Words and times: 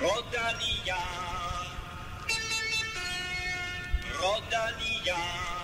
Rodalia, 0.00 0.96
Rodalia. 4.18 5.59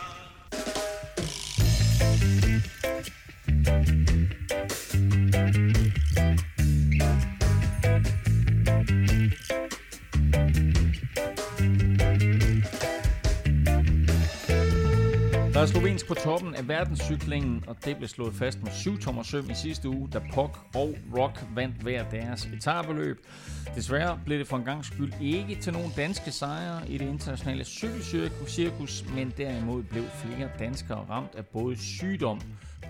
Er 15.67 15.71
slovensk 15.71 16.09
på 16.09 16.15
toppen 16.15 16.55
af 16.55 16.69
verdenscyklingen, 16.69 17.65
og 17.67 17.85
det 17.85 17.97
blev 17.97 18.09
slået 18.09 18.35
fast 18.35 18.63
med 18.63 18.73
7 18.73 18.99
tommer 18.99 19.23
søm 19.23 19.51
i 19.51 19.55
sidste 19.55 19.89
uge, 19.89 20.09
da 20.13 20.21
Pog 20.35 20.57
og 20.75 20.95
Rock 21.17 21.45
vandt 21.55 21.77
hver 21.77 22.11
deres 22.11 22.47
etabeløb. 22.47 23.27
Desværre 23.75 24.21
blev 24.25 24.39
det 24.39 24.47
for 24.47 24.57
en 24.57 24.65
gang 24.65 24.85
skyld 24.85 25.13
ikke 25.21 25.55
til 25.55 25.73
nogen 25.73 25.93
danske 25.97 26.31
sejre 26.31 26.91
i 26.91 26.99
det 26.99 27.09
internationale 27.09 27.65
cykelcirkus, 27.65 29.05
men 29.15 29.33
derimod 29.37 29.83
blev 29.83 30.05
flere 30.05 30.51
danskere 30.59 31.07
ramt 31.11 31.35
af 31.35 31.47
både 31.47 31.77
sygdom 31.77 32.41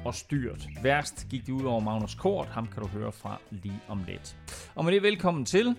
og 0.04 0.14
styrt. 0.14 0.68
Værst 0.82 1.26
gik 1.30 1.46
det 1.46 1.52
ud 1.52 1.64
over 1.64 1.80
Magnus 1.80 2.14
Kort, 2.14 2.46
ham 2.46 2.66
kan 2.66 2.82
du 2.82 2.88
høre 2.88 3.12
fra 3.12 3.40
lige 3.50 3.80
om 3.88 4.04
lidt. 4.08 4.36
Og 4.74 4.84
med 4.84 4.92
det 4.92 5.02
velkommen 5.02 5.44
til 5.44 5.76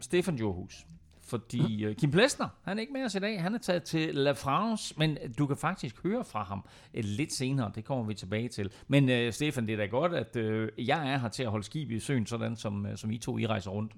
Stefan 0.00 0.36
Johus. 0.36 0.86
Fordi 1.28 1.86
uh, 1.86 1.94
Kim 1.94 2.10
Plesner, 2.10 2.48
han 2.62 2.76
er 2.76 2.80
ikke 2.80 2.92
med 2.92 3.04
os 3.04 3.14
i 3.14 3.18
dag. 3.18 3.42
Han 3.42 3.54
er 3.54 3.58
taget 3.58 3.82
til 3.82 4.14
La 4.14 4.32
France, 4.32 4.94
men 4.96 5.18
øh, 5.22 5.30
du 5.38 5.46
kan 5.46 5.56
faktisk 5.56 6.02
høre 6.02 6.24
fra 6.24 6.42
ham 6.42 6.64
uh, 6.94 7.00
lidt 7.02 7.32
senere. 7.32 7.72
Det 7.74 7.84
kommer 7.84 8.04
vi 8.04 8.14
tilbage 8.14 8.48
til. 8.48 8.70
Men 8.88 9.26
uh, 9.26 9.32
Stefan, 9.32 9.66
det 9.66 9.72
er 9.72 9.76
da 9.76 9.86
godt, 9.86 10.14
at 10.14 10.36
uh, 10.36 10.68
jeg 10.88 11.12
er 11.12 11.18
her 11.18 11.28
til 11.28 11.42
at 11.42 11.50
holde 11.50 11.64
skib 11.64 11.90
i 11.90 12.00
søen, 12.00 12.26
sådan 12.26 12.56
som, 12.56 12.84
uh, 12.84 12.90
som 12.96 13.10
I 13.10 13.18
to 13.18 13.38
I 13.38 13.46
rejser 13.46 13.70
rundt. 13.70 13.92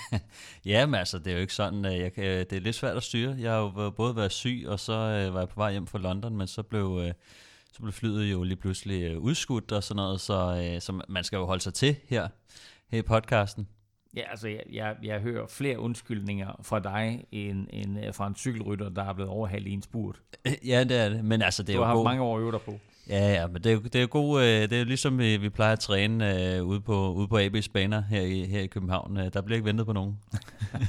ja, 0.64 0.86
men 0.86 0.94
altså, 0.94 1.18
det 1.18 1.26
er 1.26 1.34
jo 1.34 1.40
ikke 1.40 1.54
sådan. 1.54 1.84
uh, 1.84 1.98
Jeg 1.98 2.12
kan, 2.12 2.24
det 2.24 2.52
er 2.52 2.60
lidt 2.60 2.76
svært 2.76 2.96
at 2.96 3.02
styre. 3.02 3.36
Jeg 3.38 3.52
har 3.52 3.58
jo 3.58 3.90
både 3.90 4.16
været 4.16 4.32
syg, 4.32 4.64
og 4.68 4.80
så 4.80 4.92
uh, 4.92 5.34
var 5.34 5.40
jeg 5.40 5.48
på 5.48 5.60
vej 5.60 5.72
hjem 5.72 5.86
fra 5.86 5.98
London, 5.98 6.36
men 6.36 6.46
så 6.46 6.62
blev... 6.62 6.86
Uh, 6.86 7.10
så 7.72 7.82
blev 7.82 7.92
flyet 7.92 8.24
jo 8.24 8.42
lige 8.42 8.56
pludselig 8.56 9.18
udskudt 9.18 9.72
og 9.72 9.82
sådan 9.82 9.96
noget, 9.96 10.20
så, 10.20 10.70
uh, 10.74 10.80
så 10.80 11.02
man 11.08 11.24
skal 11.24 11.36
jo 11.36 11.46
holde 11.46 11.62
sig 11.62 11.74
til 11.74 11.96
her, 12.08 12.28
her 12.88 12.98
i 12.98 13.02
podcasten. 13.02 13.68
Ja, 14.16 14.22
altså, 14.30 14.48
jeg, 14.48 14.62
jeg, 14.72 14.96
jeg 15.02 15.20
hører 15.20 15.46
flere 15.46 15.78
undskyldninger 15.78 16.60
fra 16.62 16.80
dig, 16.80 17.24
end, 17.32 17.66
end 17.72 18.06
øh, 18.06 18.14
fra 18.14 18.26
en 18.26 18.36
cykelrytter, 18.36 18.88
der 18.88 19.04
er 19.04 19.12
blevet 19.12 19.30
overhalet 19.30 19.66
i 19.66 19.72
en 19.72 19.82
spurt. 19.82 20.20
Ja, 20.66 20.84
det 20.84 20.96
er 21.00 21.08
det. 21.08 21.24
Men 21.24 21.42
altså, 21.42 21.62
det 21.62 21.72
er 21.72 21.76
du 21.76 21.78
jo 21.78 21.84
har 21.84 21.88
haft 21.88 21.96
god... 21.96 22.04
mange 22.04 22.22
år 22.22 22.36
at 22.36 22.42
øve 22.42 22.52
dig 22.52 22.60
på. 22.60 22.78
Ja, 23.08 23.32
ja, 23.32 23.46
men 23.46 23.62
det 23.62 23.72
er 23.72 23.78
det 23.78 23.94
er 23.94 24.00
jo 24.00 24.08
god, 24.10 24.42
øh, 24.42 24.46
det 24.46 24.72
er 24.72 24.84
ligesom 24.84 25.18
vi, 25.18 25.36
vi 25.36 25.48
plejer 25.48 25.72
at 25.72 25.80
træne 25.80 26.54
øh, 26.56 26.64
ude 26.64 26.80
på, 26.80 27.12
ude 27.12 27.28
på 27.28 27.38
AB's 27.38 27.68
baner 27.72 28.02
her 28.02 28.20
i, 28.20 28.44
her 28.44 28.60
i 28.60 28.66
København. 28.66 29.16
Øh, 29.16 29.32
der 29.32 29.40
bliver 29.40 29.56
ikke 29.56 29.66
ventet 29.66 29.86
på 29.86 29.92
nogen. 29.92 30.18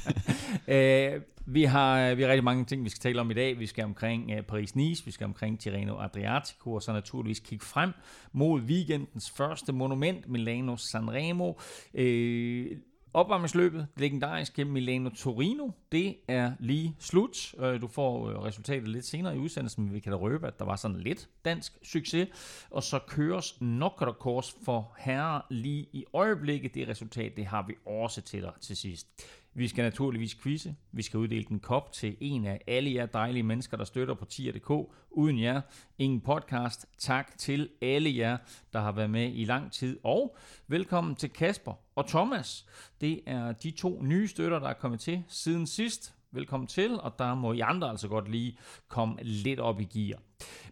øh, 0.68 1.20
vi, 1.46 1.64
har, 1.64 2.14
vi 2.14 2.22
har 2.22 2.28
rigtig 2.28 2.44
mange 2.44 2.64
ting, 2.64 2.84
vi 2.84 2.88
skal 2.88 3.00
tale 3.00 3.20
om 3.20 3.30
i 3.30 3.34
dag. 3.34 3.58
Vi 3.58 3.66
skal 3.66 3.84
omkring 3.84 4.32
uh, 4.32 4.38
Paris-Nice, 4.38 5.04
vi 5.04 5.10
skal 5.10 5.24
omkring 5.24 5.60
Tirreno 5.60 6.00
Adriatico, 6.00 6.72
og 6.72 6.82
så 6.82 6.92
naturligvis 6.92 7.40
kigge 7.40 7.64
frem 7.64 7.92
mod 8.32 8.60
weekendens 8.60 9.30
første 9.30 9.72
monument, 9.72 10.28
Milano 10.28 10.76
Sanremo. 10.76 11.52
Øh, 11.94 12.66
Opvarmningsløbet, 13.14 13.86
legendariske 13.96 14.64
Milano 14.64 15.10
Torino, 15.10 15.70
det 15.92 16.16
er 16.28 16.52
lige 16.60 16.96
slut. 16.98 17.54
Øh, 17.58 17.80
du 17.80 17.88
får 17.88 18.30
øh, 18.30 18.38
resultatet 18.38 18.88
lidt 18.88 19.04
senere 19.04 19.36
i 19.36 19.38
udsendelsen, 19.38 19.84
men 19.84 19.94
vi 19.94 20.00
kan 20.00 20.12
da 20.12 20.18
røbe, 20.18 20.46
at 20.46 20.58
der 20.58 20.64
var 20.64 20.76
sådan 20.76 20.96
lidt 20.96 21.28
dansk 21.44 21.72
succes. 21.82 22.28
Og 22.70 22.82
så 22.82 22.98
køres 22.98 23.60
Nokkerkors 23.60 24.56
for 24.64 24.94
herre 24.98 25.42
lige 25.50 25.88
i 25.92 26.04
øjeblikket. 26.12 26.74
Det 26.74 26.88
resultat, 26.88 27.36
det 27.36 27.46
har 27.46 27.66
vi 27.66 27.74
også 27.86 28.20
til 28.20 28.42
dig 28.42 28.52
til 28.60 28.76
sidst. 28.76 29.06
Vi 29.54 29.68
skal 29.68 29.84
naturligvis 29.84 30.34
quizze. 30.34 30.76
Vi 30.92 31.02
skal 31.02 31.18
uddele 31.18 31.46
en 31.50 31.60
kop 31.60 31.92
til 31.92 32.16
en 32.20 32.46
af 32.46 32.60
alle 32.66 32.94
jer 32.94 33.06
dejlige 33.06 33.42
mennesker, 33.42 33.76
der 33.76 33.84
støtter 33.84 34.14
på 34.14 34.24
tier.dk. 34.24 34.70
Uden 35.10 35.40
jer, 35.40 35.60
ingen 35.98 36.20
podcast. 36.20 36.86
Tak 36.98 37.38
til 37.38 37.68
alle 37.82 38.16
jer, 38.16 38.36
der 38.72 38.80
har 38.80 38.92
været 38.92 39.10
med 39.10 39.32
i 39.34 39.44
lang 39.44 39.72
tid. 39.72 39.98
Og 40.04 40.36
velkommen 40.68 41.14
til 41.14 41.30
Kasper 41.30 41.72
og 41.94 42.06
Thomas. 42.06 42.66
Det 43.00 43.20
er 43.26 43.52
de 43.52 43.70
to 43.70 44.02
nye 44.02 44.28
støtter, 44.28 44.58
der 44.58 44.68
er 44.68 44.74
kommet 44.74 45.00
til 45.00 45.24
siden 45.28 45.66
sidst. 45.66 46.14
Velkommen 46.30 46.66
til, 46.66 47.00
og 47.00 47.18
der 47.18 47.34
må 47.34 47.52
I 47.52 47.60
andre 47.60 47.90
altså 47.90 48.08
godt 48.08 48.30
lige 48.30 48.58
komme 48.88 49.16
lidt 49.22 49.60
op 49.60 49.80
i 49.80 49.84
gear. 49.84 50.20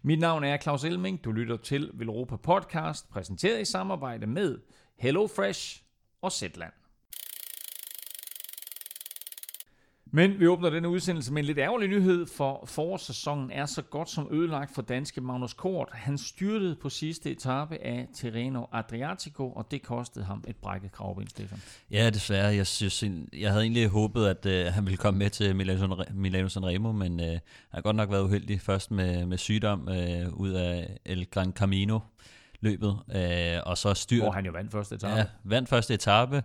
Mit 0.01 0.19
navn 0.19 0.43
er 0.43 0.57
Claus 0.57 0.83
Elming. 0.83 1.23
Du 1.23 1.31
lytter 1.31 1.57
til 1.57 1.91
Velropa 1.93 2.35
Podcast, 2.35 3.09
præsenteret 3.09 3.61
i 3.61 3.65
samarbejde 3.65 4.27
med 4.27 4.59
HelloFresh 4.97 5.83
og 6.21 6.31
Zetland. 6.31 6.80
Men 10.13 10.39
vi 10.39 10.47
åbner 10.47 10.69
denne 10.69 10.89
udsendelse 10.89 11.33
med 11.33 11.41
en 11.41 11.45
lidt 11.45 11.57
ærgerlig 11.57 11.89
nyhed, 11.89 12.25
for 12.25 12.63
forårssæsonen 12.65 13.51
er 13.51 13.65
så 13.65 13.81
godt 13.81 14.09
som 14.09 14.27
ødelagt 14.31 14.75
for 14.75 14.81
danske 14.81 15.21
Magnus 15.21 15.53
Kort. 15.53 15.89
Han 15.91 16.17
styrtede 16.17 16.75
på 16.75 16.89
sidste 16.89 17.31
etape 17.31 17.77
af 17.83 18.07
Tirreno 18.15 18.65
Adriatico, 18.71 19.51
og 19.51 19.71
det 19.71 19.81
kostede 19.83 20.25
ham 20.25 20.43
et 20.47 20.55
brækket 20.55 20.91
kravben, 20.91 21.27
Stefan. 21.27 21.61
Ja, 21.91 22.09
desværre. 22.09 22.55
Jeg, 22.55 22.67
synes, 22.67 23.03
jeg 23.33 23.49
havde 23.51 23.63
egentlig 23.63 23.87
håbet, 23.87 24.27
at 24.27 24.45
uh, 24.45 24.73
han 24.73 24.85
ville 24.85 24.97
komme 24.97 25.17
med 25.17 25.29
til 25.29 25.55
Milano, 26.13 26.49
Sanremo, 26.49 26.91
men 26.91 27.19
uh, 27.19 27.25
han 27.25 27.39
har 27.71 27.81
godt 27.81 27.95
nok 27.95 28.11
været 28.11 28.23
uheldig 28.23 28.61
først 28.61 28.91
med, 28.91 29.25
med 29.25 29.37
sygdom 29.37 29.87
uh, 29.87 30.39
ud 30.39 30.49
af 30.49 30.97
El 31.05 31.29
Gran 31.29 31.51
Camino 31.51 31.99
løbet, 32.59 32.89
uh, 32.89 33.69
og 33.69 33.77
så 33.77 33.93
styrt... 33.93 34.21
Hvor 34.21 34.31
han 34.31 34.45
jo 34.45 34.51
vandt 34.51 34.71
første 34.71 34.95
etape. 34.95 35.15
Ja, 35.15 35.25
vandt 35.43 35.69
første 35.69 35.93
etape 35.93 36.43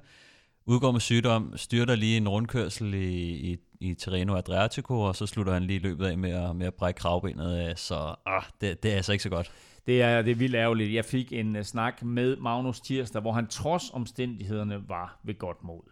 udgår 0.66 0.92
med 0.92 1.00
sygdom, 1.00 1.56
styrter 1.56 1.94
lige 1.94 2.16
en 2.16 2.28
rundkørsel 2.28 2.94
i, 2.94 3.18
i, 3.52 3.56
i 3.80 3.94
Terreno 3.94 4.36
Adriatico, 4.36 5.00
og 5.00 5.16
så 5.16 5.26
slutter 5.26 5.52
han 5.52 5.62
lige 5.62 5.78
løbet 5.78 6.06
af 6.06 6.18
med 6.18 6.30
at, 6.30 6.56
med 6.56 6.66
at 6.66 6.74
brække 6.74 6.98
kravbenet, 6.98 7.78
så 7.78 8.14
ah, 8.26 8.42
det, 8.60 8.82
det 8.82 8.92
er 8.92 8.96
altså 8.96 9.12
ikke 9.12 9.22
så 9.22 9.30
godt. 9.30 9.52
Det 9.86 10.02
er, 10.02 10.22
det 10.22 10.30
er 10.30 10.34
vildt 10.34 10.54
ærgerligt. 10.54 10.92
Jeg 10.92 11.04
fik 11.04 11.32
en 11.32 11.56
uh, 11.56 11.62
snak 11.62 12.02
med 12.02 12.36
Magnus 12.36 12.80
Tirsdag, 12.80 13.22
hvor 13.22 13.32
han 13.32 13.46
trods 13.46 13.90
omstændighederne 13.92 14.88
var 14.88 15.20
ved 15.24 15.38
godt 15.38 15.64
mod. 15.64 15.82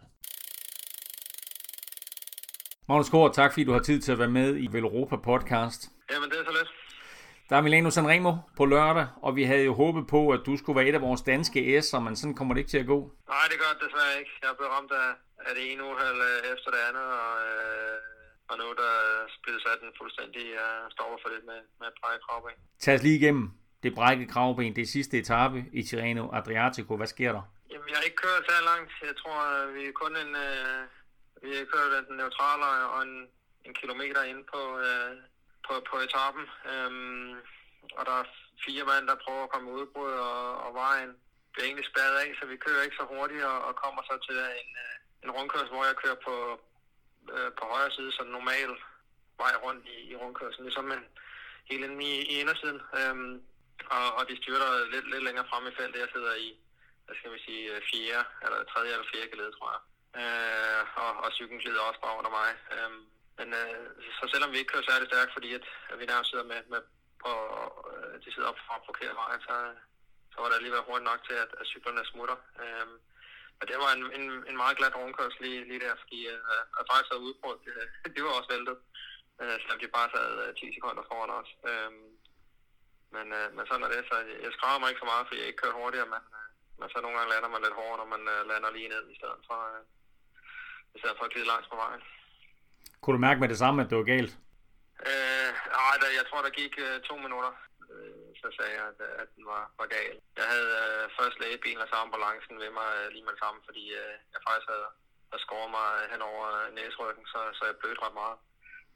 Magnus 2.87 3.09
Kort, 3.09 3.33
tak 3.33 3.51
fordi 3.51 3.63
du 3.63 3.71
har 3.71 3.79
tid 3.79 4.01
til 4.01 4.11
at 4.11 4.19
være 4.19 4.27
med 4.27 4.57
i 4.57 4.67
Velropa 4.71 5.15
podcast. 5.15 5.89
Jamen, 6.11 6.29
det 6.29 6.37
er 6.39 6.43
så 6.45 6.51
lidt. 6.51 6.69
Der 7.49 7.55
er 7.57 7.61
Milano 7.61 7.89
Sanremo 7.89 8.33
på 8.57 8.63
lørdag, 8.73 9.07
og 9.25 9.31
vi 9.35 9.43
havde 9.43 9.65
jo 9.69 9.73
håbet 9.83 10.03
på, 10.15 10.21
at 10.35 10.41
du 10.47 10.53
skulle 10.57 10.77
være 10.79 10.89
et 10.89 10.99
af 10.99 11.05
vores 11.07 11.21
danske 11.21 11.59
S'er, 11.79 11.99
men 11.99 12.15
sådan 12.15 12.35
kommer 12.37 12.53
det 12.53 12.59
ikke 12.61 12.73
til 12.75 12.83
at 12.85 12.91
gå. 12.93 12.99
Nej, 13.33 13.45
det 13.51 13.57
gør 13.61 13.71
det 13.73 13.81
desværre 13.85 14.15
ikke. 14.21 14.31
Jeg 14.41 14.49
er 14.53 14.57
blevet 14.59 14.73
ramt 14.75 14.91
af, 15.03 15.09
af 15.47 15.51
det 15.57 15.63
ene 15.71 15.81
uheld 15.89 16.21
efter 16.53 16.69
det 16.75 16.81
andet, 16.89 17.07
og, 17.25 17.33
øh, 17.47 17.95
og 18.49 18.55
nu 18.61 18.65
der 18.81 18.93
spillet 19.37 19.61
sat 19.65 19.79
den 19.83 19.91
fuldstændig 19.99 20.45
uh, 20.63 20.83
stopper 20.95 21.17
for 21.23 21.29
lidt 21.33 21.45
med, 21.51 21.59
med 21.79 21.87
et 21.91 21.97
brækket 22.01 22.21
kravben. 22.27 22.55
Tag 22.83 22.95
os 22.97 23.03
lige 23.07 23.19
igennem 23.21 23.45
det 23.83 23.91
brækket 23.99 24.27
kravben. 24.33 24.75
Det 24.75 24.81
er 24.81 24.95
sidste 24.97 25.15
etape 25.21 25.59
i 25.79 25.81
Tirreno 25.87 26.23
Adriatico. 26.39 26.91
Hvad 27.01 27.11
sker 27.15 27.31
der? 27.37 27.43
Jamen, 27.71 27.87
jeg 27.89 27.97
har 27.99 28.05
ikke 28.09 28.21
kørt 28.25 28.43
så 28.49 28.57
langt. 28.71 28.91
Jeg 29.09 29.15
tror, 29.21 29.37
vi 29.75 29.81
er 29.89 29.95
kun 30.03 30.13
en... 30.23 30.31
Uh, 30.47 30.81
vi 31.43 31.49
har 31.59 31.65
kørt 31.75 31.91
den 32.09 32.17
neutrale 32.21 32.67
og 32.93 32.99
en, 33.07 33.15
en 33.67 33.73
kilometer 33.81 34.21
ind 34.31 34.41
på, 34.53 34.61
uh, 34.87 35.11
på, 35.65 35.73
på 35.89 35.95
etappen. 36.05 36.45
Øhm, 36.71 37.33
og 37.97 38.03
der 38.07 38.15
er 38.21 38.25
fire 38.65 38.83
mand, 38.91 39.03
der 39.07 39.23
prøver 39.25 39.43
at 39.43 39.53
komme 39.53 39.73
udbrud, 39.77 40.13
og, 40.29 40.41
og 40.65 40.71
vejen 40.83 41.11
bliver 41.51 41.65
egentlig 41.67 41.89
spærret 41.91 42.17
af, 42.23 42.29
så 42.39 42.43
vi 42.45 42.63
kører 42.65 42.83
ikke 42.83 42.99
så 42.99 43.05
hurtigt, 43.13 43.43
og, 43.51 43.57
og 43.67 43.73
kommer 43.83 44.01
så 44.09 44.15
til 44.27 44.37
en, 44.63 44.71
øh, 44.85 44.95
en 45.23 45.31
rundkørsel, 45.35 45.73
hvor 45.73 45.85
jeg 45.89 46.01
kører 46.03 46.19
på, 46.27 46.35
øh, 47.35 47.51
på 47.57 47.63
højre 47.73 47.91
side, 47.91 48.11
så 48.11 48.23
normal 48.23 48.71
vej 49.43 49.53
rundt 49.65 49.85
i, 49.95 49.97
i 50.11 50.15
rundkørselen, 50.15 50.65
ligesom 50.65 50.91
en, 50.91 51.05
helt 51.69 51.85
inde 51.85 52.03
i, 52.11 52.13
i 52.31 52.33
indersiden. 52.41 52.81
Øhm, 52.99 53.33
og, 53.97 54.05
og 54.17 54.23
de 54.29 54.35
styrter 54.41 54.69
lidt, 54.93 55.07
lidt 55.13 55.23
længere 55.27 55.49
frem 55.49 55.67
i 55.67 55.75
feltet. 55.79 56.03
Jeg 56.03 56.13
sidder 56.15 56.33
i, 56.45 56.49
hvad 57.05 57.15
skal 57.15 57.33
vi 57.35 57.39
sige, 57.47 57.63
øh, 57.73 57.81
fjerde, 57.89 58.27
eller 58.43 58.57
tredje 58.71 58.91
eller 58.95 59.11
fjerde 59.11 59.31
gelede, 59.31 59.51
tror 59.57 59.69
jeg. 59.75 59.81
Øh, 60.21 60.81
og, 61.03 61.11
og 61.23 61.29
cyklen 61.37 61.59
glider 61.59 61.81
også 61.89 62.01
bare 62.05 62.17
under 62.19 62.31
mig. 62.39 62.49
Øhm, 62.75 63.03
men 63.37 63.47
øh, 63.61 63.85
så 64.17 64.23
selvom 64.33 64.51
vi 64.51 64.57
ikke 64.59 64.71
kører 64.73 64.89
særlig 64.89 65.07
stærkt, 65.09 65.33
fordi 65.33 65.49
at, 65.59 65.65
at 65.91 65.99
vi 65.99 66.05
nærmest 66.05 66.29
sidder 66.31 66.47
med, 66.51 66.61
med 66.73 66.81
på, 67.23 67.31
øh, 67.91 68.13
de 68.23 68.29
sidder 68.33 68.49
op 68.51 68.59
fra 68.67 68.75
forkert 68.89 69.15
vej, 69.21 69.33
så, 69.47 69.55
så 70.33 70.37
var 70.41 70.47
det 70.49 70.57
alligevel 70.59 70.87
hurtigt 70.87 71.09
nok 71.11 71.21
til, 71.27 71.37
at, 71.43 71.51
at 71.61 71.69
cyklerne 71.71 72.05
smutter. 72.11 72.37
Øh, 72.63 72.87
men 73.57 73.65
det 73.69 73.77
var 73.83 73.91
en, 73.97 74.03
en, 74.19 74.25
en 74.49 74.57
meget 74.61 74.77
glat 74.77 74.95
rundkørsel 74.95 75.41
lige, 75.45 75.67
lige 75.69 75.83
der, 75.85 75.95
fordi 76.03 76.19
øh, 76.33 76.63
at 76.79 76.87
faktisk 76.89 77.11
havde 77.11 77.25
udbrudt, 77.27 77.61
det, 77.65 77.73
det 78.15 78.21
var 78.23 78.33
også 78.39 78.51
væltet, 78.55 78.77
øh, 79.41 79.55
selvom 79.61 79.79
de 79.79 79.95
bare 79.97 80.09
sad 80.15 80.29
øh, 80.43 80.55
10 80.55 80.75
sekunder 80.75 81.03
foran 81.09 81.35
os. 81.39 81.51
Øh, 81.69 81.91
men, 83.15 83.25
øh, 83.39 83.47
men 83.55 83.63
sådan 83.67 83.85
er 83.85 83.91
det, 83.95 84.01
så 84.09 84.15
jeg, 84.29 84.37
jeg 84.45 84.79
mig 84.79 84.89
ikke 84.89 85.03
så 85.03 85.09
meget, 85.11 85.27
fordi 85.27 85.39
jeg 85.39 85.49
ikke 85.49 85.61
kører 85.63 85.79
hurtigere, 85.81 86.09
men, 86.13 86.23
øh, 86.37 86.49
men 86.79 86.87
så 86.89 86.97
nogle 86.97 87.15
gange 87.17 87.31
lander 87.33 87.49
man 87.53 87.63
lidt 87.63 87.79
hårdere, 87.79 87.99
når 88.01 88.09
man 88.15 88.23
øh, 88.33 88.41
lander 88.51 88.71
lige 88.77 88.93
ned 88.93 89.03
i 89.13 89.17
stedet 89.19 89.41
for, 89.47 89.59
øh, 89.71 89.83
i 90.95 90.97
stedet 90.99 91.17
for 91.17 91.25
at 91.25 91.33
glide 91.33 91.51
langs 91.53 91.67
på 91.71 91.77
vejen. 91.83 92.03
Kunne 93.05 93.17
du 93.17 93.27
mærke 93.27 93.41
med 93.43 93.49
det 93.53 93.61
samme, 93.63 93.77
at 93.81 93.89
det 93.89 93.97
var 94.01 94.11
galt? 94.15 94.33
Øh, 95.11 95.49
nej, 95.79 95.95
der, 96.01 96.09
jeg 96.19 96.25
tror, 96.29 96.41
der 96.47 96.59
gik 96.61 96.73
øh, 96.85 96.95
to 97.09 97.15
minutter, 97.25 97.53
øh, 97.91 98.27
så 98.41 98.47
sagde 98.57 98.73
jeg, 98.77 98.85
at, 98.91 98.99
at 99.21 99.29
den 99.35 99.43
var, 99.53 99.63
var 99.79 99.87
gal. 99.95 100.15
Jeg 100.39 100.47
havde 100.53 100.71
øh, 100.83 101.03
først 101.17 101.37
lægebilen 101.41 101.83
og 101.83 101.89
så 101.89 101.95
ambulancen 102.05 102.55
ved 102.63 102.71
mig 102.79 102.89
øh, 102.99 103.05
lige 103.13 103.25
med 103.25 103.33
det 103.35 103.43
samme, 103.43 103.59
fordi 103.67 103.83
øh, 104.01 104.13
jeg 104.33 104.41
faktisk 104.47 104.67
havde, 104.73 104.89
der 105.31 105.39
skårede 105.45 105.71
mig 105.77 105.87
øh, 105.97 106.05
hen 106.13 106.21
over 106.31 106.43
øh, 106.57 106.67
næsryggen, 106.77 107.25
så, 107.33 107.39
så 107.57 107.61
jeg 107.69 107.79
blødte 107.79 108.03
ret 108.05 108.19
meget. 108.21 108.37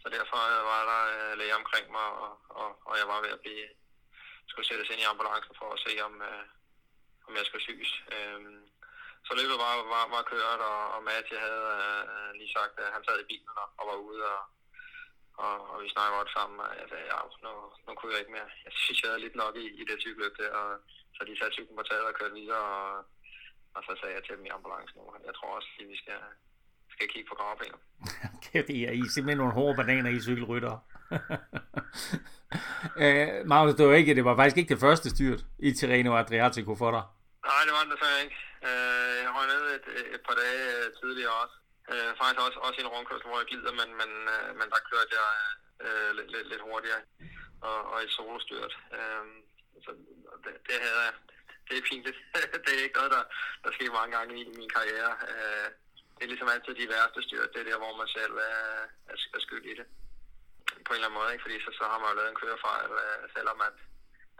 Så 0.01 0.07
derfor 0.17 0.39
øh, 0.53 0.61
var 0.71 0.81
der 0.91 1.01
øh, 1.15 1.31
læge 1.39 1.59
omkring 1.61 1.85
mig, 1.97 2.07
og, 2.25 2.33
og, 2.61 2.69
og 2.89 2.94
jeg 3.00 3.07
var 3.11 3.19
ved 3.25 3.31
at 3.38 3.44
blive, 3.44 3.65
skulle 4.51 4.69
sættes 4.69 4.91
ind 4.91 5.01
i 5.01 5.09
ambulancen 5.11 5.53
for 5.59 5.67
at 5.75 5.81
se, 5.85 5.94
om, 6.07 6.13
øh, 6.29 6.45
om 7.27 7.31
jeg 7.38 7.45
skulle 7.45 7.67
syges. 7.67 7.91
Øhm, 8.15 8.61
så 9.30 9.34
løbet 9.42 9.58
var, 9.66 9.74
var, 9.94 10.04
var 10.16 10.24
kørt, 10.34 10.62
og, 10.72 10.80
og 10.96 11.00
Matti 11.08 11.36
havde 11.46 11.68
øh, 11.81 12.30
lige 12.40 12.56
sagt, 12.58 12.74
at 12.84 12.90
han 12.96 13.04
sad 13.04 13.18
i 13.22 13.30
bilen 13.31 13.56
og, 13.62 13.68
og 13.80 13.84
var 13.90 13.98
ude, 14.08 14.22
og, 14.36 14.42
og, 15.44 15.56
og 15.72 15.76
vi 15.84 15.88
snakkede 15.94 16.18
godt 16.20 16.31
sammen, 16.38 16.58
og 16.66 16.72
jeg 16.80 16.88
sagde, 16.90 17.08
ja, 17.14 17.20
nu, 17.46 17.52
nu 17.86 17.92
kunne 17.96 18.12
jeg 18.14 18.22
ikke 18.22 18.36
mere. 18.38 18.50
Jeg 18.66 18.74
synes, 18.84 19.00
jeg 19.02 19.10
havde 19.10 19.26
lidt 19.26 19.38
nok 19.44 19.54
i, 19.64 19.66
i 19.81 19.84
det 19.90 19.98
cykelløb 20.04 20.34
der, 20.42 20.52
og 20.62 20.70
så 21.16 21.20
de 21.28 21.40
satte 21.40 21.56
cyklen 21.56 21.78
på 21.78 21.86
taget 21.90 22.10
og 22.10 22.18
kørte 22.20 22.38
videre, 22.42 22.66
og, 22.80 22.92
og 23.76 23.81
så 23.88 23.92
sagde 24.00 24.16
jeg 24.16 24.24
til 24.24 24.36
dem 24.38 24.48
i 24.48 24.56
ambulancen 24.58 24.98
nu, 25.00 25.06
jeg 25.30 25.36
tror 25.38 25.50
også, 25.58 25.70
at 25.80 25.88
vi 25.94 25.98
skal, 26.04 26.20
skal 26.96 27.08
kigge 27.14 27.30
på 27.30 27.36
gravbenet. 27.40 27.81
er 28.58 28.94
I 29.00 29.02
er 29.06 29.14
simpelthen 29.14 29.42
nogle 29.42 29.58
hårde 29.58 29.78
bananer 29.80 30.12
i 30.18 30.26
cykelrytter. 30.28 30.76
øh, 33.04 33.30
Magnus, 33.52 33.76
det 33.78 33.86
var, 33.88 33.96
ikke, 34.02 34.16
det 34.20 34.26
var 34.30 34.36
faktisk 34.40 34.58
ikke 34.60 34.74
det 34.76 34.86
første 34.88 35.08
styrt 35.16 35.42
i 35.68 35.70
Tirreno 35.78 36.12
Adriatico 36.24 36.72
for 36.81 36.92
dig. 36.98 37.04
Nej, 37.50 37.62
det 37.68 37.74
var 37.76 37.84
det 37.86 37.92
desværre 37.96 38.22
ikke. 38.26 38.40
Øh, 38.69 39.16
jeg 39.24 39.31
røg 39.36 39.48
ned 39.54 39.63
et, 39.77 39.88
et 40.16 40.21
par 40.27 40.36
dage 40.42 40.63
øh, 40.77 40.88
tidligere 41.00 41.36
også. 41.44 41.56
Øh, 41.92 42.12
faktisk 42.19 42.42
også, 42.48 42.60
også 42.66 42.77
i 42.80 42.83
en 42.83 42.94
rundkørsel, 42.94 43.27
hvor 43.27 43.42
jeg 43.42 43.50
glider, 43.51 43.74
men, 43.81 43.89
men, 44.01 44.12
øh, 44.33 44.50
men 44.60 44.68
der 44.74 44.88
kørte 44.89 45.12
jeg 45.19 45.31
øh, 45.86 46.10
lidt, 46.18 46.30
lidt, 46.33 46.48
lidt 46.51 46.66
hurtigere 46.68 47.01
og, 47.68 47.80
og 47.92 47.98
i 48.06 48.10
solostyret. 48.18 48.74
Øh, 48.98 49.25
så 49.86 49.92
det, 50.44 50.54
det 50.68 50.77
havde 50.86 51.01
jeg. 51.07 51.13
Det 51.68 51.77
er 51.77 51.89
fint. 51.92 52.06
det 52.66 52.71
er 52.74 52.83
ikke 52.86 53.00
noget, 53.00 53.12
der, 53.16 53.24
der 53.63 53.71
sker 53.75 53.98
mange 54.00 54.12
gange 54.18 54.33
i 54.42 54.44
min 54.60 54.69
karriere. 54.77 55.13
Øh, 55.31 55.68
det 56.16 56.24
er 56.24 56.31
ligesom 56.33 56.54
altid 56.54 56.74
de 56.75 56.92
værste 56.94 57.21
styrt. 57.27 57.54
Det 57.54 57.60
er 57.62 57.69
der, 57.69 57.83
hvor 57.83 57.94
man 58.01 58.10
selv 58.18 58.36
er, 58.51 58.63
er, 59.12 59.16
er 59.36 59.42
skyld 59.45 59.66
i 59.71 59.75
det. 59.80 59.88
På 60.86 60.92
en 60.92 60.95
eller 60.95 61.07
anden 61.07 61.19
måde, 61.19 61.31
ikke? 61.33 61.45
fordi 61.45 61.57
så, 61.66 61.71
så 61.80 61.83
har 61.92 62.00
man 62.00 62.10
jo 62.10 62.18
lavet 62.18 62.31
en 62.31 62.42
kørefejl, 62.42 62.92
øh, 63.04 63.24
selvom 63.36 63.60
at, 63.68 63.77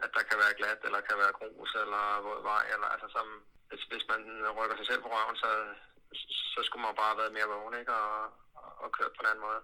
at 0.04 0.10
der 0.16 0.22
kan 0.28 0.38
være 0.42 0.58
glat, 0.58 0.80
eller 0.86 1.00
kan 1.08 1.18
være 1.22 1.38
grus, 1.38 1.70
eller 1.82 2.04
våd 2.26 2.42
vej, 2.50 2.64
eller 2.74 2.88
altså 2.94 3.08
som, 3.16 3.26
hvis, 3.70 3.82
hvis 3.92 4.04
man 4.12 4.20
rykker 4.58 4.76
sig 4.76 4.86
selv 4.86 5.02
på 5.02 5.08
røven, 5.14 5.36
så, 5.36 5.50
så 6.54 6.60
skulle 6.66 6.82
man 6.82 6.94
bare 7.00 7.10
have 7.12 7.20
været 7.22 7.36
mere 7.36 7.52
vågen, 7.54 7.74
ikke? 7.80 7.92
Og, 7.92 8.22
og, 8.62 8.70
og 8.82 8.88
kørt 8.96 9.12
på 9.16 9.20
en 9.22 9.30
anden 9.30 9.44
måde. 9.48 9.60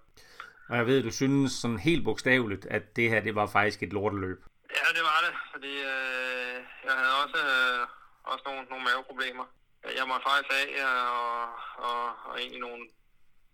Og 0.69 0.75
jeg 0.77 0.85
ved, 0.89 1.03
du 1.03 1.11
synes 1.11 1.51
sådan 1.51 1.79
helt 1.89 2.03
bogstaveligt, 2.03 2.65
at 2.65 2.95
det 2.95 3.09
her, 3.09 3.19
det 3.27 3.35
var 3.35 3.47
faktisk 3.57 3.83
et 3.83 3.93
lorteløb. 3.93 4.39
Ja, 4.77 4.87
det 4.97 5.03
var 5.11 5.19
det, 5.25 5.33
fordi 5.53 5.73
øh, 5.93 6.55
jeg 6.87 6.95
havde 7.01 7.15
også, 7.23 7.39
øh, 7.53 7.81
også 8.31 8.43
nogle, 8.47 8.63
nogle 8.71 8.83
maveproblemer. 8.87 9.45
Jeg 9.99 10.05
må 10.07 10.13
faktisk 10.27 10.49
af 10.61 10.69
og, 10.85 11.49
og, 11.87 12.01
og 12.29 12.35
ind 12.41 12.53
i 12.57 12.59
nogle, 12.65 12.83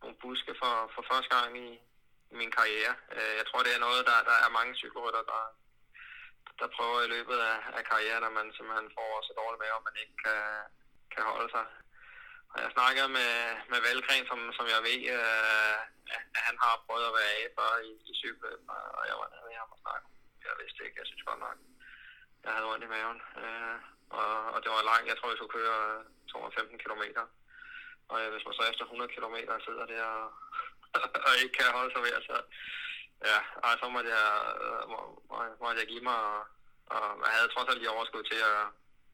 nogle 0.01 0.15
buske 0.21 0.53
for, 0.61 0.73
for 0.95 1.03
første 1.11 1.29
gang 1.35 1.49
i, 1.65 1.69
i 2.31 2.35
min 2.41 2.51
karriere. 2.57 2.93
Øh, 3.15 3.33
jeg 3.39 3.45
tror, 3.47 3.59
det 3.65 3.73
er 3.75 3.85
noget, 3.87 4.01
der, 4.09 4.17
der 4.29 4.37
er 4.45 4.57
mange 4.59 4.73
cykelrytter, 4.81 5.23
der, 5.31 5.41
der 6.59 6.75
prøver 6.77 6.99
i 7.03 7.11
løbet 7.15 7.37
af, 7.51 7.57
af 7.77 7.83
karrieren, 7.89 8.27
at 8.27 8.33
man 8.39 8.47
simpelthen 8.55 8.89
får 8.97 9.09
så 9.27 9.33
dårligt 9.39 9.61
med, 9.61 9.69
at 9.77 9.87
man 9.89 9.97
ikke 10.03 10.17
kan, 10.25 10.41
kan 11.13 11.23
holde 11.31 11.49
sig. 11.55 11.65
Og 12.53 12.57
jeg 12.63 12.69
snakker 12.77 13.05
med, 13.17 13.31
med 13.71 13.79
Valgren, 13.87 14.25
som, 14.31 14.39
som 14.57 14.65
jeg 14.73 14.81
ved, 14.89 15.01
øh, 15.17 15.77
at 16.37 16.43
han 16.47 16.55
har 16.63 16.83
prøvet 16.85 17.09
at 17.09 17.15
være 17.19 17.33
af 17.39 17.45
for 17.57 17.69
i, 17.89 17.91
i 18.11 18.13
cykeløb, 18.21 18.61
og 18.97 19.03
jeg 19.09 19.15
var 19.21 19.27
nede 19.29 19.45
med 19.47 19.55
ham 19.61 19.73
og 19.75 19.79
snakke. 19.83 20.05
Jeg 20.45 20.53
vidste 20.61 20.83
ikke, 20.85 20.99
jeg 21.01 21.07
synes 21.07 21.27
godt 21.29 21.41
nok, 21.45 21.57
jeg 22.43 22.51
havde 22.55 22.69
ondt 22.71 22.85
i 22.87 22.93
maven. 22.93 23.19
Øh, 23.43 23.77
og, 24.19 24.33
og 24.53 24.59
det 24.63 24.69
var 24.71 24.89
langt, 24.91 25.09
jeg 25.11 25.17
tror, 25.17 25.31
jeg 25.31 25.39
skulle 25.39 25.57
køre 25.59 25.79
215 26.31 26.83
km. 26.83 27.03
Og 28.11 28.17
hvis 28.33 28.45
man 28.45 28.57
så 28.57 28.63
efter 28.71 28.85
100 28.85 29.13
km 29.15 29.37
sidder 29.67 29.85
der 29.93 30.05
og, 30.19 30.27
og 31.27 31.33
ikke 31.43 31.55
kan 31.57 31.77
holde 31.77 31.91
sig 31.93 32.01
ved, 32.05 32.13
så, 32.29 32.37
ja, 33.29 33.37
ej, 33.67 33.73
så 33.81 33.85
måtte 33.95 34.09
jeg, 34.17 34.29
øh, 34.63 34.83
må, 34.91 34.99
må, 35.29 35.35
måtte 35.63 35.79
jeg 35.81 35.89
give 35.93 36.05
mig, 36.09 36.19
og, 36.31 36.39
og 36.95 37.25
jeg 37.29 37.35
havde 37.37 37.51
trods 37.53 37.69
alt 37.69 37.79
lige 37.81 37.95
overskud 37.95 38.23
til 38.31 38.39
at 38.51 38.59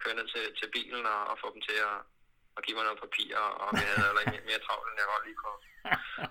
køre 0.01 0.17
ned 0.19 0.27
til, 0.33 0.43
til 0.59 0.67
bilen 0.75 1.05
og, 1.13 1.21
og 1.31 1.35
få 1.41 1.47
dem 1.53 1.61
til 1.67 1.77
at, 1.89 1.97
at 2.57 2.61
give 2.65 2.75
mig 2.77 2.85
noget 2.85 3.03
papir, 3.05 3.29
og 3.63 3.69
vi 3.77 3.83
havde 3.89 4.05
heller 4.07 4.23
ikke 4.23 4.49
mere 4.49 4.65
travlt, 4.65 4.87
end 4.89 4.99
jeg 5.01 5.11
godt 5.11 5.25
lige 5.27 5.39
kunne, 5.41 5.59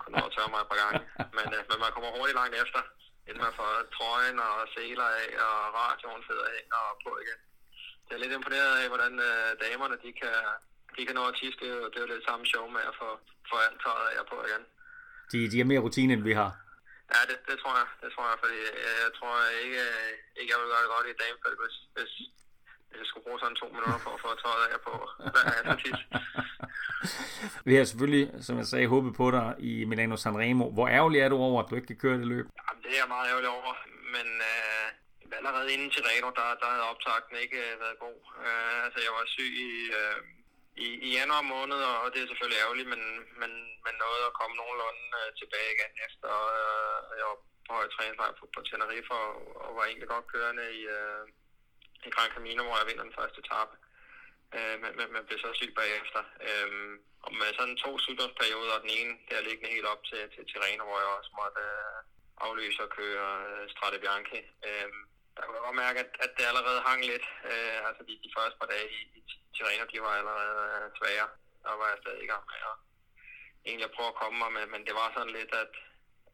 kunne 0.01 0.15
nå 0.15 0.21
at 0.27 0.33
tørre 0.35 0.51
mig 0.53 0.61
et 0.61 0.71
par 0.71 0.81
gange. 0.83 0.99
Men, 1.37 1.47
øh, 1.55 1.61
men 1.69 1.77
man 1.83 1.91
kommer 1.93 2.09
hurtigt 2.17 2.39
langt 2.39 2.55
efter, 2.63 2.81
inden 3.27 3.41
man 3.47 3.57
får 3.59 3.71
trøjen 3.95 4.37
og 4.47 4.55
seler 4.75 5.07
af, 5.21 5.29
og 5.47 5.57
radioen 5.81 6.23
sidder 6.27 6.45
af 6.55 6.61
og 6.77 6.87
på 7.03 7.11
igen. 7.23 7.39
Jeg 8.07 8.15
er 8.15 8.23
lidt 8.23 8.37
imponeret 8.37 8.73
af, 8.81 8.87
hvordan 8.93 9.13
øh, 9.29 9.49
damerne 9.63 9.97
de 10.05 10.11
kan, 10.21 10.37
de 10.95 11.01
kan 11.05 11.15
nå 11.19 11.23
at 11.31 11.35
tisse. 11.39 11.59
Det 11.61 11.67
er 11.71 11.75
jo, 11.79 11.85
det 11.91 11.97
er 11.99 12.15
jo 12.17 12.27
samme 12.29 12.45
show 12.51 12.65
med 12.75 12.83
at 12.89 12.95
få, 13.01 13.09
få 13.49 13.55
alt 13.65 13.79
tøjet 13.83 14.09
af 14.17 14.23
på 14.31 14.37
igen. 14.47 14.63
De, 15.31 15.37
de 15.51 15.57
har 15.61 15.67
mere 15.71 15.85
rutine, 15.85 16.13
end 16.13 16.23
vi 16.29 16.33
har. 16.41 16.51
Ja, 17.13 17.19
det, 17.29 17.37
det 17.49 17.55
tror 17.61 17.73
jeg. 17.81 17.87
Det 18.03 18.09
tror 18.13 18.25
jeg, 18.31 18.37
fordi 18.43 18.57
jeg, 18.67 18.75
jeg 19.05 19.11
tror 19.19 19.35
ikke, 19.65 19.83
ikke, 20.39 20.51
jeg 20.53 20.59
vil 20.61 20.71
gøre 20.71 20.83
det 20.85 20.93
godt 20.95 21.07
i 21.11 21.19
damefelt, 21.23 21.57
hvis, 21.63 21.75
hvis, 21.95 22.11
hvis 22.87 22.99
jeg 23.01 23.07
skulle 23.09 23.25
bruge 23.25 23.39
sådan 23.41 23.59
to 23.61 23.67
minutter 23.75 23.99
for 24.05 24.11
at 24.15 24.21
få 24.23 24.29
tøjet 24.43 24.67
af 24.73 24.79
på 24.87 24.93
hver 25.33 25.75
tis. 25.83 26.01
Vi 27.67 27.73
har 27.75 27.83
selvfølgelig, 27.91 28.25
som 28.47 28.55
jeg 28.61 28.67
sagde, 28.71 28.93
håbet 28.95 29.13
på 29.21 29.25
dig 29.37 29.47
i 29.71 29.73
Milano 29.89 30.15
Sanremo. 30.23 30.65
Hvor 30.75 30.87
ærgerlig 30.97 31.19
er 31.21 31.29
du 31.29 31.37
over, 31.47 31.57
at 31.63 31.69
du 31.69 31.75
ikke 31.75 31.91
kan 31.91 32.03
køre 32.03 32.17
det 32.21 32.27
løb? 32.33 32.45
Jamen, 32.59 32.81
det 32.83 32.91
er 32.95 32.99
jeg 33.03 33.09
meget 33.15 33.27
ærgerlig 33.31 33.49
over, 33.59 33.73
men 34.15 34.27
øh, 34.51 34.87
allerede 35.39 35.73
inden 35.73 35.91
til 35.95 36.03
Reno, 36.09 36.29
der, 36.39 36.47
der 36.61 36.67
havde 36.73 36.89
optakten 36.91 37.35
ikke 37.43 37.59
øh, 37.67 37.73
været 37.83 37.97
god. 38.05 38.19
Øh, 38.45 38.77
altså, 38.85 38.99
jeg 39.05 39.13
var 39.17 39.23
syg 39.35 39.51
i, 39.67 39.71
øh, 39.99 40.17
i, 40.85 40.89
i 41.07 41.09
januar 41.17 41.43
måned, 41.55 41.79
og 42.03 42.07
det 42.13 42.19
er 42.19 42.27
selvfølgelig 42.29 42.61
ærgerligt, 42.63 42.89
men, 42.93 43.03
men, 43.41 43.51
men 43.85 43.93
nåede 44.03 44.25
at 44.29 44.37
komme 44.39 44.55
nogenlunde 44.55 45.03
øh, 45.19 45.29
tilbage 45.41 45.69
igen 45.75 45.93
efter. 46.07 46.29
Øh, 46.57 47.01
jeg 47.19 47.25
var 47.31 47.37
på 47.67 47.71
høj 47.77 47.87
træningslejr 47.89 48.33
på, 48.39 48.45
på 48.55 48.59
Tenerife, 48.67 49.13
og, 49.23 49.29
og 49.63 49.69
var 49.77 49.85
egentlig 49.85 50.09
godt 50.13 50.31
kørende 50.33 50.65
i, 50.79 50.81
øh, 50.97 51.23
i 52.07 52.09
Gran 52.15 52.33
Camino, 52.35 52.61
hvor 52.63 52.77
jeg 52.79 52.87
vinder 52.89 53.05
den 53.07 53.17
første 53.19 53.41
etape. 53.43 53.75
Øh, 54.57 54.75
men, 54.81 54.91
men, 55.13 55.25
blev 55.27 55.39
så 55.39 55.49
syg 55.59 55.71
bagefter. 55.81 56.21
Øh, 56.47 56.71
og 57.25 57.31
med 57.39 57.49
sådan 57.57 57.77
to 57.85 57.91
sygdomsperioder, 58.05 58.73
og 58.75 58.81
den 58.85 58.93
ene 58.99 59.13
der 59.29 59.47
liggende 59.47 59.73
helt 59.75 59.87
op 59.93 60.01
til, 60.09 60.21
til 60.33 60.43
Tirreno, 60.49 60.83
hvor 60.85 60.99
jeg 61.03 61.11
også 61.19 61.31
måtte 61.41 61.61
øh, 61.71 61.99
afløse 62.45 62.81
og 62.85 62.91
køre 62.99 63.29
øh, 63.49 63.63
Strade 63.73 63.99
Bianchi. 64.03 64.41
Øh, 64.67 64.89
der 65.39 65.45
kunne 65.45 65.57
jeg 65.59 65.67
godt 65.67 65.83
mærke, 65.85 65.99
at, 66.05 66.11
at 66.25 66.31
det 66.37 66.45
allerede 66.51 66.81
hang 66.89 67.01
lidt. 67.11 67.25
Øh, 67.51 67.79
altså 67.87 68.01
de, 68.07 68.13
de 68.25 68.33
første 68.37 68.57
par 68.59 68.69
dage 68.73 68.87
i, 68.97 68.99
i 69.19 69.21
Tirreno, 69.55 69.85
de 69.93 69.99
var 70.05 70.13
allerede 70.19 70.63
øh, 70.77 70.87
svære. 70.97 71.27
Der 71.65 71.73
var 71.79 71.87
jeg 71.91 71.99
stadig 72.01 72.21
i 72.23 72.31
gang 72.31 72.43
med 72.51 72.59
at 72.71 72.77
egentlig 73.65 73.87
at 73.89 73.95
prøve 73.95 74.11
at 74.11 74.19
komme 74.21 74.37
mig, 74.39 74.51
men, 74.55 74.65
men 74.73 74.81
det 74.87 74.93
var 74.99 75.07
sådan 75.15 75.35
lidt, 75.39 75.51
at, 75.63 75.73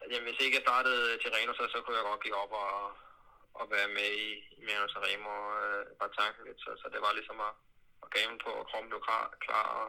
at 0.02 0.08
jamen, 0.10 0.28
hvis 0.28 0.42
ikke 0.42 0.56
jeg 0.58 0.66
startede 0.68 1.18
Tirreno, 1.22 1.52
så, 1.54 1.64
så 1.74 1.78
kunne 1.80 1.98
jeg 1.98 2.08
godt 2.10 2.24
give 2.24 2.40
op 2.42 2.52
og, 2.64 2.72
og 3.60 3.64
være 3.74 3.88
med 3.98 4.10
i, 4.26 4.30
i 4.56 4.60
Milano 4.64 4.88
Sanremo 4.88 5.34
øh, 5.60 5.82
bare 5.98 6.16
tanken 6.18 6.42
lidt. 6.46 6.60
Så, 6.64 6.70
så 6.80 6.86
det 6.94 7.00
var 7.04 7.12
ligesom 7.18 7.38
at, 7.48 7.54
at 8.04 8.08
game 8.16 8.36
på, 8.44 8.50
og 8.60 8.66
kroppen 8.68 8.90
blev 8.90 9.02
klar. 9.08 9.24
klar 9.46 9.66
og, 9.80 9.86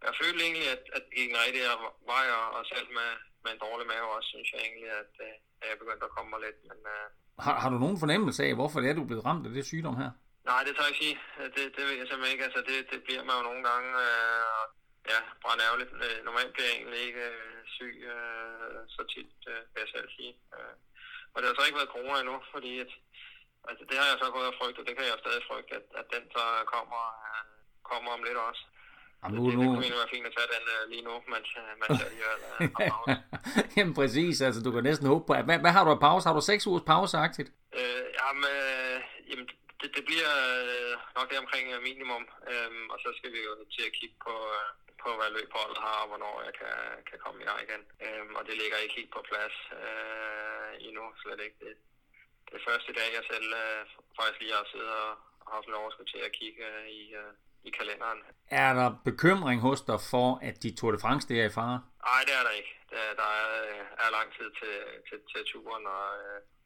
og 0.00 0.04
jeg 0.08 0.14
følte 0.22 0.44
egentlig, 0.44 0.68
at, 0.76 0.84
at 0.96 1.04
i 1.20 1.22
den 1.28 1.36
rigtige 1.44 1.68
vej, 2.12 2.26
og, 2.38 2.46
og 2.56 2.62
selv 2.72 2.88
med, 2.98 3.10
med 3.42 3.50
en 3.52 3.62
dårlig 3.66 3.86
mave 3.92 4.08
også, 4.16 4.28
synes 4.28 4.48
jeg 4.52 4.60
egentlig, 4.66 4.90
at, 5.02 5.12
øh, 5.26 5.34
at 5.60 5.66
jeg 5.70 5.78
begyndte 5.78 6.06
at 6.06 6.14
komme 6.16 6.30
mig 6.30 6.40
lidt. 6.46 6.58
Men, 6.70 6.80
øh, 6.94 7.08
har, 7.44 7.54
har 7.62 7.70
du 7.70 7.78
nogen 7.84 7.98
fornemmelse 8.02 8.40
af, 8.46 8.54
hvorfor 8.54 8.80
det 8.80 8.88
er, 8.90 8.94
du 8.94 9.02
er 9.02 9.10
blevet 9.10 9.24
ramt 9.28 9.46
af 9.46 9.52
det 9.52 9.66
sygdom 9.66 9.96
her? 10.02 10.10
Nej, 10.50 10.60
det 10.66 10.72
tager 10.74 10.88
jeg 10.88 10.92
ikke 10.94 11.04
sige. 11.04 11.16
Det, 11.56 11.64
det 11.76 11.82
ved 11.86 11.94
jeg 12.00 12.06
simpelthen 12.08 12.34
ikke. 12.34 12.46
Altså, 12.48 12.60
det, 12.68 12.76
det 12.92 13.00
bliver 13.06 13.22
man 13.28 13.36
jo 13.38 13.42
nogle 13.48 13.62
gange 13.70 13.90
øh, 14.06 14.62
ja, 15.12 15.20
brændt 15.42 15.62
ærgerligt. 15.66 15.92
Øh, 16.04 16.18
normalt 16.28 16.52
bliver 16.52 16.68
jeg 16.68 16.76
egentlig 16.78 17.00
ikke 17.08 17.24
øh, 17.38 17.58
syg 17.76 17.96
øh, 18.12 18.78
så 18.94 19.02
tit, 19.14 19.32
øh, 19.52 19.62
vil 19.72 19.82
jeg 19.84 19.90
selv 19.94 20.08
sige. 20.16 20.32
Øh, 20.56 20.74
og 21.32 21.36
det 21.38 21.46
har 21.46 21.54
så 21.56 21.66
ikke 21.66 21.80
været 21.80 21.94
corona 21.96 22.18
endnu, 22.20 22.36
fordi 22.54 22.72
at, 22.84 22.92
altså, 23.68 23.82
det 23.88 23.96
har 24.00 24.06
jeg 24.10 24.18
så 24.22 24.28
gået 24.36 24.50
og 24.52 24.58
frygtet, 24.60 24.80
og 24.82 24.86
det 24.88 24.94
kan 24.96 25.06
jeg 25.06 25.22
stadig 25.24 25.42
frygte, 25.50 25.72
at, 25.78 25.86
at 26.00 26.06
den 26.14 26.24
så 26.36 26.44
kommer, 26.74 27.02
øh, 27.28 27.44
kommer 27.90 28.10
om 28.16 28.22
lidt 28.26 28.40
også. 28.48 28.62
Jamen, 29.26 29.38
nu, 29.38 29.44
det, 29.50 29.58
nu... 29.58 29.62
det 29.82 29.88
kunne 29.90 30.02
være 30.04 30.14
fint 30.16 30.26
at 30.30 30.34
tage 30.38 30.48
den 30.54 30.64
uh, 30.74 30.82
lige 30.92 31.04
nu, 31.08 31.14
mens, 31.32 31.48
uh, 31.60 31.72
mens 31.80 31.94
jeg 32.02 32.10
lige 32.14 32.26
uh, 32.84 33.66
Jamen 33.76 33.94
præcis, 34.00 34.36
altså 34.46 34.60
du 34.66 34.70
kan 34.72 34.82
næsten 34.88 35.06
håbe 35.12 35.24
på, 35.26 35.32
at, 35.40 35.44
hvad, 35.48 35.58
hvad 35.64 35.72
har 35.76 35.84
du 35.84 35.90
af 35.96 36.00
pause? 36.08 36.26
Har 36.28 36.34
du 36.38 36.44
seks 36.50 36.66
ugers 36.68 36.86
pauseagtigt? 36.92 37.50
Øh, 37.80 38.04
jamen, 38.20 38.44
øh, 38.56 38.96
jamen 39.30 39.46
det, 39.80 39.88
det 39.96 40.02
bliver 40.10 40.32
øh, 40.52 40.94
nok 41.16 41.26
det 41.30 41.38
omkring 41.44 41.64
minimum, 41.90 42.24
øhm, 42.52 42.84
og 42.92 42.98
så 43.04 43.08
skal 43.18 43.30
vi 43.36 43.40
jo 43.48 43.52
til 43.74 43.84
at 43.88 43.96
kigge 43.98 44.16
på, 44.26 44.34
uh, 44.54 44.68
på 45.02 45.08
hvad 45.18 45.30
løbholdet 45.36 45.78
har, 45.86 45.98
og 46.02 46.08
hvornår 46.10 46.34
jeg 46.46 46.54
kan, 46.60 46.76
kan 47.08 47.18
komme 47.24 47.38
i 47.42 47.46
gang 47.48 47.60
igen. 47.66 47.82
Øhm, 48.06 48.32
og 48.38 48.42
det 48.48 48.54
ligger 48.60 48.78
ikke 48.84 48.98
helt 49.00 49.12
på 49.16 49.22
plads 49.30 49.56
øh, 49.82 50.70
endnu, 50.86 51.04
slet 51.22 51.40
ikke. 51.46 51.58
Det, 51.64 51.72
det 52.48 52.54
er 52.58 52.68
første 52.70 52.92
dag, 52.98 53.08
jeg 53.18 53.24
selv 53.32 53.48
øh, 53.64 53.82
faktisk 54.18 54.40
lige 54.40 54.58
har 54.58 54.66
siddet 54.72 54.92
og 55.02 55.12
haft 55.54 55.66
en 55.68 55.80
overskud 55.80 56.06
til 56.10 56.20
at 56.28 56.36
kigge 56.40 56.62
øh, 56.70 56.86
i, 57.00 57.02
øh, 57.20 57.32
i 57.68 57.70
kalenderen. 57.78 58.20
Er 58.62 58.72
der 58.80 58.88
bekymring 59.08 59.58
hos 59.66 59.80
dig 59.90 60.00
for, 60.12 60.28
at 60.48 60.62
de 60.62 60.70
Tour 60.78 60.92
de 60.92 60.98
France 61.04 61.28
det 61.28 61.36
er 61.40 61.46
i 61.50 61.54
fare? 61.58 61.78
Nej, 62.08 62.20
det 62.26 62.34
er 62.38 62.44
der 62.48 62.54
ikke. 62.60 62.72
Der, 62.92 63.04
der 63.20 63.30
er, 63.42 63.52
er 64.04 64.10
lang 64.18 64.28
tid 64.38 64.48
til, 64.60 64.76
til, 65.08 65.18
til 65.32 65.42
turen, 65.52 65.84
og, 65.96 66.06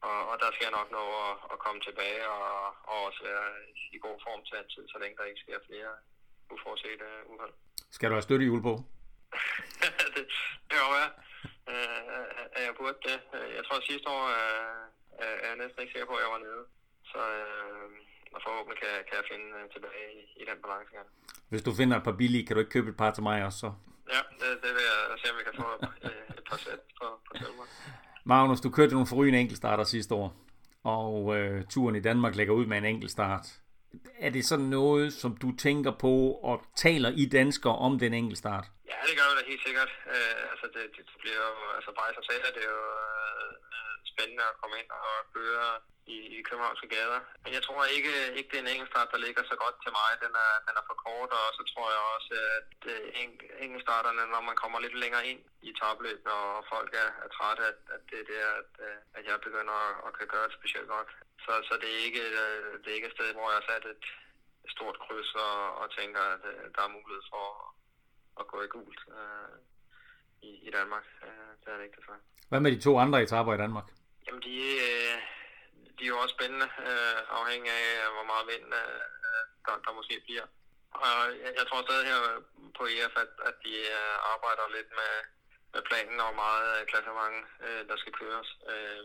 og, 0.07 0.17
og 0.29 0.35
der 0.41 0.49
skal 0.51 0.65
jeg 0.67 0.77
nok 0.79 0.89
nå 0.97 1.03
at, 1.27 1.35
at 1.53 1.57
komme 1.65 1.81
tilbage 1.87 2.23
og, 2.37 2.49
og 2.91 2.97
også 3.07 3.21
være 3.29 3.45
i 3.95 3.97
god 4.05 4.17
form 4.25 4.41
til 4.47 4.55
altid, 4.61 4.83
så 4.93 4.97
længe 5.01 5.17
der 5.17 5.29
ikke 5.29 5.43
sker 5.45 5.59
flere 5.69 5.91
uforudsete 6.53 7.07
uheld. 7.31 7.53
Skal 7.95 8.09
du 8.09 8.15
have 8.15 8.27
støttehjul 8.27 8.61
på? 8.69 8.73
det, 10.15 10.23
det 10.69 10.77
håber 10.83 10.99
jeg. 11.03 11.11
Uh, 11.71 12.63
jeg 12.67 12.73
burde 12.79 12.99
det. 13.09 13.17
Jeg 13.57 13.63
tror 13.65 13.89
sidste 13.91 14.07
år, 14.17 14.25
uh, 14.39 14.83
er 15.43 15.47
jeg 15.49 15.57
næsten 15.61 15.81
ikke 15.81 15.93
sikker 15.93 16.09
på, 16.11 16.15
at 16.17 16.23
jeg 16.23 16.31
var 16.35 16.41
nede. 16.47 16.63
Så 17.11 17.21
uh, 17.47 17.89
og 18.35 18.39
forhåbentlig 18.45 18.77
kan, 18.83 18.93
kan 19.07 19.15
jeg 19.19 19.25
finde 19.31 19.47
øh, 19.59 19.65
tilbage 19.75 20.07
i, 20.19 20.21
i 20.41 20.43
den 20.49 20.57
balance 20.63 20.89
igen. 20.93 21.07
Hvis 21.51 21.63
du 21.67 21.71
finder 21.79 21.95
et 21.97 22.05
par 22.07 22.17
billige, 22.21 22.45
kan 22.45 22.53
du 22.55 22.59
ikke 22.63 22.75
købe 22.77 22.89
et 22.93 22.97
par 23.01 23.11
til 23.11 23.23
mig 23.23 23.37
også 23.47 23.59
så? 23.65 23.71
Ja, 24.15 24.21
det, 24.39 24.49
det 24.63 24.71
vil 24.75 24.83
jeg 24.91 24.97
se, 25.21 25.25
om 25.31 25.37
vi 25.39 25.43
kan 25.49 25.55
få 25.61 25.67
et, 25.77 26.11
et 26.37 26.43
par 26.49 26.57
sæt 26.57 26.81
på, 26.99 27.05
på 27.27 27.31
Tølmer. 27.39 27.65
Magnus, 28.23 28.61
du 28.61 28.69
kørte 28.69 28.93
nogle 28.93 29.07
forrygende 29.07 29.39
enkeltstarter 29.39 29.83
sidste 29.83 30.15
år, 30.15 30.35
og 30.83 31.37
øh, 31.37 31.65
turen 31.69 31.95
i 31.95 31.99
Danmark 31.99 32.35
lægger 32.35 32.53
ud 32.53 32.65
med 32.65 32.77
en 32.77 32.85
enkeltstart. 32.85 33.45
Er 34.19 34.29
det 34.29 34.45
sådan 34.45 34.65
noget, 34.65 35.13
som 35.13 35.37
du 35.37 35.55
tænker 35.57 35.91
på 35.91 36.31
og 36.31 36.63
taler 36.75 37.11
i 37.15 37.25
danskere 37.25 37.75
om 37.75 37.99
den 37.99 38.13
enkeltstart? 38.13 38.71
Ja, 38.91 38.97
det 39.07 39.15
gør 39.17 39.27
vi 39.29 39.35
da 39.37 39.51
helt 39.51 39.65
sikkert. 39.67 39.91
Øh, 40.13 40.41
altså, 40.51 40.65
det, 40.73 40.83
det, 40.95 41.03
bliver 41.23 41.41
jo, 41.49 41.55
altså 41.77 41.91
bare 41.97 42.09
i 42.11 42.15
sig 42.17 42.25
selv, 42.29 42.43
er 42.49 42.53
det 42.57 42.65
jo 42.73 42.79
øh, 43.05 43.51
spændende 44.11 44.43
at 44.49 44.57
komme 44.59 44.75
ind 44.81 44.89
og 44.99 45.15
køre 45.35 45.69
i, 46.15 46.17
i 46.37 46.39
københavnske 46.47 46.87
gader. 46.95 47.19
Men 47.43 47.51
jeg 47.57 47.63
tror 47.63 47.81
ikke, 47.97 48.13
ikke 48.37 48.49
det 48.51 48.57
er 48.57 48.65
en 48.65 48.73
engelskstart, 48.73 49.13
der 49.13 49.23
ligger 49.25 49.43
så 49.43 49.55
godt 49.63 49.77
til 49.83 49.91
mig. 49.99 50.09
Den 50.25 50.33
er, 50.45 50.53
den 50.67 50.73
er 50.79 50.85
for 50.89 50.97
kort, 51.05 51.31
og 51.39 51.47
så 51.57 51.61
tror 51.71 51.87
jeg 51.95 52.03
også, 52.15 52.33
at 52.57 52.79
øh, 52.93 53.03
engelskstarterne, 53.63 54.23
når 54.33 54.41
man 54.49 54.55
kommer 54.61 54.79
lidt 54.79 54.97
længere 55.03 55.27
ind 55.31 55.41
i 55.69 55.71
topløb, 55.81 56.21
og 56.37 56.65
folk 56.73 56.91
er, 57.03 57.09
er 57.23 57.29
trætte, 57.37 57.63
at, 57.71 57.79
at 57.95 58.01
det 58.09 58.17
er 58.21 58.27
der, 58.33 58.47
at, 58.61 58.71
øh, 58.87 58.97
at 59.17 59.23
jeg 59.29 59.45
begynder 59.47 59.75
at, 59.87 59.93
at 60.05 60.11
kan 60.17 60.27
gøre 60.33 60.47
det 60.47 60.57
specielt 60.59 60.89
godt. 60.95 61.11
Så, 61.45 61.51
så 61.67 61.73
det, 61.81 61.89
er 61.95 62.01
ikke, 62.07 62.23
øh, 62.45 62.71
det 62.81 62.89
er 62.89 62.97
ikke 62.97 63.09
et 63.11 63.17
sted, 63.17 63.27
hvor 63.33 63.47
jeg 63.51 63.59
har 63.59 63.67
sat 63.71 63.85
et 63.93 64.05
stort 64.75 64.97
kryds 65.03 65.31
og, 65.47 65.57
og 65.81 65.87
tænker, 65.99 66.23
at 66.35 66.43
øh, 66.51 66.63
der 66.75 66.81
er 66.83 66.95
mulighed 66.97 67.23
for 67.33 67.45
at 68.39 68.47
gå 68.47 68.61
i 68.61 68.67
gult 68.67 69.01
øh, 69.17 69.55
i, 70.41 70.49
i 70.67 70.69
Danmark. 70.71 71.05
Øh, 71.23 71.51
det 71.61 71.67
er 71.73 71.77
det 71.77 71.83
ikke 71.83 71.95
det 71.95 72.05
for. 72.05 72.15
Hvad 72.49 72.59
med 72.59 72.71
de 72.71 72.81
to 72.81 72.91
andre 72.99 73.23
etaper 73.23 73.53
i 73.53 73.57
Danmark? 73.57 73.87
Jamen, 74.27 74.41
de, 74.41 74.55
øh, 74.87 75.17
de 75.97 76.03
er 76.03 76.13
jo 76.13 76.17
også 76.23 76.35
spændende, 76.37 76.69
øh, 76.87 77.19
afhængig 77.39 77.71
af, 77.71 77.87
hvor 78.15 78.25
meget 78.31 78.45
vind 78.51 78.67
øh, 78.81 79.01
der, 79.65 79.75
der 79.85 79.97
måske 79.99 80.15
bliver. 80.25 80.45
Og 81.05 81.09
jeg, 81.43 81.51
jeg 81.59 81.65
tror 81.67 81.81
stadig 81.81 82.05
her 82.11 82.19
på 82.77 82.83
EF, 82.93 83.13
at, 83.23 83.31
at 83.49 83.55
de 83.65 83.73
øh, 83.97 84.15
arbejder 84.33 84.75
lidt 84.77 84.89
med, 84.99 85.13
med 85.73 85.81
planen 85.89 86.19
og 86.25 86.31
meget 86.35 86.87
klassement, 86.89 87.37
øh, 87.65 87.81
der 87.89 87.97
skal 87.97 88.13
køres. 88.21 88.49
Øh, 88.71 89.03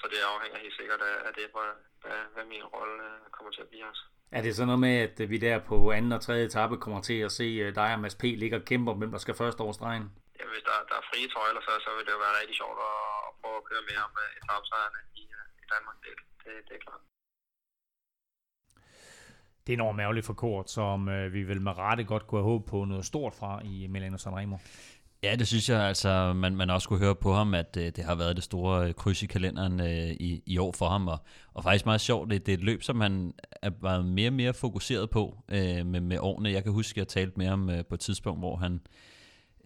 så 0.00 0.04
det 0.12 0.30
afhænger 0.32 0.58
helt 0.64 0.78
sikkert 0.80 1.02
af, 1.10 1.16
af 1.28 1.32
det, 1.38 1.46
hvad, 1.54 1.72
hvad, 2.02 2.20
hvad 2.34 2.44
min 2.44 2.64
rolle 2.74 2.96
øh, 3.08 3.30
kommer 3.34 3.50
til 3.52 3.64
at 3.64 3.68
blive 3.68 3.86
også. 3.90 4.04
Er 4.36 4.42
det 4.42 4.56
så 4.56 4.64
noget 4.64 4.80
med, 4.86 4.96
at 5.06 5.30
vi 5.30 5.38
der 5.46 5.58
på 5.70 5.76
anden 5.96 6.12
og 6.12 6.20
tredje 6.20 6.44
etape 6.46 6.76
kommer 6.84 7.00
til 7.08 7.18
at 7.26 7.32
se 7.32 7.44
øh, 7.64 7.74
dig 7.74 7.88
og 7.94 8.00
Mads 8.00 8.14
P. 8.14 8.22
ligge 8.22 8.56
og 8.56 8.64
kæmpe 8.70 8.90
om, 8.90 8.98
hvem 8.98 9.10
der 9.10 9.18
skal 9.18 9.34
først 9.34 9.60
over 9.60 9.72
stregen? 9.72 10.04
Ja, 10.40 10.44
hvis 10.52 10.64
der, 10.68 10.76
der 10.90 10.96
er 11.00 11.04
frie 11.10 11.28
tøjler, 11.34 11.62
så, 11.66 11.72
så 11.84 11.90
vil 11.96 12.04
det 12.06 12.12
jo 12.16 12.20
være 12.26 12.36
rigtig 12.40 12.56
sjovt 12.62 12.78
at, 12.90 12.98
at 13.28 13.32
prøve 13.40 13.56
at 13.60 13.64
køre 13.70 13.82
mere 13.90 14.06
med 14.16 14.26
etapsejrene 14.38 15.00
i, 15.22 15.24
øh, 15.38 15.46
i 15.62 15.64
Danmark. 15.72 15.96
Det, 16.04 16.12
det, 16.44 16.52
det 16.68 16.74
er 16.78 16.82
klart. 16.86 17.02
Det 19.62 19.70
er 19.72 19.76
enormt 19.76 20.00
ærgerligt 20.00 20.26
for 20.26 20.36
kort, 20.44 20.70
som 20.70 21.08
øh, 21.08 21.32
vi 21.32 21.42
vil 21.42 21.60
med 21.60 21.78
rette 21.78 22.04
godt 22.04 22.26
kunne 22.26 22.40
have 22.40 22.50
håbet 22.50 22.70
på 22.70 22.78
noget 22.84 23.04
stort 23.04 23.34
fra 23.40 23.60
i 23.64 23.86
Milano 23.86 24.18
Sanremo. 24.18 24.56
Ja, 25.24 25.36
det 25.36 25.48
synes 25.48 25.68
jeg 25.68 25.80
altså, 25.80 26.32
man, 26.32 26.56
man 26.56 26.70
også 26.70 26.88
kunne 26.88 26.98
høre 26.98 27.14
på 27.14 27.32
ham, 27.32 27.54
at 27.54 27.76
øh, 27.80 27.92
det 27.96 28.04
har 28.04 28.14
været 28.14 28.36
det 28.36 28.44
store 28.44 28.88
øh, 28.88 28.94
kryds 28.94 29.22
i 29.22 29.26
kalenderen 29.26 29.80
øh, 29.80 30.10
i, 30.10 30.42
i 30.46 30.58
år 30.58 30.72
for 30.72 30.88
ham, 30.88 31.08
og, 31.08 31.18
og 31.54 31.62
faktisk 31.62 31.86
meget 31.86 32.00
sjovt, 32.00 32.30
det, 32.30 32.46
det 32.46 32.52
er 32.52 32.56
et 32.56 32.64
løb, 32.64 32.82
som 32.82 33.00
han 33.00 33.32
er 33.62 33.70
været 33.82 34.04
mere 34.04 34.28
og 34.28 34.32
mere 34.32 34.54
fokuseret 34.54 35.10
på 35.10 35.36
øh, 35.48 35.86
med, 35.86 36.00
med 36.00 36.18
årene. 36.20 36.50
Jeg 36.50 36.62
kan 36.62 36.72
huske, 36.72 36.92
at 36.92 36.96
jeg 36.96 37.08
talte 37.08 37.32
med 37.36 37.46
ham 37.46 37.70
øh, 37.70 37.84
på 37.84 37.94
et 37.94 38.00
tidspunkt, 38.00 38.40
hvor 38.40 38.56
han, 38.56 38.80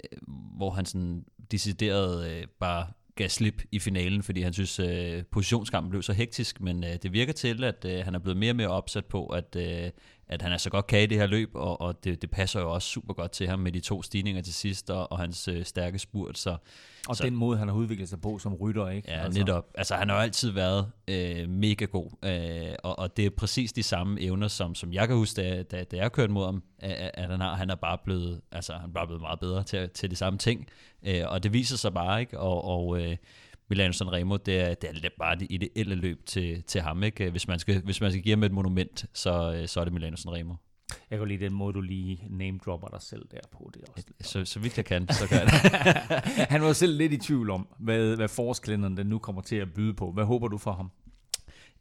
øh, 0.05 0.19
hvor 0.57 0.71
han 0.71 0.87
sådan 0.87 1.25
decideret 1.51 2.31
øh, 2.31 2.47
bare 2.61 2.87
gav 3.15 3.29
slip 3.29 3.63
i 3.73 3.79
finalen, 3.79 4.23
fordi 4.23 4.41
han 4.41 4.53
synes, 4.53 4.79
øh, 4.79 5.23
positionskampen 5.25 5.91
blev 5.91 6.03
så 6.03 6.13
hektisk, 6.13 6.61
men 6.61 6.85
øh, 6.85 6.91
det 7.03 7.13
virker 7.13 7.33
til, 7.33 7.65
at 7.65 7.85
øh, 7.85 8.05
han 8.05 8.15
er 8.15 8.19
blevet 8.19 8.37
mere 8.37 8.53
og 8.53 8.57
mere 8.57 8.69
opsat 8.69 9.05
på, 9.05 9.27
at, 9.27 9.57
øh, 9.57 9.91
at 10.29 10.43
han 10.43 10.53
er 10.53 10.57
så 10.57 10.71
godt 10.71 10.87
kan 10.87 11.03
i 11.03 11.07
det 11.07 11.19
her 11.19 11.27
løb, 11.27 11.51
og, 11.55 11.81
og 11.81 12.05
det, 12.05 12.23
det 12.23 12.31
passer 12.31 12.61
jo 12.61 12.75
også 12.75 12.89
super 12.89 13.15
godt 13.15 13.31
til 13.31 13.49
ham 13.49 13.59
med 13.59 13.73
de 13.73 13.81
to 13.81 14.03
stigninger 14.03 14.43
til 14.43 14.55
sidst, 14.55 14.91
og, 14.91 15.13
og 15.13 15.19
hans 15.19 15.49
øh, 15.49 15.65
stærke 15.65 15.99
spurt. 15.99 16.39
Så, 16.39 16.57
og 17.09 17.17
så, 17.17 17.25
den 17.25 17.37
måde, 17.37 17.59
han 17.59 17.69
har 17.69 17.75
udviklet 17.75 18.09
sig 18.09 18.21
på 18.21 18.39
som 18.39 18.55
rytter, 18.55 18.89
ikke? 18.89 19.11
Ja, 19.11 19.25
altså. 19.25 19.41
netop. 19.41 19.67
Altså, 19.75 19.95
han 19.95 20.09
har 20.09 20.17
jo 20.17 20.23
altid 20.23 20.51
været 20.51 20.91
øh, 21.09 21.49
mega 21.49 21.85
god, 21.85 22.11
øh, 22.25 22.75
og, 22.85 22.99
og 22.99 23.17
det 23.17 23.27
er 23.27 23.31
præcis 23.31 23.73
de 23.73 23.83
samme 23.83 24.21
evner, 24.21 24.49
som, 24.49 24.75
som 24.75 24.93
jeg 24.93 25.09
kan 25.09 25.17
huske, 25.17 25.43
da, 25.43 25.63
da, 25.63 25.85
da 25.85 25.97
jeg 25.97 26.13
kørte 26.13 26.33
mod 26.33 26.45
ham, 26.45 26.63
at, 26.79 27.11
at 27.15 27.31
han 27.31 27.41
har. 27.41 27.55
Han 27.55 27.71
er 27.71 27.75
bare 27.75 27.99
blevet, 28.05 28.41
altså, 28.53 28.73
han 28.73 28.89
er 28.89 28.95
bare 28.95 29.07
blevet 29.07 29.21
meget 29.21 29.41
bedre 29.41 29.63
til, 29.63 29.91
til 29.91 30.11
de 30.11 30.17
samme 30.17 30.39
ting, 30.39 30.67
øh, 31.03 31.23
og 31.27 31.43
det 31.43 31.53
viser 31.53 31.77
sig 31.77 31.95
bare, 31.95 32.21
ikke? 32.21 32.39
Og, 32.39 32.65
og 32.65 33.01
øh, 33.01 33.17
Milano 33.69 33.93
Sanremo, 33.93 34.37
det 34.37 34.61
er, 34.61 34.75
det 34.75 35.05
er 35.05 35.09
bare 35.19 35.37
det 35.37 35.47
ideelle 35.51 35.95
løb 35.95 36.27
til, 36.27 36.63
til 36.63 36.81
ham, 36.81 37.03
ikke? 37.03 37.31
Hvis 37.31 37.49
man 37.49 37.59
skal, 37.59 37.83
hvis 37.85 38.01
man 38.01 38.11
skal 38.11 38.23
give 38.23 38.33
ham 38.33 38.43
et 38.43 38.53
monument, 38.53 39.07
så, 39.13 39.53
øh, 39.53 39.69
så 39.69 39.81
er 39.81 39.85
det 39.85 39.93
Milano 39.93 40.17
Sanremo. 40.17 40.55
Jeg 41.11 41.19
kan 41.19 41.29
lide 41.29 41.45
den 41.45 41.53
måde, 41.53 41.73
du 41.73 41.81
lige 41.81 42.27
name-dropper 42.31 42.89
dig 42.89 43.03
selv 43.03 43.23
der 43.31 43.39
på. 43.53 43.71
Det 43.75 43.83
er 43.83 43.93
også 43.93 44.05
så, 44.21 44.45
så 44.45 44.61
vidt 44.61 44.77
jeg 44.77 44.85
kan, 44.85 45.09
så 45.09 45.29
gør 45.29 45.37
jeg 45.43 45.47
det. 45.47 45.55
Han 46.55 46.63
var 46.63 46.73
selv 46.73 46.97
lidt 46.97 47.13
i 47.13 47.17
tvivl 47.17 47.51
om, 47.51 47.69
hvad, 47.79 48.17
hvad 48.17 48.29
forårskalenderen 48.29 48.97
den 48.97 49.07
nu 49.07 49.19
kommer 49.19 49.43
til 49.43 49.57
at 49.57 49.73
byde 49.75 49.95
på. 49.95 50.13
Hvad 50.13 50.25
håber 50.25 50.49
du 50.49 50.59
for 50.59 50.73
ham? 50.73 50.91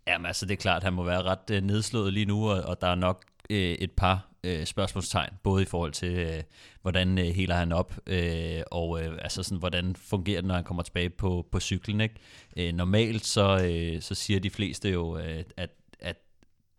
Jamen 0.07 0.25
altså, 0.25 0.45
det 0.45 0.53
er 0.53 0.57
klart, 0.57 0.83
han 0.83 0.93
må 0.93 1.03
være 1.03 1.23
ret 1.23 1.49
øh, 1.51 1.63
nedslået 1.63 2.13
lige 2.13 2.25
nu, 2.25 2.49
og, 2.49 2.61
og 2.61 2.81
der 2.81 2.87
er 2.87 2.95
nok 2.95 3.25
øh, 3.49 3.57
et 3.57 3.91
par 3.91 4.27
øh, 4.43 4.65
spørgsmålstegn, 4.65 5.33
både 5.43 5.61
i 5.61 5.65
forhold 5.65 5.91
til, 5.91 6.13
øh, 6.17 6.43
hvordan 6.85 7.17
øh, 7.17 7.25
heler 7.25 7.55
han 7.55 7.71
op, 7.71 7.93
øh, 8.07 8.61
og 8.71 9.01
øh, 9.01 9.17
altså 9.21 9.43
sådan, 9.43 9.57
hvordan 9.57 9.95
fungerer 9.95 10.41
det, 10.41 10.47
når 10.47 10.55
han 10.55 10.63
kommer 10.63 10.83
tilbage 10.83 11.09
på, 11.09 11.45
på 11.51 11.59
cyklen. 11.59 12.01
Ikke? 12.01 12.15
Øh, 12.57 12.73
normalt 12.73 13.25
så, 13.25 13.61
øh, 13.63 14.01
så 14.01 14.15
siger 14.15 14.39
de 14.39 14.49
fleste 14.49 14.89
jo, 14.89 15.17
øh, 15.17 15.43
at, 15.57 15.69
at, 15.99 16.15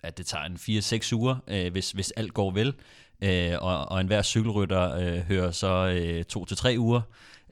at 0.02 0.18
det 0.18 0.26
tager 0.26 0.44
en 0.44 0.56
4-6 1.10 1.14
uger, 1.14 1.36
øh, 1.48 1.72
hvis, 1.72 1.90
hvis 1.90 2.10
alt 2.10 2.34
går 2.34 2.50
vel, 2.50 2.74
øh, 3.20 3.52
og, 3.60 3.88
og 3.88 4.00
enhver 4.00 4.22
cykelrytter 4.22 4.94
øh, 4.96 5.18
hører 5.18 5.50
så 5.50 5.88
øh, 5.88 6.24
2-3 6.72 6.78
uger, 6.78 7.00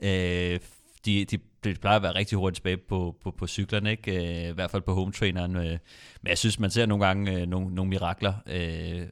øh, 0.03 0.61
de, 1.05 1.25
de 1.25 1.39
det 1.65 1.81
plejer 1.81 1.97
at 1.97 2.03
være 2.03 2.15
rigtig 2.15 2.39
hurtigt 2.39 2.57
tilbage 2.57 2.77
på, 2.77 3.17
på, 3.23 3.31
på 3.31 3.47
cyklerne, 3.47 3.91
ikke? 3.91 4.43
Øh, 4.45 4.49
i 4.49 4.53
hvert 4.53 4.71
fald 4.71 4.83
på 4.83 4.95
home 4.95 5.13
traineren. 5.13 5.57
Øh. 5.57 5.79
Men 6.23 6.29
jeg 6.29 6.39
synes, 6.39 6.59
man 6.59 6.71
ser 6.71 6.87
nogle 6.87 7.07
gange 7.07 7.41
øh, 7.41 7.47
nogle, 7.47 7.75
nogle 7.75 7.89
mirakler. 7.89 8.35
Øh, 8.47 9.03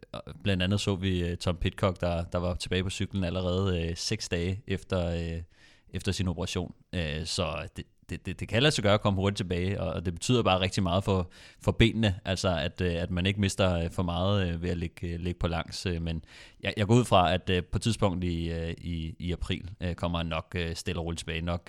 blandt 0.43 0.63
andet 0.63 0.81
så 0.81 0.95
vi 0.95 1.25
øh, 1.25 1.37
Tom 1.37 1.57
Pitcock, 1.57 2.01
der, 2.01 2.25
der 2.25 2.39
var 2.39 2.55
tilbage 2.55 2.85
på 2.85 2.91
cyklen 2.91 3.25
allerede 3.25 3.89
øh, 3.89 3.97
seks 3.97 4.29
dage 4.29 4.63
efter, 4.67 5.09
øh, 5.09 5.43
efter 5.91 6.13
sin 6.13 6.29
operation. 6.29 6.75
Øh, 6.93 7.25
så 7.25 7.69
det, 7.77 7.85
det, 8.11 8.27
det, 8.27 8.41
det 8.41 8.49
kan 8.49 8.63
lade 8.63 8.75
sig 8.75 8.85
gøre 8.85 8.95
at 8.95 9.01
komme 9.01 9.21
hurtigt 9.21 9.37
tilbage, 9.37 9.81
og 9.81 10.05
det 10.05 10.15
betyder 10.15 10.43
bare 10.43 10.61
rigtig 10.61 10.83
meget 10.83 11.05
for, 11.05 11.31
for 11.61 11.73
benene, 11.73 12.21
altså 12.25 12.57
at, 12.57 12.81
øh, 12.81 12.95
at 12.95 13.11
man 13.11 13.27
ikke 13.27 13.41
mister 13.41 13.79
øh, 13.79 13.91
for 13.91 14.03
meget 14.03 14.49
øh, 14.49 14.63
ved 14.63 14.71
at 14.71 14.77
ligge, 14.77 15.17
ligge 15.17 15.39
på 15.39 15.49
langs. 15.49 15.87
Men 16.01 16.25
jeg, 16.63 16.75
jeg 16.77 16.87
går 16.87 16.95
ud 16.95 17.05
fra, 17.05 17.33
at 17.35 17.51
på 17.73 17.79
et 17.79 17.83
tidspunkt 17.83 18.25
i, 18.25 18.53
i, 18.79 19.17
i 19.19 19.33
april 19.33 19.71
kommer 19.97 20.19
han 20.19 20.27
nok 20.27 20.57
stille 20.75 21.01
og 21.01 21.05
roligt 21.05 21.19
tilbage. 21.19 21.41
Nok, 21.41 21.69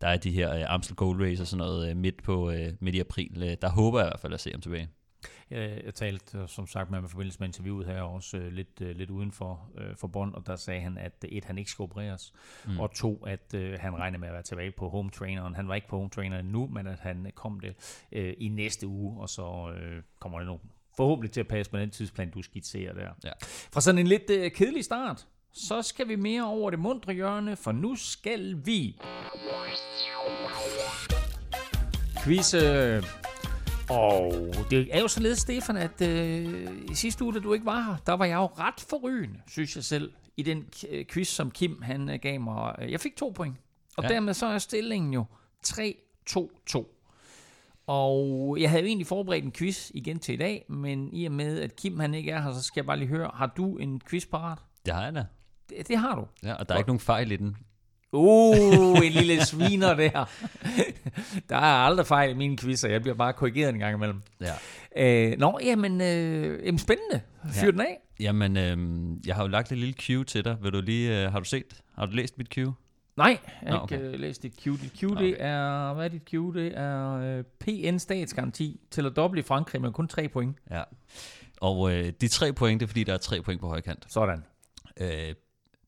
der 0.00 0.08
er 0.08 0.16
de 0.16 0.30
her 0.30 0.68
Amstel 0.68 0.96
Gold 0.96 1.22
Race 1.22 1.42
og 1.42 1.46
sådan 1.46 1.66
noget 1.66 1.96
midt, 1.96 2.22
på, 2.22 2.52
midt 2.80 2.94
i 2.94 3.00
april. 3.00 3.56
Der 3.62 3.68
håber 3.68 3.98
jeg 3.98 4.06
i 4.06 4.10
hvert 4.10 4.20
fald 4.20 4.34
at 4.34 4.40
se 4.40 4.50
ham 4.50 4.60
tilbage. 4.60 4.88
Jeg, 5.50 5.82
jeg 5.84 5.94
talte 5.94 6.38
øh, 6.38 6.48
som 6.48 6.66
sagt 6.66 6.90
med 6.90 6.98
ham 6.98 7.04
i 7.04 7.08
forbindelse 7.08 7.40
med 7.40 7.48
interviewet 7.48 7.86
her 7.86 8.02
også 8.02 8.36
øh, 8.36 8.52
lidt, 8.52 8.80
øh, 8.80 8.96
lidt 8.96 9.10
uden 9.10 9.32
for, 9.32 9.70
øh, 9.78 9.96
for 9.96 10.06
bånd, 10.06 10.34
og 10.34 10.46
der 10.46 10.56
sagde 10.56 10.80
han, 10.80 10.98
at 10.98 11.24
et, 11.28 11.44
han 11.44 11.58
ikke 11.58 11.70
skal 11.70 11.82
opereres, 11.82 12.32
mm. 12.66 12.80
og 12.80 12.94
to, 12.94 13.24
at 13.26 13.54
øh, 13.54 13.78
han 13.80 13.96
regner 13.96 14.18
med 14.18 14.28
at 14.28 14.34
være 14.34 14.42
tilbage 14.42 14.70
på 14.70 14.88
home 14.88 15.10
traineren. 15.10 15.54
Han 15.54 15.68
var 15.68 15.74
ikke 15.74 15.88
på 15.88 15.96
home 15.96 16.10
trainer 16.10 16.42
nu, 16.42 16.66
men 16.66 16.86
at 16.86 16.98
han 16.98 17.32
kom 17.34 17.60
det 17.60 17.74
øh, 18.12 18.34
i 18.38 18.48
næste 18.48 18.86
uge, 18.86 19.20
og 19.20 19.28
så 19.28 19.74
øh, 19.76 20.02
kommer 20.18 20.38
det 20.38 20.46
nu 20.46 20.60
forhåbentlig 20.96 21.32
til 21.32 21.40
at 21.40 21.48
passe 21.48 21.70
på 21.70 21.78
den 21.78 21.90
tidsplan, 21.90 22.30
du 22.30 22.42
skitserer 22.42 22.94
der. 22.94 23.08
Ja. 23.24 23.32
Fra 23.72 23.80
sådan 23.80 23.98
en 23.98 24.06
lidt 24.06 24.30
øh, 24.30 24.50
kedelig 24.50 24.84
start, 24.84 25.26
så 25.52 25.82
skal 25.82 26.08
vi 26.08 26.16
mere 26.16 26.46
over 26.46 26.70
det 26.70 26.78
mundre 26.78 27.12
hjørne, 27.12 27.56
for 27.56 27.72
nu 27.72 27.94
skal 27.94 28.66
vi 28.66 29.00
quizze 32.24 33.02
og 33.90 34.32
det 34.70 34.88
er 34.90 35.00
jo 35.00 35.08
således, 35.08 35.38
Stefan, 35.38 35.76
at 35.76 36.02
øh, 36.02 36.68
i 36.90 36.94
sidste 36.94 37.24
uge, 37.24 37.34
da 37.34 37.38
du 37.38 37.52
ikke 37.52 37.66
var 37.66 37.82
her, 37.82 37.96
der 38.06 38.12
var 38.12 38.24
jeg 38.24 38.36
jo 38.36 38.46
ret 38.46 38.80
forrygende, 38.88 39.40
synes 39.48 39.76
jeg 39.76 39.84
selv, 39.84 40.12
i 40.36 40.42
den 40.42 40.64
øh, 40.90 41.04
quiz, 41.06 41.28
som 41.28 41.50
Kim 41.50 41.82
han 41.82 42.10
øh, 42.10 42.18
gav 42.22 42.40
mig. 42.40 42.74
Jeg 42.88 43.00
fik 43.00 43.16
to 43.16 43.32
point, 43.36 43.56
og 43.96 44.02
ja. 44.04 44.08
dermed 44.08 44.34
så 44.34 44.46
er 44.46 44.58
stillingen 44.58 45.12
jo 45.12 45.24
3-2-2. 45.66 46.92
Og 47.86 48.56
jeg 48.60 48.70
havde 48.70 48.82
jo 48.82 48.86
egentlig 48.86 49.06
forberedt 49.06 49.44
en 49.44 49.52
quiz 49.52 49.90
igen 49.94 50.18
til 50.18 50.34
i 50.34 50.36
dag, 50.36 50.64
men 50.68 51.12
i 51.12 51.24
og 51.24 51.32
med, 51.32 51.60
at 51.60 51.76
Kim 51.76 51.98
han 51.98 52.14
ikke 52.14 52.30
er 52.30 52.42
her, 52.42 52.52
så 52.52 52.62
skal 52.62 52.80
jeg 52.80 52.86
bare 52.86 52.98
lige 52.98 53.08
høre, 53.08 53.30
har 53.34 53.52
du 53.56 53.76
en 53.76 54.00
quiz 54.10 54.26
parat? 54.26 54.58
Det 54.86 54.94
har 54.94 55.04
jeg 55.04 55.14
da. 55.14 55.24
Det, 55.68 55.88
det 55.88 55.98
har 55.98 56.14
du. 56.14 56.26
Ja, 56.42 56.54
og 56.54 56.68
der 56.68 56.74
er 56.74 56.78
ikke 56.78 56.88
nogen 56.88 57.00
fejl 57.00 57.32
i 57.32 57.36
den. 57.36 57.56
Uh, 58.16 59.06
en 59.06 59.12
lille 59.12 59.44
sviner 59.44 59.94
der. 59.94 60.10
der 61.48 61.56
er 61.56 61.84
aldrig 61.86 62.06
fejl 62.06 62.30
i 62.30 62.34
mine 62.34 62.56
quizzer. 62.56 62.88
Jeg 62.88 63.02
bliver 63.02 63.14
bare 63.14 63.32
korrigeret 63.32 63.68
en 63.68 63.78
gang 63.78 63.94
imellem. 63.94 64.22
Ja. 64.40 64.52
Øh, 64.96 65.38
nå, 65.38 65.58
jamen, 65.62 66.00
øh, 66.00 66.66
jamen 66.66 66.78
spændende. 66.78 67.20
Fyr 67.52 67.64
ja. 67.64 67.70
den 67.70 67.80
af. 67.80 67.98
Jamen, 68.20 68.56
øh, 68.56 68.76
jeg 69.26 69.34
har 69.34 69.42
jo 69.42 69.48
lagt 69.48 69.72
et 69.72 69.78
lille 69.78 69.94
cue 70.06 70.24
til 70.24 70.44
dig. 70.44 70.56
Vil 70.62 70.72
du 70.72 70.80
lige, 70.80 71.24
øh, 71.24 71.32
har 71.32 71.38
du 71.38 71.44
set, 71.44 71.80
har 71.94 72.06
du 72.06 72.12
læst 72.12 72.38
mit 72.38 72.54
cue? 72.54 72.74
Nej, 73.16 73.38
jeg 73.62 73.72
har 73.72 73.78
Nå, 73.78 73.84
ikke 73.84 73.96
okay. 73.96 74.12
øh, 74.14 74.20
læst 74.20 74.42
dit 74.42 74.54
Q. 74.60 74.64
Dit 74.64 74.92
Q, 74.98 75.00
det 75.00 75.10
Okay. 75.12 75.34
er, 75.38 75.94
hvad 75.94 76.04
er 76.04 76.08
dit 76.08 76.22
Q? 76.24 76.32
Det 76.32 76.72
er 76.78 77.12
øh, 77.12 77.44
PN 77.60 77.98
statsgaranti 77.98 78.80
til 78.90 79.06
at 79.06 79.16
doble 79.16 79.40
i 79.40 79.42
Frankrig, 79.42 79.80
men 79.80 79.92
kun 79.92 80.08
3 80.08 80.28
point. 80.28 80.56
Ja. 80.70 80.82
Og 81.60 81.92
øh, 81.92 82.12
de 82.20 82.28
tre 82.28 82.52
point, 82.52 82.80
det 82.80 82.86
er 82.86 82.88
fordi, 82.88 83.04
der 83.04 83.14
er 83.14 83.18
tre 83.18 83.42
point 83.42 83.60
på 83.60 83.68
højkant. 83.68 84.04
Sådan. 84.08 84.44
Øh, 85.00 85.34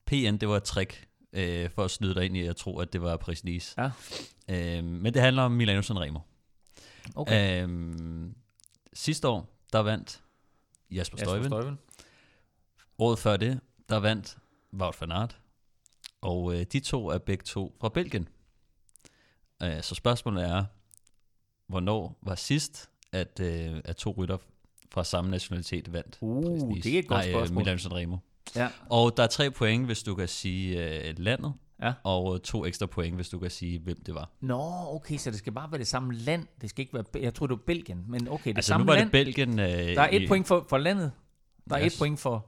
PN, 0.06 0.36
det 0.36 0.48
var 0.48 0.56
et 0.56 0.62
trick 0.62 1.07
øh, 1.32 1.70
for 1.70 1.84
at 1.84 1.90
snyde 1.90 2.14
dig 2.14 2.24
ind 2.24 2.36
i, 2.36 2.40
at 2.40 2.46
jeg 2.46 2.56
tror, 2.56 2.82
at 2.82 2.92
det 2.92 3.02
var 3.02 3.16
Paris 3.16 3.44
Nice. 3.44 3.74
Ja. 3.78 3.90
Øh, 4.48 4.84
men 4.84 5.14
det 5.14 5.22
handler 5.22 5.42
om 5.42 5.52
Milano 5.52 5.82
Sanremo. 5.82 6.20
Okay. 7.14 7.66
Øh, 7.68 8.30
sidste 8.92 9.28
år, 9.28 9.58
der 9.72 9.78
vandt 9.78 10.22
Jasper 10.90 11.18
Jasper 11.18 11.32
Stuyven. 11.32 11.50
Stuyven. 11.50 11.78
Året 12.98 13.18
før 13.18 13.36
det, 13.36 13.60
der 13.88 13.96
vandt 13.96 14.38
Wout 14.72 15.00
van 15.00 15.12
Aert. 15.12 15.38
Og 16.20 16.54
øh, 16.54 16.66
de 16.72 16.80
to 16.80 17.08
er 17.08 17.18
begge 17.18 17.44
to 17.44 17.76
fra 17.80 17.88
Belgien. 17.88 18.28
Øh, 19.62 19.82
så 19.82 19.94
spørgsmålet 19.94 20.44
er, 20.44 20.64
hvornår 21.66 22.18
var 22.22 22.34
sidst, 22.34 22.90
at, 23.12 23.40
øh, 23.40 23.80
at 23.84 23.96
to 23.96 24.14
rytter 24.18 24.38
fra 24.90 25.04
samme 25.04 25.30
nationalitet 25.30 25.92
vandt? 25.92 26.18
Uh, 26.20 26.44
Paris-Nice? 26.44 26.82
det 26.82 26.94
er 26.94 26.98
et 26.98 27.08
godt 27.08 27.18
Nej, 27.18 27.30
spørgsmål. 27.32 27.58
Øh, 27.58 27.64
Milano 27.64 27.78
Sanremo. 27.78 28.16
Ja. 28.58 28.68
Og 28.90 29.16
der 29.16 29.22
er 29.22 29.26
tre 29.26 29.50
point, 29.50 29.86
hvis 29.86 30.02
du 30.02 30.14
kan 30.14 30.28
sige 30.28 30.84
øh, 31.08 31.14
landet, 31.18 31.52
Ja. 31.82 31.92
og 32.04 32.34
øh, 32.34 32.40
to 32.40 32.66
ekstra 32.66 32.86
point, 32.86 33.14
hvis 33.16 33.28
du 33.28 33.38
kan 33.38 33.50
sige, 33.50 33.78
hvem 33.78 33.96
det 34.06 34.14
var. 34.14 34.30
Nå, 34.40 34.60
okay, 34.94 35.16
så 35.16 35.30
det 35.30 35.38
skal 35.38 35.52
bare 35.52 35.70
være 35.72 35.78
det 35.78 35.86
samme 35.86 36.14
land. 36.14 36.46
Det 36.60 36.70
skal 36.70 36.80
ikke 36.82 36.94
være, 36.94 37.04
jeg 37.22 37.34
tror 37.34 37.46
det 37.46 37.56
var 37.56 37.62
Belgien, 37.66 38.04
men 38.08 38.28
okay, 38.28 38.50
det 38.50 38.56
altså 38.56 38.68
samme 38.68 38.84
nu 38.86 38.92
var 38.92 38.96
land. 38.98 39.06
det 39.10 39.12
Belgien. 39.12 39.58
Øh, 39.58 39.66
der 39.66 40.00
er 40.02 40.08
et 40.12 40.22
i- 40.22 40.28
point 40.28 40.46
for, 40.46 40.66
for 40.68 40.78
landet. 40.78 41.12
Der 41.70 41.76
er 41.76 41.84
Yes. 41.84 41.94
et 41.94 41.98
point 41.98 42.20
for... 42.20 42.46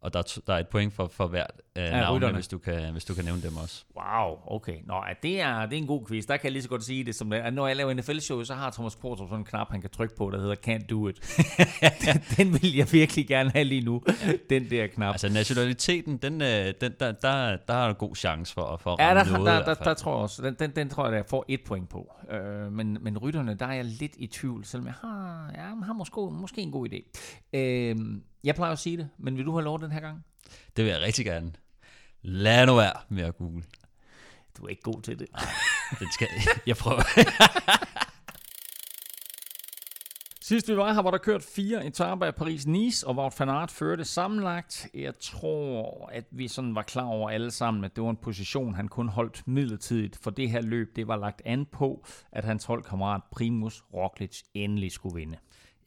Og 0.00 0.12
der 0.12 0.18
er, 0.18 0.38
der 0.46 0.54
er 0.54 0.58
et 0.58 0.68
point 0.68 0.92
for, 0.92 1.06
for 1.06 1.26
hvert 1.26 1.50
øh, 1.78 1.84
Ja, 1.84 2.14
rytterne. 2.14 2.34
hvis 2.34 2.48
du, 2.48 2.58
kan, 2.58 2.92
hvis 2.92 3.04
du 3.04 3.14
kan 3.14 3.24
nævne 3.24 3.42
dem 3.42 3.56
også. 3.56 3.84
Wow, 3.96 4.38
okay. 4.46 4.76
Nå, 4.86 4.94
at 5.10 5.16
det, 5.22 5.40
er, 5.40 5.66
det 5.66 5.72
er 5.72 5.76
en 5.80 5.86
god 5.86 6.06
quiz. 6.08 6.26
Der 6.26 6.36
kan 6.36 6.44
jeg 6.44 6.52
lige 6.52 6.62
så 6.62 6.68
godt 6.68 6.84
sige 6.84 7.04
det, 7.04 7.14
som 7.14 7.30
det 7.30 7.38
er. 7.38 7.42
At 7.42 7.54
Når 7.54 7.66
jeg 7.66 7.76
laver 7.76 7.94
NFL-show, 7.94 8.42
så 8.44 8.54
har 8.54 8.70
Thomas 8.70 8.94
Kvartrup 8.94 9.28
sådan 9.28 9.38
en 9.40 9.44
knap, 9.44 9.70
han 9.70 9.80
kan 9.80 9.90
trykke 9.90 10.16
på, 10.16 10.30
der 10.30 10.40
hedder 10.40 10.54
Can't 10.68 10.86
Do 10.86 11.08
It. 11.08 11.16
den, 12.06 12.22
den 12.36 12.52
vil 12.62 12.76
jeg 12.76 12.92
virkelig 12.92 13.26
gerne 13.28 13.50
have 13.50 13.64
lige 13.64 13.80
nu. 13.84 14.02
Den 14.50 14.70
der 14.70 14.86
knap. 14.86 15.14
Altså 15.14 15.28
nationaliteten, 15.32 16.16
den, 16.16 16.42
øh, 16.42 16.74
den, 16.80 16.92
der, 17.00 17.12
der, 17.12 17.56
der 17.68 17.74
er 17.74 17.88
en 17.88 17.94
god 17.94 18.16
chance 18.16 18.54
for, 18.54 18.76
for 18.82 18.92
at 18.92 18.98
Ja, 19.00 19.08
ramme 19.14 19.32
der, 19.32 19.38
noget. 19.38 19.50
i 19.52 19.52
der, 19.58 19.64
der, 19.64 19.74
fald. 19.74 19.84
der, 19.88 19.94
tror 19.94 20.12
jeg 20.12 20.22
også. 20.22 20.42
Den, 20.42 20.54
den, 20.58 20.70
den 20.76 20.88
tror 20.88 21.04
jeg, 21.08 21.12
der 21.12 21.22
får 21.30 21.44
et 21.48 21.60
point 21.66 21.88
på. 21.88 22.12
Øh, 22.30 22.72
men, 22.72 22.98
men 23.00 23.18
rytterne, 23.18 23.54
der 23.54 23.66
er 23.66 23.72
jeg 23.74 23.84
lidt 23.84 24.12
i 24.18 24.26
tvivl, 24.26 24.64
selvom 24.64 24.86
jeg 24.86 24.94
har, 25.00 25.50
ja, 25.54 25.60
jeg 25.62 25.86
har 25.86 25.92
måske, 25.92 26.20
måske 26.20 26.60
en 26.60 26.70
god 26.72 26.88
idé. 26.92 27.10
Øh, 27.58 27.96
jeg 28.44 28.54
plejer 28.54 28.72
at 28.72 28.78
sige 28.78 28.96
det, 28.96 29.08
men 29.18 29.36
vil 29.36 29.44
du 29.44 29.52
have 29.52 29.64
lov 29.64 29.80
den 29.80 29.92
her 29.92 30.00
gang? 30.00 30.24
Det 30.76 30.84
vil 30.84 30.90
jeg 30.92 31.00
rigtig 31.00 31.24
gerne. 31.24 31.52
Lad 32.22 32.66
nu 32.66 32.76
være 32.76 32.92
med 33.08 33.24
at 33.24 33.36
google. 33.36 33.62
Du 34.58 34.64
er 34.64 34.68
ikke 34.68 34.82
god 34.82 35.02
til 35.02 35.18
det. 35.18 35.28
Den 35.98 36.12
skal, 36.12 36.28
jeg 36.66 36.76
prøver. 36.76 37.02
Sidst 40.48 40.68
vi 40.68 40.76
var 40.76 40.92
her, 40.92 41.02
var 41.02 41.10
der 41.10 41.18
kørt 41.18 41.42
fire 41.42 41.86
etaper 41.86 42.26
af 42.26 42.32
Paris-Nice, 42.34 43.06
og 43.06 43.16
Wout 43.16 43.40
van 43.40 43.48
Aert 43.48 43.70
førte 43.70 44.04
sammenlagt. 44.04 44.88
Jeg 44.94 45.18
tror, 45.20 46.06
at 46.12 46.24
vi 46.30 46.48
sådan 46.48 46.74
var 46.74 46.82
klar 46.82 47.04
over 47.04 47.30
alle 47.30 47.50
sammen, 47.50 47.84
at 47.84 47.96
det 47.96 48.04
var 48.04 48.10
en 48.10 48.16
position, 48.16 48.74
han 48.74 48.88
kun 48.88 49.08
holdt 49.08 49.42
midlertidigt, 49.46 50.18
for 50.22 50.30
det 50.30 50.50
her 50.50 50.60
løb, 50.60 50.96
det 50.96 51.08
var 51.08 51.16
lagt 51.16 51.42
an 51.44 51.66
på, 51.66 52.04
at 52.32 52.44
hans 52.44 52.64
holdkammerat 52.64 53.20
Primus 53.32 53.84
Roglic 53.94 54.42
endelig 54.54 54.92
skulle 54.92 55.14
vinde. 55.14 55.36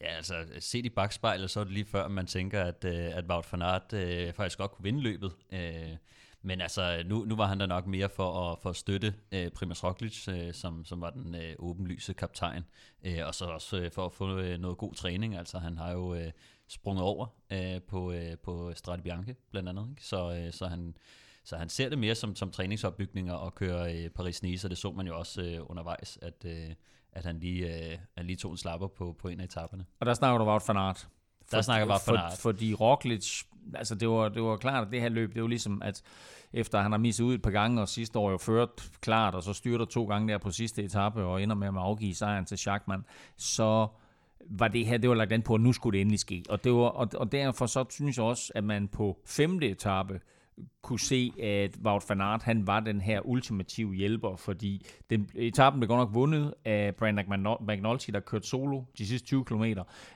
Ja, 0.02 0.08
altså 0.16 0.46
set 0.60 0.86
i 0.86 0.90
bagspejlet, 0.90 1.50
så 1.50 1.60
er 1.60 1.64
det 1.64 1.74
lige 1.74 1.86
før, 1.86 2.08
man 2.08 2.28
tænker, 2.28 2.64
at, 2.64 2.86
øh, 2.86 3.18
at 3.18 3.26
Wout 3.30 3.52
van 3.52 3.62
Aert 3.62 3.94
øh, 3.94 4.34
faktisk 4.34 4.58
godt 4.58 4.72
kunne 4.72 4.84
vinde 4.84 5.02
løbet. 5.02 5.32
Øh, 5.54 5.98
men 6.42 6.62
altså, 6.62 7.04
nu, 7.06 7.26
nu 7.26 7.36
var 7.36 7.46
han 7.46 7.60
der 7.60 7.66
nok 7.66 7.88
mere 7.88 8.10
for 8.10 8.52
at, 8.52 8.60
for 8.62 8.70
at 8.70 8.76
støtte 8.76 9.14
øh, 9.32 9.52
Primoz 9.52 9.84
Roglic, 9.84 10.28
øh, 10.28 10.54
som, 10.54 10.86
som 10.86 11.02
var 11.02 11.10
den 11.10 11.36
øh, 11.36 11.56
åbenlyse 11.60 12.14
kaptajn. 12.14 12.64
Øh, 13.04 13.20
og 13.28 13.36
så 13.36 13.46
også 13.46 13.78
øh, 13.78 13.92
for 13.92 14.06
at 14.06 14.14
få 14.14 14.38
øh, 14.38 14.60
noget 14.60 14.78
god 14.78 14.94
træning. 14.94 15.36
Altså, 15.36 15.60
han 15.60 15.78
har 15.78 15.92
jo 15.92 16.16
øh, 16.16 16.32
sprunget 16.68 17.04
over 17.04 17.28
øh, 17.52 17.82
på, 17.82 18.12
øh, 18.12 18.38
på 18.38 18.74
Strade 18.76 19.02
Bianche, 19.02 19.36
blandt 19.52 19.70
andet. 19.70 19.88
Ikke? 19.90 20.06
Så, 20.06 20.34
øh, 20.34 20.54
så 20.54 20.68
han... 20.68 20.96
Så 21.44 21.58
han 21.58 21.70
ser 21.70 21.90
det 21.90 21.98
mere 21.98 22.16
som, 22.16 22.36
som 22.36 22.52
træningsopbygninger 22.52 23.34
og 23.34 23.56
kører 23.56 23.84
øh, 23.84 24.10
Paris-Nice, 24.20 24.66
og 24.66 24.70
det 24.70 24.78
så 24.78 24.92
man 24.92 25.08
jo 25.08 25.18
også 25.18 25.42
øh, 25.42 25.70
undervejs, 25.70 26.20
at, 26.22 26.46
øh, 26.46 26.70
at 27.14 27.26
han 27.26 27.40
lige, 27.40 27.92
øh, 27.92 27.98
han 28.18 28.26
lige 28.26 28.38
tog 28.38 28.52
en 28.52 28.58
slapper 28.58 28.88
på, 28.88 29.16
på 29.20 29.28
en 29.28 29.40
af 29.40 29.44
etaperne. 29.44 29.86
Og 30.00 30.06
der 30.06 30.14
snakker 30.14 30.38
du 30.38 30.46
Wout 30.46 30.64
van 30.68 30.78
Aert. 30.78 31.08
Der 31.52 31.62
snakker 31.62 31.88
Wout 31.88 32.02
van 32.08 32.16
Aert. 32.18 32.32
For, 32.32 32.42
fordi 32.42 32.74
Roglic, 32.74 33.44
altså 33.74 33.96
det 33.96 34.10
var, 34.10 34.30
det 34.30 34.44
var 34.44 34.58
klart, 34.58 34.88
at 34.88 34.92
det 34.94 35.02
her 35.02 35.10
løb, 35.10 35.34
det 35.34 35.42
var 35.42 35.48
ligesom, 35.48 35.82
at 35.82 36.02
efter 36.54 36.82
han 36.82 36.92
har 36.92 36.98
misset 36.98 37.24
ud 37.24 37.34
et 37.34 37.42
par 37.42 37.52
gange, 37.52 37.82
og 37.82 37.90
sidste 37.90 38.20
år 38.20 38.32
jo 38.32 38.38
ført 38.38 38.70
klart, 39.02 39.36
og 39.36 39.44
så 39.44 39.54
styrter 39.54 39.86
to 39.86 40.06
gange 40.06 40.34
der 40.34 40.38
på 40.38 40.52
sidste 40.52 40.84
etape, 40.84 41.24
og 41.24 41.44
ender 41.44 41.56
med 41.56 41.68
at 41.68 41.74
afgive 41.78 42.16
sejren 42.16 42.46
til 42.46 42.58
Schachmann, 42.58 43.06
så 43.38 43.88
var 44.50 44.68
det 44.68 44.86
her, 44.86 44.98
det 44.98 45.10
var 45.10 45.16
lagt 45.16 45.32
an 45.32 45.42
på, 45.42 45.56
at 45.56 45.62
nu 45.62 45.74
skulle 45.74 45.98
det 45.98 46.02
endelig 46.02 46.20
ske. 46.20 46.44
Og, 46.50 46.64
det 46.64 46.72
var, 46.74 46.88
og, 46.88 47.10
og 47.16 47.32
derfor 47.32 47.66
så 47.66 47.86
synes 47.90 48.18
jeg 48.18 48.26
også, 48.26 48.52
at 48.56 48.64
man 48.64 48.88
på 48.88 49.20
femte 49.26 49.70
etape 49.70 50.20
kunne 50.82 51.00
se, 51.00 51.32
at 51.44 51.78
Wout 51.86 52.10
van 52.10 52.22
Aert, 52.22 52.44
han 52.44 52.68
var 52.68 52.80
den 52.80 53.02
her 53.02 53.22
ultimative 53.26 53.94
hjælper, 53.94 54.36
fordi 54.36 54.86
den, 55.10 55.30
etappen 55.36 55.80
blev 55.80 55.88
godt 55.88 56.00
nok 56.00 56.14
vundet 56.14 56.54
af 56.66 56.96
Brandon 56.96 57.58
McNulty, 57.68 58.10
der 58.10 58.20
kørte 58.20 58.48
solo 58.48 58.84
de 58.98 59.08
sidste 59.08 59.28
20 59.28 59.46
km, 59.46 59.64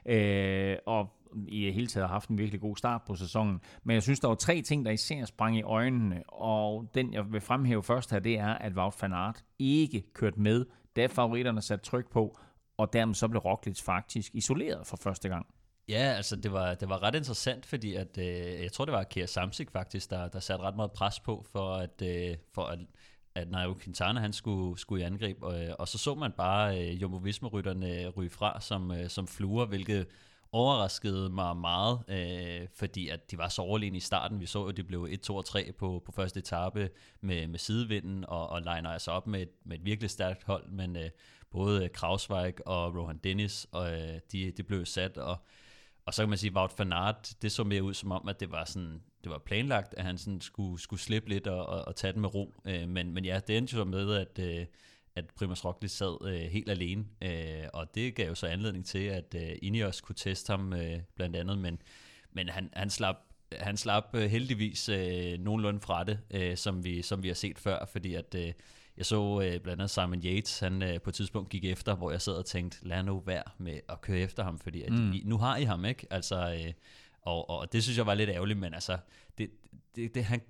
øh, 0.06 0.78
og 0.86 1.10
i 1.48 1.66
det 1.66 1.74
hele 1.74 1.88
taget 1.88 2.08
har 2.08 2.14
haft 2.14 2.30
en 2.30 2.38
virkelig 2.38 2.62
god 2.62 2.76
start 2.76 3.02
på 3.08 3.16
sæsonen. 3.16 3.62
Men 3.84 3.94
jeg 3.94 4.04
synes, 4.04 4.20
der 4.20 4.28
var 4.28 4.36
tre 4.36 4.62
ting, 4.62 4.86
der 4.86 4.92
især 4.92 5.26
sprang 5.26 5.58
i 5.58 5.62
øjnene, 5.62 6.24
og 6.28 6.90
den, 6.94 7.14
jeg 7.14 7.32
vil 7.32 7.42
fremhæve 7.42 7.84
først 7.84 8.12
her, 8.12 8.20
det 8.20 8.40
er, 8.40 8.54
at 8.54 8.74
Wout 8.74 9.02
van 9.02 9.14
Aert 9.14 9.44
ikke 9.60 10.04
kørte 10.14 10.40
med, 10.40 10.66
da 10.96 11.06
favoritterne 11.06 11.62
satte 11.62 11.86
tryk 11.86 12.12
på, 12.12 12.38
og 12.78 12.94
dermed 12.94 13.16
så 13.16 13.28
blev 13.28 13.42
Roglic 13.42 13.82
faktisk 13.82 14.36
isoleret 14.36 14.88
for 14.88 14.98
første 14.98 15.30
gang. 15.30 15.46
Ja, 15.88 16.14
altså 16.18 16.36
det 16.36 16.52
var, 16.52 16.76
det 16.76 16.90
var 16.90 17.04
ret 17.04 17.16
interessant, 17.16 17.66
fordi 17.66 17.96
at, 17.96 18.18
øh, 18.18 18.64
jeg 18.64 18.72
tror, 18.72 18.86
det 18.86 18.92
var 18.92 19.04
Kea 19.04 19.26
Samsik 19.26 19.72
faktisk, 19.72 20.10
der, 20.10 20.28
der 20.28 20.40
satte 20.40 20.64
ret 20.64 20.76
meget 20.76 20.92
pres 20.92 21.20
på, 21.20 21.46
for 21.52 21.76
at, 21.76 22.02
øh, 22.02 22.38
for 22.54 22.66
at, 22.66 22.80
at 23.36 23.50
Nairo 23.50 23.74
Quintana 23.80 24.20
han 24.20 24.34
skulle, 24.34 24.80
skulle 24.80 25.04
i 25.04 25.06
angreb, 25.06 25.44
og, 25.44 25.64
øh, 25.64 25.74
og 25.80 25.88
så 25.88 25.98
så 25.98 26.16
man 26.16 26.32
bare 26.32 26.82
øh, 26.82 27.02
Jumbo 27.02 27.18
Visma-rytterne 27.18 28.08
ryge 28.08 28.30
fra 28.30 28.62
som, 28.62 28.92
øh, 28.92 29.10
som 29.10 29.28
fluer, 29.28 29.66
hvilket 29.66 30.08
overraskede 30.52 31.30
mig 31.30 31.58
meget, 31.58 32.00
øh, 32.08 32.68
fordi 32.76 33.10
at 33.10 33.32
de 33.32 33.38
var 33.38 33.50
så 33.50 33.62
overlegne 33.62 33.98
i 33.98 34.00
starten. 34.00 34.40
Vi 34.40 34.46
så 34.46 34.60
jo, 34.60 34.68
at 34.68 34.78
de 34.78 34.84
blev 34.84 35.08
1, 35.10 35.22
2 35.22 35.36
og 35.36 35.46
3 35.46 35.72
på, 35.72 36.02
på 36.06 36.12
første 36.12 36.40
etape 36.40 36.90
med, 37.22 37.48
med 37.48 37.60
sidevinden, 37.60 38.26
og, 38.28 38.50
og 38.50 38.62
liner 38.62 38.90
altså 38.90 39.12
op 39.12 39.28
med 39.28 39.42
et, 39.42 39.50
med 39.66 39.78
et 39.80 39.86
virkelig 39.86 40.10
stærkt 40.10 40.44
hold, 40.44 40.70
men 40.70 40.96
øh, 40.96 41.10
både 41.52 41.90
Krausweig 41.90 42.68
og 42.68 42.96
Rohan 42.96 43.18
Dennis, 43.18 43.68
og, 43.72 43.92
øh, 43.92 44.20
de, 44.32 44.52
de 44.52 44.64
blev 44.64 44.86
sat, 44.86 45.18
og 45.18 45.38
og 46.06 46.14
så 46.14 46.22
kan 46.22 46.30
man 46.30 46.38
sige, 46.38 46.52
at 46.52 46.56
Wout 46.56 46.74
van 46.78 46.94
Aert, 46.94 47.34
det 47.42 47.52
så 47.52 47.64
mere 47.64 47.84
ud 47.84 47.94
som 47.94 48.12
om, 48.12 48.28
at 48.28 48.40
det 48.40 48.52
var 48.52 48.66
sådan, 48.66 49.02
det 49.24 49.32
var 49.32 49.38
planlagt, 49.38 49.94
at 49.98 50.06
han 50.06 50.18
sådan 50.18 50.42
skulle, 50.42 50.82
skulle 50.82 51.00
slippe 51.00 51.30
lidt 51.30 51.48
og, 51.48 51.66
og, 51.66 51.88
og 51.88 51.96
tage 51.96 52.14
den 52.14 52.22
med 52.22 52.36
ro. 52.36 52.54
Øh, 52.66 52.90
men, 52.90 53.14
men 53.14 53.26
ja, 53.26 53.40
det 53.48 53.58
endte 53.58 53.74
jo 53.74 53.80
så 53.80 53.86
med, 53.86 54.14
at, 54.16 54.40
øh, 54.40 54.66
at 55.16 55.26
Primus 55.36 55.66
Roglic 55.66 55.92
sad 55.92 56.28
øh, 56.28 56.40
helt 56.40 56.70
alene, 56.70 57.06
øh, 57.22 57.68
og 57.74 57.96
det 57.96 58.16
gav 58.16 58.28
jo 58.28 58.36
så 58.36 58.48
anledning 58.48 58.86
til, 58.86 59.04
at 59.04 59.36
øh, 59.36 59.58
Ineos 59.62 60.02
kunne 60.02 60.16
teste 60.16 60.52
ham 60.52 60.74
øh, 60.74 61.00
blandt 61.16 61.36
andet, 61.36 61.58
men, 61.58 61.82
men 62.32 62.50
han, 62.50 62.70
han 62.74 62.90
slap 62.90 63.16
han 63.52 63.78
slap 63.78 64.04
øh, 64.14 64.30
heldigvis 64.30 64.90
øh, 64.90 65.40
nogenlunde 65.40 65.80
fra 65.80 66.04
det, 66.04 66.20
øh, 66.32 66.58
som, 66.58 66.84
vi, 66.84 67.02
som 67.02 67.24
vi 67.24 67.28
har 67.28 67.36
set 67.36 67.60
før, 67.60 67.86
fordi 67.92 68.14
at 68.14 68.36
øh, 68.36 68.54
jeg 68.98 69.06
så 69.06 69.42
øh, 69.42 69.60
blandt 69.60 69.70
andet 69.70 69.90
Simon 69.90 70.22
Yates, 70.26 70.60
han 70.60 70.84
øh, 70.84 71.02
på 71.02 71.10
et 71.10 71.14
tidspunkt 71.14 71.50
gik 71.50 71.66
efter, 71.66 71.96
hvor 71.96 72.12
jeg 72.12 72.22
sad 72.22 72.34
og 72.34 72.46
tænkte, 72.46 72.88
lad 72.88 73.04
nu 73.04 73.24
være 73.26 73.44
med 73.58 73.80
at 73.90 74.02
køre 74.02 74.20
efter 74.20 74.44
ham, 74.44 74.60
fordi 74.60 74.82
at 74.82 74.94
mm. 74.94 75.14
I, 75.14 75.22
nu 75.26 75.38
har 75.38 75.58
I 75.58 75.64
ham, 75.64 75.86
ikke? 75.86 76.08
Altså, 76.10 76.54
øh, 76.54 76.74
og, 77.22 77.50
og 77.50 77.74
det 77.74 77.84
synes 77.84 77.98
jeg 77.98 78.06
var 78.06 78.14
lidt 78.14 78.30
ærgerligt, 78.30 78.60
men 78.60 78.74
altså, 78.74 78.98
det, 79.38 79.50
det, 79.96 80.16
det, 80.16 80.24
han, 80.24 80.42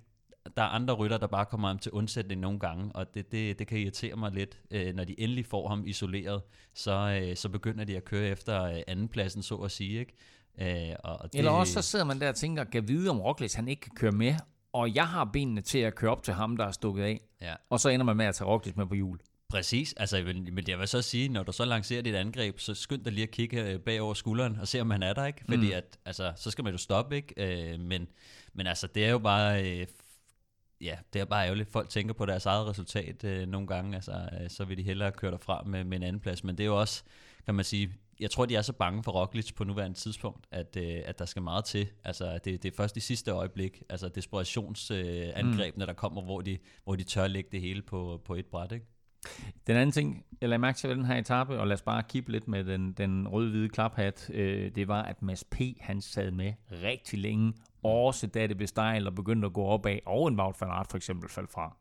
der 0.56 0.62
er 0.62 0.66
andre 0.66 0.94
rytter, 0.94 1.18
der 1.18 1.26
bare 1.26 1.46
kommer 1.46 1.68
ham 1.68 1.78
til 1.78 1.92
undsætning 1.92 2.40
nogle 2.40 2.58
gange, 2.58 2.92
og 2.94 3.14
det, 3.14 3.32
det, 3.32 3.58
det 3.58 3.66
kan 3.66 3.78
irritere 3.78 4.16
mig 4.16 4.32
lidt. 4.32 4.60
Øh, 4.70 4.94
når 4.94 5.04
de 5.04 5.20
endelig 5.20 5.46
får 5.46 5.68
ham 5.68 5.86
isoleret, 5.86 6.42
så, 6.74 7.20
øh, 7.22 7.36
så 7.36 7.48
begynder 7.48 7.84
de 7.84 7.96
at 7.96 8.04
køre 8.04 8.28
efter 8.28 8.62
øh, 8.62 8.80
andenpladsen, 8.86 9.42
så 9.42 9.54
at 9.54 9.70
sige, 9.70 10.00
ikke? 10.00 10.90
Øh, 10.90 10.96
og 11.04 11.32
det, 11.32 11.38
Eller 11.38 11.50
også 11.50 11.72
så 11.72 11.82
sidder 11.82 12.04
man 12.04 12.20
der 12.20 12.28
og 12.28 12.34
tænker, 12.34 12.64
kan 12.64 12.88
vide 12.88 13.10
om 13.10 13.20
Roglic 13.20 13.54
han 13.54 13.68
ikke 13.68 13.80
kan 13.80 13.92
køre 13.96 14.12
med, 14.12 14.34
og 14.76 14.94
jeg 14.94 15.08
har 15.08 15.24
benene 15.24 15.60
til 15.60 15.78
at 15.78 15.94
køre 15.94 16.10
op 16.10 16.22
til 16.22 16.34
ham, 16.34 16.56
der 16.56 16.66
er 16.66 16.70
stukket 16.70 17.02
af. 17.02 17.20
Ja. 17.40 17.54
Og 17.70 17.80
så 17.80 17.88
ender 17.88 18.06
man 18.06 18.16
med 18.16 18.26
at 18.26 18.34
tage 18.34 18.48
Roglic 18.48 18.76
med 18.76 18.86
på 18.86 18.94
jul. 18.94 19.18
Præcis, 19.48 19.92
altså, 19.92 20.22
men, 20.26 20.54
men 20.54 20.64
jeg 20.68 20.78
vil 20.78 20.88
så 20.88 21.02
sige, 21.02 21.28
når 21.28 21.42
du 21.42 21.52
så 21.52 21.64
lancerer 21.64 22.02
dit 22.02 22.14
angreb, 22.14 22.58
så 22.58 22.74
skynd 22.74 23.04
dig 23.04 23.12
lige 23.12 23.22
at 23.22 23.30
kigge 23.30 23.62
øh, 23.62 23.80
bag 23.80 24.00
over 24.00 24.14
skulderen 24.14 24.58
og 24.60 24.68
se, 24.68 24.80
om 24.80 24.90
han 24.90 25.02
er 25.02 25.12
der, 25.12 25.26
ikke? 25.26 25.44
Fordi 25.48 25.66
mm. 25.66 25.76
at, 25.76 25.98
altså, 26.04 26.32
så 26.36 26.50
skal 26.50 26.64
man 26.64 26.72
jo 26.72 26.78
stoppe, 26.78 27.16
ikke? 27.16 27.72
Øh, 27.72 27.80
men, 27.80 28.08
men 28.54 28.66
altså, 28.66 28.86
det 28.86 29.04
er 29.04 29.10
jo 29.10 29.18
bare, 29.18 29.64
øh, 29.64 29.86
ja, 30.80 30.96
det 31.12 31.20
er 31.20 31.24
bare 31.24 31.44
ærgerligt. 31.44 31.72
Folk 31.72 31.88
tænker 31.88 32.14
på 32.14 32.26
deres 32.26 32.46
eget 32.46 32.66
resultat 32.66 33.24
øh, 33.24 33.48
nogle 33.48 33.66
gange, 33.66 33.94
altså, 33.94 34.28
øh, 34.40 34.50
så 34.50 34.64
vil 34.64 34.78
de 34.78 34.82
hellere 34.82 35.12
køre 35.12 35.30
derfra 35.30 35.62
med, 35.66 35.84
med 35.84 35.96
en 35.96 36.02
anden 36.02 36.20
plads. 36.20 36.44
Men 36.44 36.58
det 36.58 36.64
er 36.64 36.68
jo 36.68 36.80
også, 36.80 37.02
kan 37.44 37.54
man 37.54 37.64
sige, 37.64 37.94
jeg 38.20 38.30
tror, 38.30 38.46
de 38.46 38.56
er 38.56 38.62
så 38.62 38.72
bange 38.72 39.02
for 39.02 39.12
Roglic 39.12 39.54
på 39.54 39.64
nuværende 39.64 39.96
tidspunkt, 39.96 40.46
at, 40.50 40.76
øh, 40.76 41.02
at 41.04 41.18
der 41.18 41.24
skal 41.24 41.42
meget 41.42 41.64
til. 41.64 41.88
Altså, 42.04 42.38
det, 42.44 42.62
det 42.62 42.72
er 42.72 42.76
først 42.76 42.96
i 42.96 43.00
sidste 43.00 43.30
øjeblik, 43.30 43.82
altså 43.88 44.08
desperationsangrebene, 44.08 45.84
øh, 45.84 45.88
der 45.88 45.94
kommer, 45.94 46.22
hvor 46.22 46.40
de, 46.40 46.58
hvor 46.84 46.96
de 46.96 47.04
tør 47.04 47.26
lægge 47.26 47.48
det 47.52 47.60
hele 47.60 47.82
på, 47.82 48.22
på 48.24 48.34
et 48.34 48.46
bræt, 48.46 48.72
ikke? 48.72 48.86
Den 49.66 49.76
anden 49.76 49.92
ting, 49.92 50.24
jeg 50.40 50.48
lader 50.48 50.58
mærke 50.58 50.78
til 50.78 50.88
ved 50.88 50.96
den 50.96 51.04
her 51.04 51.16
etape, 51.16 51.60
og 51.60 51.66
lad 51.66 51.74
os 51.74 51.82
bare 51.82 52.02
kippe 52.02 52.32
lidt 52.32 52.48
med 52.48 52.64
den, 52.64 52.92
den 52.92 53.28
røde-hvide 53.28 53.68
klaphat, 53.68 54.30
øh, 54.32 54.74
det 54.74 54.88
var, 54.88 55.02
at 55.02 55.22
Mads 55.22 55.44
P. 55.44 55.60
han 55.80 56.00
sad 56.00 56.30
med 56.30 56.52
rigtig 56.70 57.18
længe, 57.18 57.52
også 57.82 58.26
da 58.26 58.46
det 58.46 58.56
blev 58.56 58.66
stejl 58.66 59.06
og 59.06 59.14
begyndte 59.14 59.46
at 59.46 59.52
gå 59.52 59.64
opad, 59.64 59.98
og 60.06 60.28
en 60.28 60.40
Wout 60.40 60.56
van 60.60 60.70
Aert 60.70 60.86
for 60.90 60.96
eksempel 60.96 61.28
faldt 61.30 61.52
fra. 61.52 61.76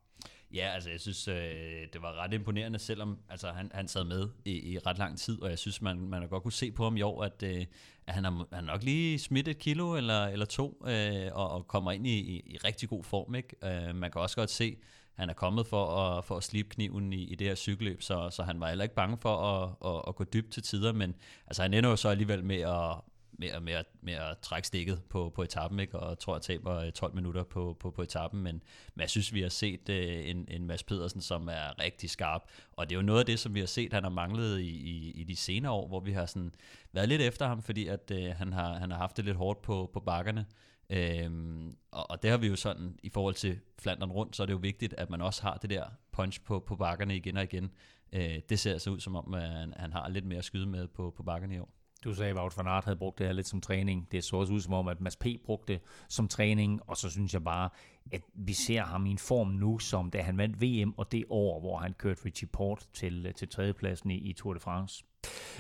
Ja, 0.55 0.71
altså 0.73 0.89
jeg 0.89 0.99
synes, 0.99 1.27
øh, 1.27 1.87
det 1.93 2.01
var 2.01 2.23
ret 2.23 2.33
imponerende, 2.33 2.79
selvom 2.79 3.19
altså, 3.29 3.51
han, 3.51 3.71
han 3.73 3.87
sad 3.87 4.03
med 4.03 4.29
i, 4.45 4.73
i 4.73 4.79
ret 4.79 4.97
lang 4.97 5.17
tid, 5.17 5.41
og 5.41 5.49
jeg 5.49 5.59
synes, 5.59 5.81
man, 5.81 5.97
man 5.97 6.21
har 6.21 6.27
godt 6.27 6.43
kunne 6.43 6.51
se 6.51 6.71
på 6.71 6.83
ham 6.83 6.97
i 6.97 7.01
år, 7.01 7.23
at, 7.23 7.43
øh, 7.43 7.65
at 8.07 8.13
han 8.13 8.23
har 8.23 8.47
han 8.53 8.63
nok 8.63 8.83
lige 8.83 9.19
smidt 9.19 9.47
et 9.47 9.59
kilo 9.59 9.95
eller, 9.95 10.25
eller 10.25 10.45
to, 10.45 10.83
øh, 10.87 11.31
og, 11.33 11.49
og 11.49 11.67
kommer 11.67 11.91
ind 11.91 12.07
i, 12.07 12.19
i, 12.19 12.43
i 12.45 12.57
rigtig 12.57 12.89
god 12.89 13.03
form. 13.03 13.35
Ikke? 13.35 13.55
Øh, 13.63 13.95
man 13.95 14.11
kan 14.11 14.21
også 14.21 14.35
godt 14.35 14.49
se, 14.49 14.77
han 15.13 15.29
er 15.29 15.33
kommet 15.33 15.67
for 15.67 15.85
at, 15.85 16.25
for 16.25 16.37
at 16.37 16.43
slippe 16.43 16.69
kniven 16.69 17.13
i, 17.13 17.23
i 17.23 17.35
det 17.35 17.47
her 17.47 17.55
cykelløb, 17.55 18.01
så, 18.01 18.29
så 18.29 18.43
han 18.43 18.59
var 18.59 18.69
heller 18.69 18.83
ikke 18.83 18.95
bange 18.95 19.17
for 19.17 19.37
at, 19.37 19.75
at, 19.85 20.01
at 20.07 20.15
gå 20.15 20.23
dybt 20.23 20.51
til 20.51 20.63
tider, 20.63 20.93
men 20.93 21.15
altså, 21.47 21.61
han 21.61 21.73
ender 21.73 21.89
jo 21.89 21.95
så 21.95 22.09
alligevel 22.09 22.43
med 22.43 22.59
at, 22.59 23.01
med, 23.39 23.47
at, 23.47 23.63
med, 23.63 23.73
at, 23.73 23.85
med 24.01 24.13
at 24.13 24.37
trække 24.41 24.67
stikket 24.67 25.01
på, 25.09 25.31
på 25.35 25.43
etappen, 25.43 25.79
ikke? 25.79 25.99
og 25.99 26.19
tror, 26.19 26.35
jeg 26.35 26.41
taber 26.41 26.77
øh, 26.77 26.91
12 26.91 27.15
minutter 27.15 27.43
på, 27.43 27.77
på, 27.79 27.91
på 27.91 28.01
etappen, 28.01 28.43
men, 28.43 28.63
men 28.95 29.01
jeg 29.01 29.09
synes, 29.09 29.33
vi 29.33 29.41
har 29.41 29.49
set 29.49 29.89
øh, 29.89 30.29
en, 30.29 30.45
en 30.47 30.67
Mads 30.67 30.83
Pedersen, 30.83 31.21
som 31.21 31.47
er 31.47 31.79
rigtig 31.79 32.09
skarp, 32.09 32.41
og 32.71 32.89
det 32.89 32.95
er 32.95 32.99
jo 32.99 33.05
noget 33.05 33.19
af 33.19 33.25
det, 33.25 33.39
som 33.39 33.55
vi 33.55 33.59
har 33.59 33.67
set, 33.67 33.93
han 33.93 34.03
har 34.03 34.09
manglet 34.09 34.59
i, 34.59 34.69
i, 34.69 35.11
i 35.11 35.23
de 35.23 35.35
senere 35.35 35.71
år, 35.71 35.87
hvor 35.87 35.99
vi 35.99 36.11
har 36.11 36.25
sådan 36.25 36.51
været 36.91 37.09
lidt 37.09 37.21
efter 37.21 37.47
ham, 37.47 37.61
fordi 37.61 37.87
at 37.87 38.11
øh, 38.11 38.35
han, 38.35 38.53
har, 38.53 38.73
han 38.73 38.91
har 38.91 38.97
haft 38.97 39.17
det 39.17 39.25
lidt 39.25 39.37
hårdt 39.37 39.61
på, 39.61 39.89
på 39.93 39.99
bakkerne, 39.99 40.45
Øhm, 40.89 41.75
og, 41.91 42.11
og 42.11 42.23
det 42.23 42.29
har 42.31 42.37
vi 42.37 42.47
jo 42.47 42.55
sådan, 42.55 42.99
i 43.03 43.09
forhold 43.09 43.33
til 43.33 43.59
Flandern 43.79 44.11
rundt, 44.11 44.35
så 44.35 44.43
er 44.43 44.45
det 44.45 44.53
jo 44.53 44.57
vigtigt, 44.57 44.93
at 44.97 45.09
man 45.09 45.21
også 45.21 45.41
har 45.41 45.57
det 45.57 45.69
der 45.69 45.85
punch 46.11 46.41
på, 46.41 46.59
på 46.59 46.75
bakkerne 46.75 47.15
igen 47.15 47.37
og 47.37 47.43
igen. 47.43 47.71
Øh, 48.13 48.39
det 48.49 48.59
ser 48.59 48.77
så 48.77 48.89
ud 48.89 48.99
som 48.99 49.15
om, 49.15 49.33
at 49.33 49.49
han, 49.49 49.73
han 49.77 49.91
har 49.91 50.09
lidt 50.09 50.25
mere 50.25 50.39
at 50.39 50.45
skyde 50.45 50.65
med 50.65 50.87
på, 50.87 51.13
på 51.17 51.23
bakkerne 51.23 51.55
i 51.55 51.59
år. 51.59 51.73
Du 52.05 52.13
sagde, 52.13 52.31
at 52.31 52.37
Wout 52.37 52.57
van 52.57 52.67
Aert 52.67 52.85
havde 52.85 52.97
brugt 52.97 53.19
det 53.19 53.27
her 53.27 53.33
lidt 53.33 53.47
som 53.47 53.61
træning. 53.61 54.07
Det 54.11 54.23
så 54.23 54.37
også 54.37 54.53
ud 54.53 54.61
som 54.61 54.73
om, 54.73 54.87
at 54.87 55.01
Mads 55.01 55.15
P. 55.15 55.25
brugte 55.45 55.73
det 55.73 55.81
som 56.09 56.27
træning, 56.27 56.81
og 56.87 56.97
så 56.97 57.09
synes 57.09 57.33
jeg 57.33 57.43
bare, 57.43 57.69
at 58.11 58.21
vi 58.33 58.53
ser 58.53 58.81
ham 58.81 59.05
i 59.05 59.11
en 59.11 59.17
form 59.17 59.47
nu, 59.47 59.79
som 59.79 60.11
da 60.11 60.21
han 60.21 60.37
vandt 60.37 60.61
VM, 60.61 60.93
og 60.97 61.11
det 61.11 61.25
år, 61.29 61.59
hvor 61.59 61.77
han 61.77 61.93
kørte 61.93 62.25
Richie 62.25 62.47
Port 62.47 62.87
til, 62.93 63.33
til 63.35 63.49
tredjepladsen 63.49 64.11
i, 64.11 64.17
i 64.17 64.33
Tour 64.33 64.53
de 64.53 64.59
France. 64.59 65.05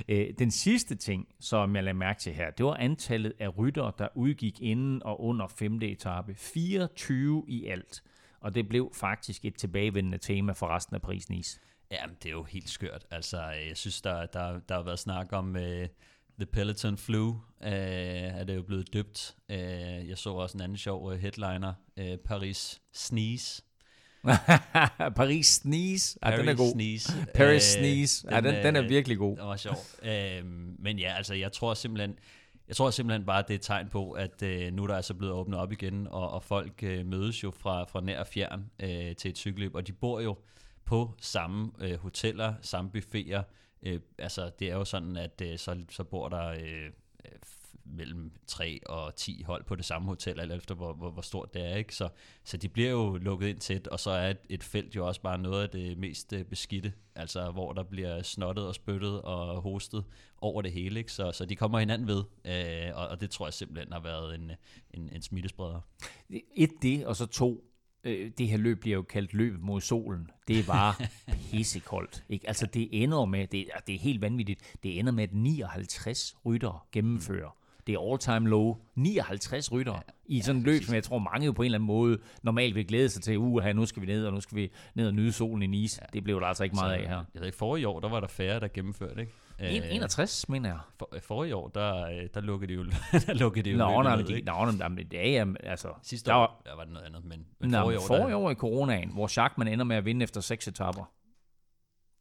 Øh, 0.07 0.33
den 0.39 0.51
sidste 0.51 0.95
ting, 0.95 1.27
som 1.39 1.75
jeg 1.75 1.83
lagde 1.83 1.97
mærke 1.97 2.19
til 2.19 2.33
her, 2.33 2.51
det 2.51 2.65
var 2.65 2.73
antallet 2.73 3.33
af 3.39 3.57
rytter, 3.57 3.91
der 3.91 4.07
udgik 4.15 4.61
inden 4.61 5.03
og 5.03 5.21
under 5.21 5.47
femte 5.47 5.91
etape. 5.91 6.35
24 6.35 7.43
i 7.47 7.65
alt. 7.65 8.03
Og 8.39 8.55
det 8.55 8.69
blev 8.69 8.91
faktisk 8.93 9.45
et 9.45 9.55
tilbagevendende 9.55 10.17
tema 10.17 10.51
for 10.51 10.67
resten 10.67 10.95
af 10.95 11.01
Paris-Nice. 11.01 11.59
Ja, 11.91 12.05
det 12.23 12.29
er 12.29 12.33
jo 12.33 12.43
helt 12.43 12.69
skørt. 12.69 13.05
Altså, 13.11 13.41
jeg 13.41 13.77
synes, 13.77 14.01
der, 14.01 14.25
der, 14.25 14.59
der 14.59 14.75
har 14.75 14.83
været 14.83 14.99
snak 14.99 15.33
om... 15.33 15.55
Øh 15.55 15.87
The 16.37 16.45
Peloton 16.45 16.97
Flu 16.97 17.29
øh, 17.63 17.71
er 17.71 18.43
det 18.43 18.55
jo 18.55 18.61
blevet 18.61 18.93
døbt. 18.93 19.35
Øh, 19.49 19.57
jeg 20.09 20.17
så 20.17 20.29
også 20.29 20.57
en 20.57 20.61
anden 20.61 20.77
sjov 20.77 21.05
uh, 21.05 21.13
headliner, 21.13 21.73
øh, 21.97 22.17
Paris 22.17 22.81
Sneeze. 22.93 23.63
Paris 25.15 25.47
Sneeze, 25.47 26.19
ja, 26.23 26.29
Paris 26.29 26.39
den 26.39 26.49
er 26.49 26.55
god. 26.55 26.71
Sneeze. 26.71 27.13
Paris 27.35 27.75
øh, 27.75 27.79
Sneeze, 27.79 28.27
ja, 28.31 28.41
den, 28.41 28.65
den 28.65 28.75
er 28.75 28.81
virkelig 28.81 29.17
god. 29.17 29.37
Det 29.37 29.45
var 29.45 29.57
sjov. 29.57 29.75
øh, 30.03 30.45
men 30.79 30.99
ja, 30.99 31.13
altså 31.17 31.33
jeg 31.33 31.51
tror 31.51 31.73
simpelthen, 31.73 32.15
jeg 32.67 32.75
tror 32.75 32.89
simpelthen 32.89 33.25
bare, 33.25 33.41
det 33.41 33.49
er 33.49 33.55
et 33.55 33.61
tegn 33.61 33.89
på, 33.89 34.11
at 34.11 34.41
øh, 34.43 34.73
nu 34.73 34.83
er 34.83 34.87
der 34.87 34.95
altså 34.95 35.13
blevet 35.13 35.33
åbnet 35.33 35.59
op 35.59 35.71
igen, 35.71 36.07
og, 36.07 36.29
og 36.29 36.43
folk 36.43 36.83
øh, 36.83 37.05
mødes 37.05 37.43
jo 37.43 37.51
fra, 37.51 37.83
fra 37.83 38.01
nær 38.01 38.19
og 38.19 38.27
fjern 38.27 38.65
øh, 38.79 39.15
til 39.15 39.29
et 39.29 39.37
cykelløb, 39.37 39.75
og 39.75 39.87
de 39.87 39.93
bor 39.93 40.19
jo 40.19 40.37
på 40.85 41.11
samme 41.21 41.71
øh, 41.81 41.99
hoteller, 41.99 42.53
samme 42.61 42.91
buffeter, 42.91 43.43
Øh, 43.85 43.99
altså, 44.17 44.51
det 44.59 44.69
er 44.69 44.75
jo 44.75 44.85
sådan, 44.85 45.17
at 45.17 45.41
øh, 45.41 45.57
så, 45.57 45.83
så 45.89 46.03
bor 46.03 46.29
der 46.29 46.47
øh, 46.47 46.91
mellem 47.85 48.31
3 48.47 48.79
og 48.85 49.15
10 49.15 49.43
hold 49.43 49.63
på 49.63 49.75
det 49.75 49.85
samme 49.85 50.07
hotel, 50.07 50.39
eller 50.39 50.55
efter 50.55 50.75
hvor, 50.75 50.93
hvor, 50.93 51.11
hvor 51.11 51.21
stort 51.21 51.53
det 51.53 51.65
er. 51.65 51.75
Ikke? 51.75 51.95
Så, 51.95 52.09
så 52.43 52.57
de 52.57 52.69
bliver 52.69 52.89
jo 52.89 53.17
lukket 53.17 53.47
ind 53.47 53.59
tæt, 53.59 53.87
og 53.87 53.99
så 53.99 54.09
er 54.09 54.29
et, 54.29 54.37
et 54.49 54.63
felt 54.63 54.95
jo 54.95 55.07
også 55.07 55.21
bare 55.21 55.37
noget 55.37 55.63
af 55.63 55.69
det 55.69 55.97
mest 55.97 56.33
øh, 56.33 56.45
beskidte, 56.45 56.93
altså 57.15 57.51
hvor 57.51 57.73
der 57.73 57.83
bliver 57.83 58.21
snottet 58.21 58.67
og 58.67 58.75
spyttet 58.75 59.21
og 59.21 59.61
hostet 59.61 60.05
over 60.37 60.61
det 60.61 60.71
hele. 60.71 60.99
Ikke? 60.99 61.11
Så, 61.11 61.31
så 61.31 61.45
de 61.45 61.55
kommer 61.55 61.79
hinanden 61.79 62.07
ved, 62.07 62.23
øh, 62.45 62.95
og, 62.95 63.07
og 63.07 63.21
det 63.21 63.29
tror 63.29 63.45
jeg 63.45 63.53
simpelthen 63.53 63.93
har 63.93 63.99
været 63.99 64.35
en, 64.35 64.51
en, 64.93 65.09
en 65.13 65.21
smittespreder. 65.21 65.81
Et 66.55 66.71
det, 66.81 67.05
og 67.05 67.15
så 67.15 67.25
to, 67.25 67.63
øh, 68.05 68.31
det 68.37 68.47
her 68.47 68.57
løb 68.57 68.79
bliver 68.79 68.95
jo 68.95 69.01
kaldt 69.01 69.33
løb 69.33 69.61
mod 69.61 69.81
solen. 69.81 70.29
Det 70.47 70.59
er 70.59 70.63
bare 70.63 70.93
pissekoldt. 71.51 72.23
Ikke? 72.29 72.47
Altså 72.47 72.65
det 72.65 73.03
ender 73.03 73.25
med, 73.25 73.47
det, 73.47 73.65
det 73.87 73.95
er 73.95 73.99
helt 73.99 74.21
vanvittigt, 74.21 74.77
det 74.83 74.99
ender 74.99 75.11
med, 75.11 75.23
at 75.23 75.33
59 75.33 76.35
rytter 76.45 76.87
gennemfører. 76.91 77.55
Det 77.87 77.95
er 77.95 78.11
all-time 78.11 78.49
low. 78.49 78.77
59 78.95 79.71
rytter 79.71 79.93
ja, 79.93 79.99
i 80.25 80.41
sådan 80.41 80.61
et 80.61 80.65
løb, 80.67 80.83
som 80.83 80.95
jeg 80.95 81.03
tror 81.03 81.19
mange 81.19 81.45
jo 81.45 81.51
på 81.51 81.61
en 81.61 81.65
eller 81.65 81.77
anden 81.77 81.87
måde 81.87 82.17
normalt 82.43 82.75
vil 82.75 82.87
glæde 82.87 83.09
sig 83.09 83.23
til. 83.23 83.37
Uh, 83.37 83.63
her, 83.63 83.73
nu 83.73 83.85
skal 83.85 84.01
vi 84.01 84.07
ned, 84.07 84.25
og 84.25 84.33
nu 84.33 84.41
skal 84.41 84.57
vi 84.57 84.71
ned 84.95 85.07
og 85.07 85.13
nyde 85.13 85.31
solen 85.31 85.61
i 85.63 85.67
Nice. 85.67 85.99
Ja. 86.01 86.07
Det 86.13 86.23
blev 86.23 86.39
der 86.39 86.47
altså 86.47 86.63
ikke 86.63 86.75
meget 86.75 86.99
så, 86.99 87.03
af 87.03 87.09
her. 87.09 87.23
Jeg 87.33 87.39
ved 87.39 87.45
ikke, 87.45 87.57
forrige 87.57 87.87
år, 87.87 87.99
der 87.99 88.09
var 88.09 88.19
der 88.19 88.27
færre, 88.27 88.59
der 88.59 88.67
gennemførte, 88.67 89.21
ikke? 89.21 89.33
61, 89.59 90.49
mener 90.49 90.69
jeg. 90.69 90.79
For, 90.99 91.09
for 91.21 91.43
i 91.43 91.51
år, 91.51 91.67
der, 91.67 92.27
der 92.33 92.41
lukkede 92.41 92.73
det 92.73 92.75
jo, 92.75 92.83
der 93.27 93.33
lukkede 93.33 93.63
det 93.63 93.71
jo 93.71 93.77
Nå, 93.77 94.01
nej, 94.01 94.15
de, 94.15 94.41
nå, 94.41 94.71
nej, 94.71 94.87
men 94.87 95.07
det 95.11 95.37
er 95.37 95.55
altså... 95.63 95.93
Sidste 96.03 96.31
der 96.31 96.35
år 96.35 96.39
var, 96.39 96.61
der 96.65 96.75
var 96.75 96.83
det 96.83 96.93
noget 96.93 97.05
andet, 97.05 97.25
men, 97.25 97.45
men 97.59 97.69
Nå, 97.69 97.81
forrige 97.81 97.99
år, 97.99 98.07
forrige 98.07 98.29
der, 98.29 98.37
år 98.37 98.51
i 98.51 98.55
coronaen, 98.55 99.09
hvor 99.09 99.27
Schachmann 99.27 99.67
ender 99.67 99.85
med 99.85 99.95
at 99.95 100.05
vinde 100.05 100.23
efter 100.23 100.41
seks 100.41 100.67
etapper, 100.67 101.11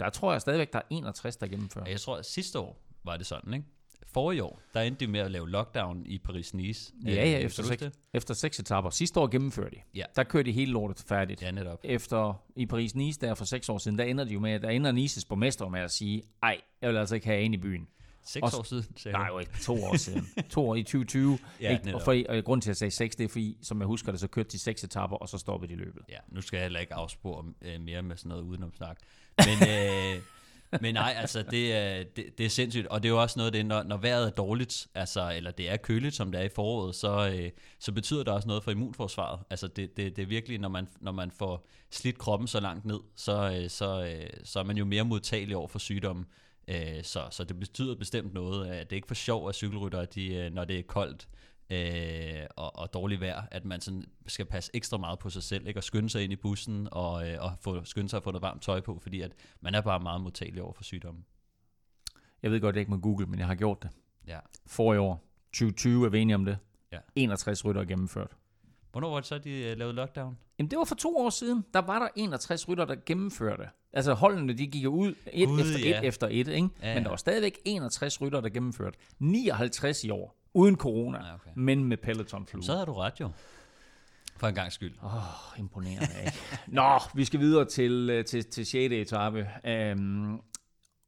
der 0.01 0.11
tror 0.11 0.33
jeg 0.33 0.41
stadigvæk, 0.41 0.73
der 0.73 0.79
er 0.79 0.83
61, 0.91 1.37
der 1.37 1.47
gennemfører. 1.47 1.85
Ja, 1.87 1.91
jeg 1.91 2.01
tror, 2.01 2.17
at 2.17 2.27
sidste 2.27 2.59
år 2.59 2.85
var 3.05 3.17
det 3.17 3.27
sådan, 3.27 3.55
ikke? 3.55 3.67
Forrige 4.15 4.45
år, 4.45 4.61
der 4.75 4.81
endte 4.81 5.07
de 5.07 5.11
med 5.11 5.21
at 5.21 5.31
lave 5.31 5.51
lockdown 5.51 6.07
i 6.07 6.21
Paris-Nice. 6.29 6.95
Ja, 7.07 7.11
ja, 7.31 7.39
efter, 7.39 7.63
seks, 7.63 7.83
efter 8.15 8.35
seks 8.35 8.59
etapper. 8.59 8.91
Sidste 8.91 9.21
år 9.21 9.27
gennemførte 9.27 9.71
de. 9.77 9.81
Ja. 9.95 10.05
Der 10.17 10.23
kørte 10.25 10.47
de 10.47 10.53
hele 10.53 10.73
lortet 10.73 11.05
færdigt. 11.09 11.43
Ja, 11.43 11.51
netop. 11.51 11.81
Efter 11.85 12.43
i 12.57 12.67
Paris-Nice, 12.73 13.19
der 13.21 13.35
for 13.35 13.45
seks 13.45 13.69
år 13.69 13.79
siden, 13.79 13.99
der 13.99 14.05
ender 14.05 14.25
de 14.25 14.33
jo 14.33 14.41
med, 14.41 14.61
der 14.61 14.69
ender 14.69 14.93
Nices 14.93 15.25
borgmester 15.25 15.69
med 15.69 15.81
at 15.81 15.91
sige, 15.91 16.23
ej, 16.43 16.61
jeg 16.83 16.91
vil 16.91 16.97
altså 16.97 17.15
ikke 17.15 17.27
have 17.27 17.41
en 17.41 17.55
i 17.55 17.57
byen. 17.57 17.89
Seks 18.27 18.43
Også- 18.43 18.59
år 18.59 18.63
siden, 18.63 18.85
sagde 18.97 19.19
Nej, 19.19 19.27
jo 19.27 19.39
ikke 19.39 19.53
to 19.63 19.85
år 19.85 19.97
siden. 19.97 20.29
to 20.51 20.69
år 20.69 20.75
i 20.75 20.83
2020. 20.83 21.39
Ja, 21.61 21.79
ikke? 21.79 21.95
Og, 21.95 22.03
for, 22.03 22.23
og 22.29 22.45
grund 22.45 22.63
til, 22.63 22.69
at 22.71 22.71
jeg 22.71 22.77
sagde 22.77 22.91
seks, 22.91 23.17
det 23.17 23.25
er 23.25 23.29
fordi, 23.29 23.57
som 23.63 23.79
jeg 23.81 23.87
husker 23.87 24.11
det, 24.13 24.21
så 24.21 24.27
kørte 24.29 24.49
de 24.49 24.59
seks 24.59 24.85
etapper, 24.85 25.17
og 25.17 25.29
så 25.29 25.39
stoppede 25.39 25.73
de 25.73 25.77
løbet. 25.79 26.03
Ja, 26.09 26.19
nu 26.29 26.41
skal 26.41 26.57
jeg 26.57 26.65
heller 26.65 26.81
ikke 26.81 26.95
afspore 26.95 27.45
øh, 27.63 27.81
mere 27.81 28.03
med 28.03 28.17
sådan 28.17 28.29
noget 28.29 28.43
udenomsnak. 28.43 28.97
Men, 29.39 29.69
øh, 29.71 30.21
men 30.81 30.95
nej, 30.95 31.15
altså 31.17 31.45
det 31.51 31.75
er, 31.75 32.05
det, 32.17 32.39
det 32.39 32.47
er 32.47 32.51
sindssygt, 32.51 32.87
og 32.87 33.03
det 33.03 33.09
er 33.09 33.13
jo 33.13 33.23
også 33.23 33.39
noget 33.39 33.47
af 33.47 33.53
det, 33.53 33.67
når, 33.67 33.83
når 33.83 33.97
vejret 33.97 34.27
er 34.27 34.31
dårligt, 34.31 34.87
altså, 34.95 35.33
eller 35.37 35.51
det 35.51 35.71
er 35.71 35.77
køligt, 35.77 36.15
som 36.15 36.33
det 36.33 36.41
er 36.41 36.45
i 36.45 36.49
foråret, 36.49 36.95
så, 36.95 37.31
øh, 37.35 37.51
så 37.79 37.93
betyder 37.93 38.25
det 38.25 38.33
også 38.33 38.49
noget 38.49 38.65
for 38.65 38.71
immunforsvaret. 38.71 39.41
Altså 39.51 39.69
det, 39.69 39.97
det, 39.97 40.17
det 40.17 40.23
er 40.23 40.27
virkelig, 40.27 40.59
når 40.59 40.69
man, 40.69 40.89
når 41.01 41.13
man 41.13 41.31
får 41.31 41.67
slidt 41.91 42.19
kroppen 42.19 42.49
så 42.49 42.61
langt 42.61 42.85
ned, 42.85 43.01
så, 43.17 43.61
øh, 43.63 43.71
så, 43.71 44.05
øh, 44.05 44.31
så 44.45 44.59
er 44.59 44.65
man 44.65 44.77
jo 44.77 44.85
mere 44.85 45.05
modtagelig 45.05 45.57
over 45.57 45.69
for 45.69 45.79
sygdommen. 45.79 46.27
Øh, 46.69 47.03
så, 47.03 47.23
så 47.31 47.45
det 47.45 47.61
betyder 47.61 47.95
bestemt 47.95 48.35
noget. 48.35 48.67
At 48.67 48.91
Det 48.91 48.93
er 48.93 48.97
ikke 48.97 49.09
for 49.09 49.15
sjov, 49.15 49.49
at 49.49 49.55
cykelryttere, 49.55 50.05
de, 50.05 50.35
øh, 50.35 50.53
når 50.53 50.65
det 50.65 50.79
er 50.79 50.83
koldt, 50.83 51.29
øh, 51.33 51.44
og, 52.57 52.79
og 52.79 52.95
dårligt 52.95 53.21
vejr, 53.21 53.43
at 53.51 53.65
man 53.65 53.81
sådan 53.81 54.05
skal 54.27 54.47
passe 54.47 54.71
ekstra 54.75 54.97
meget 54.97 55.19
på 55.19 55.31
sig 55.31 55.43
selv, 55.43 55.67
ikke? 55.67 55.81
og 55.81 55.85
skynde 55.85 56.11
sig 56.11 56.25
ind 56.25 56.33
i 56.33 56.37
bussen, 56.37 56.89
og, 56.93 57.31
øh, 57.31 57.37
og 57.41 57.53
få, 57.61 57.85
skynde 57.85 58.09
sig 58.09 58.17
at 58.17 58.23
få 58.23 58.31
noget 58.31 58.43
varmt 58.43 58.63
tøj 58.63 58.81
på, 58.81 58.99
fordi 59.03 59.21
at 59.21 59.33
man 59.61 59.75
er 59.75 59.81
bare 59.81 60.01
meget 60.01 60.21
modtagelig 60.21 60.63
over 60.63 60.73
for 60.73 60.85
sygdommen. 60.85 61.25
Jeg 62.43 62.51
ved 62.51 62.61
godt, 62.61 62.75
det 62.75 62.81
ikke 62.81 62.91
må 62.91 62.99
google, 62.99 63.27
men 63.27 63.39
jeg 63.39 63.47
har 63.47 63.55
gjort 63.55 63.83
det. 63.83 63.91
Ja. 64.27 64.39
For 64.67 64.95
i 64.95 64.99
år. 64.99 65.25
2020 65.53 66.07
er 66.07 66.11
vi 66.11 66.21
enige 66.21 66.35
om 66.35 66.45
det. 66.45 66.59
Ja. 66.93 66.99
61 67.15 67.65
rytter 67.65 67.85
gennemført. 67.85 68.37
Hvornår 68.93 69.11
var 69.11 69.17
det 69.17 69.27
så, 69.27 69.39
de 69.39 69.51
øh, 69.51 69.79
lavede 69.79 69.95
lockdown? 69.95 70.39
Jamen, 70.59 70.71
det 70.71 70.79
var 70.79 70.85
for 70.85 70.95
to 70.95 71.17
år 71.17 71.31
siden. 71.31 71.65
Der 71.75 71.81
var 71.81 71.99
der 71.99 72.09
61 72.17 72.69
rytter, 72.69 72.85
der 72.85 72.97
gennemførte. 73.07 73.69
Altså, 73.93 74.15
holdene, 74.15 74.53
de 74.53 74.67
gik 74.67 74.89
ud 74.89 75.15
et 75.33 75.49
Gud, 75.49 75.61
efter 75.61 75.79
ja. 75.89 75.99
et 75.99 76.07
efter 76.07 76.27
et, 76.31 76.49
ikke? 76.49 76.51
Ja, 76.53 76.59
Men 76.61 76.69
der 76.83 77.01
ja. 77.03 77.09
var 77.09 77.17
stadigvæk 77.17 77.59
61 77.65 78.21
rytter, 78.21 78.41
der 78.41 78.49
gennemførte. 78.49 78.99
59 79.19 80.05
i 80.05 80.11
år. 80.11 80.37
Uden 80.55 80.77
corona, 80.77 81.19
Ja, 81.27 81.35
okay. 81.35 81.51
men 81.57 81.85
med 81.85 81.97
peloton 81.97 82.47
flu. 82.47 82.63
Så 82.63 82.73
havde 82.73 82.87
du 82.87 82.93
ret 82.93 83.21
jo. 83.21 83.31
For 84.37 84.47
en 84.47 84.55
gang 84.55 84.73
skyld. 84.73 84.93
Åh, 85.03 85.15
oh, 85.15 85.59
imponerende, 85.59 86.07
ikke? 86.27 86.39
Nå, 86.67 87.01
vi 87.15 87.25
skal 87.25 87.41
videre 87.41 87.65
til, 87.65 88.11
øh, 88.11 88.25
til, 88.25 88.45
til 88.45 88.67
6. 88.67 88.93
etape. 88.93 89.49
Um, 89.97 90.41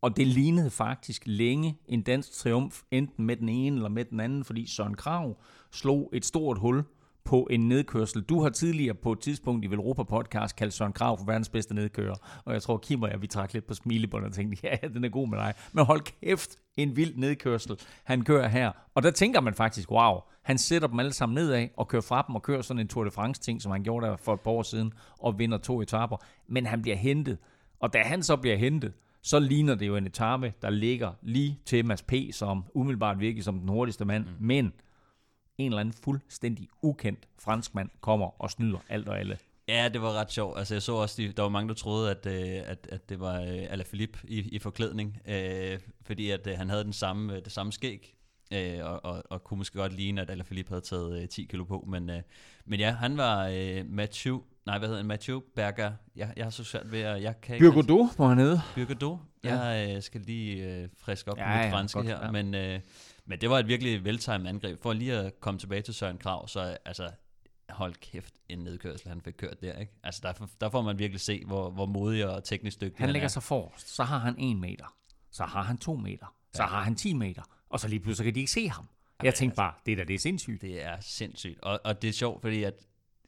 og 0.02 0.16
det 0.16 0.26
lignede 0.26 0.70
faktisk 0.70 1.22
længe 1.26 1.78
en 1.86 2.02
dansk 2.02 2.32
triumf, 2.32 2.82
enten 2.90 3.24
med 3.24 3.36
den 3.36 3.48
ene 3.48 3.76
eller 3.76 3.88
med 3.88 4.04
den 4.04 4.20
anden, 4.20 4.44
fordi 4.44 4.66
Søren 4.66 4.94
Krav 4.94 5.36
slog 5.72 6.10
et 6.12 6.24
stort 6.24 6.58
hul 6.58 6.84
på 7.26 7.48
en 7.50 7.68
nedkørsel. 7.68 8.22
Du 8.22 8.42
har 8.42 8.48
tidligere 8.48 8.94
på 8.94 9.12
et 9.12 9.20
tidspunkt 9.20 9.64
i 9.64 9.70
Velropa 9.70 10.02
podcast 10.02 10.56
kaldt 10.56 10.74
Søren 10.74 10.92
Krav 10.92 11.18
for 11.18 11.24
verdens 11.24 11.48
bedste 11.48 11.74
nedkører, 11.74 12.14
og 12.44 12.52
jeg 12.52 12.62
tror, 12.62 12.78
Kim 12.78 13.02
og 13.02 13.10
jeg, 13.10 13.22
vi 13.22 13.26
trak 13.26 13.52
lidt 13.52 13.66
på 13.66 13.74
smilebåndet 13.74 14.28
og 14.28 14.34
tænkte, 14.34 14.58
ja, 14.68 14.88
den 14.88 15.04
er 15.04 15.08
god 15.08 15.28
med 15.28 15.38
dig. 15.38 15.54
Men 15.72 15.84
hold 15.84 16.00
kæft, 16.00 16.56
en 16.76 16.96
vild 16.96 17.16
nedkørsel, 17.16 17.76
han 18.04 18.24
kører 18.24 18.48
her. 18.48 18.72
Og 18.94 19.02
der 19.02 19.10
tænker 19.10 19.40
man 19.40 19.54
faktisk, 19.54 19.90
wow, 19.90 20.20
han 20.42 20.58
sætter 20.58 20.88
dem 20.88 20.98
alle 20.98 21.12
sammen 21.12 21.34
nedad 21.34 21.68
og 21.76 21.88
kører 21.88 22.02
fra 22.02 22.24
dem 22.26 22.34
og 22.34 22.42
kører 22.42 22.62
sådan 22.62 22.80
en 22.80 22.88
Tour 22.88 23.04
de 23.04 23.10
France 23.10 23.42
ting, 23.42 23.62
som 23.62 23.72
han 23.72 23.82
gjorde 23.82 24.06
der 24.06 24.16
for 24.16 24.34
et 24.34 24.40
par 24.40 24.50
år 24.50 24.62
siden, 24.62 24.92
og 25.18 25.38
vinder 25.38 25.58
to 25.58 25.80
etaper. 25.80 26.16
Men 26.48 26.66
han 26.66 26.82
bliver 26.82 26.96
hentet. 26.96 27.38
Og 27.80 27.92
da 27.92 27.98
han 27.98 28.22
så 28.22 28.36
bliver 28.36 28.56
hentet, 28.56 28.92
så 29.22 29.38
ligner 29.38 29.74
det 29.74 29.86
jo 29.86 29.96
en 29.96 30.06
etape, 30.06 30.52
der 30.62 30.70
ligger 30.70 31.12
lige 31.22 31.58
til 31.64 31.86
Mads 31.86 32.02
P., 32.02 32.12
som 32.32 32.64
umiddelbart 32.74 33.20
virker 33.20 33.42
som 33.42 33.58
den 33.58 33.68
hurtigste 33.68 34.04
mand. 34.04 34.24
Mm. 34.24 34.46
Men 34.46 34.72
en 35.58 35.66
eller 35.66 35.80
anden 35.80 35.94
fuldstændig 36.04 36.68
ukendt 36.82 37.28
franskmand 37.38 37.90
kommer 38.00 38.42
og 38.42 38.50
snyder 38.50 38.78
alt 38.88 39.08
og 39.08 39.18
alle. 39.18 39.38
Ja, 39.68 39.88
det 39.88 40.02
var 40.02 40.12
ret 40.12 40.32
sjovt. 40.32 40.58
Altså, 40.58 40.74
jeg 40.74 40.82
så 40.82 40.92
også, 40.92 41.22
de, 41.22 41.32
der 41.32 41.42
var 41.42 41.48
mange, 41.48 41.68
der 41.68 41.74
troede, 41.74 42.10
at, 42.10 42.26
øh, 42.26 42.62
at, 42.70 42.88
at 42.92 43.08
det 43.08 43.20
var 43.20 43.40
øh, 43.40 43.66
Alaphilippe 43.70 44.18
i, 44.24 44.38
i 44.38 44.58
forklædning, 44.58 45.20
øh, 45.28 45.78
fordi 46.02 46.30
at 46.30 46.46
øh, 46.46 46.58
han 46.58 46.70
havde 46.70 46.84
den 46.84 46.92
samme, 46.92 47.36
øh, 47.36 47.44
det 47.44 47.52
samme 47.52 47.72
skæg, 47.72 48.16
øh, 48.52 48.78
og, 48.82 49.04
og, 49.04 49.22
og 49.30 49.44
kunne 49.44 49.58
måske 49.58 49.78
godt 49.78 49.92
ligne, 49.92 50.20
at 50.20 50.30
Alaphilippe 50.30 50.70
havde 50.70 50.84
taget 50.84 51.22
øh, 51.22 51.28
10 51.28 51.44
kilo 51.44 51.64
på. 51.64 51.84
Men, 51.88 52.10
øh, 52.10 52.22
men 52.64 52.80
ja, 52.80 52.90
han 52.90 53.16
var 53.16 53.46
øh, 53.52 53.84
Mathieu, 53.86 54.42
nej, 54.66 54.78
hvad 54.78 54.88
hedder 54.88 55.00
han, 55.00 55.06
Mathieu 55.06 55.42
Berger. 55.56 55.92
Jeg, 56.16 56.32
jeg 56.36 56.44
har 56.44 56.50
så 56.50 56.64
svært 56.64 56.92
ved 56.92 57.00
at, 57.00 57.22
jeg 57.22 57.40
kan 57.40 57.54
ikke... 57.54 57.70
Byrgodo 57.70 58.08
må 58.18 58.26
han 58.26 58.38
hedde. 58.38 58.60
Byrgodo. 58.74 59.18
Ja. 59.44 59.60
Jeg 59.60 59.96
øh, 59.96 60.02
skal 60.02 60.20
lige 60.20 60.64
øh, 60.64 60.88
friske 60.96 61.30
op 61.30 61.38
Ja, 61.38 61.44
på 61.44 61.56
mit 61.56 61.64
ja, 61.64 61.72
franske 61.72 61.98
godt, 61.98 62.06
her, 62.06 62.24
ja. 62.24 62.30
men... 62.30 62.54
Øh, 62.54 62.80
men 63.26 63.40
det 63.40 63.50
var 63.50 63.58
et 63.58 63.68
virkelig 63.68 64.04
veltimet 64.04 64.46
angreb. 64.46 64.82
For 64.82 64.92
lige 64.92 65.14
at 65.14 65.40
komme 65.40 65.60
tilbage 65.60 65.82
til 65.82 65.94
Søren 65.94 66.18
Krav, 66.18 66.48
så 66.48 66.76
altså, 66.84 67.10
hold 67.68 67.94
kæft, 67.94 68.34
en 68.48 68.58
nedkørsel, 68.58 69.08
han 69.08 69.20
fik 69.20 69.34
kørt 69.38 69.60
der. 69.62 69.78
Ikke? 69.78 69.92
Altså, 70.02 70.20
der, 70.22 70.46
der 70.60 70.70
får 70.70 70.82
man 70.82 70.98
virkelig 70.98 71.20
se, 71.20 71.44
hvor, 71.46 71.70
hvor 71.70 71.86
modig 71.86 72.26
og 72.26 72.44
teknisk 72.44 72.80
dygtig 72.80 72.98
Han 72.98 73.08
han 73.08 73.12
lægger 73.12 73.24
er. 73.24 73.28
sig 73.30 73.42
forrest. 73.42 73.94
Så 73.94 74.04
har 74.04 74.18
han 74.18 74.34
en 74.38 74.60
meter. 74.60 74.96
Så 75.30 75.44
har 75.44 75.62
han 75.62 75.78
to 75.78 75.96
meter. 75.96 76.34
Så 76.52 76.62
har 76.62 76.82
han 76.82 76.94
10 76.94 77.12
meter. 77.14 77.42
Og 77.68 77.80
så 77.80 77.88
lige 77.88 78.00
pludselig 78.00 78.24
kan 78.24 78.34
de 78.34 78.40
ikke 78.40 78.52
se 78.52 78.68
ham. 78.68 78.88
Jeg 79.22 79.34
tænkte 79.34 79.56
bare, 79.56 79.74
det 79.86 79.92
er 79.92 79.96
da 79.96 80.04
det 80.04 80.14
er 80.14 80.18
sindssygt. 80.18 80.62
Det 80.62 80.84
er 80.84 80.96
sindssygt. 81.00 81.60
Og, 81.60 81.80
og 81.84 82.02
det 82.02 82.08
er 82.08 82.12
sjovt, 82.12 82.40
fordi 82.40 82.62
at 82.62 82.74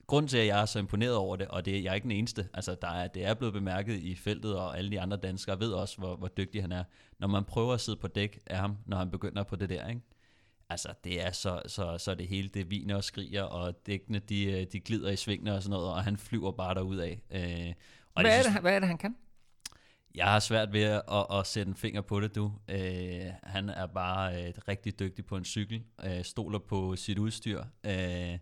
grunden 0.08 0.28
til, 0.28 0.38
at 0.38 0.46
jeg 0.46 0.60
er 0.60 0.64
så 0.66 0.78
imponeret 0.78 1.14
over 1.14 1.36
det, 1.36 1.48
og 1.48 1.64
det, 1.64 1.84
jeg 1.84 1.90
er 1.90 1.94
ikke 1.94 2.04
den 2.04 2.12
eneste, 2.12 2.48
altså 2.54 2.76
der 2.82 2.88
er, 2.88 3.08
det 3.08 3.24
er 3.24 3.34
blevet 3.34 3.52
bemærket 3.52 3.98
i 3.98 4.14
feltet, 4.14 4.56
og 4.56 4.78
alle 4.78 4.90
de 4.90 5.00
andre 5.00 5.16
danskere 5.16 5.60
ved 5.60 5.72
også, 5.72 5.98
hvor, 5.98 6.16
hvor 6.16 6.28
dygtig 6.28 6.62
han 6.62 6.72
er. 6.72 6.84
Når 7.18 7.28
man 7.28 7.44
prøver 7.44 7.74
at 7.74 7.80
sidde 7.80 7.98
på 7.98 8.08
dæk 8.08 8.38
af 8.46 8.58
ham, 8.58 8.76
når 8.86 8.96
han 8.96 9.10
begynder 9.10 9.42
på 9.42 9.56
det 9.56 9.68
der, 9.68 9.88
ikke? 9.88 10.00
Altså, 10.70 10.88
det 11.04 11.26
er 11.26 11.32
så, 11.32 11.62
så, 11.66 11.98
så 11.98 12.14
det 12.14 12.28
hele, 12.28 12.48
det 12.48 12.70
viner 12.70 12.96
og 12.96 13.04
skriger, 13.04 13.42
og 13.42 13.86
dækkene, 13.86 14.18
de, 14.18 14.44
øh, 14.44 14.66
de 14.72 14.80
glider 14.80 15.10
i 15.10 15.16
svingene 15.16 15.54
og 15.54 15.62
sådan 15.62 15.70
noget, 15.70 15.88
og 15.88 16.04
han 16.04 16.16
flyver 16.16 16.52
bare 16.52 16.74
derud 16.74 16.96
af. 16.96 17.20
Øh, 17.30 17.74
og 18.14 18.22
Hvad 18.22 18.38
er, 18.38 18.42
det, 18.42 18.60
hvad 18.60 18.74
er 18.74 18.78
det, 18.78 18.88
han 18.88 18.98
kan? 18.98 19.16
jeg 20.14 20.26
har 20.26 20.38
svært 20.40 20.72
ved 20.72 20.82
at, 20.82 21.02
at, 21.12 21.26
at 21.32 21.46
sætte 21.46 21.70
en 21.70 21.76
finger 21.76 22.00
på 22.00 22.20
det, 22.20 22.34
du. 22.34 22.52
Øh, 22.68 23.26
han 23.42 23.68
er 23.68 23.86
bare 23.86 24.46
øh, 24.46 24.54
rigtig 24.68 24.98
dygtig 24.98 25.26
på 25.26 25.36
en 25.36 25.44
cykel, 25.44 25.82
øh, 26.04 26.24
stoler 26.24 26.58
på 26.58 26.96
sit 26.96 27.18
udstyr. 27.18 27.64
Øh, 27.86 28.38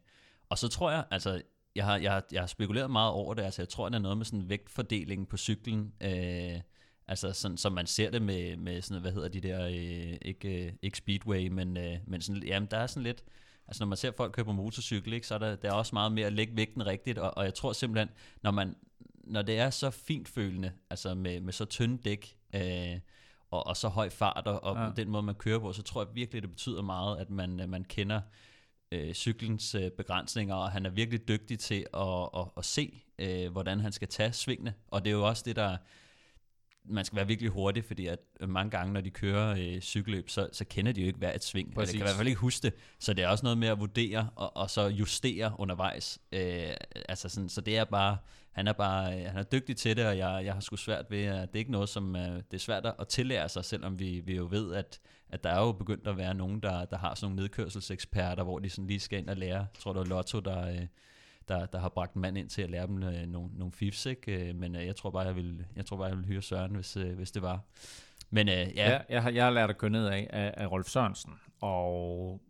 og 0.48 0.58
så 0.58 0.68
tror 0.68 0.90
jeg, 0.90 1.04
altså, 1.10 1.42
jeg 1.76 1.84
har, 1.84 1.96
jeg, 1.98 2.22
jeg 2.32 2.42
har 2.42 2.46
spekuleret 2.46 2.90
meget 2.90 3.12
over 3.12 3.34
det, 3.34 3.42
altså 3.42 3.62
jeg 3.62 3.68
tror, 3.68 3.88
det 3.88 3.94
er 3.96 4.00
noget 4.00 4.16
med 4.16 4.24
sådan 4.26 4.48
vægtfordelingen 4.48 5.26
på 5.26 5.36
cyklen, 5.36 5.92
øh, 6.00 6.60
altså 7.08 7.32
sådan, 7.32 7.56
som 7.56 7.72
man 7.72 7.86
ser 7.86 8.10
det 8.10 8.22
med, 8.22 8.56
med 8.56 8.82
sådan, 8.82 9.00
hvad 9.00 9.12
hedder 9.12 9.28
de 9.28 9.40
der, 9.40 9.66
øh, 9.66 10.18
ikke, 10.22 10.66
øh, 10.66 10.72
ikke 10.82 10.98
speedway, 10.98 11.48
men, 11.48 11.76
øh, 11.76 11.96
men 12.06 12.20
sådan, 12.20 12.42
jamen, 12.42 12.68
der 12.70 12.76
er 12.76 12.86
sådan 12.86 13.02
lidt, 13.02 13.24
altså 13.68 13.84
når 13.84 13.88
man 13.88 13.96
ser 13.98 14.10
folk 14.16 14.32
køre 14.32 14.44
på 14.44 14.52
motorcykel, 14.52 15.12
ikke, 15.12 15.26
så 15.26 15.34
er 15.34 15.38
der, 15.38 15.56
der 15.56 15.68
er 15.68 15.72
også 15.72 15.94
meget 15.94 16.12
mere 16.12 16.26
at 16.26 16.32
lægge 16.32 16.56
vægten 16.56 16.86
rigtigt, 16.86 17.18
og, 17.18 17.36
og 17.36 17.44
jeg 17.44 17.54
tror 17.54 17.72
simpelthen, 17.72 18.08
når 18.42 18.50
man, 18.50 18.76
når 19.24 19.42
det 19.42 19.58
er 19.58 19.70
så 19.70 19.90
fint 19.90 20.28
følende, 20.28 20.72
altså 20.90 21.14
med, 21.14 21.40
med 21.40 21.52
så 21.52 21.64
tynde 21.64 21.98
dæk, 21.98 22.36
øh, 22.54 23.00
og, 23.50 23.66
og 23.66 23.76
så 23.76 23.88
høj 23.88 24.10
fart, 24.10 24.46
og, 24.46 24.64
og 24.64 24.76
Ja. 24.76 24.90
den 24.96 25.08
måde, 25.10 25.22
man 25.22 25.34
kører 25.34 25.58
på, 25.58 25.72
så 25.72 25.82
tror 25.82 26.02
jeg 26.04 26.14
virkelig, 26.14 26.42
det 26.42 26.50
betyder 26.50 26.82
meget, 26.82 27.18
at 27.18 27.30
man, 27.30 27.60
at 27.60 27.68
man 27.68 27.84
kender 27.84 28.20
øh, 28.92 29.14
cyklens 29.14 29.74
øh, 29.74 29.90
begrænsninger, 29.90 30.54
og 30.54 30.70
han 30.70 30.86
er 30.86 30.90
virkelig 30.90 31.28
dygtig 31.28 31.58
til 31.58 31.86
at, 31.94 32.28
at, 32.36 32.46
at 32.56 32.64
se, 32.64 33.02
øh, 33.18 33.52
hvordan 33.52 33.80
han 33.80 33.92
skal 33.92 34.08
tage 34.08 34.32
svingene, 34.32 34.74
og 34.88 35.04
det 35.04 35.10
er 35.10 35.14
jo 35.14 35.26
også 35.28 35.42
det, 35.46 35.56
der 35.56 35.76
man 36.88 37.04
skal 37.04 37.16
være 37.16 37.26
virkelig 37.26 37.50
hurtig, 37.50 37.84
fordi 37.84 38.06
at 38.06 38.18
mange 38.48 38.70
gange, 38.70 38.92
når 38.92 39.00
de 39.00 39.10
kører 39.10 39.56
øh, 39.58 39.80
cykelløb, 39.80 40.30
så, 40.30 40.48
så 40.52 40.64
kender 40.64 40.92
de 40.92 41.00
jo 41.00 41.06
ikke 41.06 41.18
hver 41.18 41.34
et 41.34 41.44
sving. 41.44 41.68
Eller 41.68 41.80
Præcis. 41.80 41.92
kan 41.92 42.00
i 42.00 42.02
hvert 42.02 42.16
fald 42.16 42.28
ikke 42.28 42.40
huske 42.40 42.62
det. 42.62 42.74
Så 42.98 43.12
det 43.12 43.24
er 43.24 43.28
også 43.28 43.44
noget 43.44 43.58
med 43.58 43.68
at 43.68 43.80
vurdere, 43.80 44.28
og, 44.36 44.56
og 44.56 44.70
så 44.70 44.88
justere 44.88 45.52
undervejs. 45.58 46.18
Øh, 46.32 46.70
altså 47.08 47.28
sådan, 47.28 47.48
så 47.48 47.60
det 47.60 47.76
er 47.76 47.84
bare, 47.84 48.16
han 48.52 48.68
er 48.68 48.72
bare, 48.72 49.20
øh, 49.20 49.26
han 49.26 49.36
er 49.36 49.42
dygtig 49.42 49.76
til 49.76 49.96
det, 49.96 50.06
og 50.06 50.18
jeg, 50.18 50.42
jeg 50.44 50.52
har 50.52 50.60
sgu 50.60 50.76
svært 50.76 51.04
ved, 51.10 51.24
at 51.24 51.48
det 51.48 51.54
er 51.54 51.58
ikke 51.58 51.72
noget, 51.72 51.88
som, 51.88 52.16
øh, 52.16 52.22
det 52.22 52.54
er 52.54 52.58
svært 52.58 52.86
at 52.98 53.08
tillære 53.08 53.48
sig, 53.48 53.64
selvom 53.64 53.98
vi, 53.98 54.20
vi 54.20 54.36
jo 54.36 54.48
ved, 54.50 54.74
at, 54.74 55.00
at 55.28 55.44
der 55.44 55.50
er 55.50 55.60
jo 55.60 55.72
begyndt 55.72 56.06
at 56.06 56.16
være 56.16 56.34
nogen, 56.34 56.60
der, 56.60 56.84
der 56.84 56.98
har 56.98 57.14
sådan 57.14 57.26
nogle 57.26 57.42
nedkørselseksperter, 57.42 58.42
hvor 58.42 58.58
de 58.58 58.70
sådan 58.70 58.86
lige 58.86 59.00
skal 59.00 59.18
ind 59.18 59.28
og 59.28 59.36
lære. 59.36 59.58
Jeg 59.58 59.66
tror, 59.80 59.92
det 59.92 60.00
var 60.00 60.06
Lotto, 60.06 60.40
der, 60.40 60.68
øh, 60.68 60.86
der, 61.48 61.66
der 61.66 61.78
har 61.78 61.88
bragt 61.88 62.14
en 62.14 62.20
mand 62.20 62.38
ind 62.38 62.48
til 62.48 62.62
at 62.62 62.70
lære 62.70 62.86
dem 62.86 63.02
øh, 63.02 63.26
nogle, 63.26 63.50
nogle 63.54 63.72
fifs, 63.72 64.06
ikke? 64.06 64.48
Øh, 64.48 64.54
men 64.54 64.76
øh, 64.76 64.86
jeg 64.86 64.96
tror 64.96 65.10
bare, 65.10 65.26
jeg 65.26 65.36
vil, 65.36 65.66
jeg 65.76 65.86
tror 65.86 65.96
bare, 65.96 66.06
jeg 66.06 66.16
vil 66.16 66.26
hyre 66.26 66.42
Søren, 66.42 66.74
hvis, 66.74 66.96
øh, 66.96 67.14
hvis 67.14 67.30
det 67.30 67.42
var. 67.42 67.60
Men 68.30 68.48
øh, 68.48 68.54
ja, 68.54 68.64
Ja, 68.74 68.90
ja, 68.90 68.98
jeg, 69.08 69.22
har, 69.22 69.30
jeg 69.30 69.44
har 69.44 69.50
lært 69.50 69.70
at 69.70 69.78
køre 69.78 69.90
ned 69.90 70.06
af, 70.06 70.26
af, 70.30 70.54
af 70.56 70.70
Rolf 70.70 70.86
Sørensen, 70.86 71.32
og 71.60 72.40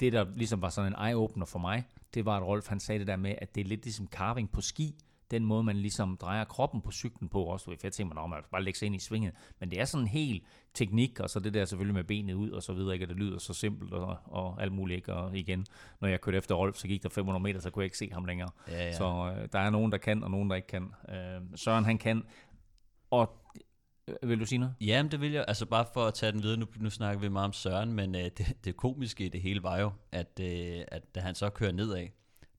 det, 0.00 0.12
der 0.12 0.26
ligesom 0.34 0.62
var 0.62 0.68
sådan 0.68 0.92
en 0.92 0.98
eye-opener 0.98 1.44
for 1.44 1.58
mig, 1.58 1.84
det 2.14 2.24
var, 2.24 2.36
at 2.36 2.42
Rolf 2.42 2.68
han 2.68 2.80
sagde 2.80 2.98
det 2.98 3.06
der 3.06 3.16
med, 3.16 3.34
at 3.38 3.54
det 3.54 3.60
er 3.60 3.64
lidt 3.64 3.84
ligesom 3.84 4.06
carving 4.06 4.52
på 4.52 4.60
ski, 4.60 4.94
den 5.34 5.44
måde, 5.44 5.64
man 5.64 5.76
ligesom 5.76 6.16
drejer 6.16 6.44
kroppen 6.44 6.80
på 6.80 6.90
cyklen 6.90 7.28
på 7.28 7.44
også. 7.44 7.76
Tænker 7.92 8.14
mig, 8.14 8.24
at 8.24 8.30
man 8.30 8.42
bare 8.52 8.62
lægge 8.62 8.78
sig 8.78 8.86
ind 8.86 8.94
i 8.94 8.98
svinget. 8.98 9.32
Men 9.60 9.70
det 9.70 9.80
er 9.80 9.84
sådan 9.84 10.04
en 10.04 10.08
hel 10.08 10.42
teknik, 10.74 11.20
og 11.20 11.30
så 11.30 11.40
det 11.40 11.54
der 11.54 11.64
selvfølgelig 11.64 11.94
med 11.94 12.04
benet 12.04 12.34
ud, 12.34 12.50
og 12.50 12.62
så 12.62 12.72
videre, 12.72 12.92
ikke? 12.92 13.02
at 13.02 13.08
det 13.08 13.16
lyder 13.16 13.38
så 13.38 13.54
simpelt, 13.54 13.92
og, 13.92 14.16
og 14.24 14.62
alt 14.62 14.72
muligt, 14.72 14.96
ikke? 14.96 15.14
Og 15.14 15.36
igen, 15.36 15.66
når 16.00 16.08
jeg 16.08 16.20
kørte 16.20 16.38
efter 16.38 16.54
Rolf, 16.54 16.76
så 16.76 16.88
gik 16.88 17.02
der 17.02 17.08
500 17.08 17.42
meter, 17.42 17.60
så 17.60 17.70
kunne 17.70 17.82
jeg 17.82 17.86
ikke 17.86 17.98
se 17.98 18.10
ham 18.12 18.24
længere. 18.24 18.50
ja, 18.68 18.84
ja. 18.84 18.92
Så 18.92 19.34
øh, 19.36 19.48
der 19.52 19.58
er 19.58 19.70
nogen, 19.70 19.92
der 19.92 19.98
kan, 19.98 20.24
og 20.24 20.30
nogen, 20.30 20.50
der 20.50 20.56
ikke 20.56 20.68
kan. 20.68 20.94
Øh, 21.08 21.40
Søren, 21.56 21.84
han 21.84 21.98
kan. 21.98 22.22
Og 23.10 23.36
øh, 24.08 24.28
vil 24.28 24.40
du 24.40 24.46
sige 24.46 24.58
noget? 24.58 24.74
Jamen, 24.80 25.12
det 25.12 25.20
vil 25.20 25.32
jeg, 25.32 25.44
altså 25.48 25.66
bare 25.66 25.86
for 25.94 26.06
at 26.06 26.14
tage 26.14 26.32
den 26.32 26.42
videre, 26.42 26.56
nu, 26.56 26.66
nu 26.76 26.90
snakker 26.90 27.20
vi 27.20 27.28
meget 27.28 27.44
om 27.44 27.52
Søren, 27.52 27.92
men 27.92 28.14
øh, 28.14 28.24
det, 28.24 28.56
det 28.64 28.76
komiske 28.76 29.24
i 29.24 29.28
det 29.28 29.40
hele 29.40 29.62
var 29.62 29.78
jo, 29.78 29.92
at, 30.12 30.40
øh, 30.40 30.82
at 30.88 31.14
da 31.14 31.20
han 31.20 31.34
så 31.34 31.50
kører 31.50 31.72
nedad, 31.72 32.06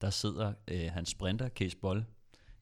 der 0.02 0.10
sidder 0.10 0.54
øh, 0.68 0.92
hans 0.92 1.10
sprinter, 1.10 1.50
Case 1.50 1.78
Boll, 1.78 2.06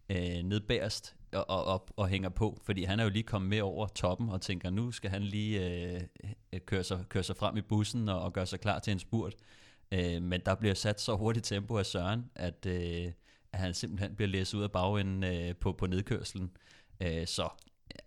øh, 0.10 0.44
ned 0.44 0.60
bagerst 0.60 1.16
og, 1.34 1.50
og, 1.50 1.66
og, 1.66 1.88
og 1.98 2.08
hænger 2.08 2.30
på, 2.30 2.62
fordi 2.64 2.84
han 2.84 3.00
er 3.00 3.04
jo 3.04 3.10
lige 3.10 3.24
kommet 3.24 3.50
med 3.50 3.62
over 3.62 3.88
toppen 3.88 4.30
og 4.30 4.42
tænker, 4.42 4.70
nu 4.70 4.92
skal 4.92 5.10
han 5.10 5.24
lige 5.24 5.70
øh, 5.70 6.02
øh, 6.54 6.60
køre, 6.60 6.84
sig, 6.84 7.06
køre 7.10 7.24
sig 7.24 7.38
frem 7.38 7.58
i 7.58 7.62
bussen 7.62 8.10
og, 8.10 8.22
og 8.22 8.34
gøre 8.34 8.46
sig 8.46 8.60
klar 8.60 8.80
til 8.80 8.92
en 8.92 9.00
spurt. 9.00 9.36
Øh, 9.92 10.22
men 10.22 10.42
der 10.46 10.56
bliver 10.56 10.74
sat 10.74 11.02
så 11.02 11.16
hurtigt 11.16 11.46
tempo 11.46 11.78
af 11.78 11.86
Søren, 11.86 12.26
at, 12.36 12.66
øh, 12.66 13.12
at 13.54 13.60
han 13.60 13.74
simpelthen 13.74 14.16
bliver 14.16 14.30
læst 14.30 14.54
ud 14.54 14.64
af 14.64 14.72
bagenden 14.72 15.24
øh, 15.24 15.56
på, 15.56 15.72
på 15.72 15.88
nedkørselen. 15.88 16.52
Øh, 17.02 17.28
så 17.28 17.50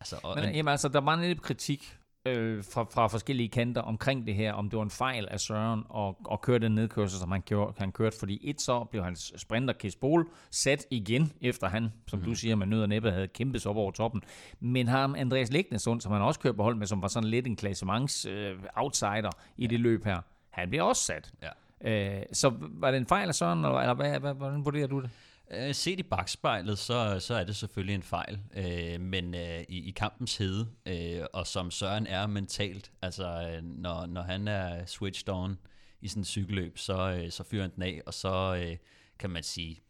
altså, 0.00 0.20
og, 0.22 0.36
Men, 0.36 0.54
jamen, 0.54 0.70
altså, 0.70 0.88
der 0.88 1.00
var 1.00 1.22
lidt 1.22 1.42
kritik 1.42 1.98
øh, 2.26 2.64
fra, 2.64 2.84
fra 2.84 3.06
forskellige 3.06 3.48
kanter 3.48 3.80
omkring 3.80 4.26
det 4.26 4.34
her, 4.34 4.52
om 4.52 4.70
det 4.70 4.76
var 4.76 4.82
en 4.82 4.90
fejl 4.90 5.28
af 5.30 5.40
Søren 5.40 5.84
at, 5.96 6.14
at 6.32 6.40
køre 6.40 6.58
den 6.58 6.72
nedkørsel, 6.72 7.20
som 7.20 7.32
han, 7.32 7.42
gjorde, 7.42 7.74
han 7.78 7.92
kørte, 7.92 8.18
fordi 8.18 8.40
et 8.42 8.60
så 8.60 8.84
blev 8.84 9.04
hans 9.04 9.32
sprinter 9.36 9.74
Kees 9.74 9.96
Bol 9.96 10.28
sat 10.50 10.86
igen, 10.90 11.32
efter 11.40 11.68
han, 11.68 11.92
som 12.06 12.18
mm. 12.18 12.24
du 12.24 12.34
siger, 12.34 12.56
med 12.56 12.66
nød 12.66 12.82
og 12.82 12.88
næppe 12.88 13.10
havde 13.10 13.28
kæmpet 13.28 13.62
sig 13.62 13.70
op 13.70 13.76
over 13.76 13.90
toppen. 13.90 14.22
Men 14.60 14.88
ham 14.88 15.14
Andreas 15.14 15.52
Lægnesund, 15.52 16.00
som 16.00 16.12
han 16.12 16.22
også 16.22 16.40
kørte 16.40 16.56
på 16.56 16.62
hold 16.62 16.76
med, 16.76 16.86
som 16.86 17.02
var 17.02 17.08
sådan 17.08 17.28
lidt 17.28 17.46
en 17.46 17.56
klassements 17.56 18.26
øh, 18.26 18.58
outsider 18.76 19.30
i 19.56 19.62
ja. 19.62 19.66
det 19.68 19.80
løb 19.80 20.04
her, 20.04 20.20
han 20.50 20.68
bliver 20.68 20.82
også 20.82 21.02
sat. 21.02 21.32
Ja. 21.42 21.50
Øh, 21.80 22.22
så 22.32 22.52
var 22.60 22.90
det 22.90 22.98
en 22.98 23.06
fejl 23.06 23.28
af 23.28 23.34
Søren, 23.34 23.58
eller, 23.58 23.78
eller 23.78 23.94
hvad, 23.94 24.20
hvad, 24.20 24.34
hvordan 24.34 24.64
vurderer 24.64 24.86
du 24.86 25.00
det? 25.00 25.10
Øh, 25.50 25.74
set 25.74 25.98
i 25.98 26.02
bagspejlet, 26.02 26.78
så, 26.78 27.20
så 27.20 27.34
er 27.34 27.44
det 27.44 27.56
selvfølgelig 27.56 27.94
en 27.94 28.02
fejl, 28.02 28.40
øh, 28.56 29.00
men 29.00 29.34
øh, 29.34 29.60
i, 29.68 29.88
i 29.88 29.90
kampens 29.90 30.36
hede, 30.36 30.68
øh, 30.86 31.24
og 31.32 31.46
som 31.46 31.70
Søren 31.70 32.06
er 32.06 32.26
mentalt, 32.26 32.92
altså 33.02 33.50
øh, 33.50 33.62
når, 33.64 34.06
når 34.06 34.22
han 34.22 34.48
er 34.48 34.86
switched 34.86 35.34
on 35.34 35.58
i 36.00 36.08
sådan 36.08 36.20
en 36.20 36.24
cykelløb, 36.24 36.78
så, 36.78 37.10
øh, 37.10 37.30
så 37.30 37.44
fyrer 37.44 37.62
han 37.62 37.70
den 37.74 37.82
af, 37.82 38.02
og 38.06 38.14
så 38.14 38.62
øh, 38.62 38.76
kan 39.18 39.30
man 39.30 39.42
sige, 39.42 39.80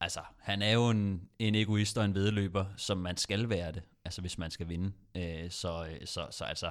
altså 0.00 0.20
han 0.38 0.62
er 0.62 0.72
jo 0.72 0.90
en, 0.90 1.28
en 1.38 1.54
egoist 1.54 1.98
og 1.98 2.04
en 2.04 2.14
vedløber, 2.14 2.64
som 2.76 2.98
man 2.98 3.16
skal 3.16 3.48
være 3.48 3.72
det, 3.72 3.82
altså 4.04 4.20
hvis 4.20 4.38
man 4.38 4.50
skal 4.50 4.68
vinde. 4.68 4.92
Øh, 5.14 5.50
så, 5.50 5.86
øh, 5.86 6.06
så, 6.06 6.26
så 6.30 6.44
altså, 6.44 6.70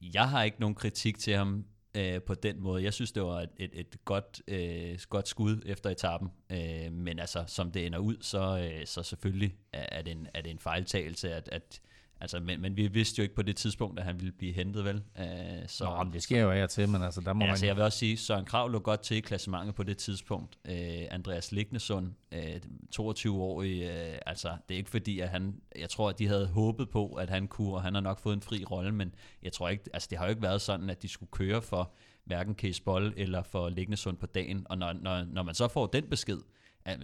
jeg 0.00 0.28
har 0.28 0.42
ikke 0.42 0.60
nogen 0.60 0.74
kritik 0.74 1.18
til 1.18 1.36
ham 1.36 1.64
øh, 1.94 2.22
på 2.22 2.34
den 2.34 2.60
måde. 2.60 2.82
Jeg 2.82 2.94
synes, 2.94 3.12
det 3.12 3.22
var 3.22 3.40
et, 3.40 3.50
et, 3.56 3.70
et 3.72 3.96
godt, 4.04 4.42
øh, 4.48 4.98
godt 5.08 5.28
skud 5.28 5.62
efter 5.66 5.90
etappen. 5.90 6.30
Øh, 6.52 6.92
men 6.92 7.18
altså, 7.18 7.44
som 7.46 7.72
det 7.72 7.86
ender 7.86 7.98
ud, 7.98 8.16
så, 8.20 8.70
øh, 8.72 8.86
så 8.86 9.02
selvfølgelig 9.02 9.56
er, 9.72 10.02
det 10.02 10.12
en, 10.12 10.26
er 10.34 10.42
det 10.42 10.50
en 10.50 10.58
fejltagelse, 10.58 11.34
at, 11.34 11.48
at, 11.52 11.80
Altså, 12.20 12.40
men, 12.40 12.60
men 12.60 12.76
vi 12.76 12.86
vidste 12.86 13.18
jo 13.18 13.22
ikke 13.22 13.34
på 13.34 13.42
det 13.42 13.56
tidspunkt, 13.56 13.98
at 13.98 14.04
han 14.04 14.20
ville 14.20 14.32
blive 14.32 14.52
hentet, 14.52 14.84
vel? 14.84 15.02
Uh, 15.18 15.24
så, 15.66 15.84
Nå, 15.84 16.10
det 16.12 16.22
sker 16.22 16.42
jo 16.42 16.50
af 16.50 16.68
til, 16.68 16.88
men 16.88 17.02
altså, 17.02 17.20
der 17.20 17.32
må 17.32 17.40
ja, 17.40 17.46
man... 17.46 17.50
Altså, 17.50 17.66
jeg 17.66 17.76
vil 17.76 17.84
også 17.84 17.98
sige, 17.98 18.16
Søren 18.16 18.44
Krav 18.44 18.68
lå 18.68 18.78
godt 18.78 19.00
til 19.00 19.16
i 19.16 19.20
klassementet 19.20 19.74
på 19.74 19.82
det 19.82 19.98
tidspunkt. 19.98 20.58
Uh, 20.68 20.74
Andreas 21.10 21.52
Lignesund, 21.52 22.12
uh, 22.32 22.38
22-årig, 22.96 23.86
uh, 23.86 24.18
altså, 24.26 24.48
det 24.68 24.74
er 24.74 24.78
ikke 24.78 24.90
fordi, 24.90 25.20
at 25.20 25.28
han... 25.28 25.54
Jeg 25.76 25.88
tror, 25.90 26.08
at 26.08 26.18
de 26.18 26.26
havde 26.26 26.46
håbet 26.46 26.90
på, 26.90 27.12
at 27.12 27.30
han 27.30 27.48
kunne, 27.48 27.74
og 27.74 27.82
han 27.82 27.94
har 27.94 28.00
nok 28.00 28.20
fået 28.20 28.34
en 28.34 28.42
fri 28.42 28.64
rolle, 28.64 28.92
men 28.92 29.14
jeg 29.42 29.52
tror 29.52 29.68
ikke... 29.68 29.84
Altså, 29.92 30.08
det 30.10 30.18
har 30.18 30.24
jo 30.24 30.30
ikke 30.30 30.42
været 30.42 30.60
sådan, 30.60 30.90
at 30.90 31.02
de 31.02 31.08
skulle 31.08 31.30
køre 31.30 31.62
for 31.62 31.92
hverken 32.24 32.54
Case 32.54 32.82
Boll 32.82 33.14
eller 33.16 33.42
for 33.42 33.68
Lignesund 33.68 34.16
på 34.16 34.26
dagen, 34.26 34.66
og 34.70 34.78
når, 34.78 34.92
når, 34.92 35.24
når 35.24 35.42
man 35.42 35.54
så 35.54 35.68
får 35.68 35.86
den 35.86 36.04
besked, 36.10 36.38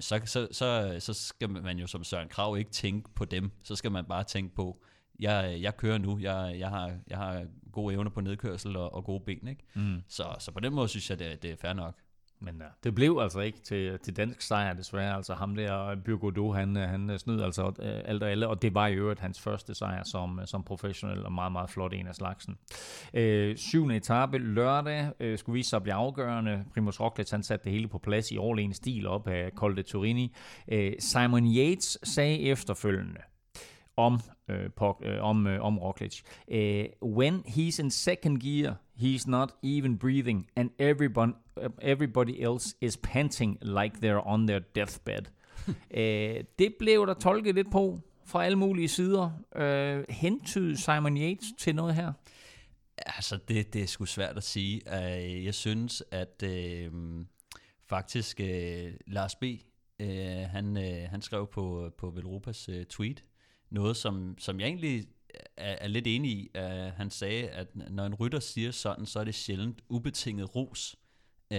så, 0.00 0.20
så, 0.24 0.48
så, 0.52 0.96
så 0.98 1.14
skal 1.14 1.50
man 1.50 1.78
jo 1.78 1.86
som 1.86 2.04
Søren 2.04 2.28
Krav 2.28 2.58
ikke 2.58 2.70
tænke 2.70 3.10
på 3.14 3.24
dem, 3.24 3.50
så 3.62 3.76
skal 3.76 3.92
man 3.92 4.04
bare 4.04 4.24
tænke 4.24 4.54
på, 4.54 4.82
jeg, 5.20 5.58
jeg 5.60 5.76
kører 5.76 5.98
nu, 5.98 6.18
jeg, 6.18 6.56
jeg, 6.58 6.68
har, 6.68 6.92
jeg 7.08 7.18
har 7.18 7.44
gode 7.72 7.94
evner 7.94 8.10
på 8.10 8.20
nedkørsel 8.20 8.76
og, 8.76 8.94
og 8.94 9.04
gode 9.04 9.22
ben, 9.26 9.48
ikke? 9.48 9.64
Mm. 9.74 10.02
Så, 10.08 10.24
så 10.38 10.52
på 10.52 10.60
den 10.60 10.74
måde 10.74 10.88
synes 10.88 11.10
jeg, 11.10 11.18
det, 11.18 11.42
det 11.42 11.50
er 11.50 11.56
fair 11.56 11.72
nok. 11.72 11.94
Men 12.42 12.56
ja, 12.60 12.66
det 12.84 12.94
blev 12.94 13.18
altså 13.22 13.40
ikke 13.40 13.60
til, 13.60 13.98
til 13.98 14.16
dansk 14.16 14.40
sejr, 14.40 14.74
desværre. 14.74 15.16
Altså 15.16 15.34
ham 15.34 15.54
der, 15.54 15.96
Byrgodo, 16.04 16.52
han, 16.52 16.76
han 16.76 17.18
snød 17.18 17.42
altså 17.42 17.66
øh, 17.66 18.00
alt 18.04 18.22
og 18.22 18.30
alle, 18.30 18.48
og 18.48 18.62
det 18.62 18.74
var 18.74 18.86
i 18.86 18.94
øvrigt 18.94 19.20
hans 19.20 19.40
første 19.40 19.74
sejr 19.74 20.02
som, 20.04 20.40
som 20.44 20.64
professionel, 20.64 21.24
og 21.24 21.32
meget, 21.32 21.52
meget 21.52 21.70
flot 21.70 21.94
en 21.94 22.06
af 22.06 22.14
slagsen. 22.14 22.58
Øh, 23.14 23.56
syvende 23.56 23.96
etape 23.96 24.38
lørdag 24.38 25.12
øh, 25.20 25.38
skulle 25.38 25.54
vise 25.54 25.70
sig 25.70 25.76
at 25.76 25.82
blive 25.82 25.94
afgørende. 25.94 26.64
Primus 26.74 27.00
Roglic, 27.00 27.30
han 27.30 27.42
satte 27.42 27.64
det 27.64 27.72
hele 27.72 27.88
på 27.88 27.98
plads 27.98 28.30
i 28.30 28.36
overlegen 28.36 28.74
stil 28.74 29.06
op 29.06 29.28
af 29.28 29.50
Col 29.50 29.76
de 29.76 29.82
Turini. 29.82 30.34
Øh, 30.68 30.92
Simon 30.98 31.46
Yates 31.46 31.98
sagde 32.02 32.40
efterfølgende, 32.40 33.20
om, 33.96 34.20
øh, 34.50 34.70
på, 34.76 35.02
øh, 35.04 35.22
om, 35.22 35.46
øh, 35.46 35.60
om 35.62 35.78
Roglic. 35.78 36.20
Uh, 36.48 37.16
when 37.16 37.42
he's 37.46 37.82
in 37.82 37.90
second 37.90 38.40
gear, 38.40 38.74
he's 38.96 39.30
not 39.30 39.52
even 39.62 39.98
breathing, 39.98 40.46
and 40.56 40.70
everyone, 40.78 41.32
everybody 41.82 42.42
else 42.42 42.76
is 42.80 42.96
panting 42.96 43.58
like 43.62 43.96
they're 44.02 44.26
on 44.26 44.46
their 44.46 44.60
deathbed. 44.74 45.22
uh, 45.68 46.44
det 46.58 46.74
blev 46.78 47.06
der 47.06 47.14
tolket 47.14 47.54
lidt 47.54 47.70
på 47.70 47.98
fra 48.24 48.44
alle 48.44 48.58
mulige 48.58 48.88
sider. 48.88 49.30
Uh, 49.56 50.14
hentydede 50.14 50.76
Simon 50.80 51.16
Yates 51.16 51.46
til 51.58 51.74
noget 51.74 51.94
her? 51.94 52.12
Altså, 53.06 53.38
det, 53.48 53.72
det 53.72 53.82
er 53.82 53.86
sgu 53.86 54.04
svært 54.04 54.36
at 54.36 54.42
sige. 54.42 54.82
Uh, 54.86 55.44
jeg 55.44 55.54
synes, 55.54 56.02
at 56.10 56.44
uh, 56.44 57.24
faktisk 57.88 58.40
uh, 58.42 58.90
Lars 59.06 59.34
B., 59.34 59.44
uh, 60.02 60.08
han, 60.50 60.76
uh, 60.76 61.10
han 61.10 61.22
skrev 61.22 61.46
på, 61.46 61.90
på 61.98 62.10
Velropas 62.10 62.68
uh, 62.68 62.82
tweet, 62.82 63.24
noget, 63.70 63.96
som, 63.96 64.34
som 64.38 64.60
jeg 64.60 64.66
egentlig 64.66 65.06
er, 65.56 65.76
er 65.80 65.88
lidt 65.88 66.06
enig 66.06 66.30
i. 66.30 66.50
Uh, 66.54 66.62
han 66.96 67.10
sagde, 67.10 67.48
at 67.48 67.76
når 67.76 68.06
en 68.06 68.14
rytter 68.14 68.40
siger 68.40 68.70
sådan, 68.70 69.06
så 69.06 69.20
er 69.20 69.24
det 69.24 69.34
sjældent 69.34 69.80
ubetinget 69.88 70.54
ros. 70.54 70.96
Uh, 71.54 71.58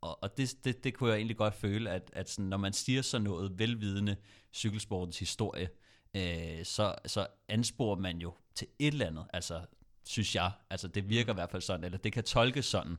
og 0.00 0.22
og 0.22 0.36
det, 0.36 0.54
det, 0.64 0.84
det 0.84 0.94
kunne 0.94 1.10
jeg 1.10 1.16
egentlig 1.16 1.36
godt 1.36 1.54
føle, 1.54 1.90
at, 1.90 2.10
at 2.12 2.30
sådan, 2.30 2.48
når 2.48 2.56
man 2.56 2.72
siger 2.72 3.02
sådan 3.02 3.24
noget 3.24 3.58
velvidende 3.58 4.16
cykelsportens 4.54 5.18
historie, 5.18 5.68
øh, 6.16 6.64
så, 6.64 6.94
så 7.06 7.26
ansporer 7.48 7.96
man 7.96 8.18
jo 8.18 8.34
til 8.54 8.68
et 8.78 8.86
eller 8.86 9.06
andet, 9.06 9.26
altså 9.32 9.60
synes 10.04 10.34
jeg. 10.34 10.52
Altså 10.70 10.88
det 10.88 11.08
virker 11.08 11.32
i 11.32 11.34
hvert 11.34 11.50
fald 11.50 11.62
sådan, 11.62 11.84
eller 11.84 11.98
det 11.98 12.12
kan 12.12 12.24
tolkes 12.24 12.66
sådan. 12.66 12.96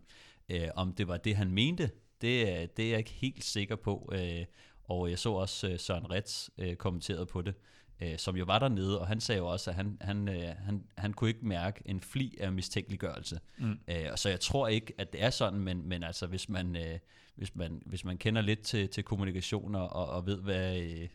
øh, 0.49 0.67
om 0.75 0.93
det 0.93 1.07
var 1.07 1.17
det, 1.17 1.35
han 1.35 1.51
mente, 1.51 1.91
det, 2.21 2.77
det 2.77 2.85
er 2.85 2.89
jeg 2.89 2.97
ikke 2.97 3.11
helt 3.11 3.43
sikker 3.43 3.75
på. 3.75 4.09
øh, 4.13 4.45
og 4.83 5.09
jeg 5.09 5.19
så 5.19 5.31
også 5.31 5.69
øh, 5.69 5.79
Søren 5.79 6.11
Rets 6.11 6.49
øh, 6.57 6.75
kommenteret 6.75 7.27
på 7.27 7.41
det 7.41 7.53
øh, 8.01 8.17
som 8.17 8.35
jo 8.35 8.45
var 8.45 8.59
dernede, 8.59 8.99
og 8.99 9.07
han 9.07 9.19
sagde 9.19 9.39
jo 9.39 9.47
også, 9.47 9.69
at 9.69 9.75
han, 9.75 9.97
han, 10.01 10.29
øh, 10.29 10.55
han, 10.65 10.83
han 10.97 11.13
kunne 11.13 11.29
ikke 11.29 11.45
mærke 11.45 11.81
en 11.85 12.01
fli 12.01 12.37
af 12.39 12.51
mistænkeliggørelse. 12.51 13.39
Mm. 13.57 13.79
Øh, 13.87 14.07
så 14.15 14.29
jeg 14.29 14.39
tror 14.39 14.67
ikke, 14.67 14.93
at 14.97 15.13
det 15.13 15.23
er 15.23 15.29
sådan, 15.29 15.59
men, 15.59 15.87
men 15.87 16.03
altså, 16.03 16.27
hvis 16.27 16.49
man, 16.49 16.75
øh, 16.75 16.99
hvis, 17.35 17.55
man, 17.55 17.81
hvis 17.85 18.05
man 18.05 18.17
kender 18.17 18.41
lidt 18.41 18.61
til, 18.61 18.89
til 18.89 19.03
kommunikation 19.03 19.75
og, 19.75 19.89
og 19.89 20.25
ved, 20.25 20.41
hvad, 20.41 20.79
øh, 20.81 21.09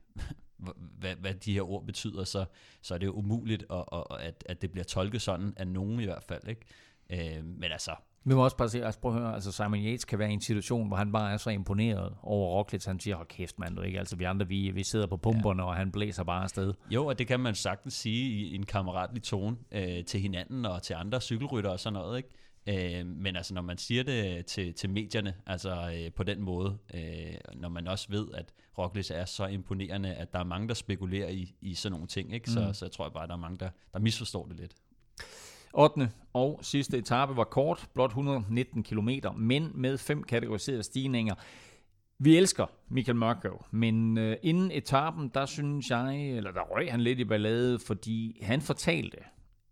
hvad, 1.00 1.16
hvad 1.16 1.34
de 1.34 1.52
her 1.52 1.70
ord 1.70 1.86
betyder, 1.86 2.24
så, 2.24 2.44
så 2.82 2.94
er 2.94 2.98
det 2.98 3.06
jo 3.06 3.12
umuligt, 3.12 3.64
at, 3.70 4.02
at, 4.20 4.44
at 4.46 4.62
det 4.62 4.70
bliver 4.70 4.84
tolket 4.84 5.22
sådan 5.22 5.54
af 5.56 5.66
nogen 5.66 6.00
i 6.00 6.04
hvert 6.04 6.24
fald. 6.24 6.48
Ikke? 6.48 7.36
Øh, 7.38 7.44
men 7.44 7.72
altså, 7.72 7.94
vi 8.24 8.34
må 8.34 8.44
også 8.44 8.56
bare 8.56 8.68
se, 8.68 8.84
altså 8.84 9.00
prøv 9.00 9.14
at 9.14 9.20
høre, 9.20 9.34
altså 9.34 9.52
Simon 9.52 9.80
Yates 9.80 10.04
kan 10.04 10.18
være 10.18 10.30
i 10.30 10.32
en 10.32 10.40
situation, 10.40 10.88
hvor 10.88 10.96
han 10.96 11.12
bare 11.12 11.32
er 11.32 11.36
så 11.36 11.50
imponeret 11.50 12.14
over 12.22 12.58
Roglic, 12.58 12.84
han 12.84 13.00
siger, 13.00 13.16
hold 13.16 13.28
kæft 13.28 13.58
mand, 13.58 13.76
du 13.76 13.82
ikke, 13.82 13.98
altså 13.98 14.16
vi 14.16 14.24
andre, 14.24 14.48
vi, 14.48 14.70
vi 14.70 14.82
sidder 14.82 15.06
på 15.06 15.16
pumperne, 15.16 15.62
ja. 15.62 15.68
og 15.68 15.76
han 15.76 15.92
blæser 15.92 16.24
bare 16.24 16.42
afsted. 16.42 16.74
Jo, 16.90 17.06
og 17.06 17.18
det 17.18 17.26
kan 17.26 17.40
man 17.40 17.54
sagtens 17.54 17.94
sige 17.94 18.30
i 18.30 18.54
en 18.54 18.66
kammeratlig 18.66 19.22
tone 19.22 19.56
øh, 19.72 20.04
til 20.04 20.20
hinanden 20.20 20.66
og 20.66 20.82
til 20.82 20.94
andre 20.94 21.20
cykelrytter 21.20 21.70
og 21.70 21.80
sådan 21.80 21.92
noget, 21.92 22.16
ikke? 22.16 22.28
Øh, 22.66 23.06
men 23.06 23.36
altså, 23.36 23.54
når 23.54 23.62
man 23.62 23.78
siger 23.78 24.02
det 24.02 24.46
til, 24.46 24.74
til 24.74 24.90
medierne, 24.90 25.34
altså 25.46 25.92
øh, 25.96 26.12
på 26.12 26.22
den 26.22 26.42
måde, 26.42 26.78
øh, 26.94 27.34
når 27.54 27.68
man 27.68 27.88
også 27.88 28.06
ved, 28.10 28.26
at 28.34 28.52
Roglic 28.78 29.10
er 29.10 29.24
så 29.24 29.46
imponerende, 29.46 30.14
at 30.14 30.32
der 30.32 30.38
er 30.38 30.44
mange, 30.44 30.68
der 30.68 30.74
spekulerer 30.74 31.28
i, 31.28 31.54
i 31.60 31.74
sådan 31.74 31.92
nogle 31.92 32.06
ting, 32.06 32.34
ikke? 32.34 32.50
Så, 32.50 32.66
mm. 32.66 32.74
så 32.74 32.84
jeg 32.84 32.92
tror 32.92 33.04
jeg 33.04 33.12
bare, 33.12 33.22
at 33.22 33.28
der 33.28 33.34
er 33.34 33.40
mange, 33.40 33.58
der, 33.58 33.70
der 33.92 33.98
misforstår 33.98 34.46
det 34.46 34.60
lidt. 34.60 34.74
8. 35.74 36.10
og 36.32 36.58
sidste 36.62 36.98
etape 36.98 37.36
var 37.36 37.44
kort, 37.44 37.88
blot 37.94 38.10
119 38.10 38.82
km, 38.82 39.10
men 39.36 39.70
med 39.74 39.98
fem 39.98 40.22
kategoriserede 40.22 40.82
stigninger. 40.82 41.34
Vi 42.18 42.36
elsker 42.36 42.66
Michael 42.88 43.16
Mørkøv, 43.16 43.64
men 43.70 44.18
øh, 44.18 44.36
inden 44.42 44.70
etappen, 44.70 45.30
der 45.34 45.46
synes 45.46 45.90
jeg, 45.90 46.30
eller 46.30 46.52
der 46.52 46.60
røg 46.60 46.90
han 46.90 47.00
lidt 47.00 47.18
i 47.18 47.24
ballade, 47.24 47.78
fordi 47.78 48.38
han 48.42 48.60
fortalte, 48.60 49.18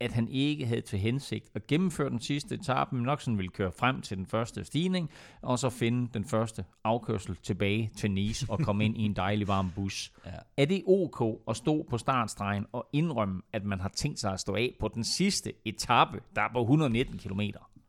at 0.03 0.13
han 0.13 0.29
ikke 0.29 0.67
havde 0.67 0.81
til 0.81 0.99
hensigt 0.99 1.51
at 1.55 1.67
gennemføre 1.67 2.11
den 2.11 2.21
sidste 2.21 2.55
etape, 2.55 2.95
men 2.97 3.05
nok 3.05 3.21
sådan 3.21 3.39
ville 3.39 3.51
køre 3.51 3.73
frem 3.73 4.03
til 4.03 4.17
den 4.17 4.27
første 4.27 4.65
stigning, 4.65 5.11
og 5.43 5.59
så 5.59 5.71
finde 5.71 6.11
den 6.15 6.25
første 6.25 6.65
afkørsel 6.85 7.37
tilbage 7.37 7.91
til 7.97 8.11
Nice 8.11 8.47
og 8.49 8.59
komme 8.59 8.85
ind 8.85 8.97
i 8.97 9.03
en 9.03 9.17
dejlig 9.17 9.49
varm 9.49 9.71
bus. 9.75 10.13
Ja. 10.27 10.31
Er 10.57 10.65
det 10.65 10.83
ok 10.87 11.41
at 11.49 11.57
stå 11.57 11.87
på 11.91 11.99
startstregen 11.99 12.67
og 12.73 12.89
indrømme, 12.93 13.43
at 13.53 13.65
man 13.65 13.81
har 13.81 13.89
tænkt 13.89 14.21
sig 14.21 14.33
at 14.33 14.41
stå 14.41 14.55
af 14.55 14.77
på 14.81 14.89
den 14.95 15.05
sidste 15.05 15.53
etape, 15.65 16.21
der 16.37 16.43
er 16.43 16.49
på 16.53 16.61
119 16.61 17.19
km? 17.19 17.41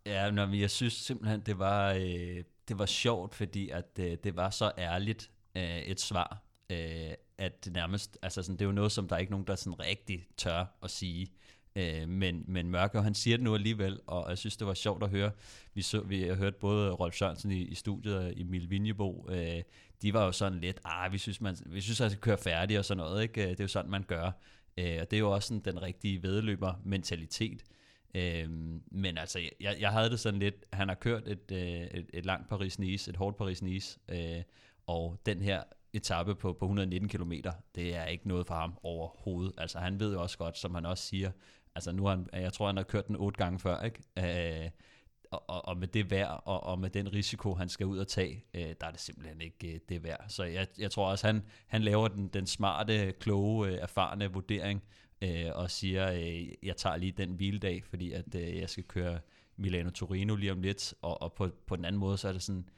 Ja, 0.06 0.32
men 0.32 0.60
jeg 0.60 0.70
synes 0.70 0.94
simpelthen, 0.94 1.40
det 1.40 1.60
var, 1.60 1.94
øh, 1.94 2.44
det 2.68 2.80
var 2.80 2.86
sjovt, 2.86 3.36
fordi 3.36 3.70
at 3.70 4.00
øh, 4.00 4.18
det 4.24 4.36
var 4.36 4.50
så 4.50 4.72
ærligt 4.78 5.32
øh, 5.56 5.80
et 5.80 6.00
svar, 6.00 6.44
øh, 6.70 7.12
at 7.38 7.66
det 7.66 7.74
nærmest, 7.74 8.18
altså 8.22 8.44
sådan, 8.44 8.56
det 8.56 8.62
er 8.62 8.66
jo 8.66 8.72
noget, 8.72 8.92
som 8.92 9.08
der 9.08 9.16
er 9.16 9.20
ikke 9.20 9.32
nogen, 9.32 9.48
der 9.48 9.56
sådan 9.56 9.80
rigtig 9.80 10.28
tør 10.38 10.66
at 10.84 10.92
sige. 10.92 11.28
Øh, 11.76 12.10
men, 12.10 12.44
men 12.48 12.70
Mørke, 12.70 13.02
han 13.02 13.16
siger 13.16 13.38
det 13.38 13.44
nu 13.44 13.56
alligevel, 13.56 14.00
og 14.08 14.30
jeg 14.30 14.38
synes, 14.38 14.58
det 14.58 14.68
var 14.68 14.74
sjovt 14.74 15.04
at 15.04 15.10
høre. 15.10 15.32
Vi, 15.74 15.82
så, 15.82 16.02
vi 16.02 16.22
har 16.22 16.36
hørt 16.36 16.56
både 16.56 16.92
Rolf 16.92 17.16
Sørensen 17.16 17.52
i, 17.52 17.62
i 17.62 17.76
studiet 17.76 18.18
og 18.18 18.34
Emil 18.36 18.70
Vinjebo, 18.70 19.28
øh, 19.30 19.62
de 20.02 20.14
var 20.14 20.26
jo 20.26 20.32
sådan 20.32 20.60
lidt, 20.60 20.80
ah, 20.86 21.14
vi 21.14 21.18
synes, 21.18 21.42
man, 21.42 21.58
vi 21.66 21.82
synes, 21.82 22.02
at 22.02 22.12
skal 22.12 22.22
køre 22.22 22.38
færdig 22.38 22.80
og 22.80 22.86
sådan 22.86 23.04
noget, 23.04 23.24
ikke? 23.24 23.44
Øh, 23.44 23.50
det 23.50 23.60
er 23.60 23.64
jo 23.64 23.68
sådan, 23.68 23.92
man 23.92 24.04
gør. 24.04 24.32
Øh, 24.78 24.98
og 25.02 25.12
det 25.12 25.14
er 25.14 25.20
jo 25.20 25.32
også 25.32 25.48
sådan 25.48 25.62
den 25.66 25.82
rigtige 25.82 26.24
vedløber-mentalitet. 26.24 27.64
Øh, 28.16 28.50
men 28.92 29.18
altså, 29.18 29.40
jeg, 29.60 29.76
jeg 29.80 29.92
havde 29.92 30.10
det 30.10 30.20
sådan 30.20 30.40
lidt, 30.40 30.66
han 30.74 30.88
har 30.88 30.96
kørt 30.96 31.28
et, 31.28 31.52
øh, 31.52 31.60
et, 31.60 32.10
et 32.14 32.26
langt 32.26 32.50
Paris-Nice, 32.50 33.10
et 33.10 33.16
hårdt 33.16 33.38
Paris-Nice, 33.42 33.98
øh, 34.10 34.44
og 34.88 35.22
den 35.26 35.42
her 35.42 35.64
etape 35.94 36.36
på, 36.36 36.54
på 36.54 36.66
119 36.66 37.10
km, 37.10 37.32
det 37.76 37.96
er 37.96 38.06
ikke 38.06 38.28
noget 38.28 38.48
for 38.48 38.56
ham 38.56 38.78
overhovedet. 38.84 39.54
Altså 39.58 39.80
han 39.80 40.00
ved 40.00 40.14
jo 40.14 40.22
også 40.22 40.38
godt, 40.38 40.58
som 40.58 40.76
han 40.76 40.86
også 40.86 41.04
siger, 41.04 41.32
altså 41.76 41.92
nu 41.92 42.04
har 42.06 42.10
han, 42.10 42.28
øh, 42.34 42.42
jeg 42.42 42.54
tror 42.54 42.66
han 42.66 42.78
har 42.78 42.84
kørt 42.84 43.08
den 43.08 43.16
otte 43.16 43.38
gange 43.38 43.60
før, 43.60 43.82
ikke? 43.82 44.64
Øh, 44.64 44.70
og, 45.32 45.50
og, 45.50 45.68
og 45.68 45.78
med 45.78 45.88
det 45.88 46.12
værd, 46.12 46.42
og, 46.46 46.64
og 46.64 46.80
med 46.80 46.90
den 46.90 47.14
risiko, 47.14 47.54
han 47.54 47.70
skal 47.70 47.86
ud 47.86 47.98
og 47.98 48.08
tage, 48.08 48.46
øh, 48.54 48.62
der 48.82 48.88
er 48.88 48.92
det 48.92 49.00
simpelthen 49.00 49.42
ikke 49.42 49.74
øh, 49.74 49.80
det 49.90 50.04
værd. 50.04 50.26
Så 50.28 50.44
jeg, 50.44 50.68
jeg 50.78 50.92
tror 50.92 51.10
også, 51.10 51.28
han, 51.28 51.44
han 51.68 51.82
laver 51.82 52.08
den, 52.08 52.28
den 52.28 52.48
smarte, 52.48 53.14
kloge, 53.20 53.68
øh, 53.68 53.78
erfarne 53.82 54.34
vurdering, 54.34 54.84
øh, 55.22 55.46
og 55.54 55.72
siger, 55.72 56.12
øh, 56.12 56.48
jeg 56.64 56.78
tager 56.78 56.98
lige 56.98 57.12
den 57.12 57.34
hviledag, 57.34 57.84
fordi 57.84 58.12
at 58.12 58.36
øh, 58.36 58.58
jeg 58.58 58.70
skal 58.70 58.84
køre 58.84 59.20
Milano-Torino 59.58 60.36
lige 60.36 60.52
om 60.52 60.62
lidt, 60.62 60.94
og, 61.02 61.22
og 61.22 61.34
på, 61.34 61.50
på 61.68 61.76
den 61.76 61.86
anden 61.86 62.00
måde, 62.00 62.18
så 62.18 62.28
er 62.28 62.32
det 62.32 62.42
sådan, 62.42 62.70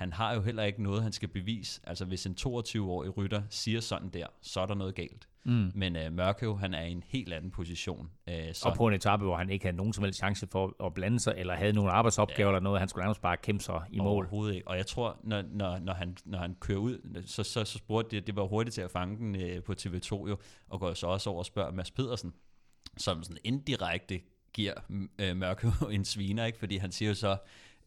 han 0.00 0.12
har 0.12 0.34
jo 0.34 0.42
heller 0.42 0.62
ikke 0.62 0.82
noget, 0.82 1.02
han 1.02 1.12
skal 1.12 1.28
bevise. 1.28 1.80
Altså 1.84 2.04
hvis 2.04 2.26
en 2.26 2.36
22-årig 2.40 3.16
rytter 3.16 3.42
siger 3.50 3.80
sådan 3.80 4.08
der, 4.08 4.26
så 4.42 4.60
er 4.60 4.66
der 4.66 4.74
noget 4.74 4.94
galt. 4.94 5.28
Mm. 5.44 5.72
Men 5.74 5.96
uh, 5.96 6.12
Mørkøv, 6.12 6.58
han 6.58 6.74
er 6.74 6.82
i 6.82 6.92
en 6.92 7.02
helt 7.06 7.32
anden 7.32 7.50
position. 7.50 8.10
Uh, 8.26 8.34
så 8.52 8.68
og 8.68 8.76
på 8.76 8.88
en 8.88 8.94
etape, 8.94 9.24
hvor 9.24 9.36
han 9.36 9.50
ikke 9.50 9.64
havde 9.64 9.76
nogen 9.76 9.92
som 9.92 10.04
helst 10.04 10.18
chance 10.18 10.46
for 10.46 10.86
at 10.86 10.94
blande 10.94 11.20
sig, 11.20 11.34
eller 11.36 11.54
havde 11.54 11.72
nogle 11.72 11.90
arbejdsopgaver 11.90 12.50
ja. 12.50 12.56
eller 12.56 12.60
noget, 12.60 12.78
han 12.80 12.88
skulle 12.88 13.02
nærmest 13.02 13.20
bare 13.20 13.36
kæmpe 13.36 13.64
sig 13.64 13.82
i 13.90 13.98
mål. 13.98 14.06
Overhovedet 14.06 14.54
ikke. 14.54 14.68
Og 14.68 14.76
jeg 14.76 14.86
tror, 14.86 15.20
når, 15.24 15.42
når, 15.52 15.78
når, 15.78 15.92
han, 15.92 16.16
når 16.24 16.38
han 16.38 16.56
kører 16.60 16.78
ud, 16.78 17.22
så, 17.26 17.42
så, 17.42 17.64
så 17.64 17.78
spurgte 17.78 18.16
det, 18.16 18.26
det 18.26 18.36
var 18.36 18.46
hurtigt 18.46 18.74
til 18.74 18.82
at 18.82 18.90
fange 18.90 19.16
den 19.16 19.56
uh, 19.56 19.62
på 19.64 19.72
TV2 19.72 20.28
jo, 20.28 20.36
og 20.68 20.80
går 20.80 20.94
så 20.94 21.06
også 21.06 21.30
over 21.30 21.38
og 21.38 21.46
spørger 21.46 21.72
Mads 21.72 21.90
Pedersen, 21.90 22.32
som 22.96 23.22
sådan 23.22 23.38
indirekte 23.44 24.20
giver 24.52 24.74
uh, 24.88 25.36
Mørkøv 25.36 25.70
en 25.90 26.04
sviner, 26.04 26.44
ikke? 26.44 26.58
fordi 26.58 26.76
han 26.76 26.92
siger 26.92 27.08
jo 27.08 27.14
så, 27.14 27.36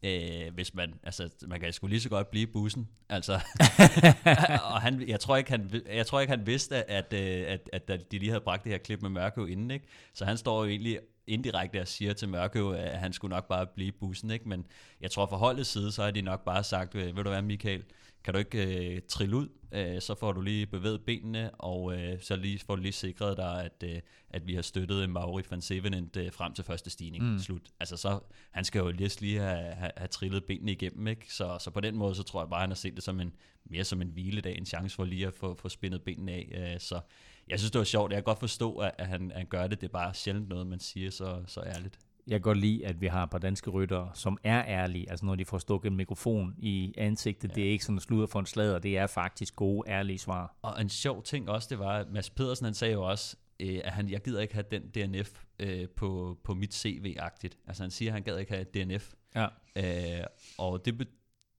øh, 0.04 0.54
hvis 0.54 0.74
man, 0.74 0.94
altså, 1.02 1.28
man 1.46 1.60
kan 1.60 1.72
sgu 1.72 1.86
lige 1.86 2.00
så 2.00 2.08
godt 2.08 2.30
blive 2.30 2.46
bussen, 2.46 2.88
altså, 3.08 3.32
og 4.72 4.80
han, 4.80 5.08
jeg 5.08 5.20
tror 5.20 5.36
ikke, 5.36 5.50
han, 5.50 5.82
jeg 5.92 6.06
tror 6.06 6.20
ikke, 6.20 6.30
han 6.30 6.46
vidste, 6.46 6.90
at, 6.90 7.14
at, 7.14 7.68
at, 7.72 7.90
at 7.90 8.12
de 8.12 8.18
lige 8.18 8.30
havde 8.30 8.44
bragt 8.44 8.64
det 8.64 8.72
her 8.72 8.78
klip 8.78 9.02
med 9.02 9.10
Mørkøv 9.10 9.48
inden, 9.48 9.70
ikke? 9.70 9.86
Så 10.14 10.24
han 10.24 10.36
står 10.36 10.64
jo 10.64 10.70
egentlig 10.70 10.98
indirekte 11.26 11.80
og 11.80 11.88
siger 11.88 12.12
til 12.12 12.28
Mørkøv, 12.28 12.72
at 12.72 12.98
han 12.98 13.12
skulle 13.12 13.34
nok 13.34 13.48
bare 13.48 13.66
blive 13.66 13.92
bussen, 13.92 14.30
ikke? 14.30 14.48
Men 14.48 14.66
jeg 15.00 15.10
tror 15.10 15.26
fra 15.26 15.36
holdets 15.36 15.70
side, 15.70 15.92
så 15.92 16.02
har 16.02 16.10
de 16.10 16.22
nok 16.22 16.44
bare 16.44 16.64
sagt, 16.64 16.94
ved 16.94 17.14
du 17.14 17.30
hvad 17.30 17.42
Michael, 17.42 17.84
kan 18.24 18.34
du 18.34 18.38
ikke 18.38 18.94
øh, 18.94 19.02
trille 19.08 19.36
ud, 19.36 19.48
øh, 19.72 20.00
så 20.00 20.14
får 20.14 20.32
du 20.32 20.40
lige 20.40 20.66
bevæget 20.66 21.04
benene, 21.04 21.50
og 21.54 21.96
øh, 21.96 22.20
så 22.20 22.36
lige, 22.36 22.58
får 22.58 22.76
du 22.76 22.82
lige 22.82 22.92
sikret 22.92 23.36
dig, 23.36 23.64
at, 23.64 23.84
øh, 23.84 24.00
at 24.30 24.46
vi 24.46 24.54
har 24.54 24.62
støttet 24.62 25.10
Mauri 25.10 25.42
van 25.50 25.62
Sevenent 25.62 26.16
øh, 26.16 26.32
frem 26.32 26.52
til 26.52 26.64
første 26.64 26.90
stigning. 26.90 27.32
Mm. 27.32 27.38
Slut. 27.38 27.62
Altså 27.80 27.96
så, 27.96 28.20
han 28.50 28.64
skal 28.64 28.78
jo 28.78 28.90
lige, 28.90 29.20
lige 29.20 29.40
have, 29.40 29.74
have, 29.74 29.90
have 29.96 30.08
trillet 30.08 30.44
benene 30.44 30.72
igennem, 30.72 31.06
ikke? 31.06 31.34
Så, 31.34 31.56
så 31.60 31.70
på 31.70 31.80
den 31.80 31.96
måde, 31.96 32.14
så 32.14 32.22
tror 32.22 32.42
jeg 32.42 32.50
bare, 32.50 32.60
han 32.60 32.70
har 32.70 32.74
set 32.74 32.94
det 32.94 33.02
som 33.02 33.20
en, 33.20 33.32
mere 33.64 33.84
som 33.84 34.02
en 34.02 34.08
hviledag, 34.08 34.58
en 34.58 34.66
chance 34.66 34.96
for 34.96 35.04
lige 35.04 35.26
at 35.26 35.34
få, 35.34 35.54
få 35.54 35.68
spændet 35.68 36.02
benene 36.02 36.32
af. 36.32 36.72
Øh, 36.74 36.80
så 36.80 37.00
jeg 37.48 37.58
synes, 37.58 37.70
det 37.70 37.78
var 37.78 37.84
sjovt. 37.84 38.12
Jeg 38.12 38.16
kan 38.16 38.24
godt 38.24 38.40
forstå, 38.40 38.76
at, 38.76 38.90
at 38.98 39.06
han, 39.06 39.32
han 39.34 39.46
gør 39.46 39.66
det. 39.66 39.80
Det 39.80 39.86
er 39.86 39.92
bare 39.92 40.14
sjældent 40.14 40.48
noget, 40.48 40.66
man 40.66 40.80
siger 40.80 41.10
så, 41.10 41.42
så 41.46 41.60
ærligt 41.60 41.98
jeg 42.26 42.34
kan 42.34 42.40
godt 42.40 42.58
lide, 42.58 42.86
at 42.86 43.00
vi 43.00 43.06
har 43.06 43.22
et 43.22 43.30
par 43.30 43.38
danske 43.38 43.70
ryttere, 43.70 44.10
som 44.14 44.38
er 44.44 44.64
ærlige. 44.66 45.10
Altså 45.10 45.26
når 45.26 45.34
de 45.34 45.44
får 45.44 45.58
stukket 45.58 45.90
en 45.90 45.96
mikrofon 45.96 46.54
i 46.58 46.94
ansigtet, 46.96 47.48
ja. 47.48 47.54
det 47.54 47.66
er 47.66 47.70
ikke 47.70 47.84
sådan 47.84 47.96
en 47.96 48.00
sludder 48.00 48.26
for 48.26 48.40
en 48.40 48.46
slader, 48.46 48.78
det 48.78 48.98
er 48.98 49.06
faktisk 49.06 49.56
gode, 49.56 49.90
ærlige 49.90 50.18
svar. 50.18 50.56
Og 50.62 50.80
en 50.80 50.88
sjov 50.88 51.22
ting 51.22 51.48
også, 51.48 51.68
det 51.70 51.78
var, 51.78 51.98
at 51.98 52.10
Mads 52.10 52.30
Pedersen 52.30 52.64
han 52.64 52.74
sagde 52.74 52.92
jo 52.92 53.02
også, 53.02 53.36
øh, 53.60 53.80
at 53.84 53.92
han, 53.92 54.08
jeg 54.08 54.22
gider 54.22 54.40
ikke 54.40 54.54
have 54.54 54.64
den 54.70 54.82
DNF 54.82 55.44
øh, 55.58 55.88
på, 55.88 56.38
på 56.44 56.54
mit 56.54 56.74
CV-agtigt. 56.74 57.58
Altså 57.66 57.82
han 57.82 57.90
siger, 57.90 58.10
at 58.10 58.12
han 58.12 58.22
gad 58.22 58.38
ikke 58.38 58.52
have 58.52 58.64
DNF. 58.64 59.12
Ja. 59.34 59.46
Øh, 59.76 60.24
og 60.58 60.84
det, 60.84 60.98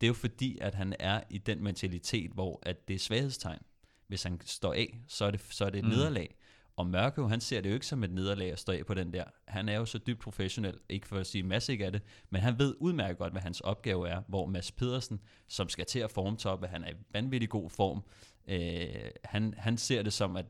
det 0.01 0.03
er 0.03 0.07
jo 0.07 0.13
fordi, 0.13 0.57
at 0.61 0.75
han 0.75 0.95
er 0.99 1.21
i 1.29 1.37
den 1.37 1.63
mentalitet, 1.63 2.31
hvor 2.31 2.59
at 2.63 2.87
det 2.87 2.93
er 2.93 2.99
svaghedstegn. 2.99 3.59
Hvis 4.07 4.23
han 4.23 4.41
står 4.45 4.73
af, 4.73 4.99
så 5.07 5.25
er 5.25 5.31
det, 5.31 5.41
så 5.49 5.65
er 5.65 5.69
det 5.69 5.79
et 5.79 5.85
mm. 5.85 5.89
nederlag. 5.89 6.35
Og 6.77 6.87
Mørke, 6.87 7.27
han 7.27 7.41
ser 7.41 7.61
det 7.61 7.69
jo 7.69 7.73
ikke 7.73 7.85
som 7.85 8.03
et 8.03 8.11
nederlag 8.11 8.51
at 8.51 8.59
stå 8.59 8.71
af 8.71 8.85
på 8.85 8.93
den 8.93 9.13
der. 9.13 9.23
Han 9.47 9.69
er 9.69 9.75
jo 9.75 9.85
så 9.85 9.97
dybt 9.97 10.19
professionel, 10.19 10.77
ikke 10.89 11.07
for 11.07 11.17
at 11.17 11.27
sige 11.27 11.43
masse 11.43 11.71
ikke 11.71 11.85
af 11.85 11.91
det, 11.91 12.01
men 12.29 12.41
han 12.41 12.59
ved 12.59 12.75
udmærket 12.79 13.17
godt, 13.17 13.33
hvad 13.33 13.41
hans 13.41 13.61
opgave 13.61 14.09
er, 14.09 14.21
hvor 14.27 14.45
Mads 14.45 14.71
Pedersen, 14.71 15.19
som 15.47 15.69
skal 15.69 15.85
til 15.85 15.99
at 15.99 16.11
formtoppe, 16.11 16.67
han 16.67 16.83
er 16.83 16.89
i 16.89 16.95
vanvittig 17.11 17.49
god 17.49 17.69
form, 17.69 18.03
øh, 18.47 19.09
han, 19.23 19.53
han 19.57 19.77
ser 19.77 20.01
det 20.01 20.13
som, 20.13 20.35
at 20.35 20.45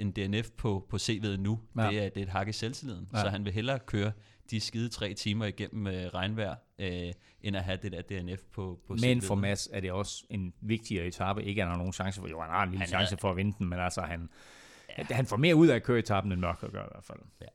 en 0.00 0.10
DNF 0.10 0.50
på, 0.50 0.86
på 0.90 0.96
CV'et 0.96 1.36
nu, 1.36 1.60
ja. 1.76 1.88
det, 1.88 1.98
er, 1.98 2.08
det 2.08 2.16
er 2.16 2.22
et 2.22 2.28
hak 2.28 2.48
i 2.48 2.52
selvtilliden, 2.52 3.08
ja. 3.14 3.20
så 3.20 3.28
han 3.28 3.44
vil 3.44 3.52
hellere 3.52 3.78
køre 3.78 4.12
de 4.50 4.60
skide 4.60 4.88
tre 4.88 5.14
timer 5.14 5.46
igennem 5.46 5.86
øh, 5.86 6.06
regnvejr, 6.06 6.54
øh, 6.78 7.12
end 7.40 7.56
at 7.56 7.64
have 7.64 7.78
det 7.82 7.92
der 7.92 8.02
DNF 8.02 8.40
på, 8.52 8.80
på 8.86 8.96
Men 9.00 9.22
for 9.22 9.34
Mads 9.34 9.68
er 9.72 9.80
det 9.80 9.92
også 9.92 10.24
en 10.30 10.52
vigtigere 10.60 11.06
etape, 11.06 11.44
ikke 11.44 11.62
at 11.62 11.66
han 11.66 11.72
har 11.72 11.78
nogen 11.78 11.92
chance 11.92 12.20
for, 12.20 12.28
jo 12.28 12.40
han 12.40 12.50
har 12.50 12.62
en 12.62 12.70
lille 12.70 12.80
han 12.80 12.88
chance 12.88 13.14
er, 13.14 13.18
for 13.18 13.30
at 13.30 13.36
vinde 13.36 13.54
den, 13.58 13.68
men 13.68 13.78
altså 13.78 14.00
han, 14.00 14.28
Ja. 14.98 15.14
Han 15.14 15.26
får 15.26 15.36
mere 15.36 15.56
ud 15.56 15.68
af 15.68 15.76
at 15.76 15.82
køre 15.82 15.98
etappen, 15.98 16.32
end 16.32 16.40
Mørker 16.40 16.70
gør 16.70 16.84
i 16.84 16.88
hvert 16.92 17.04
fald. 17.04 17.18
Ja. 17.40 17.46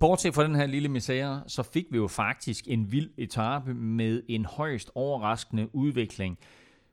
Bortset 0.00 0.34
fra 0.34 0.44
den 0.44 0.54
her 0.54 0.66
lille 0.66 0.88
misære, 0.88 1.42
så 1.46 1.62
fik 1.62 1.86
vi 1.90 1.96
jo 1.96 2.08
faktisk 2.08 2.64
en 2.68 2.92
vild 2.92 3.10
etape 3.16 3.74
med 3.74 4.22
en 4.28 4.44
højst 4.44 4.90
overraskende 4.94 5.74
udvikling, 5.74 6.38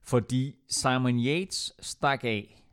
fordi 0.03 0.55
Simon 0.69 1.19
Yates 1.19 1.73
stak 1.79 2.23
af, 2.23 2.63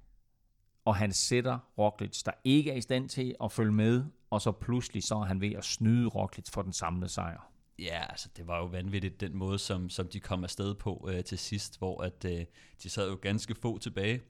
og 0.84 0.96
han 0.96 1.12
sætter 1.12 1.58
Roglic, 1.78 2.22
der 2.22 2.32
ikke 2.44 2.70
er 2.70 2.74
i 2.74 2.80
stand 2.80 3.08
til 3.08 3.34
at 3.44 3.52
følge 3.52 3.72
med, 3.72 4.04
og 4.30 4.40
så 4.40 4.52
pludselig 4.52 5.02
så 5.02 5.14
er 5.14 5.24
han 5.24 5.40
ved 5.40 5.52
at 5.52 5.64
snyde 5.64 6.08
Roglic 6.08 6.50
for 6.52 6.62
den 6.62 6.72
samlede 6.72 7.08
sejr. 7.08 7.50
Ja, 7.78 8.04
altså 8.10 8.28
det 8.36 8.46
var 8.46 8.58
jo 8.58 8.64
vanvittigt 8.64 9.20
den 9.20 9.36
måde, 9.36 9.58
som, 9.58 9.90
som 9.90 10.08
de 10.08 10.20
kom 10.20 10.44
afsted 10.44 10.74
på 10.74 11.08
øh, 11.12 11.24
til 11.24 11.38
sidst, 11.38 11.78
hvor 11.78 12.02
at 12.02 12.24
øh, 12.24 12.44
de 12.82 12.88
sad 12.88 13.10
jo 13.10 13.18
ganske 13.22 13.54
få 13.54 13.78
tilbage. 13.78 14.20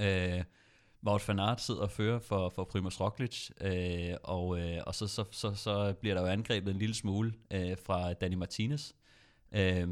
Øh, 0.00 0.44
Wout 1.06 1.28
van 1.28 1.38
Aert 1.38 1.60
sidder 1.60 1.80
og 1.80 1.90
fører 1.90 2.18
for, 2.18 2.48
for 2.48 2.64
Primoz 2.64 3.00
Roglic, 3.00 3.50
øh, 3.60 4.16
og, 4.22 4.60
øh, 4.60 4.82
og 4.86 4.94
så, 4.94 5.06
så, 5.06 5.24
så, 5.30 5.54
så 5.54 5.94
bliver 6.00 6.14
der 6.14 6.22
jo 6.22 6.28
angrebet 6.28 6.70
en 6.70 6.78
lille 6.78 6.94
smule 6.94 7.32
øh, 7.50 7.76
fra 7.86 8.12
Danny 8.12 8.34
Martinez. 8.34 8.92
Øh, 9.52 9.88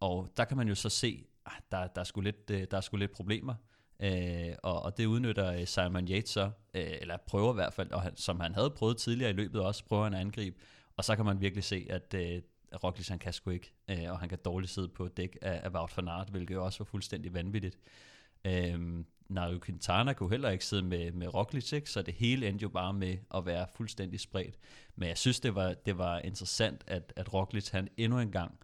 og 0.00 0.28
der 0.36 0.44
kan 0.44 0.56
man 0.56 0.68
jo 0.68 0.74
så 0.74 0.88
se, 0.88 1.26
at 1.46 1.52
ah, 1.52 1.60
der, 1.70 1.86
der, 1.86 2.00
er 2.00 2.04
sgu 2.04 2.20
lidt, 2.20 2.50
øh, 2.50 2.66
der 2.70 2.76
er 2.76 2.80
sgu 2.80 2.96
lidt 2.96 3.12
problemer. 3.12 3.54
Øh, 4.00 4.54
og, 4.62 4.82
og 4.82 4.98
det 4.98 5.06
udnytter 5.06 5.52
øh, 5.52 5.66
Simon 5.66 6.08
Yates 6.08 6.30
så, 6.30 6.50
øh, 6.74 6.92
eller 7.00 7.16
prøver 7.26 7.52
i 7.52 7.54
hvert 7.54 7.72
fald, 7.72 7.90
og 7.90 8.02
han, 8.02 8.16
som 8.16 8.40
han 8.40 8.54
havde 8.54 8.70
prøvet 8.70 8.96
tidligere 8.96 9.30
i 9.30 9.34
løbet 9.34 9.60
også, 9.60 9.84
prøver 9.84 10.04
han 10.04 10.14
at 10.14 10.20
angribe. 10.20 10.56
Og 10.96 11.04
så 11.04 11.16
kan 11.16 11.24
man 11.24 11.40
virkelig 11.40 11.64
se, 11.64 11.86
at 11.90 12.14
øh, 12.14 12.42
Roglic 12.84 13.08
han 13.08 13.18
kan 13.18 13.32
sgu 13.32 13.50
ikke, 13.50 13.72
øh, 13.90 14.10
og 14.10 14.18
han 14.18 14.28
kan 14.28 14.38
dårligt 14.44 14.72
sidde 14.72 14.88
på 14.88 15.08
dæk 15.08 15.36
af, 15.42 15.60
af 15.64 15.70
Wout 15.70 15.96
van 15.96 16.08
Aert, 16.08 16.28
hvilket 16.28 16.54
jo 16.54 16.64
også 16.64 16.78
var 16.78 16.84
fuldstændig 16.84 17.34
vanvittigt. 17.34 17.78
Øh, 18.44 19.04
Nairo 19.28 19.58
Quintana 19.58 20.12
kunne 20.12 20.30
heller 20.30 20.50
ikke 20.50 20.64
sidde 20.64 20.82
med, 20.82 21.12
med 21.12 21.34
Roglic, 21.34 21.72
ikke? 21.72 21.90
så 21.90 22.02
det 22.02 22.14
hele 22.14 22.48
endte 22.48 22.62
jo 22.62 22.68
bare 22.68 22.92
med 22.92 23.16
at 23.34 23.46
være 23.46 23.66
fuldstændig 23.76 24.20
spredt. 24.20 24.54
Men 24.96 25.08
jeg 25.08 25.18
synes, 25.18 25.40
det 25.40 25.54
var, 25.54 25.74
det 25.74 25.98
var 25.98 26.18
interessant, 26.18 26.84
at, 26.86 27.12
at 27.16 27.34
Roglic 27.34 27.68
han 27.68 27.88
endnu 27.96 28.18
en 28.18 28.30
gang 28.30 28.58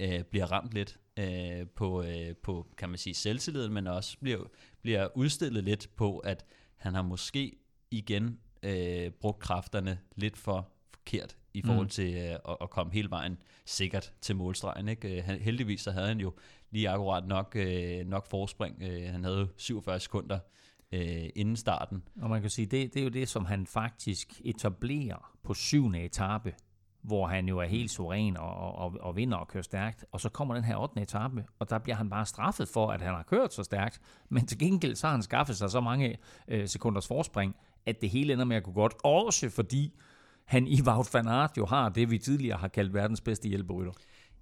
øh, 0.00 0.22
bliver 0.22 0.52
ramt 0.52 0.74
lidt 0.74 0.98
øh, 1.16 1.66
på, 1.66 2.02
øh, 2.02 2.36
på, 2.36 2.66
kan 2.76 2.88
man 2.88 2.98
sige, 2.98 3.14
selvtilliden, 3.14 3.72
men 3.72 3.86
også 3.86 4.18
bliver, 4.18 4.44
bliver 4.82 5.08
udstillet 5.14 5.64
lidt 5.64 5.90
på, 5.96 6.18
at 6.18 6.44
han 6.76 6.94
har 6.94 7.02
måske 7.02 7.56
igen 7.90 8.38
øh, 8.62 9.10
brugt 9.10 9.38
kræfterne 9.38 9.98
lidt 10.16 10.36
for 10.36 10.68
forkert 10.90 11.36
i 11.54 11.62
forhold 11.62 11.86
mm. 11.86 11.90
til 11.90 12.14
øh, 12.14 12.38
at, 12.48 12.56
at 12.60 12.70
komme 12.70 12.92
hele 12.92 13.10
vejen 13.10 13.38
sikkert 13.64 14.12
til 14.20 14.36
målstregen. 14.36 14.88
Ikke? 14.88 15.18
Øh, 15.18 15.24
heldigvis 15.24 15.80
så 15.80 15.90
havde 15.90 16.08
han 16.08 16.20
jo 16.20 16.32
lige 16.74 16.90
akkurat 16.90 17.26
nok, 17.26 17.56
øh, 17.56 18.06
nok 18.06 18.26
forspring. 18.26 18.82
Øh, 18.82 19.12
han 19.12 19.24
havde 19.24 19.48
47 19.56 20.00
sekunder 20.00 20.38
øh, 20.92 21.28
inden 21.34 21.56
starten. 21.56 22.02
Og 22.22 22.30
man 22.30 22.40
kan 22.40 22.50
sige, 22.50 22.66
det, 22.66 22.94
det 22.94 23.00
er 23.00 23.04
jo 23.04 23.10
det, 23.10 23.28
som 23.28 23.44
han 23.44 23.66
faktisk 23.66 24.40
etablerer 24.44 25.36
på 25.42 25.54
syvende 25.54 26.00
etape, 26.04 26.54
hvor 27.02 27.26
han 27.26 27.48
jo 27.48 27.58
er 27.58 27.64
helt 27.64 27.90
suveræn 27.90 28.36
og, 28.36 28.74
og, 28.74 28.96
og 29.00 29.16
vinder 29.16 29.36
og 29.36 29.48
kører 29.48 29.62
stærkt. 29.62 30.04
Og 30.12 30.20
så 30.20 30.28
kommer 30.28 30.54
den 30.54 30.64
her 30.64 30.76
8. 30.76 31.02
etape, 31.02 31.44
og 31.58 31.70
der 31.70 31.78
bliver 31.78 31.96
han 31.96 32.10
bare 32.10 32.26
straffet 32.26 32.68
for, 32.68 32.90
at 32.90 33.00
han 33.00 33.14
har 33.14 33.22
kørt 33.22 33.54
så 33.54 33.62
stærkt. 33.62 34.00
Men 34.28 34.46
til 34.46 34.58
gengæld 34.58 34.96
så 34.96 35.06
har 35.06 35.14
han 35.14 35.22
skaffet 35.22 35.56
sig 35.56 35.70
så 35.70 35.80
mange 35.80 36.16
øh, 36.48 36.68
sekunders 36.68 37.06
forspring, 37.06 37.56
at 37.86 38.00
det 38.00 38.10
hele 38.10 38.32
ender 38.32 38.44
med 38.44 38.56
at 38.56 38.62
gå 38.62 38.72
godt. 38.72 38.94
Også 39.04 39.50
fordi 39.50 39.94
han 40.44 40.66
i 40.66 40.80
Wout 40.82 41.14
van 41.14 41.28
Aert 41.28 41.58
jo 41.58 41.66
har 41.66 41.88
det, 41.88 42.10
vi 42.10 42.18
tidligere 42.18 42.58
har 42.58 42.68
kaldt 42.68 42.94
verdens 42.94 43.20
bedste 43.20 43.48
hjælperytter. 43.48 43.92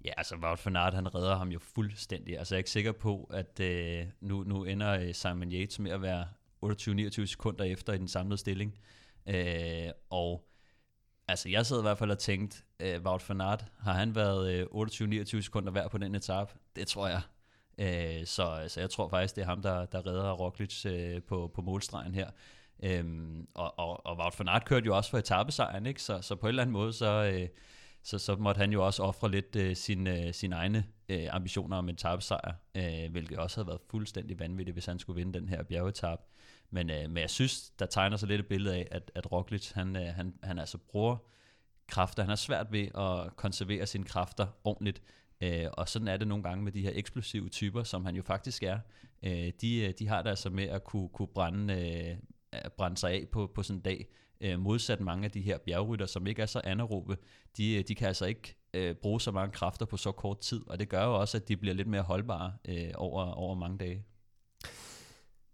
Ja, 0.05 0.11
altså 0.17 0.35
Wout 0.35 0.65
van 0.65 0.75
Aert, 0.75 0.93
han 0.93 1.15
redder 1.15 1.35
ham 1.35 1.49
jo 1.49 1.59
fuldstændig. 1.59 2.37
Altså 2.37 2.55
jeg 2.55 2.57
er 2.57 2.59
ikke 2.59 2.69
sikker 2.69 2.91
på, 2.91 3.29
at 3.33 3.59
øh, 3.59 4.05
nu, 4.21 4.43
nu 4.43 4.63
ender 4.63 4.91
øh, 4.99 5.13
Simon 5.13 5.51
Yates 5.51 5.79
med 5.79 5.91
at 5.91 6.01
være 6.01 6.27
28-29 6.65 7.25
sekunder 7.25 7.63
efter 7.63 7.93
i 7.93 7.97
den 7.97 8.07
samlede 8.07 8.37
stilling. 8.37 8.77
Øh, 9.27 9.89
og 10.09 10.49
altså 11.27 11.49
jeg 11.49 11.65
sad 11.65 11.79
i 11.79 11.81
hvert 11.81 11.97
fald 11.97 12.11
og 12.11 12.19
tænkte, 12.19 12.57
øh, 12.79 13.01
Wout 13.01 13.29
van 13.29 13.41
Aert, 13.41 13.65
har 13.79 13.93
han 13.93 14.15
været 14.15 14.51
øh, 14.53 14.65
28-29 14.65 15.41
sekunder 15.41 15.71
hver 15.71 15.87
på 15.87 15.97
den 15.97 16.15
etape? 16.15 16.53
Det 16.75 16.87
tror 16.87 17.07
jeg. 17.07 17.21
Øh, 17.77 18.25
så 18.25 18.43
altså, 18.43 18.79
jeg 18.79 18.89
tror 18.89 19.09
faktisk, 19.09 19.35
det 19.35 19.41
er 19.41 19.45
ham, 19.45 19.61
der, 19.61 19.85
der 19.85 20.07
redder 20.07 20.31
Roglic 20.31 20.85
øh, 20.85 21.21
på, 21.21 21.51
på 21.53 21.61
målstregen 21.61 22.15
her. 22.15 22.29
Øhm, 22.83 23.47
og, 23.53 23.79
og, 23.79 24.05
og 24.05 24.17
Wout 24.17 24.39
van 24.39 24.47
Aert 24.47 24.65
kørte 24.65 24.85
jo 24.85 24.97
også 24.97 25.09
for 25.09 25.17
etappesejren, 25.17 25.85
ikke? 25.85 26.01
Så, 26.01 26.21
så 26.21 26.35
på 26.35 26.45
en 26.45 26.49
eller 26.49 26.61
anden 26.61 26.73
måde, 26.73 26.93
så, 26.93 27.31
øh, 27.33 27.47
så, 28.03 28.19
så 28.19 28.35
måtte 28.35 28.59
han 28.59 28.71
jo 28.71 28.85
også 28.85 29.03
ofre 29.03 29.31
lidt 29.31 29.55
øh, 29.55 29.75
sin, 29.75 30.07
øh, 30.07 30.33
sine 30.33 30.55
egne 30.55 30.85
øh, 31.09 31.27
ambitioner 31.31 31.77
om 31.77 31.89
en 31.89 31.95
tabsejr, 31.95 32.53
øh, 32.75 33.11
hvilket 33.11 33.37
også 33.37 33.57
havde 33.57 33.67
været 33.67 33.81
fuldstændig 33.89 34.39
vanvittigt, 34.39 34.75
hvis 34.75 34.85
han 34.85 34.99
skulle 34.99 35.17
vinde 35.17 35.39
den 35.39 35.49
her 35.49 35.63
bjergetab. 35.63 36.19
Men, 36.69 36.89
øh, 36.89 37.09
men 37.09 37.17
jeg 37.17 37.29
synes, 37.29 37.69
der 37.69 37.85
tegner 37.85 38.17
sig 38.17 38.27
lidt 38.27 38.41
et 38.41 38.47
billede 38.47 38.75
af, 38.75 38.87
at, 38.91 39.11
at 39.15 39.31
Roglic, 39.31 39.71
han, 39.71 39.95
øh, 39.95 40.15
han, 40.15 40.33
han 40.43 40.59
altså 40.59 40.77
bruger 40.77 41.17
kræfter. 41.87 42.23
Han 42.23 42.29
har 42.29 42.35
svært 42.35 42.71
ved 42.71 42.87
at 42.97 43.35
konservere 43.35 43.85
sine 43.85 44.03
kræfter 44.03 44.47
ordentligt, 44.63 45.01
Øh, 45.43 45.67
og 45.73 45.89
sådan 45.89 46.07
er 46.07 46.17
det 46.17 46.27
nogle 46.27 46.43
gange 46.43 46.63
med 46.63 46.71
de 46.71 46.81
her 46.81 46.91
eksplosive 46.93 47.49
typer, 47.49 47.83
som 47.83 48.05
han 48.05 48.15
jo 48.15 48.21
faktisk 48.21 48.63
er. 48.63 48.79
Øh, 49.23 49.51
de, 49.61 49.77
øh, 49.77 49.93
de 49.99 50.07
har 50.07 50.21
det 50.21 50.29
altså 50.29 50.49
med 50.49 50.63
at 50.63 50.83
kunne, 50.83 51.09
kunne 51.09 51.27
brænde, 51.27 51.73
øh, 52.53 52.59
brænde 52.77 52.97
sig 52.97 53.11
af 53.11 53.27
på, 53.31 53.51
på 53.55 53.63
sådan 53.63 53.77
en 53.77 53.81
dag. 53.81 54.07
Øh, 54.41 54.59
modsat 54.59 54.99
mange 54.99 55.25
af 55.25 55.31
de 55.31 55.41
her 55.41 55.57
bjergrytter, 55.57 56.05
som 56.05 56.27
ikke 56.27 56.41
er 56.41 56.45
så 56.45 56.61
anaerobe, 56.63 57.17
de, 57.57 57.75
øh, 57.75 57.83
de 57.87 57.95
kan 57.95 58.07
altså 58.07 58.25
ikke 58.25 58.55
øh, 58.73 58.95
bruge 58.95 59.21
så 59.21 59.31
mange 59.31 59.51
kræfter 59.51 59.85
på 59.85 59.97
så 59.97 60.11
kort 60.11 60.39
tid, 60.39 60.61
og 60.67 60.79
det 60.79 60.89
gør 60.89 61.03
jo 61.03 61.19
også, 61.19 61.37
at 61.37 61.47
de 61.47 61.57
bliver 61.57 61.75
lidt 61.75 61.87
mere 61.87 62.01
holdbare 62.01 62.53
øh, 62.65 62.91
over, 62.95 63.31
over 63.31 63.55
mange 63.55 63.77
dage. 63.77 64.03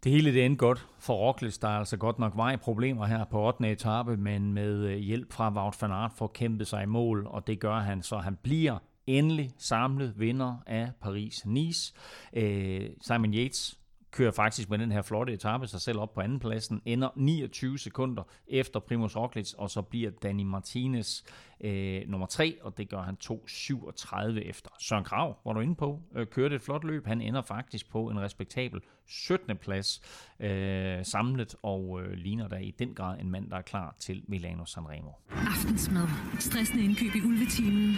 Det 0.03 0.11
hele 0.11 0.33
det 0.33 0.45
endte 0.45 0.57
godt 0.57 0.87
for 0.99 1.13
Roglic, 1.13 1.57
der 1.57 1.67
er 1.67 1.79
altså 1.79 1.97
godt 1.97 2.19
nok 2.19 2.33
var 2.35 2.51
i 2.51 2.57
problemer 2.57 3.05
her 3.05 3.25
på 3.25 3.47
8. 3.47 3.71
etape, 3.71 4.17
men 4.17 4.53
med 4.53 4.77
øh, 4.77 4.97
hjælp 4.97 5.33
fra 5.33 5.53
Wout 5.53 5.81
van 5.81 5.91
Aert 5.91 6.11
får 6.15 6.27
kæmpet 6.27 6.67
sig 6.67 6.83
i 6.83 6.85
mål, 6.85 7.27
og 7.27 7.47
det 7.47 7.59
gør 7.59 7.79
han, 7.79 8.03
så 8.03 8.17
han 8.17 8.35
bliver 8.43 8.77
endelig 9.07 9.51
samlet 9.57 10.19
vinder 10.19 10.63
af 10.67 10.91
Paris-Nice. 11.05 11.93
Øh, 12.33 12.89
Simon 13.01 13.33
Yates 13.33 13.78
kører 14.11 14.31
faktisk 14.31 14.69
med 14.69 14.77
den 14.77 14.91
her 14.91 15.01
flotte 15.01 15.33
etape 15.33 15.67
sig 15.67 15.81
selv 15.81 15.99
op 15.99 16.13
på 16.13 16.21
andenpladsen, 16.21 16.81
ender 16.85 17.09
29 17.15 17.79
sekunder 17.79 18.23
efter 18.47 18.79
Primoz 18.79 19.15
Roglic, 19.15 19.53
og 19.53 19.69
så 19.69 19.81
bliver 19.81 20.11
Danny 20.11 20.43
Martinez 20.43 21.21
øh, 21.61 22.01
nummer 22.07 22.27
3, 22.27 22.57
og 22.61 22.77
det 22.77 22.89
gør 22.89 23.01
han 23.01 23.17
2.37 23.23 24.49
efter. 24.49 24.69
Søren 24.79 25.03
Krav, 25.03 25.37
hvor 25.43 25.53
du 25.53 25.59
inde 25.59 25.75
på, 25.75 26.01
øh, 26.15 26.27
kørte 26.27 26.55
et 26.55 26.61
flot 26.61 26.83
løb. 26.83 27.05
Han 27.05 27.21
ender 27.21 27.41
faktisk 27.41 27.91
på 27.91 28.09
en 28.09 28.19
respektabel 28.19 28.81
17. 29.07 29.57
plads 29.57 30.01
øh, 30.39 31.05
samlet, 31.05 31.55
og 31.63 32.01
øh, 32.01 32.11
ligner 32.11 32.47
der 32.47 32.57
i 32.57 32.71
den 32.79 32.93
grad 32.93 33.19
en 33.19 33.31
mand, 33.31 33.49
der 33.49 33.57
er 33.57 33.61
klar 33.61 33.95
til 33.99 34.23
Milano 34.27 34.65
Sanremo. 34.65 35.11
Aftensmad. 35.29 36.07
Stressende 36.39 36.83
indkøb 36.83 37.15
i 37.15 37.21
ulvetimen. 37.21 37.95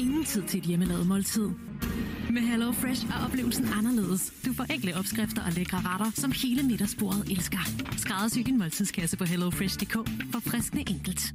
Ingen 0.00 0.24
tid 0.24 0.42
til 0.42 0.58
et 0.58 0.64
hjemmelavet 0.64 1.06
måltid. 1.06 1.48
Med 2.30 2.42
Hello 2.42 2.72
Fresh 2.72 3.06
er 3.06 3.24
oplevelsen 3.24 3.66
anderledes. 3.78 4.42
Du 4.46 4.52
får 4.52 4.64
enkle 4.74 4.96
opskrifter 4.98 5.42
og 5.46 5.52
lækre 5.52 5.78
retter, 5.78 6.10
som 6.14 6.32
hele 6.42 6.62
middagsbordet 6.62 7.30
elsker. 7.30 7.58
Skræddersy 7.96 8.38
din 8.38 8.58
måltidskasse 8.58 9.16
på 9.16 9.24
hellofresh.dk 9.24 9.94
for 10.32 10.40
friskende 10.50 10.84
enkelt. 10.90 11.34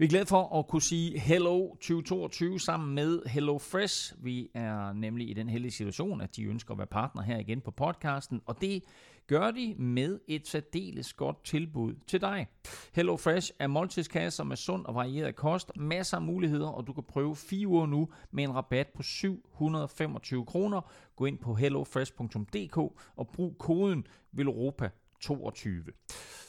Vi 0.00 0.04
er 0.04 0.08
glade 0.08 0.26
for 0.26 0.58
at 0.58 0.66
kunne 0.66 0.82
sige 0.82 1.18
Hello 1.18 1.68
2022 1.68 2.60
sammen 2.60 2.94
med 2.94 3.22
Hello 3.26 3.58
Fresh. 3.58 4.14
Vi 4.24 4.50
er 4.54 4.92
nemlig 4.92 5.30
i 5.30 5.32
den 5.32 5.48
heldige 5.48 5.70
situation, 5.70 6.20
at 6.20 6.36
de 6.36 6.44
ønsker 6.44 6.72
at 6.72 6.78
være 6.78 6.86
partner 6.86 7.22
her 7.22 7.38
igen 7.38 7.60
på 7.60 7.70
podcasten, 7.70 8.40
og 8.46 8.60
det 8.60 8.84
gør 9.26 9.50
de 9.50 9.74
med 9.78 10.20
et 10.28 10.48
særdeles 10.48 11.12
godt 11.12 11.44
tilbud 11.44 11.94
til 12.06 12.20
dig. 12.20 12.46
Hello 12.94 13.16
Fresh 13.16 13.52
er 13.58 13.66
måltidskasser 13.66 14.44
med 14.44 14.56
sund 14.56 14.84
og 14.84 14.94
varieret 14.94 15.36
kost, 15.36 15.72
masser 15.76 16.16
af 16.16 16.22
muligheder, 16.22 16.68
og 16.68 16.86
du 16.86 16.92
kan 16.92 17.04
prøve 17.08 17.36
fire 17.36 17.68
uger 17.68 17.86
nu 17.86 18.08
med 18.30 18.44
en 18.44 18.54
rabat 18.54 18.86
på 18.94 19.02
725 19.02 20.46
kroner. 20.46 20.80
Gå 21.16 21.24
ind 21.24 21.38
på 21.38 21.54
hellofresh.dk 21.54 22.76
og 23.16 23.28
brug 23.32 23.58
koden 23.58 24.06
VELOROPA22. 24.38 25.68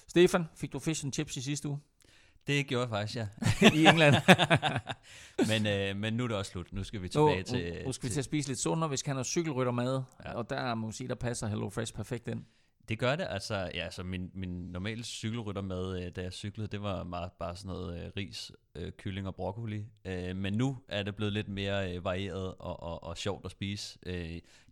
Stefan, 0.08 0.46
fik 0.56 0.74
du 0.74 0.80
fish 0.80 1.06
and 1.06 1.14
chips 1.14 1.38
i 1.38 1.42
sidste 1.42 1.70
uge? 1.70 1.80
Det 2.48 2.68
gjorde 2.68 2.82
jeg 2.82 2.90
faktisk, 2.90 3.18
ja. 3.20 3.28
I 3.74 3.86
England. 3.86 4.16
men, 5.52 5.68
øh, 5.68 5.96
men 5.96 6.14
nu 6.14 6.24
er 6.24 6.28
det 6.28 6.38
også 6.38 6.52
slut. 6.52 6.74
Nu 6.74 6.84
skal 6.84 7.02
vi 7.02 7.10
tilbage 7.10 7.38
nu, 7.38 7.44
til... 7.44 7.82
Nu, 7.86 7.92
skal 7.92 8.10
vi 8.10 8.14
til 8.14 8.20
at 8.22 8.26
spise 8.26 8.48
lidt 8.48 8.60
sundere, 8.60 8.88
hvis 8.88 9.04
vi 9.04 9.06
kan 9.06 9.16
have 9.16 9.26
cykelryttermad. 9.26 10.02
Ja. 10.26 10.34
Og 10.34 10.50
der 10.50 10.76
må 10.76 10.88
man 10.88 10.94
sige, 10.94 11.08
der 11.08 11.16
passer 11.16 11.48
Hello 11.48 11.70
Fresh 11.70 11.94
perfekt 11.94 12.28
ind. 12.28 12.44
Det 12.90 13.00
gør 13.00 13.16
det, 13.16 13.28
altså, 13.30 13.56
ja, 13.56 13.84
altså 13.84 14.04
min, 14.04 14.32
min 14.34 14.50
normale 14.50 15.04
cykelrytter 15.04 15.62
med, 15.62 16.06
øh, 16.06 16.12
da 16.16 16.22
jeg 16.22 16.34
cyklede, 16.34 16.68
det 16.68 16.82
var 16.82 17.04
meget 17.04 17.32
bare 17.40 17.56
sådan 17.56 17.70
noget 17.70 18.06
øh, 18.06 18.12
ris, 18.18 18.52
øh, 18.76 18.92
kylling 18.92 19.28
og 19.28 19.36
broccoli. 19.36 19.86
Men 20.36 20.54
nu 20.54 20.78
er 20.88 21.04
det 21.04 21.16
blevet 21.16 21.34
lidt 21.34 21.48
mere 21.48 22.04
varieret 22.04 22.56
og, 22.60 22.84
og, 22.84 23.04
og 23.04 23.18
sjovt 23.18 23.46
at 23.46 23.52
spise. 23.52 24.00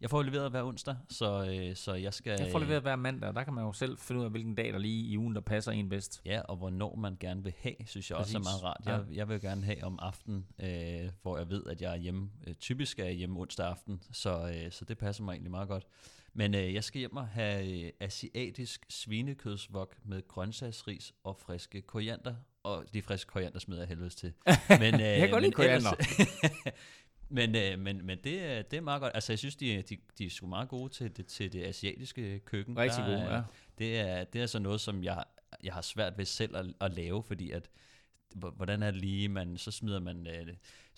Jeg 0.01 0.10
får 0.10 0.24
leveret 0.24 0.51
hver 0.51 0.64
onsdag, 0.64 0.95
så, 1.10 1.72
så 1.76 1.93
jeg 1.93 2.14
skal... 2.14 2.39
Jeg 2.39 2.51
får 2.51 2.60
leveret 2.60 2.82
hver 2.82 2.95
mandag, 2.95 3.30
og 3.30 3.36
der 3.36 3.43
kan 3.43 3.53
man 3.53 3.64
jo 3.64 3.74
selv 3.74 3.97
finde 3.97 4.20
ud 4.20 4.26
af, 4.26 4.32
hvilken 4.32 4.55
dag 4.55 4.74
der 4.74 4.80
lige 4.80 5.07
i 5.07 5.18
ugen, 5.18 5.36
der 5.36 5.41
passer 5.41 5.72
en 5.72 5.89
bedst. 5.89 6.22
Ja, 6.26 6.41
og 6.41 6.57
hvornår 6.57 6.95
man 6.95 7.18
gerne 7.20 7.43
vil 7.43 7.53
have, 7.60 7.76
synes 7.86 8.10
jeg 8.10 8.18
Præcis. 8.18 8.36
også 8.36 8.49
er 8.49 8.51
meget 8.51 8.64
rart. 8.64 8.82
Jeg, 8.86 9.18
jeg 9.18 9.30
vil 9.30 9.41
gerne 9.41 9.66
have 9.66 9.84
om 9.84 9.99
aftenen, 10.01 10.45
hvor 11.22 11.38
jeg 11.38 11.49
ved, 11.49 11.64
at 11.66 11.82
jeg 11.82 11.91
er 11.91 11.97
hjemme. 11.97 12.30
Typisk 12.60 12.99
er 12.99 13.05
jeg 13.05 13.14
hjemme 13.14 13.39
onsdag 13.39 13.68
aften, 13.68 14.01
så, 14.12 14.53
så 14.72 14.86
det 14.86 14.97
passer 14.97 15.24
mig 15.24 15.32
egentlig 15.32 15.51
meget 15.51 15.68
godt. 15.68 15.88
Men 16.34 16.56
øh, 16.56 16.74
jeg 16.74 16.84
skal 16.84 17.00
hjem 17.00 17.18
og 17.18 17.28
have 17.28 17.86
øh, 17.86 17.92
asiatisk 18.00 18.86
svinekødsvok 18.90 19.96
med 20.06 20.28
grøntsagsris 20.28 21.14
og 21.24 21.38
friske 21.38 21.82
koriander. 21.82 22.36
Og 22.64 22.86
de 22.94 23.02
friske 23.02 23.28
koriander 23.28 23.60
smider 23.60 23.82
jeg 23.82 23.88
helvedes 23.88 24.16
til. 24.16 24.34
Men, 24.80 24.94
øh, 24.94 25.02
jeg 25.02 25.20
kan 25.20 25.30
godt 25.30 25.44
lide 25.44 25.54
koriander. 25.54 25.92
men, 27.38 27.56
øh, 27.56 27.80
men, 27.80 28.06
men 28.06 28.18
det, 28.18 28.72
det 28.72 28.78
er 28.78 28.82
meget 28.82 29.02
godt. 29.02 29.12
Altså, 29.16 29.32
jeg 29.32 29.40
synes, 29.40 29.56
de, 29.56 29.82
de, 29.82 29.98
de 30.18 30.26
er 30.26 30.30
sgu 30.30 30.48
meget 30.48 30.70
gode 30.70 30.94
til 30.94 31.18
det, 31.18 31.26
til 31.26 31.54
det 31.54 31.64
asiatiske 31.64 32.40
køkken. 32.40 32.78
Rigtig 32.78 33.04
gode, 33.06 33.36
ja. 33.36 33.42
Det 33.78 34.00
er, 34.00 34.24
det 34.24 34.42
er 34.42 34.46
så 34.46 34.60
noget, 34.60 34.82
som 34.82 35.04
jeg, 35.04 35.24
jeg 35.64 35.74
har 35.74 35.82
svært 35.82 36.18
ved 36.18 36.26
selv 36.26 36.56
at, 36.56 36.66
at 36.82 36.94
lave, 36.94 37.24
fordi 37.24 37.52
at 37.52 37.70
hvordan 38.36 38.84
er 38.84 38.92
det 38.92 39.02
lige, 39.02 39.30
man, 39.30 39.58
så 39.58 39.72
smider 39.72 40.00
man, 40.00 40.28
øh, 40.28 40.48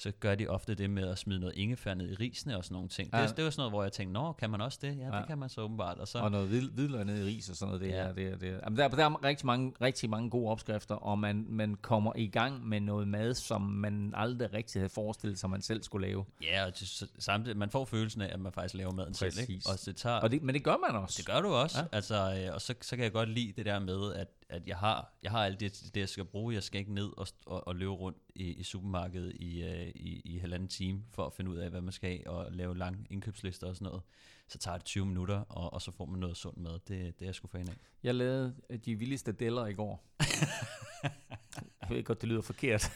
så 0.01 0.11
gør 0.19 0.35
de 0.35 0.47
ofte 0.47 0.75
det 0.75 0.89
med 0.89 1.07
at 1.07 1.17
smide 1.17 1.39
noget 1.39 1.55
ingefær 1.55 1.93
ned 1.93 2.11
i 2.11 2.15
risene 2.15 2.57
og 2.57 2.63
sådan 2.63 2.73
nogle 2.75 2.89
ting. 2.89 3.09
Ja. 3.13 3.21
Det, 3.21 3.37
det 3.37 3.43
var 3.43 3.49
sådan 3.49 3.59
noget, 3.59 3.71
hvor 3.71 3.83
jeg 3.83 3.91
tænkte, 3.91 4.13
nå, 4.13 4.31
kan 4.31 4.49
man 4.49 4.61
også 4.61 4.79
det? 4.81 4.97
Ja, 4.97 5.15
ja. 5.15 5.19
det 5.19 5.27
kan 5.27 5.37
man 5.37 5.49
så 5.49 5.61
åbenbart. 5.61 5.97
Og, 5.97 6.07
så, 6.07 6.19
og 6.19 6.31
noget 6.31 6.47
hvid, 6.47 6.69
hvidløg 6.69 7.05
ned 7.05 7.27
i 7.27 7.29
ris 7.29 7.49
og 7.49 7.55
sådan 7.55 7.67
noget. 7.67 7.81
Det 7.81 7.89
ja. 7.89 7.95
er, 7.95 8.13
det 8.13 8.27
er, 8.27 8.37
det 8.37 8.49
er. 8.49 8.59
Jamen, 8.63 8.77
der, 8.77 8.87
der 8.87 9.05
er 9.05 9.23
rigtig 9.23 9.45
mange, 9.45 9.73
rigtig 9.81 10.09
mange 10.09 10.29
gode 10.29 10.51
opskrifter, 10.51 10.95
og 10.95 11.19
man, 11.19 11.45
man 11.49 11.75
kommer 11.75 12.13
i 12.15 12.27
gang 12.27 12.67
med 12.67 12.79
noget 12.79 13.07
mad, 13.07 13.33
som 13.33 13.61
man 13.61 14.13
aldrig 14.15 14.53
rigtig 14.53 14.81
havde 14.81 14.89
forestillet 14.89 15.39
sig, 15.39 15.49
man 15.49 15.61
selv 15.61 15.83
skulle 15.83 16.07
lave. 16.07 16.25
Ja, 16.43 16.65
og 16.65 16.79
det, 16.79 17.09
samtidig, 17.19 17.57
man 17.57 17.69
får 17.69 17.85
følelsen 17.85 18.21
af, 18.21 18.33
at 18.33 18.39
man 18.39 18.51
faktisk 18.51 18.75
laver 18.75 18.91
maden 18.91 19.13
Præcis. 19.13 19.33
selv. 19.33 19.49
Ikke? 19.49 19.69
Og 19.69 19.85
det 19.85 19.95
tager, 19.95 20.15
og 20.15 20.31
det, 20.31 20.43
men 20.43 20.55
det 20.55 20.63
gør 20.63 20.75
man 20.89 21.01
også. 21.01 21.15
Det 21.17 21.25
gør 21.25 21.41
du 21.41 21.47
også. 21.47 21.79
Ja. 21.79 21.85
Altså, 21.91 22.43
øh, 22.45 22.55
og 22.55 22.61
så, 22.61 22.73
så 22.81 22.95
kan 22.95 23.03
jeg 23.03 23.11
godt 23.11 23.29
lide 23.29 23.53
det 23.57 23.65
der 23.65 23.79
med, 23.79 24.13
at 24.13 24.27
at 24.51 24.67
jeg 24.67 24.77
har, 24.77 25.13
jeg 25.23 25.31
har 25.31 25.45
alt 25.45 25.59
det, 25.59 25.83
det, 25.93 26.01
jeg 26.01 26.09
skal 26.09 26.25
bruge. 26.25 26.53
Jeg 26.53 26.63
skal 26.63 26.79
ikke 26.79 26.93
ned 26.93 27.09
og, 27.17 27.27
og, 27.45 27.67
og 27.67 27.75
løbe 27.75 27.91
rundt 27.91 28.17
i, 28.35 28.43
i 28.43 28.63
supermarkedet 28.63 29.33
i, 29.35 29.63
uh, 29.63 29.87
i, 29.95 30.21
i 30.25 30.37
halvanden 30.37 30.69
time 30.69 31.03
for 31.09 31.25
at 31.25 31.33
finde 31.33 31.51
ud 31.51 31.57
af, 31.57 31.69
hvad 31.69 31.81
man 31.81 31.91
skal 31.91 32.09
have, 32.09 32.29
og 32.29 32.51
lave 32.51 32.77
lange 32.77 33.05
indkøbslister 33.09 33.67
og 33.67 33.75
sådan 33.75 33.85
noget. 33.85 34.01
Så 34.47 34.57
tager 34.57 34.77
det 34.77 34.85
20 34.85 35.05
minutter, 35.05 35.39
og, 35.39 35.73
og 35.73 35.81
så 35.81 35.91
får 35.91 36.05
man 36.05 36.19
noget 36.19 36.37
sundt 36.37 36.57
mad. 36.57 36.73
Det, 36.73 36.89
det 36.89 37.21
er 37.21 37.25
jeg 37.25 37.35
sgu 37.35 37.47
fan 37.47 37.69
af. 37.69 37.73
Jeg 38.03 38.15
lavede 38.15 38.55
de 38.85 38.95
vildeste 38.95 39.31
deller 39.31 39.65
i 39.65 39.73
går. 39.73 40.05
jeg 41.81 41.89
ved 41.89 42.03
godt, 42.03 42.21
det 42.21 42.29
lyder 42.29 42.41
forkert. 42.41 42.91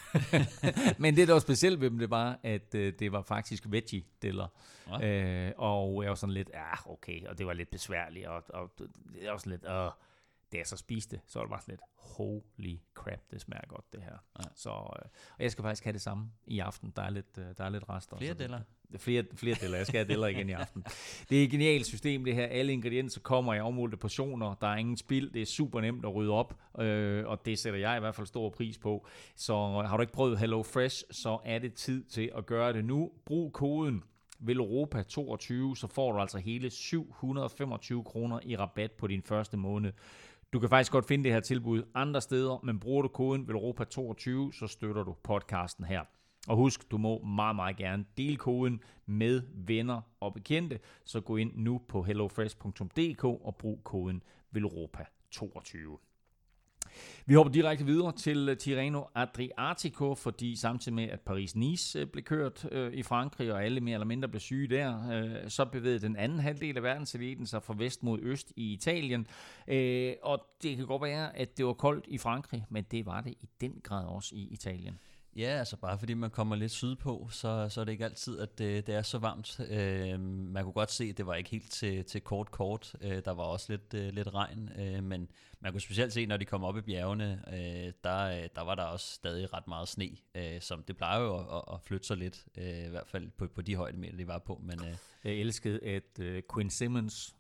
Men 1.00 1.16
det, 1.16 1.28
der 1.28 1.34
var 1.34 1.40
specielt 1.40 1.82
ved 1.82 1.90
dem, 1.90 2.00
det 2.00 2.10
var, 2.10 2.40
at 2.44 2.76
øh, 2.76 2.94
det 3.00 3.12
var 3.12 3.22
faktisk 3.22 3.66
veggie-deller. 3.68 4.48
Ja. 4.88 5.48
Øh, 5.48 5.54
og 5.58 6.04
jeg 6.04 6.10
var 6.10 6.16
sådan 6.16 6.34
lidt, 6.34 6.50
ja, 6.54 6.92
okay, 6.92 7.28
og 7.28 7.38
det 7.38 7.46
var 7.46 7.54
lidt 7.54 7.72
besværligt, 7.72 8.28
og, 8.28 8.44
og 8.50 8.72
det 8.78 9.30
var 9.32 9.38
sådan 9.38 9.52
lidt, 9.52 9.66
øh, 9.66 9.92
da 10.52 10.58
jeg 10.58 10.68
så 10.68 10.78
spiste, 10.78 11.22
så 11.28 11.40
var 11.40 11.46
det 11.46 11.50
bare 11.50 11.62
sådan 11.62 11.72
lidt, 11.72 11.82
holy 12.18 12.78
crap, 12.94 13.20
det 13.32 13.42
smager 13.42 13.68
godt 13.68 13.86
det 13.94 14.02
her. 14.02 14.18
Ja. 14.40 14.44
Så, 14.56 14.70
øh, 14.70 15.10
og 15.38 15.44
jeg 15.44 15.52
skal 15.52 15.62
faktisk 15.62 15.84
have 15.84 15.94
det 15.94 16.02
samme 16.02 16.32
i 16.48 16.60
aften. 16.60 16.94
Der 16.96 17.02
er 17.02 17.10
lidt, 17.10 17.38
øh, 17.38 17.46
der 17.58 17.64
er 17.64 17.70
lidt 17.70 17.90
rester. 17.90 18.18
Flere 18.18 18.34
deller? 18.34 18.62
Flere, 18.98 19.24
flere 19.36 19.56
deller. 19.62 19.78
Jeg 19.78 19.88
skal 19.88 19.98
have 19.98 20.08
deller 20.08 20.28
igen 20.28 20.50
i 20.50 20.52
aften. 20.52 20.86
Det 21.30 21.40
er 21.40 21.44
et 21.44 21.52
genialt 21.52 21.86
system, 21.86 22.26
det 22.26 22.36
her. 22.36 22.46
Alle 22.46 22.74
ingredienser 22.74 23.22
kommer 23.22 23.54
i 23.54 23.58
afmålte 23.58 23.98
portioner. 23.98 24.54
Der 24.54 24.68
er 24.68 24.76
ingen 24.76 24.98
spild. 24.98 25.32
Det 25.32 25.42
er 25.42 25.46
super 25.46 25.82
nemt 25.82 26.06
at 26.06 26.16
rydde 26.16 26.32
op, 26.32 26.60
øh, 26.80 27.28
og 27.28 27.46
det 27.46 27.60
sætter 27.60 27.80
jeg 27.80 27.98
i 27.98 28.00
hvert 28.00 28.16
fald 28.16 28.28
stor 28.28 28.50
pris 28.50 28.78
på. 28.78 29.08
Så 29.36 29.82
har 29.88 29.98
du 29.98 30.02
ikke 30.02 30.14
prøvet 30.14 30.40
Hello 30.40 30.64
Fresh, 30.64 31.04
så 31.12 31.40
er 31.46 31.60
det 31.60 31.74
tid 31.74 32.04
til 32.04 32.32
at 32.38 32.46
gøre 32.46 32.74
det 32.74 32.86
nu. 32.86 33.12
Brug 33.26 33.54
koden 33.54 34.04
Europa 34.50 35.04
22, 35.04 35.78
så 35.78 35.88
får 35.88 36.12
du 36.12 36.20
altså 36.20 36.38
hele 36.38 36.70
725 36.70 38.04
kroner 38.04 38.40
i 38.44 38.58
rabat 38.58 38.92
på 38.92 39.08
din 39.08 39.22
første 39.22 39.58
måned. 39.58 39.92
Du 40.56 40.60
kan 40.60 40.70
faktisk 40.70 40.92
godt 40.92 41.06
finde 41.06 41.24
det 41.24 41.32
her 41.32 41.40
tilbud 41.40 41.84
andre 41.94 42.22
steder, 42.22 42.60
men 42.64 42.80
bruger 42.80 43.02
du 43.02 43.08
koden 43.08 43.50
VELROPA22, 43.50 44.60
så 44.60 44.68
støtter 44.68 45.04
du 45.04 45.16
podcasten 45.24 45.86
her. 45.86 46.02
Og 46.48 46.58
husk, 46.58 46.92
du 46.92 46.98
må 46.98 47.24
meget, 47.24 47.56
meget 47.56 47.78
gerne 47.78 48.06
dele 48.18 48.38
koden 48.38 48.82
med 49.06 49.42
venner 49.54 50.02
og 50.20 50.34
bekendte, 50.34 50.80
så 51.06 51.22
gå 51.22 51.38
ind 51.38 51.52
nu 51.56 51.82
på 51.88 52.04
hellofresh.dk 52.04 53.24
og 53.24 53.56
brug 53.56 53.84
koden 53.84 54.24
VELROPA22. 54.58 56.05
Vi 57.26 57.34
hopper 57.34 57.54
direkte 57.54 57.86
videre 57.86 58.12
til 58.12 58.50
øh, 58.50 58.58
Tirreno 58.58 59.04
Adriatico, 59.16 60.16
fordi 60.16 60.56
samtidig 60.56 60.96
med, 60.96 61.10
at 61.10 61.20
Paris-Nice 61.30 62.00
øh, 62.00 62.08
blev 62.08 62.24
kørt 62.24 62.68
øh, 62.72 62.94
i 62.94 63.04
Frankrig, 63.04 63.54
og 63.54 63.64
alle 63.64 63.82
mere 63.82 63.94
eller 63.94 64.06
mindre 64.06 64.28
blev 64.28 64.40
syge 64.40 64.68
der, 64.68 65.10
øh, 65.12 65.50
så 65.50 65.66
bevægede 65.66 66.00
den 66.00 66.16
anden 66.16 66.40
halvdel 66.40 66.78
af 66.78 66.84
verdenseliten 66.84 67.46
sig 67.46 67.64
fra 67.64 67.76
vest 67.78 68.04
mod 68.04 68.20
øst 68.22 68.54
i 68.56 68.74
Italien. 68.74 69.28
Øh, 69.68 70.14
og 70.24 70.46
det 70.64 70.78
kan 70.78 70.86
godt 70.86 71.02
være, 71.02 71.38
at 71.38 71.58
det 71.58 71.66
var 71.66 71.74
koldt 71.74 72.06
i 72.08 72.18
Frankrig, 72.18 72.66
men 72.70 72.86
det 72.92 73.06
var 73.06 73.22
det 73.22 73.32
i 73.32 73.50
den 73.62 73.80
grad 73.84 74.06
også 74.06 74.36
i 74.36 74.48
Italien. 74.52 75.00
Ja, 75.36 75.48
altså 75.48 75.78
bare 75.78 76.00
fordi 76.00 76.14
man 76.14 76.30
kommer 76.30 76.56
lidt 76.56 76.72
sydpå, 76.72 77.28
så, 77.32 77.68
så 77.70 77.82
er 77.82 77.86
det 77.86 77.92
ikke 77.92 78.06
altid, 78.06 78.40
at 78.40 78.58
det, 78.58 78.88
det 78.88 78.96
er 78.96 79.02
så 79.02 79.18
varmt. 79.18 79.60
Øh, 79.70 80.20
man 80.20 80.64
kunne 80.64 80.74
godt 80.74 80.92
se, 80.92 81.04
at 81.04 81.18
det 81.18 81.26
var 81.26 81.36
ikke 81.36 81.50
helt 81.50 81.72
til, 81.72 82.06
til 82.06 82.22
kort 82.22 82.52
kort. 82.52 82.96
Øh, 83.02 83.22
der 83.26 83.32
var 83.32 83.44
også 83.44 83.72
lidt, 83.74 83.94
øh, 83.94 84.14
lidt 84.14 84.34
regn, 84.34 84.70
øh, 84.80 85.04
men 85.04 85.28
man 85.66 85.74
kunne 85.74 85.82
specielt 85.82 86.14
se, 86.14 86.26
når 86.26 86.38
de 86.38 86.46
kom 86.46 86.64
op 86.64 86.78
i 86.78 86.82
bjergene, 86.82 87.44
øh, 87.48 87.94
der, 88.04 88.48
der 88.56 88.62
var 88.62 88.76
der 88.76 88.84
også 88.84 89.14
stadig 89.14 89.54
ret 89.54 89.68
meget 89.68 89.88
sne, 89.88 90.10
øh, 90.36 90.62
som 90.62 90.84
det 90.84 90.98
plejer 90.98 91.22
jo 91.22 91.38
at, 91.38 91.64
at 91.74 91.82
flytte 91.82 92.08
sig 92.08 92.18
lidt, 92.18 92.46
øh, 92.58 92.86
i 92.86 92.90
hvert 92.90 93.08
fald 93.08 93.30
på, 93.38 93.48
på 93.48 93.62
de 93.62 93.76
højdemeter, 93.76 94.18
de 94.18 94.28
var 94.28 94.40
på. 94.40 94.62
Men, 94.64 94.80
øh, 94.86 94.96
jeg 95.24 95.34
elskede, 95.34 95.84
at 95.84 96.20
uh, 96.20 96.56
Quinn 96.56 96.70
Simmons, 96.70 97.36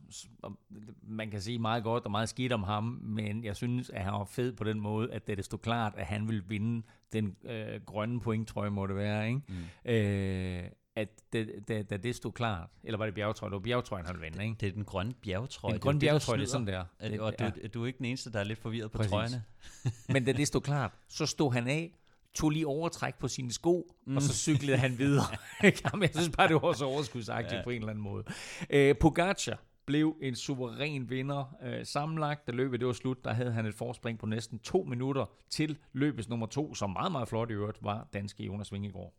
man 1.01 1.31
kan 1.31 1.41
sige 1.41 1.59
meget 1.59 1.83
godt 1.83 2.05
og 2.05 2.11
meget 2.11 2.29
skidt 2.29 2.51
om 2.51 2.63
ham, 2.63 2.83
men 3.03 3.43
jeg 3.43 3.55
synes, 3.55 3.89
at 3.89 4.03
han 4.03 4.13
var 4.13 4.25
fed 4.25 4.53
på 4.53 4.63
den 4.63 4.79
måde, 4.79 5.13
at 5.13 5.27
det 5.27 5.45
stod 5.45 5.59
klart, 5.59 5.93
at 5.97 6.05
han 6.05 6.27
ville 6.27 6.43
vinde 6.47 6.85
den 7.13 7.35
øh, 7.43 7.81
grønne 7.85 8.19
point, 8.19 8.47
tror 8.47 8.63
jeg 8.63 8.73
må 8.73 8.87
det 8.87 8.95
være, 8.95 9.27
ikke? 9.27 9.41
Mm. 9.47 9.91
Øh, 9.91 10.63
at 10.95 11.09
det, 11.33 11.49
det, 11.67 11.89
da 11.89 11.97
det 11.97 12.15
stod 12.15 12.31
klart, 12.31 12.69
eller 12.83 12.97
var 12.97 13.05
det 13.05 13.15
bjergetrøje? 13.15 13.49
Det 13.49 13.55
var 13.55 13.59
bjergetrøjen, 13.59 14.05
han 14.05 14.21
vendte, 14.21 14.43
ikke? 14.43 14.55
Det 14.59 14.67
er 14.67 14.71
den 14.71 14.85
grønne 14.85 15.13
bjergetrøje. 15.13 15.73
Den 15.73 15.81
grønne 15.81 15.99
bjergetrøje, 15.99 16.39
det 16.39 16.45
er 16.45 16.49
sådan 16.49 16.67
der. 16.67 16.85
Det, 17.01 17.19
og 17.19 17.33
du, 17.39 17.45
du 17.73 17.83
er 17.83 17.87
ikke 17.87 17.97
den 17.97 18.05
eneste, 18.05 18.31
der 18.31 18.39
er 18.39 18.43
lidt 18.43 18.59
forvirret 18.59 18.91
på 18.91 18.97
Præcis. 18.97 19.11
trøjerne. 19.11 19.43
Men 20.13 20.25
da 20.25 20.31
det 20.31 20.47
stod 20.47 20.61
klart, 20.61 20.91
så 21.07 21.25
stod 21.25 21.53
han 21.53 21.67
af, 21.67 21.91
tog 22.33 22.49
lige 22.49 22.67
overtræk 22.67 23.15
på 23.15 23.27
sine 23.27 23.51
sko, 23.51 23.95
mm. 24.05 24.15
og 24.15 24.21
så 24.21 24.33
cyklede 24.33 24.77
han 24.77 24.97
videre. 24.97 25.25
jeg 25.63 26.09
synes 26.13 26.29
bare, 26.37 26.47
det 26.47 26.61
var 26.61 26.73
så 26.73 26.85
overskudsagtigt 26.85 27.57
ja. 27.59 27.63
på 27.63 27.69
en 27.69 27.75
eller 27.75 27.89
anden 27.89 28.03
måde. 28.03 28.23
Øh, 28.69 28.95
Pogacar, 28.97 29.59
blev 29.85 30.15
en 30.21 30.35
suveræn 30.35 31.09
vinder. 31.09 31.55
Øh, 31.63 31.85
sammenlagt, 31.85 32.47
da 32.47 32.51
løbet 32.51 32.79
det 32.79 32.87
var 32.87 32.93
slut, 32.93 33.23
der 33.23 33.33
havde 33.33 33.51
han 33.51 33.65
et 33.65 33.75
forspring 33.75 34.19
på 34.19 34.25
næsten 34.25 34.59
to 34.59 34.83
minutter 34.83 35.25
til 35.49 35.77
løbets 35.93 36.29
nummer 36.29 36.47
to, 36.47 36.75
som 36.75 36.89
meget, 36.89 37.11
meget 37.11 37.27
flot 37.27 37.49
i 37.49 37.53
øvrigt 37.53 37.77
var 37.83 38.07
danske 38.13 38.43
Jonas 38.43 38.73
Vingegaard. 38.73 39.13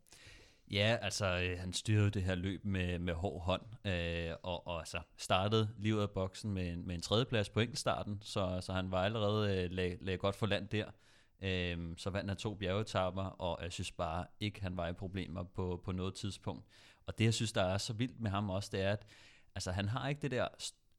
Ja, 0.71 0.97
altså 1.01 1.25
øh, 1.25 1.59
han 1.59 1.73
styrede 1.73 2.11
det 2.11 2.23
her 2.23 2.35
løb 2.35 2.65
med, 2.65 2.99
med 2.99 3.13
hård 3.13 3.41
hånd, 3.41 3.61
øh, 3.85 4.35
og, 4.43 4.67
og 4.67 4.79
altså, 4.79 4.99
startede 5.17 5.69
livet 5.77 6.01
af 6.01 6.09
boksen 6.09 6.53
med, 6.53 6.73
en, 6.73 6.87
med 6.87 6.95
en 6.95 7.01
tredjeplads 7.01 7.49
på 7.49 7.59
enkeltstarten, 7.59 8.19
så, 8.21 8.57
så 8.61 8.73
han 8.73 8.91
var 8.91 9.03
allerede 9.03 9.63
øh, 9.63 9.71
lag, 9.71 9.97
lag 10.01 10.19
godt 10.19 10.35
for 10.35 10.45
land 10.45 10.67
der. 10.67 10.85
Øh, 11.41 11.93
så 11.97 12.09
vandt 12.09 12.29
han 12.29 12.37
to 12.37 12.53
bjergetapper, 12.53 13.23
og 13.23 13.63
jeg 13.63 13.71
synes 13.71 13.91
bare 13.91 14.25
ikke, 14.39 14.61
han 14.61 14.77
var 14.77 14.87
i 14.87 14.93
problemer 14.93 15.43
på, 15.43 15.81
på 15.85 15.91
noget 15.91 16.15
tidspunkt. 16.15 16.65
Og 17.05 17.17
det, 17.17 17.25
jeg 17.25 17.33
synes, 17.33 17.51
der 17.51 17.63
er 17.63 17.77
så 17.77 17.93
vildt 17.93 18.19
med 18.19 18.31
ham 18.31 18.49
også, 18.49 18.69
det 18.71 18.81
er, 18.81 18.91
at 18.91 19.05
altså, 19.55 19.71
han 19.71 19.87
har 19.87 20.09
ikke 20.09 20.21
det 20.21 20.31
der 20.31 20.47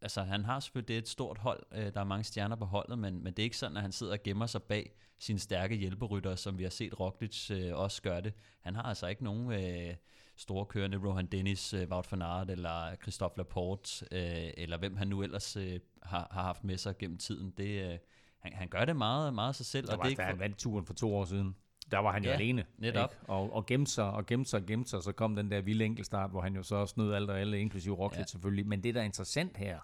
altså 0.02 0.22
han 0.22 0.44
har 0.44 0.60
selvfølgelig 0.60 0.88
det 0.88 0.94
er 0.94 0.98
et 0.98 1.08
stort 1.08 1.38
hold, 1.38 1.62
øh, 1.72 1.94
der 1.94 2.00
er 2.00 2.04
mange 2.04 2.24
stjerner 2.24 2.56
på 2.56 2.64
holdet, 2.64 2.98
men, 2.98 3.24
men 3.24 3.32
det 3.32 3.38
er 3.38 3.44
ikke 3.44 3.56
sådan, 3.56 3.76
at 3.76 3.82
han 3.82 3.92
sidder 3.92 4.12
og 4.12 4.22
gemmer 4.22 4.46
sig 4.46 4.62
bag 4.62 4.92
sine 5.18 5.38
stærke 5.38 5.76
hjælperytter, 5.76 6.34
som 6.34 6.58
vi 6.58 6.62
har 6.62 6.70
set 6.70 7.00
Roglic 7.00 7.50
øh, 7.50 7.74
også 7.74 8.02
gøre 8.02 8.20
det. 8.20 8.32
Han 8.60 8.74
har 8.74 8.82
altså 8.82 9.06
ikke 9.06 9.24
nogen 9.24 9.52
øh, 9.52 9.94
store 10.36 10.66
kørende, 10.66 10.98
Rohan 10.98 11.26
Dennis, 11.26 11.74
øh, 11.74 11.88
Wout 11.90 12.12
van 12.12 12.22
Aert 12.22 12.50
eller 12.50 12.94
Christophe 13.02 13.36
Laporte, 13.36 14.06
øh, 14.12 14.50
eller 14.56 14.78
hvem 14.78 14.96
han 14.96 15.08
nu 15.08 15.22
ellers 15.22 15.56
øh, 15.56 15.80
har, 16.02 16.28
har 16.30 16.42
haft 16.42 16.64
med 16.64 16.76
sig 16.76 16.98
gennem 16.98 17.18
tiden. 17.18 17.50
Det, 17.50 17.92
øh, 17.92 17.98
han, 18.38 18.52
han 18.52 18.68
gør 18.68 18.84
det 18.84 18.96
meget, 18.96 19.34
meget 19.34 19.56
sig 19.56 19.66
selv. 19.66 19.90
Og 19.90 19.98
var, 19.98 20.02
det 20.02 20.10
ikke 20.10 20.22
for... 20.22 20.26
han 20.26 20.38
vandt 20.38 20.58
turen 20.58 20.86
for 20.86 20.94
to 20.94 21.14
år 21.14 21.24
siden. 21.24 21.56
Der 21.90 21.98
var 21.98 22.12
han 22.12 22.24
jo 22.24 22.30
ja, 22.30 22.36
alene. 22.36 22.64
Netop. 22.78 23.10
Ikke? 23.12 23.30
Og, 23.30 23.52
og 23.52 23.66
gemte 23.66 23.92
sig, 23.92 24.10
og 24.10 24.26
gemte 24.26 24.50
sig, 24.50 24.60
og 24.60 24.66
gemte 24.66 24.90
sig, 24.90 25.02
så 25.02 25.12
kom 25.12 25.36
den 25.36 25.50
der 25.50 25.60
vilde 25.60 25.84
enkeltstart, 25.84 26.30
hvor 26.30 26.40
han 26.40 26.56
jo 26.56 26.62
så 26.62 26.86
snød 26.86 27.12
alt 27.12 27.30
og 27.30 27.40
alle, 27.40 27.60
inklusive 27.60 27.94
Roglic 27.94 28.18
ja. 28.18 28.24
selvfølgelig. 28.24 28.66
Men 28.66 28.82
det, 28.82 28.94
der 28.94 29.00
er 29.00 29.04
interessant 29.04 29.56
her, 29.56 29.78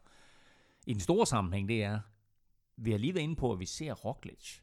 i 0.87 0.93
den 0.93 1.01
store 1.01 1.27
sammenhæng, 1.27 1.69
det 1.69 1.85
er, 1.85 2.01
vi 2.77 2.91
har 2.91 2.99
lige 2.99 3.15
været 3.15 3.25
inde 3.25 3.37
på, 3.37 3.53
at 3.53 3.61
vi 3.61 3.67
ser 3.67 3.93
Roglic 3.93 4.59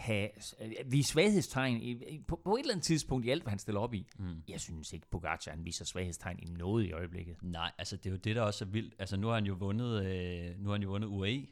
have, 0.00 0.28
vi 0.86 1.02
svaghedstegn 1.02 1.82
i, 1.82 2.20
på, 2.28 2.40
på 2.44 2.54
et 2.54 2.60
eller 2.60 2.72
andet 2.72 2.84
tidspunkt 2.84 3.26
i 3.26 3.30
alt, 3.30 3.42
hvad 3.42 3.50
han 3.50 3.58
stiller 3.58 3.80
op 3.80 3.94
i. 3.94 4.06
Mm. 4.18 4.42
Jeg 4.48 4.60
synes 4.60 4.92
ikke, 4.92 5.06
Pogacar 5.10 5.50
han 5.50 5.64
viser 5.64 5.84
svaghedstegn 5.84 6.38
i 6.38 6.44
noget 6.44 6.86
i 6.86 6.92
øjeblikket. 6.92 7.36
Nej, 7.42 7.72
altså 7.78 7.96
det 7.96 8.06
er 8.06 8.10
jo 8.10 8.16
det, 8.16 8.36
der 8.36 8.42
også 8.42 8.64
er 8.64 8.68
vildt. 8.68 8.94
Altså 8.98 9.16
nu 9.16 9.26
har 9.26 9.34
han 9.34 9.46
jo 9.46 9.54
vundet, 9.54 10.06
øh, 10.06 10.58
nu 10.58 10.68
har 10.68 10.74
han 10.74 10.82
jo 10.82 10.88
vundet 10.88 11.08
UAE, 11.08 11.46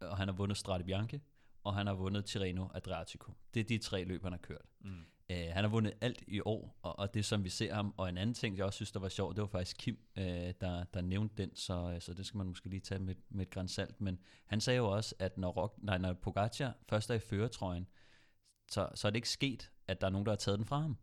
og 0.00 0.16
han 0.16 0.28
har 0.28 0.34
vundet 0.34 0.58
Strade 0.58 0.84
Bianche, 0.84 1.20
og 1.66 1.74
han 1.74 1.86
har 1.86 1.94
vundet 1.94 2.24
Tirreno 2.24 2.68
Adriatico. 2.74 3.32
Det 3.54 3.60
er 3.60 3.64
de 3.64 3.78
tre 3.78 4.04
løb, 4.04 4.22
han 4.22 4.32
har 4.32 4.38
kørt. 4.38 4.66
Mm. 4.80 4.90
Uh, 5.32 5.36
han 5.36 5.64
har 5.64 5.68
vundet 5.68 5.92
alt 6.00 6.24
i 6.26 6.40
år, 6.40 6.78
og, 6.82 6.98
og 6.98 7.14
det 7.14 7.24
som 7.24 7.44
vi 7.44 7.48
ser 7.48 7.74
ham. 7.74 7.94
Og 7.96 8.08
en 8.08 8.18
anden 8.18 8.34
ting, 8.34 8.56
jeg 8.56 8.64
også 8.64 8.76
synes, 8.76 8.92
der 8.92 9.00
var 9.00 9.08
sjovt, 9.08 9.36
det 9.36 9.42
var 9.42 9.48
faktisk 9.48 9.76
Kim, 9.76 9.98
uh, 10.16 10.22
der, 10.24 10.84
der 10.94 11.00
nævnte 11.00 11.42
den, 11.42 11.56
så, 11.56 11.96
så 12.00 12.14
det 12.14 12.26
skal 12.26 12.38
man 12.38 12.46
måske 12.46 12.68
lige 12.68 12.80
tage 12.80 12.98
med, 12.98 13.14
med 13.28 13.46
et 13.46 13.50
græns 13.50 13.72
salt. 13.72 14.00
Men 14.00 14.18
han 14.46 14.60
sagde 14.60 14.76
jo 14.76 14.90
også, 14.90 15.14
at 15.18 15.38
når, 15.38 15.50
Rock, 15.50 15.74
nej, 15.82 15.98
når 15.98 16.12
Pogacar 16.12 16.74
først 16.88 17.10
er 17.10 17.14
i 17.14 17.18
føretrøjen, 17.18 17.86
så, 18.70 18.88
så 18.94 19.08
er 19.08 19.10
det 19.10 19.16
ikke 19.16 19.28
sket, 19.28 19.70
at 19.88 20.00
der 20.00 20.06
er 20.06 20.10
nogen, 20.10 20.26
der 20.26 20.32
har 20.32 20.36
taget 20.36 20.58
den 20.58 20.66
fra 20.66 20.80
ham. 20.80 20.96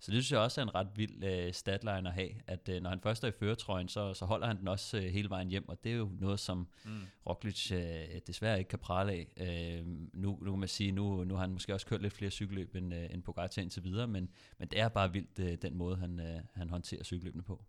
Så 0.00 0.10
det 0.10 0.24
synes 0.24 0.32
jeg 0.32 0.40
også 0.40 0.60
er 0.60 0.62
en 0.62 0.74
ret 0.74 0.88
vild 0.96 1.24
øh, 1.24 1.52
statline 1.52 2.08
at 2.08 2.14
have, 2.14 2.30
at 2.46 2.68
øh, 2.68 2.82
når 2.82 2.90
han 2.90 3.00
først 3.00 3.24
er 3.24 3.28
i 3.28 3.32
føretrøjen, 3.32 3.88
så, 3.88 4.14
så 4.14 4.24
holder 4.24 4.46
han 4.46 4.58
den 4.58 4.68
også 4.68 4.96
øh, 4.96 5.02
hele 5.02 5.30
vejen 5.30 5.48
hjem, 5.48 5.68
og 5.68 5.84
det 5.84 5.92
er 5.92 5.96
jo 5.96 6.10
noget, 6.20 6.40
som 6.40 6.68
mm. 6.84 6.90
Roglic 7.26 7.72
øh, 7.72 8.20
desværre 8.26 8.58
ikke 8.58 8.68
kan 8.68 8.78
prale 8.78 9.12
af. 9.12 9.26
Øh, 9.36 9.86
nu, 10.12 10.38
nu 10.42 10.50
kan 10.50 10.58
man 10.58 10.68
sige, 10.68 10.92
nu, 10.92 11.24
nu 11.24 11.34
har 11.34 11.40
han 11.40 11.52
måske 11.52 11.74
også 11.74 11.86
kørt 11.86 12.02
lidt 12.02 12.12
flere 12.12 12.30
cykelløb 12.30 12.74
end, 12.74 12.94
øh, 12.94 13.14
end 13.14 13.22
Pogacar 13.22 13.62
indtil 13.62 13.84
videre, 13.84 14.06
men, 14.06 14.28
men 14.58 14.68
det 14.68 14.80
er 14.80 14.88
bare 14.88 15.12
vildt, 15.12 15.38
øh, 15.38 15.58
den 15.62 15.76
måde, 15.76 15.96
han, 15.96 16.20
øh, 16.20 16.40
han 16.54 16.70
håndterer 16.70 17.04
cykelløbene 17.04 17.42
på. 17.42 17.64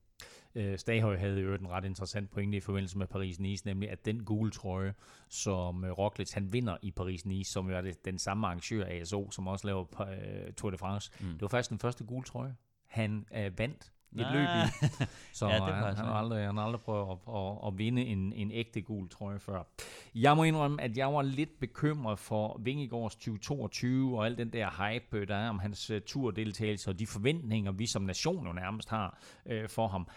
Øh, 0.56 0.78
Staghøj 0.78 1.18
havde 1.18 1.40
jo 1.40 1.54
en 1.54 1.70
ret 1.70 1.86
interessant 1.86 2.32
pointe 2.32 2.58
i 2.58 2.60
forbindelse 2.60 2.98
med 2.98 3.08
Paris-Nice, 3.08 3.62
nemlig 3.66 3.90
at 3.90 4.06
den 4.06 4.24
gule 4.24 4.52
trøje, 4.52 4.94
som 5.30 5.84
øh, 5.84 5.92
Roglic 5.92 6.34
han 6.34 6.54
vinder 6.54 6.78
i 6.82 6.94
Paris-Nice, 7.00 7.52
som 7.52 7.70
jo 7.70 7.78
er 7.78 7.82
det, 7.82 8.06
den 8.06 8.20
samme 8.20 8.48
arrangør 8.48 8.86
ASO, 8.86 9.32
som 9.32 9.48
også 9.48 9.68
laver 9.68 10.02
øh, 10.02 10.54
Tour 10.54 10.72
de 10.72 10.78
France, 10.78 11.12
mm. 11.20 11.34
det 11.34 11.42
var 11.42 11.48
faktisk 11.48 11.70
den 11.70 11.80
første 11.80 12.04
gule 12.04 12.24
trøje, 12.24 12.56
han 12.86 13.26
øh, 13.36 13.60
vandt 13.60 13.92
et 14.12 14.28
løb 14.32 14.48
i. 14.48 14.86
Så 15.34 15.48
ja, 15.48 15.56
det 15.56 15.62
han, 15.62 15.96
han, 15.96 16.06
har 16.06 16.14
aldrig, 16.14 16.46
han 16.46 16.58
har 16.58 16.64
aldrig 16.64 16.82
prøvet 16.82 17.12
at, 17.12 17.36
at, 17.36 17.68
at 17.68 17.78
vinde 17.78 18.02
en, 18.02 18.34
en 18.34 18.52
ægte 18.52 18.82
gul 18.82 19.10
trøje 19.10 19.40
før. 19.40 19.64
Jeg 20.16 20.36
må 20.36 20.44
indrømme, 20.44 20.82
at 20.82 20.98
jeg 20.98 21.14
var 21.14 21.22
lidt 21.22 21.60
bekymret 21.60 22.20
for 22.20 22.62
Vingegaards 22.64 23.16
2022 23.16 24.18
og 24.18 24.26
al 24.26 24.38
den 24.38 24.54
der 24.54 24.70
hype, 24.70 25.26
der 25.26 25.36
er 25.36 25.50
om 25.50 25.60
hans 25.60 25.92
uh, 25.92 25.98
turdeltagelse 26.06 26.90
og 26.90 27.00
de 27.00 27.08
forventninger, 27.08 27.72
vi 27.72 27.88
som 27.88 28.02
nation 28.02 28.48
jo 28.48 28.54
nærmest 28.54 28.90
har 28.90 29.20
uh, 29.46 29.70
for 29.70 29.88
ham. 29.88 30.08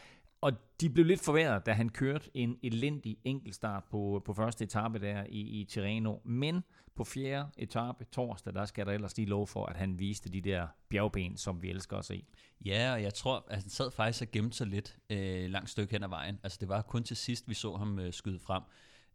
Og 0.40 0.52
de 0.80 0.90
blev 0.90 1.06
lidt 1.06 1.24
forværret, 1.24 1.66
da 1.66 1.72
han 1.72 1.88
kørte 1.88 2.30
en 2.34 2.56
elendig 2.62 3.16
enkeltstart 3.24 3.84
på, 3.90 4.22
på 4.24 4.34
første 4.34 4.64
etape 4.64 4.98
der 4.98 5.24
i, 5.28 5.60
i 5.60 5.64
Tirreno. 5.64 6.16
Men 6.24 6.64
på 6.94 7.04
fjerde 7.04 7.50
etape 7.56 8.04
torsdag, 8.04 8.54
der 8.54 8.64
skal 8.64 8.86
der 8.86 8.92
ellers 8.92 9.16
lige 9.16 9.28
lov 9.28 9.46
for, 9.46 9.66
at 9.66 9.76
han 9.76 9.98
viste 9.98 10.28
de 10.30 10.40
der 10.40 10.66
bjergben, 10.88 11.36
som 11.36 11.62
vi 11.62 11.70
elsker 11.70 11.96
at 11.96 12.04
se. 12.04 12.24
Ja, 12.64 12.92
og 12.92 13.02
jeg 13.02 13.14
tror, 13.14 13.44
at 13.48 13.60
han 13.60 13.68
sad 13.68 13.90
faktisk 13.90 14.22
og 14.22 14.28
gemte 14.32 14.56
sig 14.56 14.66
lidt 14.66 14.96
øh, 15.10 15.50
langt 15.50 15.70
stykke 15.70 15.92
hen 15.92 16.02
ad 16.02 16.08
vejen. 16.08 16.40
Altså 16.42 16.58
det 16.60 16.68
var 16.68 16.82
kun 16.82 17.04
til 17.04 17.16
sidst, 17.16 17.48
vi 17.48 17.54
så 17.54 17.76
ham 17.76 17.98
øh, 17.98 18.12
skyde 18.12 18.38
frem. 18.38 18.62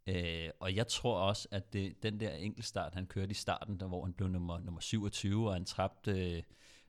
Øh, 0.06 0.50
og 0.60 0.76
jeg 0.76 0.86
tror 0.86 1.18
også, 1.18 1.48
at 1.50 1.72
det, 1.72 2.02
den 2.02 2.20
der 2.20 2.30
enkeltstart, 2.30 2.94
han 2.94 3.06
kørte 3.06 3.30
i 3.30 3.34
starten, 3.34 3.80
der 3.80 3.86
hvor 3.86 4.04
han 4.04 4.12
blev 4.12 4.28
nummer, 4.28 4.58
nummer 4.58 4.80
27, 4.80 5.48
og 5.48 5.52
han 5.52 5.64
tabte... 5.64 6.36
Øh, 6.36 6.42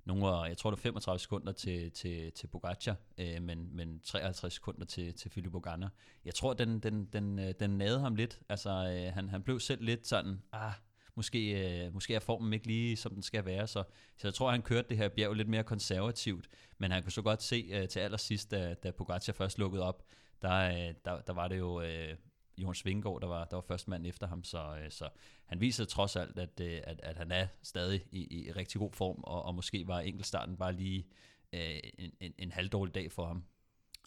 nogle, 0.10 0.44
jeg 0.44 0.58
tror 0.58 0.70
det 0.70 0.78
var 0.78 0.82
35 0.82 1.20
sekunder 1.20 1.52
til, 1.52 1.92
til, 1.92 2.32
til 2.32 2.48
Pogacar, 2.48 2.96
øh, 3.18 3.42
men, 3.42 3.76
men 3.76 4.00
53 4.00 4.54
sekunder 4.54 4.86
til, 4.86 5.14
til 5.14 5.32
Filippo 5.32 5.58
Ogana. 5.58 5.90
Jeg 6.26 6.36
tror, 6.36 6.54
den, 6.54 6.80
den, 6.80 7.06
den, 7.06 7.40
øh, 7.40 7.54
den 7.60 7.70
nade 7.70 8.00
ham 8.00 8.16
lidt. 8.16 8.40
Altså, 8.50 8.70
øh, 8.70 9.14
han, 9.14 9.30
han 9.30 9.44
blev 9.44 9.60
selv 9.60 9.84
lidt 9.84 10.08
sådan, 10.08 10.42
ah, 10.52 10.74
måske, 11.16 11.40
øh, 11.86 11.94
måske 11.94 12.16
er 12.16 12.20
formen 12.20 12.54
ikke 12.54 12.68
lige, 12.68 12.98
som 12.98 13.14
den 13.14 13.24
skal 13.24 13.46
være. 13.46 13.68
Så, 13.68 13.84
så 14.18 14.28
jeg 14.28 14.34
tror, 14.34 14.52
han 14.52 14.62
kørte 14.62 14.90
det 14.90 14.98
her 14.98 15.10
bjerg 15.10 15.34
lidt 15.34 15.50
mere 15.50 15.64
konservativt, 15.64 16.50
men 16.78 16.92
han 16.92 17.04
kunne 17.04 17.12
så 17.12 17.22
godt 17.22 17.44
se 17.44 17.70
øh, 17.72 17.88
til 17.88 18.00
allersidst, 18.00 18.52
da, 18.52 18.74
da 18.74 18.92
Pogacar 18.92 19.34
først 19.34 19.60
lukkede 19.60 19.84
op, 19.84 20.04
der, 20.42 20.56
øh, 20.56 20.94
der, 21.06 21.22
der 21.22 21.34
var 21.34 21.48
det 21.48 21.58
jo 21.58 21.82
øh, 21.82 22.16
Johan 22.62 22.76
Svinggaard, 22.76 23.22
der 23.22 23.28
var, 23.28 23.46
der 23.46 23.56
var 23.56 23.62
første 23.62 23.90
mand 23.90 24.06
efter 24.06 24.28
ham, 24.28 24.44
så, 24.44 24.78
øh, 24.84 24.92
så 24.92 25.10
han 25.46 25.62
viser 25.62 25.86
trods 25.86 26.16
alt, 26.16 26.40
at, 26.40 26.60
øh, 26.62 26.82
at, 26.84 27.00
at 27.04 27.18
han 27.18 27.32
er 27.32 27.48
stadig 27.62 28.06
i, 28.12 28.48
i 28.48 28.52
rigtig 28.52 28.80
god 28.80 28.92
form, 28.94 29.20
og, 29.24 29.44
og 29.44 29.56
måske 29.56 29.88
var 29.88 30.00
enkeltstarten 30.00 30.58
bare 30.58 30.74
lige 30.74 31.08
øh, 31.54 31.80
en, 31.98 32.12
en, 32.20 32.34
en 32.38 32.52
halvdårlig 32.52 32.96
dag 32.96 33.12
for 33.12 33.26
ham. 33.26 33.44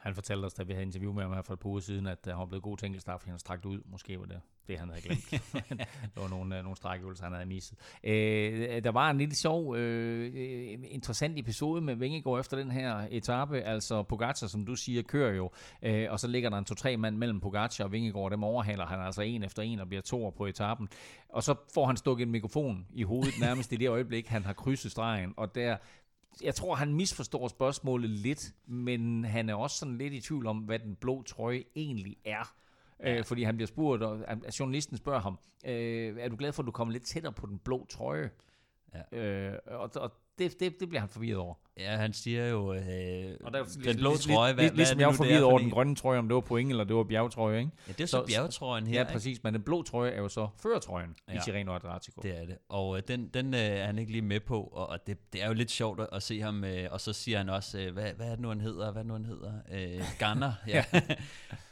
Han 0.02 0.14
fortalte 0.14 0.46
os, 0.46 0.54
da 0.54 0.62
vi 0.62 0.72
havde 0.72 0.86
interview 0.86 1.12
med 1.12 1.22
ham 1.22 1.32
her 1.32 1.42
for 1.42 1.52
et 1.52 1.58
par 1.58 1.68
uger 1.68 1.80
siden, 1.80 2.06
at 2.06 2.18
han 2.26 2.38
var 2.38 2.46
blevet 2.46 2.62
god 2.62 2.76
til 2.76 2.86
enkeltstart, 2.86 3.20
fordi 3.20 3.30
han 3.30 3.38
strakt 3.38 3.64
ud. 3.64 3.80
Måske 3.84 4.18
var 4.20 4.26
det 4.26 4.40
det, 4.68 4.78
han 4.78 4.88
havde 4.88 5.02
glemt. 5.02 5.30
der 6.14 6.20
var 6.20 6.28
nogle, 6.28 6.56
øh, 6.56 6.62
nogle 6.62 6.76
strækøvelser, 6.76 7.24
han 7.24 7.32
havde 7.32 7.46
misset. 7.46 7.78
Øh, 8.04 8.84
der 8.84 8.90
var 8.90 9.10
en 9.10 9.18
lille 9.18 9.34
sjov, 9.34 9.76
øh, 9.76 10.78
interessant 10.90 11.38
episode 11.38 11.80
med 11.80 11.94
Vingegaard 11.94 12.40
efter 12.40 12.56
den 12.56 12.70
her 12.70 13.06
etape. 13.10 13.60
Altså 13.60 14.02
Pogacar, 14.02 14.46
som 14.46 14.66
du 14.66 14.74
siger, 14.74 15.02
kører 15.02 15.34
jo, 15.34 15.50
øh, 15.82 16.06
og 16.10 16.20
så 16.20 16.28
ligger 16.28 16.50
der 16.50 16.58
en 16.58 16.64
to-tre 16.64 16.96
mand 16.96 17.16
mellem 17.16 17.40
Pogacar 17.40 17.84
og 17.84 17.92
Vingegaard. 17.92 18.30
Dem 18.30 18.44
overhaler 18.44 18.86
han 18.86 19.00
altså 19.00 19.22
en 19.22 19.42
efter 19.42 19.62
en 19.62 19.80
og 19.80 19.88
bliver 19.88 20.02
to 20.02 20.30
på 20.36 20.46
etappen. 20.46 20.88
Og 21.28 21.42
så 21.42 21.54
får 21.74 21.86
han 21.86 21.96
stukket 21.96 22.26
en 22.26 22.32
mikrofon 22.32 22.86
i 22.94 23.02
hovedet 23.02 23.34
nærmest 23.40 23.72
i 23.72 23.76
det 23.76 23.88
øjeblik, 23.88 24.26
han 24.26 24.44
har 24.44 24.52
krydset 24.52 24.90
stregen. 24.90 25.34
Og 25.36 25.54
der 25.54 25.76
jeg 26.42 26.54
tror, 26.54 26.74
han 26.74 26.94
misforstår 26.94 27.48
spørgsmålet 27.48 28.10
lidt, 28.10 28.54
men 28.66 29.24
han 29.24 29.48
er 29.48 29.54
også 29.54 29.76
sådan 29.76 29.98
lidt 29.98 30.12
i 30.12 30.20
tvivl 30.20 30.46
om, 30.46 30.58
hvad 30.58 30.78
den 30.78 30.96
blå 30.96 31.22
trøje 31.22 31.64
egentlig 31.76 32.16
er. 32.24 32.54
Ja. 33.00 33.18
Øh, 33.18 33.24
fordi 33.24 33.42
han 33.42 33.56
bliver 33.56 33.66
spurgt, 33.66 34.02
og 34.02 34.18
journalisten 34.58 34.96
spørger 34.96 35.20
ham, 35.20 35.38
øh, 35.64 36.16
er 36.18 36.28
du 36.28 36.36
glad 36.36 36.52
for, 36.52 36.62
at 36.62 36.66
du 36.66 36.72
kommer 36.72 36.92
lidt 36.92 37.04
tættere 37.04 37.32
på 37.32 37.46
den 37.46 37.58
blå 37.58 37.86
trøje? 37.86 38.30
Ja. 39.12 39.18
Øh, 39.18 39.58
og, 39.66 39.90
og 39.94 40.12
det, 40.38 40.60
det, 40.60 40.80
det 40.80 40.88
bliver 40.88 41.00
han 41.00 41.08
forvirret 41.08 41.38
over. 41.38 41.54
Ja, 41.78 41.96
han 41.96 42.12
siger 42.12 42.48
jo, 42.48 42.74
øh, 42.74 43.36
og 43.44 43.52
der, 43.52 43.64
den 43.84 43.96
blå 43.96 44.16
trøje, 44.16 44.52
hvad, 44.52 44.70
ligesom 44.70 44.96
hvad 44.96 45.04
er 45.04 45.08
jeg 45.08 45.08
var 45.08 45.14
forvirret 45.14 45.42
over 45.42 45.58
den 45.58 45.70
grønne 45.70 45.94
trøje, 45.94 46.18
om 46.18 46.28
det 46.28 46.34
var 46.34 46.40
point 46.40 46.70
eller 46.70 46.84
det 46.84 46.96
var 46.96 47.04
bjergetrøje, 47.04 47.58
ikke? 47.58 47.70
Ja, 47.88 47.92
det 47.92 48.00
er 48.00 48.06
så, 48.06 48.10
så 48.10 48.24
bjergetrøjen 48.26 48.86
her. 48.86 49.00
Ja, 49.00 49.12
præcis, 49.12 49.42
men 49.42 49.54
den 49.54 49.62
blå 49.62 49.82
trøje 49.82 50.10
er 50.10 50.20
jo 50.20 50.28
så 50.28 50.48
føretrøjen 50.62 51.16
ja, 51.28 51.34
i 51.34 51.38
Tirreno 51.44 51.74
Adriatico. 51.74 52.20
Det 52.20 52.40
er 52.40 52.46
det, 52.46 52.58
og 52.68 52.96
øh, 52.96 53.02
den, 53.08 53.28
den 53.28 53.54
øh, 53.54 53.60
er 53.60 53.86
han 53.86 53.98
ikke 53.98 54.12
lige 54.12 54.22
med 54.22 54.40
på, 54.40 54.60
og, 54.62 54.88
og 54.88 55.06
det, 55.06 55.32
det 55.32 55.42
er 55.42 55.46
jo 55.46 55.52
lidt 55.52 55.70
sjovt 55.70 56.00
at, 56.00 56.08
at 56.12 56.22
se 56.22 56.40
ham, 56.40 56.64
øh, 56.64 56.88
og 56.90 57.00
så 57.00 57.12
siger 57.12 57.38
han 57.38 57.48
også, 57.48 57.78
øh, 57.78 57.92
hvad, 57.92 58.12
hvad 58.12 58.26
er 58.26 58.30
det 58.30 58.40
nu, 58.40 58.48
han 58.48 58.60
hedder? 58.60 58.92
Hvad 58.92 59.02
er 59.02 59.04
det 59.04 59.06
nu, 59.06 59.14
han 59.14 59.26
hedder? 59.26 59.52
Øh, 59.72 60.04
Gunner, 60.18 60.52
ja. 60.74 60.84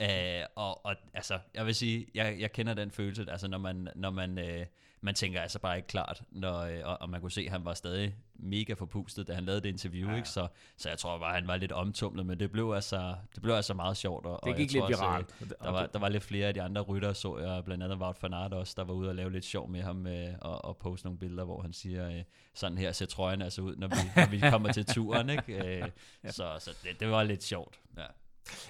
øh, 0.40 0.46
og, 0.56 0.86
og 0.86 0.96
altså, 1.14 1.38
jeg 1.54 1.66
vil 1.66 1.74
sige, 1.74 2.06
jeg, 2.14 2.36
jeg 2.38 2.52
kender 2.52 2.74
den 2.74 2.90
følelse, 2.90 3.26
altså 3.28 3.48
når 3.48 3.58
man, 3.58 3.88
når 3.94 4.10
man 4.10 4.38
øh, 4.38 4.66
man 5.00 5.14
tænker 5.14 5.40
altså 5.40 5.58
bare 5.58 5.76
ikke 5.76 5.88
klart, 5.88 6.22
når, 6.30 6.58
øh, 6.58 6.80
og, 6.84 6.98
og 7.00 7.10
man 7.10 7.20
kunne 7.20 7.30
se, 7.30 7.40
at 7.40 7.50
han 7.50 7.64
var 7.64 7.74
stadig 7.74 8.14
mega 8.34 8.72
forpustet, 8.72 9.26
da 9.26 9.34
han 9.34 9.44
lavede 9.44 9.60
det 9.60 9.68
interview, 9.68 10.10
ja. 10.10 10.16
ikke? 10.16 10.28
Så, 10.28 10.48
så 10.76 10.88
jeg 10.88 10.98
tror 10.98 11.18
bare, 11.18 11.34
han 11.34 11.46
var 11.46 11.56
lidt 11.56 11.72
omtumlet, 11.72 12.26
men 12.26 12.40
det 12.40 12.52
blev 12.52 12.72
altså, 12.72 13.14
det 13.34 13.42
blev 13.42 13.54
altså 13.54 13.74
meget 13.74 13.96
sjovt. 13.96 14.26
Og, 14.26 14.40
det 14.44 14.56
gik 14.56 14.72
lidt 14.72 14.88
viralt. 14.88 15.34
Der 15.62 15.70
var, 15.70 15.86
der 15.86 15.98
var 15.98 16.08
lidt 16.08 16.22
flere 16.22 16.48
af 16.48 16.54
de 16.54 16.62
andre 16.62 16.80
rytter, 16.80 17.12
så 17.12 17.38
jeg 17.38 17.64
blandt 17.64 17.84
andet 17.84 17.98
Wout 17.98 18.22
van 18.22 18.34
Aert 18.34 18.52
også, 18.52 18.74
der 18.76 18.84
var 18.84 18.94
ude 18.94 19.08
og 19.08 19.14
lave 19.14 19.32
lidt 19.32 19.44
sjov 19.44 19.70
med 19.70 19.82
ham 19.82 20.06
øh, 20.06 20.28
og, 20.40 20.64
og 20.64 20.76
poste 20.76 21.06
nogle 21.06 21.18
billeder, 21.18 21.44
hvor 21.44 21.62
han 21.62 21.72
siger, 21.72 22.10
øh, 22.10 22.22
sådan 22.54 22.78
her 22.78 22.92
ser 22.92 23.06
trøjen 23.06 23.42
altså 23.42 23.62
ud, 23.62 23.76
når 23.76 23.88
vi, 23.88 23.94
når 24.16 24.30
vi 24.30 24.40
kommer 24.50 24.72
til 24.72 24.86
turen. 24.86 25.30
Ikke? 25.30 25.78
Øh, 25.78 25.88
ja. 26.24 26.30
Så, 26.30 26.56
så 26.58 26.70
det, 26.82 27.00
det 27.00 27.10
var 27.10 27.22
lidt 27.22 27.42
sjovt. 27.42 27.80
Ja. 27.96 28.06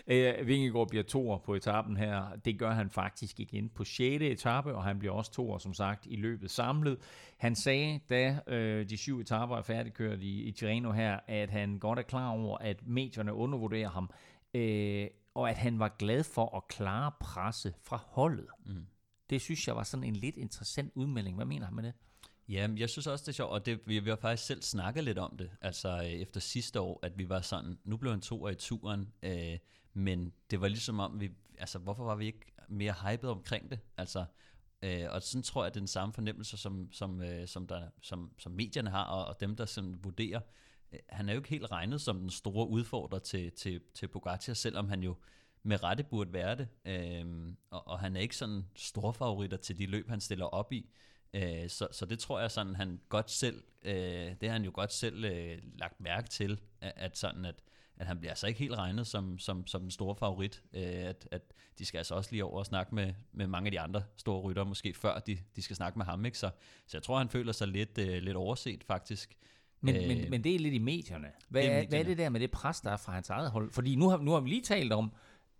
Øh, 0.07 0.47
Vingegaard 0.47 0.89
bliver 0.89 1.05
toer 1.05 1.39
på 1.39 1.55
etappen 1.55 1.97
her. 1.97 2.37
Det 2.45 2.59
gør 2.59 2.71
han 2.71 2.91
faktisk 2.91 3.41
igen 3.41 3.69
på 3.69 3.85
6. 3.85 4.23
etape, 4.23 4.75
og 4.75 4.85
han 4.85 4.99
bliver 4.99 5.15
også 5.15 5.33
toer, 5.33 5.59
som 5.59 5.75
sagt, 5.75 6.07
i 6.07 6.17
løbet 6.17 6.51
samlet. 6.51 6.99
Han 7.37 7.55
sagde, 7.55 8.01
da 8.11 8.39
øh, 8.47 8.89
de 8.89 8.97
syv 8.97 9.21
etapper 9.21 9.57
er 9.57 9.63
færdigkørt 9.63 10.23
i, 10.23 10.43
i 10.43 10.53
Tirreno 10.53 10.93
her, 10.93 11.21
at 11.27 11.51
han 11.51 11.79
godt 11.79 11.99
er 11.99 12.03
klar 12.03 12.31
over, 12.31 12.59
at 12.59 12.87
medierne 12.87 13.35
undervurderer 13.35 13.89
ham, 13.89 14.11
øh, 14.55 15.07
og 15.35 15.51
at 15.51 15.57
han 15.57 15.79
var 15.79 15.97
glad 15.99 16.25
for 16.25 16.57
at 16.57 16.69
klare 16.69 17.13
presse 17.21 17.75
fra 17.83 18.03
holdet. 18.07 18.47
Mm. 18.67 18.87
Det 19.31 19.41
synes 19.41 19.69
jeg 19.69 19.77
var 19.77 19.83
sådan 19.83 20.05
en 20.05 20.17
lidt 20.17 20.37
interessant 20.37 20.93
udmelding. 20.95 21.37
Hvad 21.37 21.47
mener 21.47 21.67
han 21.67 21.75
med 21.75 21.83
det? 21.83 21.93
Jamen, 22.51 22.79
jeg 22.79 22.91
synes 22.91 23.07
også, 23.07 23.23
det 23.23 23.29
er 23.29 23.33
sjovt, 23.33 23.51
og 23.51 23.67
det, 23.67 23.81
vi, 23.87 23.99
vi 23.99 24.11
har 24.11 24.17
faktisk 24.17 24.47
selv 24.47 24.63
snakket 24.63 25.05
lidt 25.05 25.19
om 25.19 25.37
det, 25.37 25.51
altså 25.61 25.89
øh, 25.89 26.05
efter 26.05 26.41
sidste 26.41 26.81
år, 26.81 27.01
at 27.03 27.19
vi 27.19 27.29
var 27.29 27.41
sådan, 27.41 27.79
nu 27.85 27.97
blev 27.97 28.13
han 28.13 28.21
to 28.21 28.49
i 28.49 28.55
turen, 28.55 29.13
øh, 29.23 29.59
men 29.95 30.33
det 30.51 30.61
var 30.61 30.69
ligesom 30.69 31.01
om, 31.01 31.21
vi, 31.21 31.31
altså 31.59 31.79
hvorfor 31.79 32.05
var 32.05 32.15
vi 32.15 32.27
ikke 32.27 32.53
mere 32.69 32.95
hyped 33.07 33.29
omkring 33.29 33.71
det, 33.71 33.79
altså, 33.97 34.25
øh, 34.83 35.07
og 35.11 35.23
sådan 35.23 35.43
tror 35.43 35.65
jeg, 35.65 35.75
det 35.75 35.79
er 35.79 35.81
den 35.81 35.89
samme 35.89 36.13
fornemmelse, 36.13 36.57
som, 36.57 36.93
som, 36.93 37.23
øh, 37.23 37.49
som, 37.49 37.67
der, 37.67 37.89
som, 38.03 38.33
som 38.39 38.53
medierne 38.53 38.91
har, 38.91 39.05
og, 39.05 39.25
og 39.27 39.41
dem, 39.41 39.57
der 39.57 39.65
sådan 39.65 39.99
vurderer, 40.03 40.41
øh, 40.93 40.99
han 41.09 41.29
er 41.29 41.33
jo 41.33 41.41
ikke 41.41 41.51
helt 41.51 41.71
regnet 41.71 42.01
som 42.01 42.21
den 42.21 42.31
store 42.31 42.69
udfordrer 42.69 43.19
til, 43.19 43.53
til, 43.53 43.81
til 43.95 44.09
Pogacar, 44.09 44.55
selvom 44.55 44.89
han 44.89 45.03
jo 45.03 45.17
med 45.63 45.83
rette 45.83 46.05
burde 46.05 46.33
være 46.33 46.57
det, 46.57 46.69
øh, 46.85 47.55
og, 47.71 47.89
og 47.89 48.01
han 48.01 48.17
er 48.17 48.21
ikke 48.21 48.37
sådan 48.37 48.67
stor 48.75 49.13
favoritter 49.13 49.57
til 49.57 49.79
de 49.79 49.87
løb, 49.87 50.09
han 50.09 50.21
stiller 50.21 50.47
op 50.47 50.73
i, 50.73 50.91
Øh, 51.35 51.69
så, 51.69 51.89
så 51.93 52.07
det 52.07 52.19
tror 52.19 52.41
jeg 52.41 52.51
sådan, 52.51 52.75
han 52.75 53.01
godt 53.09 53.31
selv, 53.31 53.63
øh, 53.83 53.95
det 54.41 54.43
har 54.43 54.53
han 54.53 54.65
jo 54.65 54.71
godt 54.75 54.93
selv 54.93 55.25
øh, 55.25 55.59
lagt 55.79 56.01
mærke 56.01 56.29
til, 56.29 56.61
at, 56.81 56.93
at 56.97 57.19
sådan, 57.19 57.45
at, 57.45 57.55
at 57.97 58.07
han 58.07 58.19
bliver 58.19 58.31
altså 58.31 58.47
ikke 58.47 58.61
helt 58.61 58.75
regnet 58.75 59.07
som, 59.07 59.39
som, 59.39 59.67
som 59.67 59.81
den 59.81 59.91
store 59.91 60.17
favorit. 60.17 60.63
Øh, 60.73 60.83
at, 60.83 61.29
at 61.31 61.43
de 61.79 61.85
skal 61.85 61.99
altså 61.99 62.15
også 62.15 62.31
lige 62.33 62.45
over 62.45 62.59
og 62.59 62.67
snakke 62.67 62.95
med, 62.95 63.15
med 63.33 63.47
mange 63.47 63.67
af 63.67 63.73
de 63.73 63.81
andre 63.81 64.03
store 64.17 64.41
rytter, 64.41 64.65
måske 64.65 64.95
før 64.95 65.19
de, 65.19 65.39
de 65.57 65.63
skal 65.63 65.77
snakke 65.77 65.99
med 65.99 66.07
ham. 66.07 66.25
Ikke? 66.25 66.39
Så, 66.39 66.51
så 66.87 66.97
jeg 66.97 67.03
tror, 67.03 67.19
han 67.19 67.29
føler 67.29 67.53
sig 67.53 67.69
lidt, 67.69 67.99
øh, 67.99 68.23
lidt 68.23 68.37
overset 68.37 68.85
faktisk. 68.85 69.37
Men, 69.81 69.97
øh, 69.97 70.09
men, 70.09 70.31
men 70.31 70.45
det 70.45 70.55
er 70.55 70.59
lidt 70.59 70.75
i 70.75 70.79
medierne. 70.79 71.29
Hvad, 71.49 71.63
det 71.63 71.71
er, 71.71 71.75
medierne. 71.75 71.89
hvad 71.89 72.01
er 72.01 72.05
det 72.05 72.19
der 72.19 72.29
med 72.29 72.41
det 72.41 72.51
pres, 72.51 72.81
der 72.81 72.91
er 72.91 72.97
fra 72.97 73.13
hans 73.13 73.31
eget 73.31 73.51
hold? 73.51 73.73
Fordi 73.73 73.97
nu 73.97 74.09
har, 74.09 74.19
nu 74.19 74.31
har 74.31 74.41
vi 74.41 74.49
lige 74.49 74.63
talt 74.63 74.93
om, 74.93 75.13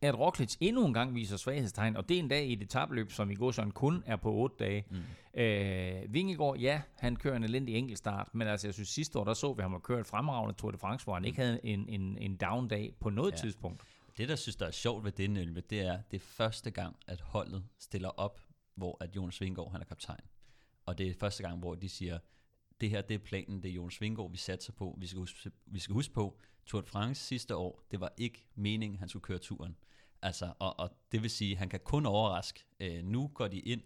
at 0.03 0.19
Roglic 0.19 0.57
endnu 0.61 0.87
en 0.87 0.95
gang 0.95 1.15
viser 1.15 1.37
svaghedstegn, 1.37 1.97
og 1.97 2.09
det 2.09 2.15
er 2.15 2.19
en 2.19 2.29
dag 2.29 2.47
i 2.47 2.53
et 2.53 2.63
etabløb, 2.63 3.13
som 3.13 3.31
i 3.31 3.35
går 3.35 3.51
sådan 3.51 3.71
kun 3.71 4.03
er 4.07 4.17
på 4.17 4.33
8 4.33 4.57
dage. 4.59 4.85
Mm. 4.91 5.41
Øh, 5.41 6.15
Vingegaard, 6.15 6.59
ja, 6.59 6.83
han 6.97 7.17
kører 7.17 7.37
en 7.37 7.45
elendig 7.45 7.75
enkeltstart, 7.75 8.35
men 8.35 8.49
altså 8.49 8.67
jeg 8.67 8.75
synes 8.75 8.89
sidste 8.89 9.19
år, 9.19 9.25
der 9.25 9.35
så 9.35 9.53
vi 9.53 9.63
ham 9.63 9.81
køre 9.81 10.01
et 10.01 10.07
fremragende 10.07 10.55
Tour 10.55 10.71
de 10.71 10.79
France, 10.79 11.05
hvor 11.05 11.15
han 11.15 11.25
ikke 11.25 11.41
havde 11.41 11.61
en, 11.65 11.89
en, 11.89 12.19
en 12.19 12.37
down-dag 12.37 12.95
på 13.01 13.11
noget 13.11 13.33
ja. 13.33 13.37
tidspunkt. 13.37 13.83
Det, 14.17 14.29
der 14.29 14.37
synes, 14.37 14.57
der 14.57 14.67
er 14.67 14.71
sjovt 14.71 15.05
ved 15.05 15.13
det, 15.13 15.31
Nølve, 15.31 15.61
det 15.61 15.81
er, 15.81 15.99
det 16.11 16.17
er 16.17 16.25
første 16.25 16.71
gang, 16.71 16.97
at 17.07 17.21
holdet 17.21 17.65
stiller 17.79 18.09
op, 18.09 18.41
hvor 18.75 18.97
at 19.01 19.17
Jonas 19.17 19.41
Vingegaard, 19.41 19.73
han 19.73 19.81
er 19.81 19.85
kaptajn. 19.85 20.21
Og 20.87 20.99
det 20.99 21.09
er 21.09 21.15
første 21.21 21.43
gang, 21.43 21.59
hvor 21.59 21.75
de 21.75 21.89
siger, 21.89 22.19
det 22.81 22.91
her, 22.91 23.03
det 23.03 23.15
er 23.15 23.19
planen, 23.19 23.63
det 23.63 23.69
er 23.69 23.73
Jonas 23.73 24.01
Vingegaard, 24.01 24.31
vi 24.31 24.37
satser 24.37 24.73
på. 24.73 24.97
Vi 24.99 25.07
skal 25.07 25.19
huske, 25.19 25.51
vi 25.67 25.79
skal 25.79 25.93
huske 25.93 26.15
på, 26.15 26.39
Tour 26.67 26.81
de 26.81 26.87
France 26.87 27.25
sidste 27.25 27.57
år, 27.57 27.83
det 27.91 28.01
var 28.01 28.13
ikke 28.17 28.47
meningen, 28.55 28.99
han 28.99 29.09
skulle 29.09 29.23
køre 29.23 29.39
turen. 29.39 29.77
Altså, 30.23 30.53
og, 30.59 30.81
og 30.81 30.91
det 31.13 31.23
vil 31.23 31.31
sige, 31.31 31.53
at 31.53 31.59
han 31.59 31.69
kan 31.69 31.81
kun 31.85 32.07
overraske. 32.07 32.65
Øh, 32.81 33.05
nu 33.05 33.31
går 33.35 33.49
de 33.49 33.61
ind, 33.61 33.83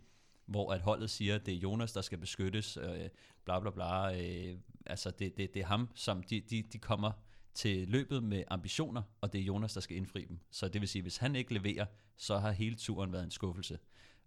hvor 0.47 0.72
at 0.72 0.80
holdet 0.80 1.11
siger, 1.11 1.34
at 1.34 1.47
det 1.47 1.55
er 1.55 1.59
Jonas, 1.59 1.92
der 1.92 2.01
skal 2.01 2.18
beskyttes, 2.18 2.76
øh, 2.76 3.09
bla 3.45 3.61
bla 3.61 3.70
bla. 3.70 4.22
Øh, 4.22 4.59
altså, 4.86 5.11
det, 5.11 5.36
det, 5.36 5.55
det 5.55 5.62
er 5.62 5.66
ham, 5.66 5.88
som 5.95 6.22
de, 6.22 6.40
de, 6.40 6.62
de 6.62 6.78
kommer 6.78 7.12
til 7.55 7.88
løbet 7.88 8.22
med 8.22 8.45
ambitioner, 8.49 9.03
og 9.20 9.32
det 9.32 9.40
er 9.40 9.45
Jonas, 9.45 9.74
der 9.74 9.80
skal 9.80 9.97
indfri 9.97 10.24
dem. 10.24 10.38
Så 10.51 10.68
det 10.68 10.80
vil 10.80 10.88
sige, 10.88 11.01
at 11.01 11.05
hvis 11.05 11.16
han 11.16 11.36
ikke 11.36 11.55
leverer, 11.55 11.86
så 12.16 12.38
har 12.38 12.51
hele 12.51 12.76
turen 12.76 13.12
været 13.12 13.24
en 13.24 13.30
skuffelse. 13.30 13.78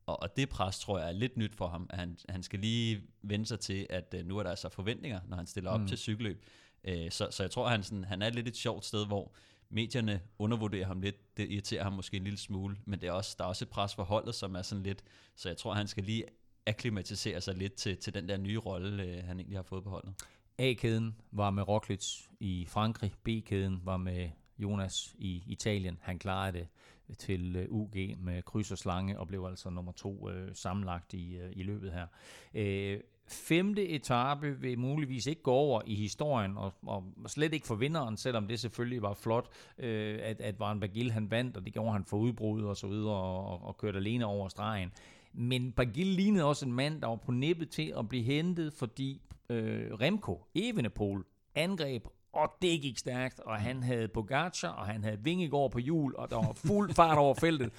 Og, 0.07 0.21
og 0.21 0.37
det 0.37 0.49
pres, 0.49 0.79
tror 0.79 0.99
jeg, 0.99 1.07
er 1.07 1.11
lidt 1.11 1.37
nyt 1.37 1.55
for 1.55 1.67
ham, 1.67 1.89
han, 1.93 2.17
han 2.29 2.43
skal 2.43 2.59
lige 2.59 3.01
vende 3.21 3.45
sig 3.45 3.59
til, 3.59 3.87
at 3.89 4.13
øh, 4.17 4.25
nu 4.25 4.37
er 4.37 4.43
der 4.43 4.49
altså 4.49 4.69
forventninger, 4.69 5.19
når 5.27 5.37
han 5.37 5.47
stiller 5.47 5.71
op 5.71 5.79
mm. 5.79 5.87
til 5.87 5.97
cykelløb. 5.97 6.45
Øh, 6.83 7.11
så, 7.11 7.27
så 7.31 7.43
jeg 7.43 7.51
tror, 7.51 7.67
han, 7.67 7.83
sådan, 7.83 8.03
han 8.03 8.21
er 8.21 8.29
lidt 8.29 8.47
et 8.47 8.55
sjovt 8.55 8.85
sted, 8.85 9.05
hvor 9.05 9.31
medierne 9.69 10.21
undervurderer 10.39 10.85
ham 10.85 11.01
lidt. 11.01 11.37
Det 11.37 11.51
irriterer 11.51 11.83
ham 11.83 11.93
måske 11.93 12.17
en 12.17 12.23
lille 12.23 12.39
smule, 12.39 12.77
men 12.85 13.01
det 13.01 13.07
er 13.07 13.11
også, 13.11 13.35
der 13.37 13.43
er 13.43 13.47
også 13.47 13.65
et 13.65 13.69
pres 13.69 13.95
for 13.95 14.03
holdet, 14.03 14.35
som 14.35 14.55
er 14.55 14.61
sådan 14.61 14.83
lidt, 14.83 15.03
så 15.35 15.49
jeg 15.49 15.57
tror, 15.57 15.73
han 15.73 15.87
skal 15.87 16.03
lige 16.03 16.23
akklimatisere 16.65 17.41
sig 17.41 17.55
lidt 17.55 17.73
til, 17.73 17.97
til 17.97 18.13
den 18.13 18.29
der 18.29 18.37
nye 18.37 18.57
rolle, 18.57 19.03
øh, 19.03 19.23
han 19.23 19.39
egentlig 19.39 19.57
har 19.57 19.63
fået 19.63 19.83
på 19.83 19.89
holdet. 19.89 20.13
A-kæden 20.57 21.15
var 21.31 21.49
med 21.49 21.67
Roglic 21.67 22.21
i 22.39 22.65
Frankrig, 22.69 23.13
B-kæden 23.23 23.81
var 23.83 23.97
med 23.97 24.29
Jonas 24.57 25.15
i 25.19 25.43
Italien. 25.47 25.97
Han 26.01 26.19
klarede 26.19 26.57
det 26.57 26.67
til 27.13 27.55
øh, 27.55 27.65
UG 27.69 27.95
med 28.17 28.41
kryds 28.41 28.71
og 28.71 28.77
slange 28.77 29.19
og 29.19 29.27
blev 29.27 29.45
altså 29.49 29.69
nummer 29.69 29.91
to 29.91 30.29
øh, 30.29 30.55
sammenlagt 30.55 31.13
i, 31.13 31.37
øh, 31.37 31.51
i 31.55 31.63
løbet 31.63 31.91
her. 31.91 32.07
Øh, 32.53 32.99
femte 33.27 33.89
etape 33.89 34.59
vil 34.59 34.79
muligvis 34.79 35.25
ikke 35.25 35.41
gå 35.41 35.51
over 35.51 35.81
i 35.85 35.95
historien, 35.95 36.57
og, 36.57 36.73
og 36.85 37.03
slet 37.27 37.53
ikke 37.53 37.67
for 37.67 37.75
vinderen, 37.75 38.17
selvom 38.17 38.47
det 38.47 38.59
selvfølgelig 38.59 39.01
var 39.01 39.13
flot, 39.13 39.49
øh, 39.77 40.19
at, 40.21 40.41
at 40.41 40.59
Van 40.59 40.79
Bagil 40.79 41.11
han 41.11 41.31
vandt, 41.31 41.57
og 41.57 41.65
det 41.65 41.73
gjorde 41.73 41.91
han 41.91 42.05
for 42.05 42.17
udbrud 42.17 42.63
og 42.63 42.77
så 42.77 42.87
videre, 42.87 43.15
og, 43.15 43.63
og 43.63 43.77
kørte 43.77 43.97
alene 43.97 44.25
over 44.25 44.47
stregen. 44.47 44.91
Men 45.33 45.71
Bagil 45.71 46.07
lignede 46.07 46.45
også 46.45 46.65
en 46.65 46.73
mand, 46.73 47.01
der 47.01 47.07
var 47.07 47.15
på 47.15 47.31
nippet 47.31 47.69
til 47.69 47.93
at 47.97 48.09
blive 48.09 48.23
hentet, 48.23 48.73
fordi 48.73 49.21
øh, 49.49 49.93
Remco, 49.93 50.43
Evenepoel, 50.55 51.23
angreb 51.55 52.07
og 52.33 52.53
det 52.61 52.81
gik 52.81 52.97
stærkt, 52.97 53.39
og 53.39 53.61
han 53.61 53.83
havde 53.83 54.07
Pogacar, 54.07 54.69
og 54.69 54.85
han 54.85 55.03
havde 55.03 55.19
Vingegaard 55.23 55.71
på 55.71 55.79
hjul, 55.79 56.15
og 56.15 56.29
der 56.29 56.35
var 56.35 56.53
fuld 56.53 56.93
fart 56.93 57.17
over 57.17 57.35
feltet. 57.35 57.71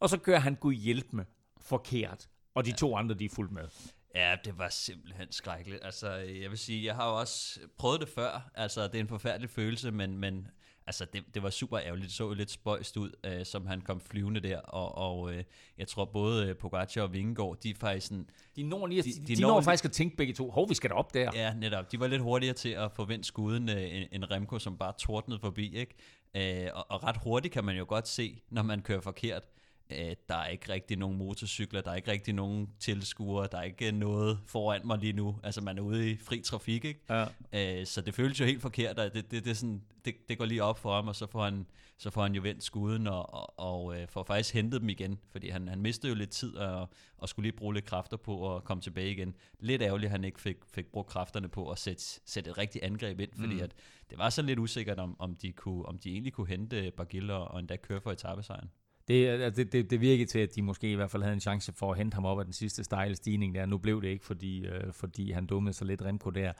Og 0.00 0.08
så 0.08 0.18
kører 0.18 0.38
han 0.38 0.54
Gud 0.54 0.74
hjælp 0.74 1.12
med 1.12 1.24
forkert, 1.60 2.28
og 2.54 2.64
de 2.64 2.72
to 2.72 2.96
andre, 2.96 3.14
de 3.14 3.24
er 3.24 3.28
fuldt 3.28 3.52
med. 3.52 3.68
Ja, 4.14 4.36
det 4.44 4.58
var 4.58 4.68
simpelthen 4.68 5.32
skrækkeligt. 5.32 5.84
Altså, 5.84 6.10
jeg 6.14 6.50
vil 6.50 6.58
sige, 6.58 6.84
jeg 6.84 6.94
har 6.94 7.08
jo 7.08 7.18
også 7.18 7.60
prøvet 7.78 8.00
det 8.00 8.08
før. 8.08 8.50
Altså, 8.54 8.86
det 8.86 8.94
er 8.94 9.00
en 9.00 9.08
forfærdelig 9.08 9.50
følelse, 9.50 9.90
men, 9.90 10.18
men 10.18 10.48
altså, 10.86 11.04
det, 11.12 11.24
det 11.34 11.42
var 11.42 11.50
super 11.50 11.80
ærgerligt. 11.80 12.04
Det 12.04 12.14
så 12.14 12.24
jo 12.24 12.34
lidt 12.34 12.50
spøjst 12.50 12.96
ud, 12.96 13.10
øh, 13.24 13.46
som 13.46 13.66
han 13.66 13.80
kom 13.80 14.00
flyvende 14.00 14.40
der. 14.40 14.58
Og, 14.58 14.94
og 14.94 15.34
øh, 15.34 15.44
jeg 15.78 15.88
tror 15.88 16.04
både 16.04 16.46
øh, 16.48 16.56
Pogacar 16.56 17.02
og 17.02 17.12
Vingegaard, 17.12 17.56
de 17.62 17.70
er 17.70 17.74
faktisk 17.74 18.06
sådan... 18.06 18.30
De 18.56 18.62
når, 18.62 18.86
lige, 18.86 19.02
de, 19.02 19.12
de, 19.26 19.36
de 19.36 19.42
når, 19.42 19.48
når 19.48 19.60
faktisk 19.60 19.84
at 19.84 19.92
tænke 19.92 20.16
begge 20.16 20.32
to, 20.32 20.50
hov, 20.50 20.68
vi 20.68 20.74
skal 20.74 20.90
da 20.90 20.94
op 20.94 21.14
der. 21.14 21.30
Ja, 21.34 21.54
netop. 21.54 21.92
De 21.92 22.00
var 22.00 22.06
lidt 22.06 22.22
hurtigere 22.22 22.54
til 22.54 22.68
at 22.68 22.92
forvente 22.92 23.24
skuden 23.24 23.68
øh, 23.68 24.06
end 24.12 24.24
Remco, 24.30 24.58
som 24.58 24.78
bare 24.78 24.92
tordnede 24.98 25.40
forbi. 25.40 25.76
Ikke? 25.76 26.64
Øh, 26.64 26.70
og, 26.74 26.90
og 26.90 27.04
ret 27.04 27.16
hurtigt 27.16 27.54
kan 27.54 27.64
man 27.64 27.76
jo 27.76 27.84
godt 27.88 28.08
se, 28.08 28.42
når 28.50 28.62
man 28.62 28.82
kører 28.82 29.00
forkert, 29.00 29.42
Øh, 29.90 30.16
der 30.28 30.34
er 30.34 30.46
ikke 30.46 30.72
rigtig 30.72 30.96
nogen 30.96 31.18
motorcykler, 31.18 31.80
der 31.80 31.90
er 31.90 31.94
ikke 31.94 32.10
rigtig 32.10 32.34
nogen 32.34 32.68
tilskuere, 32.78 33.48
der 33.52 33.58
er 33.58 33.62
ikke 33.62 33.92
noget 33.92 34.38
foran 34.46 34.80
mig 34.86 34.98
lige 34.98 35.12
nu. 35.12 35.38
Altså 35.42 35.60
man 35.60 35.78
er 35.78 35.82
ude 35.82 36.10
i 36.10 36.16
fri 36.16 36.40
trafik, 36.40 36.84
ikke? 36.84 37.00
Ja. 37.10 37.26
Øh, 37.52 37.86
så 37.86 38.00
det 38.00 38.14
føles 38.14 38.40
jo 38.40 38.44
helt 38.44 38.62
forkert, 38.62 38.98
og 38.98 39.14
det, 39.14 39.30
det, 39.30 39.44
det, 39.44 39.50
er 39.50 39.54
sådan, 39.54 39.82
det, 40.04 40.14
det 40.28 40.38
går 40.38 40.44
lige 40.44 40.62
op 40.62 40.78
for 40.78 40.94
ham, 40.94 41.08
og 41.08 41.16
så 41.16 41.26
får 41.26 41.44
han, 41.44 41.66
så 41.98 42.10
får 42.10 42.22
han 42.22 42.34
jo 42.34 42.42
vendt 42.42 42.62
skuden 42.62 43.06
og, 43.06 43.34
og, 43.34 43.58
og 43.58 44.00
øh, 44.00 44.08
får 44.08 44.24
faktisk 44.24 44.54
hentet 44.54 44.80
dem 44.80 44.88
igen, 44.88 45.18
fordi 45.30 45.48
han, 45.48 45.68
han 45.68 45.80
mistede 45.80 46.12
jo 46.12 46.18
lidt 46.18 46.30
tid 46.30 46.56
og, 46.56 46.88
og 47.18 47.28
skulle 47.28 47.44
lige 47.44 47.56
bruge 47.56 47.74
lidt 47.74 47.84
kræfter 47.84 48.16
på 48.16 48.56
at 48.56 48.64
komme 48.64 48.80
tilbage 48.80 49.10
igen. 49.10 49.34
Lidt 49.60 49.82
ærgerligt, 49.82 50.08
at 50.08 50.10
han 50.10 50.24
ikke 50.24 50.40
fik, 50.40 50.56
fik 50.74 50.86
brugt 50.86 51.08
kræfterne 51.08 51.48
på 51.48 51.70
at 51.70 51.78
sætte, 51.78 52.02
sætte 52.24 52.50
et 52.50 52.58
rigtigt 52.58 52.84
angreb 52.84 53.20
ind, 53.20 53.30
fordi 53.40 53.54
mm. 53.54 53.62
at 53.62 53.74
det 54.10 54.18
var 54.18 54.30
så 54.30 54.42
lidt 54.42 54.58
usikkert, 54.58 54.98
om, 54.98 55.16
om, 55.18 55.36
de 55.36 55.52
kunne, 55.52 55.86
om 55.86 55.98
de 55.98 56.10
egentlig 56.10 56.32
kunne 56.32 56.48
hente 56.48 56.90
Bagil 56.96 57.30
og, 57.30 57.48
og 57.48 57.60
endda 57.60 57.76
køre 57.76 58.00
for 58.00 58.12
etappesejren. 58.12 58.70
Det, 59.08 59.26
altså, 59.26 59.62
det, 59.62 59.72
det, 59.72 59.90
det 59.90 60.00
virkede 60.00 60.26
til, 60.26 60.38
at 60.38 60.54
de 60.54 60.62
måske 60.62 60.92
i 60.92 60.94
hvert 60.94 61.10
fald 61.10 61.22
havde 61.22 61.34
en 61.34 61.40
chance 61.40 61.72
for 61.72 61.92
at 61.92 61.98
hente 61.98 62.14
ham 62.14 62.24
op 62.24 62.38
af 62.38 62.44
den 62.44 62.52
sidste 62.52 62.84
stejle 62.84 63.16
stigning 63.16 63.54
der. 63.54 63.66
Nu 63.66 63.78
blev 63.78 64.02
det 64.02 64.08
ikke, 64.08 64.24
fordi, 64.24 64.66
øh, 64.66 64.92
fordi 64.92 65.32
han 65.32 65.46
dummede 65.46 65.74
sig 65.74 65.86
lidt 65.86 66.02
Remko 66.02 66.30
der. 66.30 66.52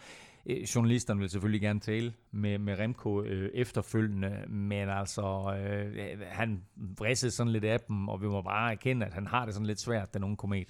Øh, 0.46 0.62
journalisterne 0.62 1.20
vil 1.20 1.28
selvfølgelig 1.28 1.60
gerne 1.60 1.80
tale 1.80 2.12
med, 2.30 2.58
med 2.58 2.78
Remko 2.78 3.22
øh, 3.22 3.50
efterfølgende, 3.54 4.44
men 4.48 4.88
altså, 4.88 5.56
øh, 5.58 6.20
han 6.26 6.62
vrissede 6.76 7.32
sådan 7.32 7.52
lidt 7.52 7.64
af 7.64 7.80
dem, 7.80 8.08
og 8.08 8.22
vi 8.22 8.26
må 8.26 8.42
bare 8.42 8.72
erkende, 8.72 9.06
at 9.06 9.14
han 9.14 9.26
har 9.26 9.44
det 9.44 9.54
sådan 9.54 9.66
lidt 9.66 9.80
svært, 9.80 10.14
den 10.14 10.24
unge 10.24 10.36
komet. 10.36 10.68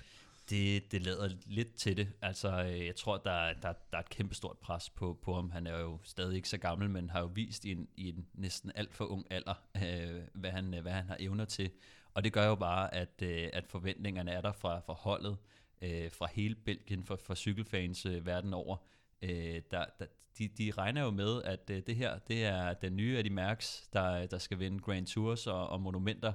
Det, 0.53 0.93
det 0.93 1.03
lader 1.03 1.29
lidt 1.47 1.75
til 1.75 1.97
det. 1.97 2.09
Altså, 2.23 2.65
øh, 2.65 2.87
jeg 2.87 2.97
tror, 2.97 3.17
der, 3.17 3.53
der, 3.53 3.73
der 3.91 3.97
er 3.97 4.01
et 4.01 4.09
kæmpestort 4.09 4.59
pres 4.59 4.91
på, 4.91 5.19
på 5.23 5.35
ham. 5.35 5.51
Han 5.51 5.67
er 5.67 5.81
jo 5.81 5.99
stadig 6.05 6.37
ikke 6.37 6.49
så 6.49 6.59
gammel, 6.59 6.91
men 6.91 7.11
har 7.11 7.21
jo 7.21 7.31
vist 7.35 7.65
i 7.65 7.73
en, 7.73 7.89
i 7.97 8.09
en 8.09 8.27
næsten 8.35 8.73
alt 8.75 8.95
for 8.95 9.05
ung 9.05 9.27
alder, 9.31 9.55
øh, 9.77 10.23
hvad, 10.35 10.51
han, 10.51 10.75
hvad 10.83 10.93
han 10.93 11.09
har 11.09 11.17
evner 11.21 11.45
til. 11.45 11.71
Og 12.15 12.25
det 12.25 12.33
gør 12.33 12.47
jo 12.47 12.55
bare, 12.55 12.95
at, 12.95 13.23
øh, 13.23 13.49
at 13.53 13.67
forventningerne 13.67 14.31
er 14.31 14.41
der 14.41 14.53
fra, 14.53 14.81
fra 14.81 14.93
holdet, 14.93 15.37
øh, 15.83 16.11
fra 16.11 16.29
hele 16.33 16.55
Belgien, 16.55 17.05
fra, 17.05 17.17
fra 17.17 17.35
cykelfans 17.35 18.07
øh, 18.07 18.27
verden 18.27 18.55
over. 18.55 18.77
Øh, 19.23 19.63
der, 19.71 19.85
der, 19.99 20.07
de, 20.39 20.49
de 20.49 20.71
regner 20.79 21.03
jo 21.03 21.11
med, 21.11 21.43
at 21.43 21.71
øh, 21.71 21.83
det 21.87 21.97
her 21.97 22.19
det 22.19 22.45
er 22.45 22.75
den 22.75 22.97
nye 22.97 23.19
af 23.19 23.25
de 23.25 23.31
mærks, 23.31 23.89
der, 23.93 24.27
der 24.27 24.39
skal 24.39 24.59
vinde 24.59 24.79
Grand 24.79 25.07
Tours 25.07 25.47
og, 25.47 25.69
og 25.69 25.81
monumenter. 25.81 26.33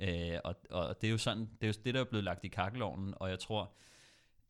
Øh, 0.00 0.38
og, 0.44 0.56
og 0.70 1.00
det 1.00 1.06
er 1.06 1.10
jo 1.10 1.18
sådan, 1.18 1.40
det 1.60 1.62
er 1.62 1.66
jo 1.66 1.82
det, 1.84 1.94
der 1.94 2.00
er 2.00 2.04
blevet 2.04 2.24
lagt 2.24 2.44
i 2.44 2.48
kakkelovnen, 2.48 3.14
og 3.16 3.30
jeg 3.30 3.38
tror, 3.38 3.72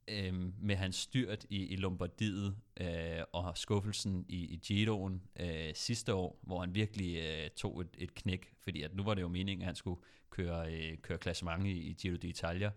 øh, 0.09 0.35
med 0.63 0.77
hans 0.77 0.97
styrt 0.97 1.47
i, 1.51 1.67
i 1.67 1.77
Lombardiet 1.77 2.57
øh, 2.81 3.23
og 3.33 3.59
skuffelsen 3.59 4.27
i, 4.29 4.45
i 4.45 4.57
Giroen 4.57 5.23
øh, 5.41 5.75
sidste 5.75 6.15
år, 6.15 6.39
hvor 6.43 6.61
han 6.61 6.75
virkelig 6.75 7.17
øh, 7.17 7.51
tog 7.51 7.81
et, 7.81 7.97
et 7.99 8.15
knæk, 8.15 8.55
fordi 8.59 8.83
at 8.83 8.95
nu 8.95 9.03
var 9.03 9.15
det 9.15 9.23
jo 9.23 9.29
meningen, 9.29 9.63
at 9.63 9.67
han 9.67 9.75
skulle 9.75 10.01
køre, 10.31 10.73
øh, 10.75 10.99
køre 10.99 11.19
klassement 11.19 11.67
i, 11.67 11.71
i 11.71 11.93
Giro 11.93 12.17
d'Italia. 12.25 12.71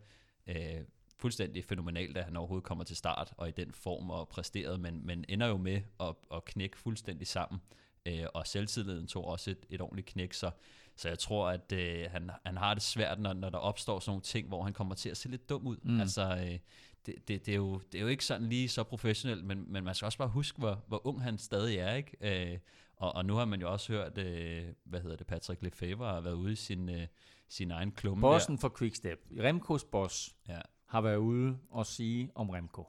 Øh, 0.48 0.82
fuldstændig 1.18 1.66
fænomenalt, 1.66 2.18
at 2.18 2.24
han 2.24 2.38
overhovedet 2.38 2.64
kommer 2.64 2.84
til 2.84 2.96
start 2.96 3.34
og 3.38 3.50
i 3.50 3.52
den 3.52 3.72
form 3.72 4.10
og 4.10 4.30
præsteret, 4.30 4.80
men, 4.80 5.06
men 5.06 5.26
ender 5.30 5.48
jo 5.48 5.58
med 5.58 5.82
at, 6.00 6.16
at 6.34 6.46
knække 6.46 6.78
fuldstændig 6.78 7.28
sammen. 7.28 7.62
Øh, 8.06 8.26
og 8.34 8.48
selvtilliden 8.48 9.08
tog 9.08 9.26
også 9.26 9.52
et, 9.52 9.66
et 9.70 9.82
ordentligt 9.82 10.08
knæk, 10.08 10.34
så, 10.34 10.52
så 10.96 11.08
jeg 11.10 11.20
tror, 11.20 11.50
at 11.50 11.72
øh, 11.72 12.12
han, 12.12 12.32
han 12.46 12.58
har 12.58 12.74
det 12.74 12.84
svært, 12.84 13.20
når, 13.20 13.34
når 13.34 13.50
der 13.50 13.58
opstår 13.58 14.00
sådan 14.00 14.10
nogle 14.10 14.22
ting, 14.22 14.48
hvor 14.48 14.64
han 14.64 14.74
kommer 14.74 14.96
til 14.96 15.10
at 15.10 15.18
se 15.18 15.30
lidt 15.30 15.50
dum 15.50 15.68
ud. 15.68 15.78
Mm. 15.84 16.00
Altså, 16.00 16.22
øh, 16.36 16.60
det, 17.06 17.28
det, 17.28 17.46
det, 17.46 17.48
er 17.48 17.56
jo, 17.56 17.80
det 17.92 17.98
er 17.98 18.02
jo 18.02 18.08
ikke 18.08 18.26
sådan 18.26 18.50
lige 18.50 18.70
så 18.70 18.84
professionelt, 18.84 19.46
men, 19.46 19.66
men 19.68 19.84
man 19.84 19.96
skal 19.96 20.06
også 20.06 20.18
bare 20.18 20.28
huske, 20.30 20.58
hvor, 20.60 20.84
hvor 20.88 21.08
ung 21.08 21.24
han 21.24 21.38
stadig 21.38 21.78
er, 21.78 21.94
ikke? 21.94 22.52
Øh, 22.54 22.60
og, 22.96 23.16
og 23.16 23.26
nu 23.26 23.36
har 23.36 23.46
man 23.46 23.62
jo 23.62 23.72
også 23.72 23.94
hørt, 23.94 24.18
øh, 24.18 24.66
hvad 24.84 25.02
hedder 25.02 25.16
det, 25.18 25.28
Patrick 25.28 25.62
Lefebvre 25.62 26.14
har 26.14 26.22
været 26.22 26.34
ude 26.34 26.52
i 26.52 26.56
sin, 26.56 26.90
øh, 26.90 27.08
sin 27.50 27.72
egen 27.72 27.92
klumme 27.92 28.22
Bossen 28.22 28.58
for 28.58 28.74
Quickstep, 28.78 29.20
Remkos 29.40 29.84
boss, 29.84 30.36
Ja, 30.48 30.62
har 30.86 31.02
været 31.02 31.18
ude 31.18 31.58
og 31.70 31.86
sige 31.86 32.32
om 32.36 32.50
Remko. 32.50 32.88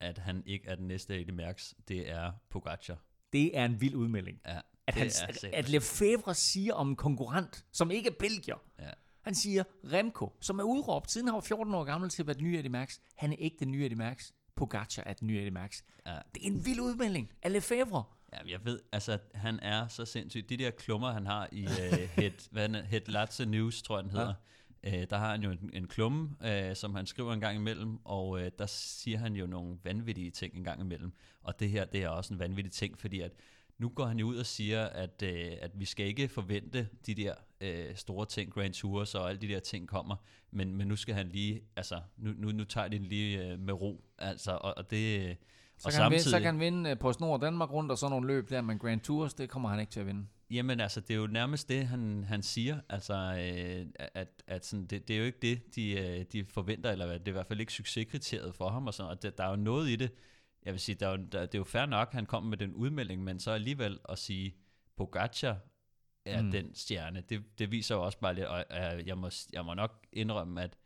at 0.00 0.18
han 0.18 0.42
ikke 0.46 0.68
er 0.68 0.74
den 0.74 0.88
næste 0.88 1.20
Eddie 1.20 1.34
Merckx, 1.34 1.72
det 1.88 2.10
er 2.10 2.32
Pogacar. 2.50 2.98
Det 3.32 3.56
er 3.58 3.64
en 3.64 3.80
vild 3.80 3.94
udmelding. 3.94 4.40
Ja, 4.46 4.60
At, 4.88 4.94
han, 4.94 5.06
at, 5.06 5.12
sindssygt. 5.12 5.54
at 5.54 5.68
Lefebvre 5.68 6.34
siger 6.34 6.74
om 6.74 6.88
en 6.88 6.96
konkurrent, 6.96 7.64
som 7.72 7.90
ikke 7.90 8.08
er 8.08 8.14
belgier. 8.18 8.62
Ja. 8.78 8.90
Han 9.22 9.34
siger, 9.34 9.64
Remko, 9.92 10.36
som 10.40 10.58
er 10.58 10.62
udråbt, 10.62 11.10
siden 11.10 11.26
han 11.26 11.34
var 11.34 11.40
14 11.40 11.74
år 11.74 11.84
gammel 11.84 12.10
til 12.10 12.22
at 12.22 12.26
være 12.26 12.34
den 12.34 12.44
nye 12.44 12.58
Eddie 12.58 12.70
Max, 12.70 12.98
han 13.16 13.32
er 13.32 13.36
ikke 13.36 13.56
den 13.60 13.70
nye 13.70 13.84
Eddie 13.84 13.98
Max. 13.98 14.30
Pogacar 14.56 15.02
er 15.06 15.12
den 15.12 15.26
nye 15.26 15.36
Eddie 15.36 15.50
Max. 15.50 15.82
Ja. 16.06 16.12
Det 16.34 16.42
er 16.42 16.46
en 16.46 16.66
vild 16.66 16.80
udmelding 16.80 17.32
af 17.42 17.52
Lefebvre. 17.52 18.04
Ja, 18.32 18.38
jeg 18.48 18.64
ved, 18.64 18.80
altså 18.92 19.18
han 19.34 19.60
er 19.62 19.88
så 19.88 20.04
sindssyg. 20.04 20.48
De 20.48 20.56
der 20.56 20.70
klummer, 20.70 21.12
han 21.12 21.26
har 21.26 21.48
i 21.52 21.64
uh, 21.64 21.70
Head, 22.16 22.48
hvad 22.50 22.68
er 22.68 22.82
Head 22.82 23.00
Latze 23.06 23.46
News, 23.46 23.82
tror 23.82 23.96
jeg 23.96 24.04
den 24.04 24.10
hedder, 24.10 24.34
ja. 24.84 25.02
uh, 25.02 25.04
der 25.10 25.18
har 25.18 25.30
han 25.30 25.42
jo 25.42 25.50
en, 25.50 25.70
en 25.72 25.88
klumme, 25.88 26.36
uh, 26.44 26.76
som 26.76 26.94
han 26.94 27.06
skriver 27.06 27.32
en 27.32 27.40
gang 27.40 27.56
imellem, 27.56 27.98
og 28.04 28.28
uh, 28.28 28.40
der 28.58 28.66
siger 28.66 29.18
han 29.18 29.34
jo 29.36 29.46
nogle 29.46 29.78
vanvittige 29.84 30.30
ting 30.30 30.54
en 30.54 30.64
gang 30.64 30.80
imellem. 30.80 31.12
Og 31.42 31.60
det 31.60 31.70
her, 31.70 31.84
det 31.84 32.02
er 32.02 32.08
også 32.08 32.34
en 32.34 32.38
vanvittig 32.38 32.72
ting, 32.72 32.98
fordi 32.98 33.20
at 33.20 33.32
nu 33.78 33.88
går 33.88 34.04
han 34.06 34.18
jo 34.18 34.26
ud 34.26 34.36
og 34.36 34.46
siger, 34.46 34.84
at, 34.84 35.22
uh, 35.22 35.28
at 35.60 35.70
vi 35.74 35.84
skal 35.84 36.06
ikke 36.06 36.28
forvente 36.28 36.88
de 37.06 37.14
der 37.14 37.34
uh, 37.64 37.96
store 37.96 38.26
ting, 38.26 38.52
Grand 38.52 38.72
Tours 38.72 39.14
og 39.14 39.28
alle 39.28 39.40
de 39.40 39.48
der 39.48 39.60
ting 39.60 39.88
kommer, 39.88 40.16
men, 40.50 40.76
men 40.76 40.88
nu 40.88 40.96
skal 40.96 41.14
han 41.14 41.28
lige, 41.28 41.62
altså 41.76 42.00
nu, 42.16 42.30
nu, 42.36 42.52
nu 42.52 42.64
tager 42.64 42.88
de 42.88 42.98
den 42.98 43.04
lige 43.04 43.52
uh, 43.52 43.60
med 43.60 43.74
ro, 43.74 44.04
altså, 44.18 44.52
og, 44.52 44.74
og 44.76 44.90
det... 44.90 45.36
Så 45.78 45.88
og 45.88 45.92
kan, 45.92 46.02
han 46.02 46.10
vinde, 46.10 46.24
så 46.24 46.36
kan 46.36 46.46
han 46.46 46.60
vinde 46.60 46.90
øh, 46.90 46.98
på 46.98 47.12
Snor 47.12 47.36
Danmark 47.36 47.72
rundt 47.72 47.90
og 47.90 47.98
sådan 47.98 48.10
nogle 48.10 48.26
løb 48.26 48.50
der, 48.50 48.60
men 48.60 48.78
Grand 48.78 49.00
Tours, 49.00 49.34
det 49.34 49.50
kommer 49.50 49.68
han 49.68 49.80
ikke 49.80 49.92
til 49.92 50.00
at 50.00 50.06
vinde. 50.06 50.26
Jamen 50.50 50.80
altså, 50.80 51.00
det 51.00 51.10
er 51.10 51.18
jo 51.18 51.26
nærmest 51.26 51.68
det, 51.68 51.86
han, 51.86 52.24
han 52.28 52.42
siger, 52.42 52.80
altså, 52.88 53.14
øh, 53.14 53.86
at, 54.14 54.28
at 54.46 54.66
sådan, 54.66 54.86
det, 54.86 55.08
det 55.08 55.16
er 55.16 55.20
jo 55.20 55.24
ikke 55.24 55.38
det, 55.42 55.74
de, 55.74 55.90
øh, 55.90 56.24
de 56.32 56.44
forventer, 56.44 56.90
eller 56.90 57.06
det 57.06 57.28
er 57.28 57.28
i 57.28 57.30
hvert 57.30 57.46
fald 57.46 57.60
ikke 57.60 57.72
succeskriteriet 57.72 58.54
for 58.54 58.68
ham, 58.68 58.86
og, 58.86 58.94
sådan, 58.94 59.10
og 59.10 59.22
det, 59.22 59.38
der 59.38 59.44
er 59.44 59.50
jo 59.50 59.56
noget 59.56 59.88
i 59.88 59.96
det, 59.96 60.10
jeg 60.64 60.72
vil 60.72 60.80
sige, 60.80 60.96
der 60.96 61.06
er 61.06 61.10
jo, 61.10 61.16
der, 61.32 61.40
det 61.40 61.54
er 61.54 61.58
jo 61.58 61.64
fair 61.64 61.86
nok, 61.86 62.12
han 62.12 62.26
kom 62.26 62.42
med 62.42 62.56
den 62.58 62.74
udmelding, 62.74 63.24
men 63.24 63.40
så 63.40 63.50
alligevel 63.50 63.98
at 64.08 64.18
sige, 64.18 64.54
Pogacar 64.96 65.56
er 66.24 66.42
Mm. 66.42 66.50
den 66.50 66.74
stjerne, 66.74 67.20
det, 67.20 67.58
det 67.58 67.70
viser 67.70 67.94
jo 67.94 68.02
også 68.04 68.18
bare 68.18 68.34
lidt, 68.34 68.46
og 68.46 68.64
jeg 69.06 69.18
må, 69.18 69.30
jeg 69.52 69.64
må 69.64 69.74
nok 69.74 70.06
indrømme, 70.12 70.62
at 70.62 70.78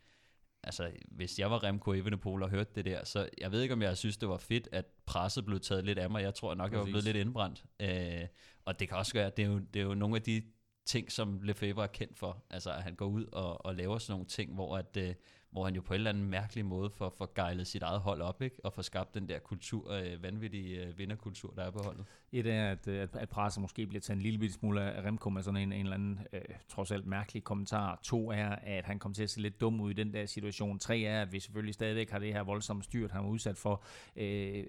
altså, 0.62 0.90
hvis 1.08 1.38
jeg 1.38 1.50
var 1.50 1.62
Remco 1.64 1.92
Evenepoel 1.92 2.42
og 2.42 2.50
hørte 2.50 2.70
det 2.74 2.84
der, 2.84 3.04
så 3.04 3.28
jeg 3.38 3.52
ved 3.52 3.62
ikke, 3.62 3.74
om 3.74 3.82
jeg 3.82 3.96
synes, 3.96 4.16
det 4.16 4.28
var 4.28 4.36
fedt, 4.36 4.68
at 4.72 4.86
presset 5.06 5.44
blev 5.46 5.60
taget 5.60 5.84
lidt 5.84 5.98
af 5.98 6.10
mig. 6.10 6.22
Jeg 6.22 6.34
tror 6.34 6.54
nok, 6.54 6.70
jeg 6.72 6.78
var 6.78 6.84
Præcis. 6.84 6.92
blevet 6.92 7.04
lidt 7.04 7.16
indbrændt. 7.16 7.64
Øh, 7.80 8.26
og 8.64 8.80
det 8.80 8.88
kan 8.88 8.96
også 8.96 9.12
være, 9.12 9.30
det 9.36 9.44
er, 9.44 9.48
jo, 9.48 9.58
det 9.58 9.80
er 9.80 9.84
jo 9.84 9.94
nogle 9.94 10.16
af 10.16 10.22
de 10.22 10.42
ting, 10.86 11.12
som 11.12 11.42
Lefebvre 11.42 11.82
er 11.82 11.86
kendt 11.86 12.18
for. 12.18 12.44
Altså, 12.50 12.72
at 12.72 12.82
han 12.82 12.94
går 12.94 13.06
ud 13.06 13.24
og, 13.32 13.66
og 13.66 13.74
laver 13.74 13.98
sådan 13.98 14.12
nogle 14.12 14.26
ting, 14.26 14.54
hvor, 14.54 14.76
at, 14.76 14.96
øh, 14.96 15.14
hvor 15.53 15.64
han 15.64 15.74
jo 15.74 15.80
på 15.80 15.94
en 15.94 15.94
eller 15.94 16.11
anden 16.11 16.30
mærkelig 16.30 16.64
måde 16.64 16.90
får, 16.90 17.14
får 17.18 17.32
gejlet 17.34 17.66
sit 17.66 17.82
eget 17.82 18.00
hold 18.00 18.20
op, 18.20 18.42
ikke? 18.42 18.57
og 18.64 18.72
får 18.72 18.82
skabt 18.82 19.14
den 19.14 19.28
der 19.28 19.38
kultur, 19.38 19.92
øh, 19.92 20.22
vanvittige 20.22 20.84
øh, 20.84 20.98
vinderkultur, 20.98 21.53
der 21.57 21.64
er 21.64 21.70
på 21.70 21.82
holdet. 21.84 22.05
Et 22.32 22.46
er, 22.46 22.70
at, 22.70 22.88
øh, 22.88 23.03
at, 23.03 23.16
at 23.16 23.28
presset 23.28 23.61
måske 23.61 23.86
bliver 23.86 24.00
taget 24.00 24.16
en 24.16 24.22
lille 24.22 24.38
bitte 24.38 24.55
smule 24.55 24.82
af 24.82 25.03
Remco 25.03 25.30
med 25.30 25.42
sådan 25.42 25.61
en, 25.61 25.72
en 25.72 25.80
eller 25.80 25.94
anden 25.94 26.20
øh, 26.32 26.40
trods 26.68 26.90
alt 26.90 27.07
mærkelig 27.07 27.44
kommentar. 27.44 28.00
To 28.03 28.30
er, 28.30 28.48
at 28.48 28.84
han 28.84 28.98
kommer 28.98 29.14
til 29.14 29.22
at 29.22 29.30
se 29.30 29.40
lidt 29.40 29.61
dum 29.61 29.80
ud 29.80 29.90
i 29.90 29.94
den 29.94 30.12
der 30.12 30.26
situation. 30.26 30.78
Tre 30.78 31.00
er, 31.00 31.22
at 31.22 31.32
vi 31.32 31.40
selvfølgelig 31.40 31.74
stadigvæk 31.74 32.11
har 32.11 32.18
det 32.18 32.32
her 32.32 32.42
voldsomme 32.42 32.82
styrt, 32.82 33.11
han 33.11 33.24
er 33.24 33.28
udsat 33.28 33.57
for. 33.57 33.84
Øh, 34.16 34.64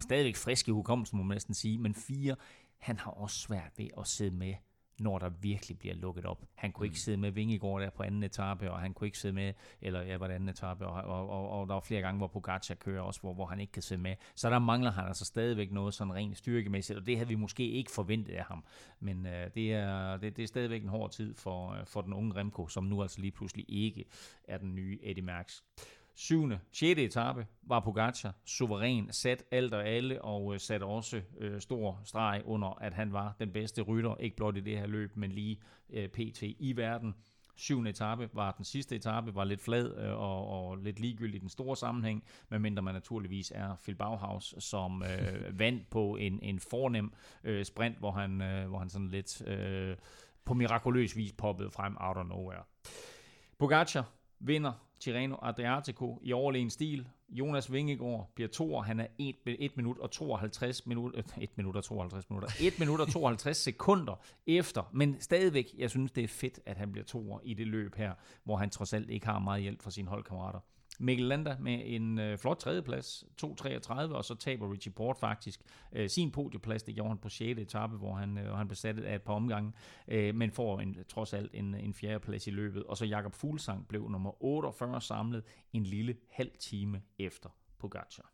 stadigvæk 0.00 0.36
friske 0.36 0.72
hukommelse, 0.72 1.16
må 1.16 1.22
man 1.22 1.34
næsten 1.34 1.54
sige. 1.54 1.78
Men 1.78 1.94
fire, 1.94 2.36
han 2.78 2.98
har 2.98 3.10
også 3.10 3.38
svært 3.38 3.72
ved 3.76 3.88
at 3.98 4.06
sidde 4.06 4.36
med 4.36 4.54
når 5.00 5.18
der 5.18 5.28
virkelig 5.28 5.78
bliver 5.78 5.94
lukket 5.94 6.26
op. 6.26 6.44
Han 6.54 6.72
kunne 6.72 6.86
ikke 6.86 7.00
sidde 7.00 7.18
med 7.18 7.30
Vingegaard 7.30 7.80
der 7.80 7.90
på 7.90 8.02
anden 8.02 8.22
etape, 8.22 8.70
og 8.70 8.80
han 8.80 8.94
kunne 8.94 9.06
ikke 9.06 9.18
sidde 9.18 9.34
med, 9.34 9.52
eller 9.80 10.02
ja, 10.02 10.18
på 10.18 10.24
den 10.24 10.32
anden 10.32 10.48
etape, 10.48 10.86
og, 10.86 11.02
og, 11.02 11.30
og, 11.30 11.48
og 11.50 11.68
der 11.68 11.74
var 11.74 11.80
flere 11.80 12.00
gange, 12.00 12.18
hvor 12.18 12.26
Pogacar 12.26 12.74
kører 12.74 13.02
også, 13.02 13.20
hvor, 13.20 13.34
hvor 13.34 13.46
han 13.46 13.60
ikke 13.60 13.72
kan 13.72 13.82
sidde 13.82 14.02
med. 14.02 14.16
Så 14.34 14.50
der 14.50 14.58
mangler 14.58 14.90
han 14.90 15.06
altså 15.06 15.24
stadigvæk 15.24 15.72
noget 15.72 15.94
sådan 15.94 16.14
rent 16.14 16.36
styrkemæssigt, 16.36 16.98
og 16.98 17.06
det 17.06 17.16
havde 17.16 17.28
vi 17.28 17.34
måske 17.34 17.70
ikke 17.70 17.90
forventet 17.90 18.34
af 18.34 18.44
ham. 18.44 18.64
Men 19.00 19.26
øh, 19.26 19.50
det, 19.54 19.72
er, 19.72 20.16
det, 20.16 20.36
det 20.36 20.42
er 20.42 20.46
stadigvæk 20.46 20.82
en 20.82 20.88
hård 20.88 21.10
tid 21.10 21.34
for, 21.34 21.72
øh, 21.72 21.86
for 21.86 22.00
den 22.00 22.12
unge 22.12 22.34
Remco, 22.34 22.68
som 22.68 22.84
nu 22.84 23.02
altså 23.02 23.20
lige 23.20 23.32
pludselig 23.32 23.64
ikke 23.68 24.04
er 24.44 24.58
den 24.58 24.74
nye 24.74 24.98
Eddie 25.02 25.24
Merckx. 25.24 25.60
Syvende, 26.16 26.60
sjette 26.72 27.04
etape 27.04 27.46
var 27.62 27.80
Pogacar 27.80 28.34
suveræn, 28.44 29.12
sat 29.12 29.44
alt 29.50 29.74
og 29.74 29.88
alle, 29.88 30.22
og 30.22 30.54
øh, 30.54 30.60
sat 30.60 30.82
også 30.82 31.22
øh, 31.38 31.60
stor 31.60 32.00
streg 32.04 32.42
under, 32.44 32.68
at 32.68 32.94
han 32.94 33.12
var 33.12 33.36
den 33.38 33.52
bedste 33.52 33.82
rytter, 33.82 34.16
ikke 34.16 34.36
blot 34.36 34.56
i 34.56 34.60
det 34.60 34.78
her 34.78 34.86
løb, 34.86 35.16
men 35.16 35.32
lige 35.32 35.60
øh, 35.90 36.08
pt. 36.08 36.42
i 36.42 36.72
verden. 36.76 37.14
Syvende 37.56 37.90
etape 37.90 38.30
var 38.32 38.52
den 38.52 38.64
sidste 38.64 38.96
etape, 38.96 39.34
var 39.34 39.44
lidt 39.44 39.60
flad 39.60 39.96
øh, 39.96 40.20
og, 40.20 40.48
og 40.48 40.76
lidt 40.76 41.00
ligegyldig 41.00 41.36
i 41.36 41.38
den 41.38 41.48
store 41.48 41.76
sammenhæng, 41.76 42.24
medmindre 42.48 42.82
man 42.82 42.94
naturligvis 42.94 43.52
er 43.54 43.76
Phil 43.82 43.94
Bauhaus, 43.94 44.54
som 44.58 45.02
øh, 45.02 45.58
vandt 45.60 45.90
på 45.90 46.16
en, 46.16 46.40
en 46.42 46.60
fornem 46.60 47.12
øh, 47.44 47.64
sprint, 47.64 47.98
hvor 47.98 48.10
han, 48.10 48.42
øh, 48.42 48.68
hvor 48.68 48.78
han 48.78 48.90
sådan 48.90 49.08
lidt 49.08 49.48
øh, 49.48 49.96
på 50.44 50.54
mirakuløs 50.54 51.16
vis 51.16 51.32
poppede 51.32 51.70
frem 51.70 51.96
out 52.00 52.16
of 52.16 52.26
nowhere. 52.26 52.62
Pogacar 53.58 54.10
vinder 54.46 54.72
Tirreno 55.00 55.36
Adriatico 55.42 56.20
i 56.22 56.32
overlegen 56.32 56.70
stil. 56.70 57.08
Jonas 57.28 57.72
Vingegaard 57.72 58.30
bliver 58.34 58.48
toer. 58.48 58.82
Han 58.82 59.00
er 59.00 59.06
1, 59.18 59.34
1 59.46 59.76
minut 59.76 59.98
og 59.98 60.10
52 60.10 60.86
minutter, 60.86 61.22
1 61.38 61.50
minut 61.56 61.76
og 61.76 61.84
52 61.84 62.30
minutter, 62.30 62.48
1 62.60 62.78
minut 62.78 63.00
og 63.00 63.08
52 63.08 63.56
sekunder 63.70 64.20
efter. 64.46 64.82
Men 64.92 65.20
stadigvæk, 65.20 65.74
jeg 65.78 65.90
synes, 65.90 66.12
det 66.12 66.24
er 66.24 66.28
fedt, 66.28 66.60
at 66.66 66.76
han 66.76 66.92
bliver 66.92 67.04
toer 67.04 67.40
i 67.42 67.54
det 67.54 67.66
løb 67.66 67.94
her, 67.94 68.14
hvor 68.44 68.56
han 68.56 68.70
trods 68.70 68.92
alt 68.92 69.10
ikke 69.10 69.26
har 69.26 69.38
meget 69.38 69.62
hjælp 69.62 69.82
fra 69.82 69.90
sine 69.90 70.08
holdkammerater. 70.08 70.60
Mikkel 71.00 71.26
Landa 71.26 71.56
med 71.60 71.82
en 71.84 72.18
øh, 72.18 72.38
flot 72.38 72.56
tredjeplads, 72.56 73.24
2.33, 73.44 73.92
og 73.92 74.24
så 74.24 74.34
taber 74.34 74.72
Richie 74.72 74.92
Port 74.92 75.18
faktisk 75.18 75.60
øh, 75.92 76.08
sin 76.08 76.30
podieplads. 76.30 76.82
Det 76.82 76.94
gjorde 76.94 77.08
han 77.08 77.18
på 77.18 77.28
6. 77.28 77.60
etape, 77.60 77.96
hvor 77.96 78.14
han, 78.14 78.38
øh, 78.38 78.56
han 78.56 78.68
blev 78.68 78.76
sat 78.76 78.98
af 78.98 79.14
et 79.14 79.22
par 79.22 79.34
omgange, 79.34 79.72
øh, 80.08 80.34
men 80.34 80.50
får 80.50 80.80
en, 80.80 80.96
trods 81.08 81.32
alt 81.32 81.50
en, 81.54 81.74
en 81.74 81.94
fjerdeplads 81.94 82.46
i 82.46 82.50
løbet. 82.50 82.84
Og 82.84 82.96
så 82.96 83.04
Jakob 83.04 83.34
Fuglsang 83.34 83.88
blev 83.88 84.08
nummer 84.10 84.42
48 84.44 85.00
samlet 85.00 85.42
en 85.72 85.82
lille 85.82 86.16
halv 86.30 86.50
time 86.58 87.02
efter 87.18 87.48
Pogacar. 87.78 88.32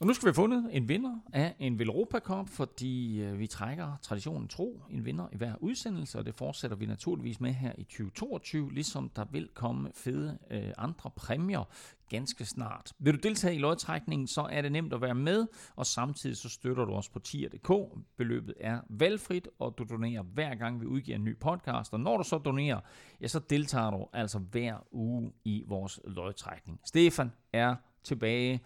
Og 0.00 0.06
nu 0.06 0.12
skal 0.12 0.26
vi 0.26 0.28
have 0.28 0.34
fundet 0.34 0.68
en 0.72 0.88
vinder 0.88 1.18
af 1.32 1.54
en 1.58 1.78
Velropa 1.78 2.18
Cup, 2.18 2.48
fordi 2.48 3.20
øh, 3.20 3.38
vi 3.38 3.46
trækker 3.46 3.96
traditionen 4.02 4.48
tro 4.48 4.82
en 4.90 5.04
vinder 5.04 5.28
i 5.32 5.36
hver 5.36 5.54
udsendelse, 5.60 6.18
og 6.18 6.26
det 6.26 6.34
fortsætter 6.34 6.76
vi 6.76 6.86
naturligvis 6.86 7.40
med 7.40 7.52
her 7.52 7.72
i 7.78 7.82
2022, 7.82 8.72
ligesom 8.72 9.08
der 9.08 9.24
vil 9.32 9.48
komme 9.54 9.90
fede 9.94 10.38
øh, 10.50 10.72
andre 10.78 11.10
præmier 11.16 11.68
ganske 12.08 12.44
snart. 12.44 12.92
Vil 12.98 13.14
du 13.14 13.18
deltage 13.18 13.54
i 13.54 13.58
lodtrækningen, 13.58 14.26
så 14.26 14.40
er 14.40 14.62
det 14.62 14.72
nemt 14.72 14.92
at 14.92 15.00
være 15.00 15.14
med, 15.14 15.46
og 15.76 15.86
samtidig 15.86 16.36
så 16.36 16.48
støtter 16.48 16.84
du 16.84 16.92
os 16.92 17.08
på 17.08 17.18
tier.dk. 17.18 17.98
Beløbet 18.16 18.54
er 18.60 18.80
valgfrit, 18.88 19.48
og 19.58 19.74
du 19.78 19.84
donerer 19.90 20.22
hver 20.22 20.54
gang 20.54 20.80
vi 20.80 20.86
udgiver 20.86 21.18
en 21.18 21.24
ny 21.24 21.38
podcast, 21.38 21.92
og 21.92 22.00
når 22.00 22.16
du 22.16 22.24
så 22.24 22.38
donerer, 22.38 22.80
ja, 23.20 23.28
så 23.28 23.38
deltager 23.38 23.90
du 23.90 24.06
altså 24.12 24.38
hver 24.38 24.76
uge 24.92 25.32
i 25.44 25.64
vores 25.66 26.00
lodtrækning. 26.04 26.80
Stefan 26.84 27.32
er 27.52 27.76
tilbage, 28.04 28.60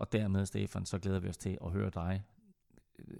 og 0.00 0.12
dermed, 0.12 0.46
Stefan, 0.46 0.86
så 0.86 0.98
glæder 0.98 1.18
vi 1.18 1.28
os 1.28 1.36
til 1.36 1.58
at 1.64 1.70
høre 1.70 1.90
dig 1.90 2.22
øh, 2.98 3.14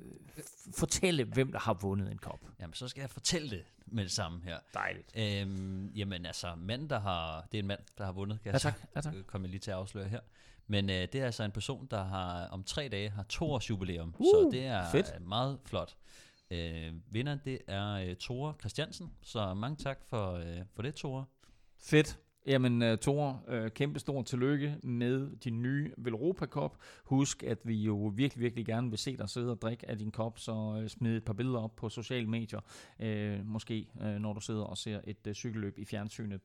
fortælle, 0.74 1.24
hvem 1.24 1.52
der 1.52 1.58
har 1.58 1.74
vundet 1.74 2.12
en 2.12 2.18
kop. 2.18 2.40
Jamen, 2.60 2.74
så 2.74 2.88
skal 2.88 3.00
jeg 3.00 3.10
fortælle 3.10 3.50
det 3.50 3.64
med 3.86 4.04
det 4.04 4.12
samme 4.12 4.40
her. 4.44 4.58
Dejligt. 4.74 5.12
Øhm, 5.16 5.86
jamen 5.88 6.26
altså, 6.26 6.54
mand, 6.54 6.88
der 6.88 7.00
har, 7.00 7.46
det 7.52 7.58
er 7.58 7.62
en 7.62 7.66
mand, 7.66 7.80
der 7.98 8.04
har 8.04 8.12
vundet, 8.12 8.42
kan 8.42 8.52
Ja, 8.52 8.58
tak. 8.58 8.74
Ja, 8.96 9.00
tak. 9.00 9.14
kommer 9.26 9.48
jeg 9.48 9.50
lige 9.50 9.60
til 9.60 9.70
at 9.70 9.76
afsløre 9.76 10.08
her. 10.08 10.20
Men 10.66 10.90
øh, 10.90 10.96
det 10.96 11.14
er 11.14 11.24
altså 11.24 11.42
en 11.42 11.50
person, 11.52 11.86
der 11.90 12.04
har 12.04 12.46
om 12.46 12.64
tre 12.64 12.88
dage 12.88 13.10
har 13.10 13.22
to 13.22 13.50
års 13.50 13.70
jubilæum, 13.70 14.14
Uh, 14.18 14.26
så 14.26 14.48
det 14.52 14.66
er 14.66 14.90
fedt. 14.90 15.26
meget 15.28 15.58
flot. 15.64 15.96
Øh, 16.50 16.92
vinderen, 17.10 17.40
det 17.44 17.58
er 17.66 17.92
øh, 17.92 18.16
Tore 18.16 18.54
Christiansen, 18.60 19.12
så 19.22 19.54
mange 19.54 19.76
tak 19.76 19.98
for, 20.08 20.32
øh, 20.32 20.58
for 20.74 20.82
det, 20.82 20.94
Tore. 20.94 21.24
Fedt. 21.78 22.18
Jamen, 22.46 22.82
øh, 22.82 22.98
Thor, 22.98 23.42
øh, 23.48 23.70
kæmpe 23.70 23.98
stor 23.98 24.22
tillykke 24.22 24.76
med 24.82 25.36
din 25.36 25.62
nye 25.62 25.92
Velropa 25.96 26.46
Cup. 26.46 26.76
Husk, 27.04 27.42
at 27.42 27.58
vi 27.64 27.74
jo 27.74 28.12
virkelig, 28.14 28.42
virkelig 28.42 28.66
gerne 28.66 28.90
vil 28.90 28.98
se 28.98 29.16
dig 29.16 29.28
sidde 29.28 29.50
og 29.50 29.62
drikke 29.62 29.90
af 29.90 29.98
din 29.98 30.10
kop, 30.10 30.38
så 30.38 30.80
øh, 30.82 30.88
smid 30.88 31.16
et 31.16 31.24
par 31.24 31.32
billeder 31.32 31.58
op 31.58 31.76
på 31.76 31.88
sociale 31.88 32.26
medier, 32.26 32.60
øh, 33.00 33.46
måske 33.46 33.86
når 34.20 34.32
du 34.32 34.40
sidder 34.40 34.62
og 34.62 34.78
ser 34.78 35.00
et 35.04 35.36
cykelløb 35.36 35.78
i 35.78 35.84
fjernsynet. 35.84 36.40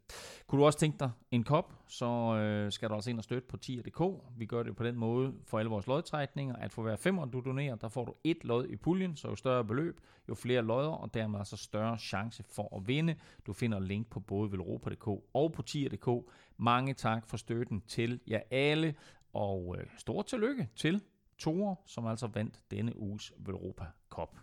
Kunne 0.47 0.59
du 0.59 0.65
også 0.65 0.79
tænke 0.79 0.97
dig 0.99 1.11
en 1.31 1.43
kop, 1.43 1.73
så 1.87 2.67
skal 2.69 2.89
du 2.89 2.93
altså 2.93 3.09
ind 3.09 3.17
og 3.17 3.23
støtte 3.23 3.47
på 3.47 3.57
10.dk. 3.65 4.23
Vi 4.37 4.45
gør 4.45 4.63
det 4.63 4.75
på 4.75 4.83
den 4.83 4.95
måde 4.95 5.33
for 5.45 5.59
alle 5.59 5.69
vores 5.69 5.87
lodtrækninger, 5.87 6.55
at 6.55 6.71
for 6.71 6.81
hver 6.81 6.95
femmer 6.95 7.25
du 7.25 7.41
donerer, 7.45 7.75
der 7.75 7.87
får 7.87 8.05
du 8.05 8.13
et 8.23 8.43
lod 8.43 8.67
i 8.67 8.75
puljen, 8.75 9.15
så 9.15 9.27
jo 9.27 9.35
større 9.35 9.65
beløb, 9.65 9.99
jo 10.29 10.35
flere 10.35 10.61
lodder, 10.61 10.89
og 10.89 11.13
dermed 11.13 11.39
altså 11.39 11.57
større 11.57 11.97
chance 11.97 12.43
for 12.43 12.77
at 12.77 12.87
vinde. 12.87 13.15
Du 13.47 13.53
finder 13.53 13.79
link 13.79 14.07
på 14.09 14.19
både 14.19 14.51
velropa.dk 14.51 15.07
og 15.33 15.51
på 15.53 15.61
10 15.61 15.84
papir.dk. 15.89 16.31
Mange 16.57 16.93
tak 16.93 17.27
for 17.27 17.37
støtten 17.37 17.83
til 17.87 18.19
jer 18.27 18.41
alle, 18.51 18.95
og 19.33 19.75
øh, 19.79 19.85
stor 19.97 20.21
tillykke 20.21 20.69
til 20.75 21.01
Tore, 21.37 21.75
som 21.85 22.05
altså 22.05 22.27
vandt 22.27 22.59
denne 22.71 22.99
uges 22.99 23.33
Europa 23.47 23.85
Cup. 24.09 24.37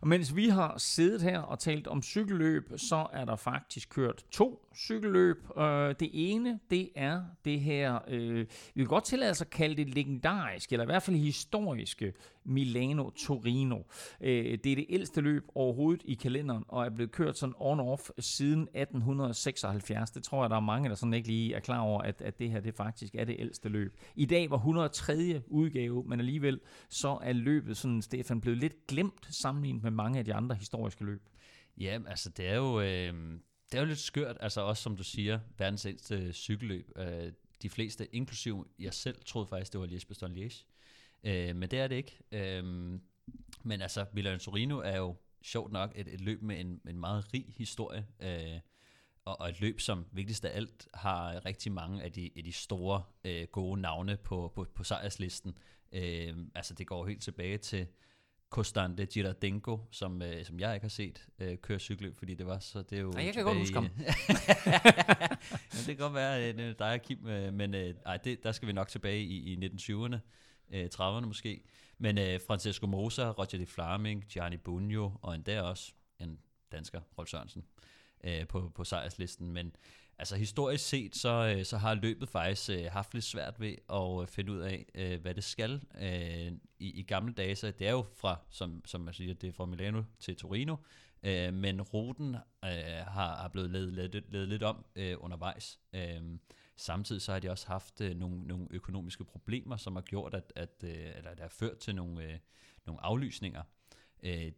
Og 0.00 0.08
mens 0.08 0.36
vi 0.36 0.48
har 0.48 0.78
siddet 0.78 1.22
her 1.22 1.38
og 1.40 1.58
talt 1.58 1.86
om 1.86 2.02
cykelløb, 2.02 2.72
så 2.76 3.06
er 3.12 3.24
der 3.24 3.36
faktisk 3.36 3.88
kørt 3.90 4.24
to 4.30 4.68
cykelløb. 4.76 5.58
Øh, 5.58 5.94
det 6.00 6.10
ene, 6.12 6.60
det 6.70 6.90
er 6.94 7.22
det 7.44 7.60
her, 7.60 7.98
øh, 8.08 8.38
vi 8.74 8.80
vil 8.80 8.86
godt 8.86 9.04
tillade 9.04 9.30
os 9.30 9.40
at 9.40 9.50
kalde 9.50 9.76
det 9.76 9.94
legendariske, 9.94 10.72
eller 10.72 10.84
i 10.84 10.86
hvert 10.86 11.02
fald 11.02 11.16
historiske 11.16 12.12
Milano-Torino. 12.44 13.78
Øh, 14.20 14.58
det 14.64 14.72
er 14.72 14.76
det 14.76 14.86
ældste 14.88 15.20
løb 15.20 15.44
overhovedet 15.54 16.02
i 16.04 16.14
kalenderen, 16.14 16.64
og 16.68 16.84
er 16.84 16.90
blevet 16.90 17.12
kørt 17.12 17.38
sådan 17.38 17.54
on-off 17.60 18.08
siden 18.18 18.62
1876. 18.62 20.10
Det 20.10 20.22
tror 20.22 20.42
jeg, 20.42 20.50
der 20.50 20.56
er 20.56 20.60
mange, 20.60 20.88
der 20.88 20.94
sådan 20.94 21.14
ikke 21.14 21.28
lige 21.28 21.54
er 21.54 21.60
klar 21.60 21.80
over, 21.80 22.02
at, 22.02 22.22
at 22.22 22.38
det 22.38 22.50
her 22.50 22.60
det 22.60 22.74
faktisk 22.74 23.14
er 23.14 23.24
det 23.24 23.36
ældste 23.38 23.68
løb. 23.68 23.96
I 24.14 24.24
dag 24.24 24.50
var 24.50 24.56
103. 24.56 25.42
udgave, 25.46 26.04
men 26.06 26.20
alligevel 26.20 26.60
så 26.88 27.18
er 27.22 27.32
løbet 27.32 27.76
sådan, 27.76 28.02
Stefan, 28.02 28.40
blevet 28.40 28.58
lidt 28.58 28.86
glemt 28.86 29.28
sammenlignet 29.30 29.82
med 29.82 29.90
mange 29.90 30.18
af 30.18 30.24
de 30.24 30.34
andre 30.34 30.54
historiske 30.54 31.04
løb. 31.04 31.22
Ja, 31.78 31.98
altså 32.08 32.30
det 32.30 32.48
er 32.48 32.56
jo... 32.56 32.80
Øh 32.80 33.38
det 33.72 33.78
er 33.78 33.82
jo 33.82 33.88
lidt 33.88 33.98
skørt, 33.98 34.36
altså 34.40 34.60
også 34.60 34.82
som 34.82 34.96
du 34.96 35.04
siger, 35.04 35.40
verdens 35.58 35.86
ældste 35.86 36.32
cykelløb. 36.32 36.90
Øh, 36.96 37.32
de 37.62 37.70
fleste, 37.70 38.14
inklusiv 38.14 38.66
jeg 38.78 38.94
selv, 38.94 39.16
troede 39.26 39.46
faktisk, 39.46 39.72
det 39.72 39.80
var 39.80 39.86
Liège-Bastogne-Liège. 39.86 40.73
Øh, 41.24 41.56
men 41.56 41.70
det 41.70 41.78
er 41.78 41.88
det 41.88 41.96
ikke. 41.96 42.18
Øh, 42.32 42.64
men 43.62 43.82
altså, 43.82 44.06
Milan 44.12 44.38
Torino 44.38 44.78
er 44.78 44.96
jo 44.96 45.16
sjovt 45.42 45.72
nok 45.72 45.92
et, 45.94 46.08
et 46.14 46.20
løb 46.20 46.42
med 46.42 46.60
en, 46.60 46.80
en 46.88 47.00
meget 47.00 47.34
rig 47.34 47.54
historie. 47.58 48.06
Øh, 48.20 48.60
og, 49.24 49.40
og 49.40 49.48
et 49.48 49.60
løb, 49.60 49.80
som 49.80 50.06
vigtigst 50.12 50.44
af 50.44 50.56
alt 50.56 50.88
har 50.94 51.44
rigtig 51.44 51.72
mange 51.72 52.02
af 52.02 52.12
de, 52.12 52.30
af 52.36 52.44
de 52.44 52.52
store 52.52 53.02
øh, 53.24 53.46
gode 53.52 53.80
navne 53.80 54.16
på, 54.16 54.52
på, 54.54 54.66
på 54.74 54.84
sejrslisten. 54.84 55.58
Øh, 55.92 56.36
altså 56.54 56.74
det 56.74 56.86
går 56.86 57.06
helt 57.06 57.22
tilbage 57.22 57.58
til 57.58 57.86
Costante 58.50 59.06
Girardenko, 59.06 59.80
som, 59.90 60.22
øh, 60.22 60.44
som 60.44 60.60
jeg 60.60 60.74
ikke 60.74 60.84
har 60.84 60.88
set 60.88 61.26
øh, 61.38 61.56
køre 61.56 61.78
cykelløb, 61.78 62.16
fordi 62.16 62.34
det 62.34 62.46
var 62.46 62.58
så, 62.58 62.82
det 62.82 62.98
er 62.98 63.02
jo... 63.02 63.10
Nej, 63.10 63.24
jeg 63.24 63.34
kan 63.34 63.44
godt 63.44 63.58
huske 63.58 63.74
ham. 63.74 63.88
det 65.72 65.86
kan 65.86 65.96
godt 65.96 66.14
være, 66.14 66.38
at 66.38 66.56
det 66.56 66.64
er 66.64 66.72
dig 66.72 66.92
og 66.92 67.02
Kim, 67.02 67.26
øh, 67.26 67.54
men 67.54 67.74
øh, 67.74 67.94
ej, 68.06 68.16
det, 68.16 68.42
der 68.42 68.52
skal 68.52 68.68
vi 68.68 68.72
nok 68.72 68.88
tilbage 68.88 69.22
i, 69.22 69.52
i 69.52 69.66
1920'erne, 69.66 70.16
øh, 70.70 70.88
30'erne 70.94 71.26
måske. 71.26 71.64
Men 71.98 72.18
øh, 72.18 72.40
Francesco 72.46 72.86
Moser, 72.86 73.30
Roger 73.30 73.58
de 73.58 73.66
Flaming, 73.66 74.24
Gianni 74.24 74.56
Bugno, 74.56 75.10
og 75.22 75.34
endda 75.34 75.62
også 75.62 75.92
en 76.20 76.38
dansker, 76.72 77.00
Rolf 77.18 77.28
Sørensen, 77.28 77.64
øh, 78.24 78.46
på, 78.46 78.72
på 78.74 78.84
sejrslisten. 78.84 79.52
Men 79.52 79.76
Altså 80.18 80.36
historisk 80.36 80.88
set, 80.88 81.16
så, 81.16 81.54
øh, 81.56 81.64
så 81.64 81.76
har 81.76 81.94
løbet 81.94 82.28
faktisk 82.28 82.70
øh, 82.70 82.84
haft 82.92 83.14
lidt 83.14 83.24
svært 83.24 83.60
ved 83.60 83.74
at 83.92 84.22
øh, 84.22 84.28
finde 84.28 84.52
ud 84.52 84.58
af, 84.58 84.86
øh, 84.94 85.20
hvad 85.20 85.34
det 85.34 85.44
skal. 85.44 85.82
Øh, 86.00 86.52
i, 86.78 87.00
I 87.00 87.02
gamle 87.02 87.32
dage, 87.32 87.56
så 87.56 87.70
det 87.70 87.86
er 87.86 87.90
jo 87.90 88.06
fra, 88.16 88.38
som, 88.50 88.82
som 88.84 89.00
man 89.00 89.14
siger, 89.14 89.34
det 89.34 89.48
er 89.48 89.52
fra 89.52 89.66
Milano 89.66 90.02
til 90.20 90.36
Torino, 90.36 90.76
øh, 91.22 91.54
men 91.54 91.82
ruten 91.82 92.34
øh, 92.64 92.70
har, 93.06 93.36
har 93.36 93.48
blevet 93.48 93.70
lavet, 93.70 93.92
lavet, 93.92 94.24
lavet 94.28 94.48
lidt 94.48 94.62
om 94.62 94.84
øh, 94.96 95.16
undervejs. 95.20 95.78
Øh, 95.92 96.22
samtidig 96.76 97.22
så 97.22 97.32
har 97.32 97.38
de 97.38 97.50
også 97.50 97.66
haft 97.66 98.00
øh, 98.00 98.16
nogle, 98.16 98.46
nogle 98.46 98.66
økonomiske 98.70 99.24
problemer, 99.24 99.76
som 99.76 99.96
har 99.96 100.02
gjort, 100.02 100.34
at, 100.34 100.52
at 100.56 100.84
øh, 100.84 101.16
eller 101.16 101.30
det 101.30 101.40
har 101.40 101.48
ført 101.48 101.78
til 101.78 101.94
nogle, 101.94 102.24
øh, 102.24 102.38
nogle 102.86 103.02
aflysninger. 103.02 103.62
Øh, 104.22 104.52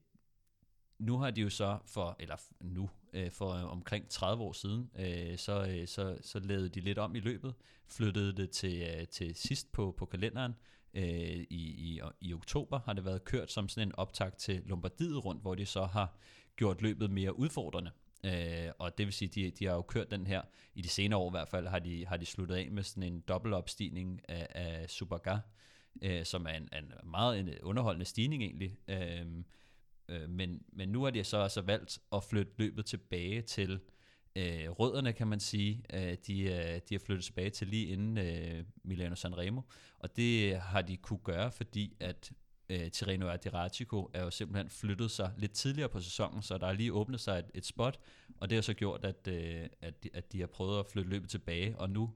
nu 0.98 1.18
har 1.18 1.30
de 1.30 1.40
jo 1.40 1.50
så 1.50 1.78
for, 1.86 2.16
eller 2.18 2.36
nu, 2.60 2.90
øh, 3.12 3.30
for 3.30 3.52
omkring 3.52 4.08
30 4.08 4.42
år 4.42 4.52
siden, 4.52 4.90
øh, 4.98 5.38
så, 5.38 5.66
øh, 5.68 5.88
så, 5.88 6.18
så 6.20 6.38
lavede 6.38 6.68
de 6.68 6.80
lidt 6.80 6.98
om 6.98 7.16
i 7.16 7.20
løbet, 7.20 7.54
flyttede 7.86 8.32
det 8.32 8.50
til, 8.50 8.82
øh, 8.82 9.08
til 9.08 9.34
sidst 9.34 9.72
på, 9.72 9.94
på 9.98 10.06
kalenderen. 10.06 10.54
Øh, 10.94 11.04
i, 11.04 11.46
i, 11.50 12.00
I 12.20 12.34
oktober 12.34 12.78
har 12.78 12.92
det 12.92 13.04
været 13.04 13.24
kørt 13.24 13.52
som 13.52 13.68
sådan 13.68 13.88
en 13.88 13.94
optag 13.94 14.32
til 14.36 14.62
Lombardiet 14.66 15.24
rundt, 15.24 15.42
hvor 15.42 15.54
de 15.54 15.66
så 15.66 15.84
har 15.84 16.16
gjort 16.56 16.82
løbet 16.82 17.10
mere 17.10 17.38
udfordrende. 17.38 17.90
Øh, 18.24 18.70
og 18.78 18.98
det 18.98 19.06
vil 19.06 19.12
sige, 19.12 19.28
de, 19.28 19.50
de 19.50 19.64
har 19.64 19.74
jo 19.74 19.82
kørt 19.82 20.10
den 20.10 20.26
her, 20.26 20.42
i 20.74 20.82
de 20.82 20.88
senere 20.88 21.18
år 21.18 21.30
i 21.30 21.36
hvert 21.36 21.48
fald, 21.48 21.66
har 21.66 21.78
de, 21.78 22.06
har 22.06 22.16
de 22.16 22.26
sluttet 22.26 22.54
af 22.54 22.70
med 22.70 22.82
sådan 22.82 23.02
en 23.02 23.20
dobbeltopstigning 23.20 24.20
af, 24.28 24.46
af 24.50 24.90
Superga, 24.90 25.38
øh, 26.02 26.24
som 26.24 26.46
er 26.46 26.50
en, 26.50 26.68
en 26.72 26.92
meget 27.04 27.38
en 27.38 27.50
underholdende 27.62 28.06
stigning 28.06 28.42
egentlig. 28.42 28.78
Øh, 28.88 29.26
Øh, 30.08 30.30
men, 30.30 30.62
men 30.72 30.88
nu 30.88 31.02
har 31.02 31.10
de 31.10 31.24
så 31.24 31.38
altså 31.38 31.60
valgt 31.60 31.98
at 32.12 32.24
flytte 32.24 32.52
løbet 32.56 32.86
tilbage 32.86 33.42
til 33.42 33.80
øh, 34.36 34.70
rødderne, 34.70 35.12
kan 35.12 35.26
man 35.26 35.40
sige. 35.40 35.82
Øh, 35.94 36.16
de, 36.26 36.42
øh, 36.42 36.80
de 36.88 36.94
har 36.94 36.98
flyttet 36.98 37.24
tilbage 37.24 37.50
til 37.50 37.68
lige 37.68 37.86
inden 37.86 38.18
øh, 38.18 38.64
Milano 38.84 39.14
Sanremo, 39.14 39.60
og 39.98 40.16
det 40.16 40.58
har 40.58 40.82
de 40.82 40.96
kunne 40.96 41.18
gøre, 41.24 41.52
fordi 41.52 41.96
at 42.00 42.32
øh, 42.68 42.90
Tirreno 42.90 43.28
Adriatico 43.28 44.10
er 44.14 44.22
jo 44.22 44.30
simpelthen 44.30 44.70
flyttet 44.70 45.10
sig 45.10 45.32
lidt 45.36 45.52
tidligere 45.52 45.88
på 45.88 46.00
sæsonen, 46.00 46.42
så 46.42 46.58
der 46.58 46.66
er 46.66 46.72
lige 46.72 46.92
åbnet 46.92 47.20
sig 47.20 47.38
et, 47.38 47.50
et 47.54 47.66
spot, 47.66 48.00
og 48.40 48.50
det 48.50 48.56
har 48.56 48.62
så 48.62 48.74
gjort, 48.74 49.04
at, 49.04 49.28
øh, 49.28 49.66
at, 49.80 50.04
de, 50.04 50.10
at 50.14 50.32
de 50.32 50.40
har 50.40 50.46
prøvet 50.46 50.78
at 50.78 50.86
flytte 50.86 51.10
løbet 51.10 51.30
tilbage, 51.30 51.78
og 51.78 51.90
nu 51.90 52.14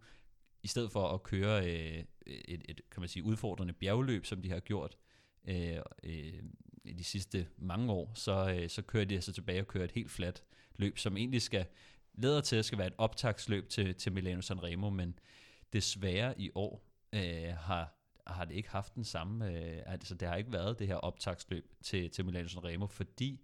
i 0.62 0.68
stedet 0.68 0.92
for 0.92 1.08
at 1.08 1.22
køre 1.22 1.66
øh, 1.66 2.04
et, 2.26 2.62
et 2.68 2.80
kan 2.90 3.00
man 3.00 3.08
sige, 3.08 3.24
udfordrende 3.24 3.72
bjergløb, 3.72 4.26
som 4.26 4.42
de 4.42 4.50
har 4.50 4.60
gjort 4.60 4.96
øh, 5.48 5.76
øh, 6.02 6.42
i 6.84 6.92
de 6.92 7.04
sidste 7.04 7.46
mange 7.56 7.92
år, 7.92 8.12
så, 8.14 8.56
øh, 8.60 8.68
så 8.68 8.82
kører 8.82 9.04
de 9.04 9.14
altså 9.14 9.32
tilbage 9.32 9.60
og 9.60 9.68
kører 9.68 9.84
et 9.84 9.92
helt 9.92 10.10
fladt 10.10 10.42
løb, 10.76 10.98
som 10.98 11.16
egentlig 11.16 11.42
skal 11.42 11.66
leder 12.14 12.40
til 12.40 12.56
at 12.56 12.64
skal 12.64 12.78
være 12.78 12.86
et 12.86 12.94
optagsløb 12.98 13.68
til, 13.68 13.94
til 13.94 14.12
Milano 14.12 14.40
Sanremo, 14.40 14.90
men 14.90 15.18
desværre 15.72 16.40
i 16.40 16.50
år 16.54 16.84
øh, 17.12 17.54
har, 17.58 17.99
har 18.32 18.44
det 18.44 18.54
ikke 18.54 18.70
haft 18.70 18.94
den 18.94 19.04
samme, 19.04 19.48
øh, 19.48 19.82
altså 19.86 20.14
det 20.14 20.28
har 20.28 20.36
ikke 20.36 20.52
været 20.52 20.78
det 20.78 20.86
her 20.86 20.94
optagsløb 20.94 21.72
til, 21.82 22.10
til 22.10 22.24
Milano 22.24 22.48
Sanremo, 22.48 22.86
fordi 22.86 23.40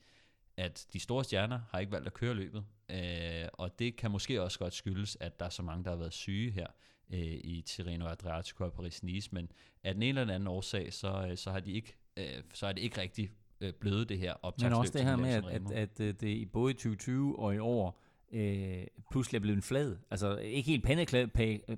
at 0.56 0.86
de 0.92 1.00
store 1.00 1.24
stjerner 1.24 1.60
har 1.70 1.78
ikke 1.78 1.92
valgt 1.92 2.06
at 2.06 2.14
køre 2.14 2.34
løbet, 2.34 2.64
øh, 2.90 3.48
og 3.52 3.78
det 3.78 3.96
kan 3.96 4.10
måske 4.10 4.42
også 4.42 4.58
godt 4.58 4.74
skyldes, 4.74 5.16
at 5.20 5.40
der 5.40 5.46
er 5.46 5.50
så 5.50 5.62
mange, 5.62 5.84
der 5.84 5.90
har 5.90 5.96
været 5.96 6.12
syge 6.12 6.50
her 6.50 6.66
øh, 7.10 7.18
i 7.20 7.62
Tirreno 7.66 8.06
Adriatico 8.06 8.64
og 8.64 8.72
Paris-Nice, 8.78 9.28
men 9.32 9.50
af 9.84 9.94
den 9.94 10.02
ene 10.02 10.20
eller 10.20 10.34
anden 10.34 10.46
årsag, 10.46 10.92
så, 10.92 11.26
øh, 11.30 11.36
så 11.36 11.50
har 11.50 11.60
de 11.60 11.72
ikke 11.72 11.96
øh, 12.16 12.42
så 12.54 12.66
er 12.66 12.72
det 12.72 12.80
ikke 12.80 13.00
rigtig 13.00 13.30
øh, 13.60 13.72
blevet 13.72 14.08
det 14.08 14.18
her 14.18 14.34
optagsløb. 14.42 14.70
Men 14.70 14.78
også 14.78 14.92
det 14.92 15.04
her 15.04 15.16
med, 15.16 15.30
at, 15.30 15.44
at, 15.46 15.72
at, 15.72 16.00
at 16.00 16.20
det 16.20 16.52
både 16.52 16.70
i 16.70 16.74
2020 16.74 17.38
og 17.38 17.54
i 17.54 17.58
år 17.58 18.00
øh, 18.32 18.86
pludselig 19.10 19.38
er 19.38 19.40
blevet 19.40 19.56
en 19.56 19.62
flad. 19.62 19.96
Altså 20.10 20.36
ikke 20.36 20.70
helt 20.70 20.84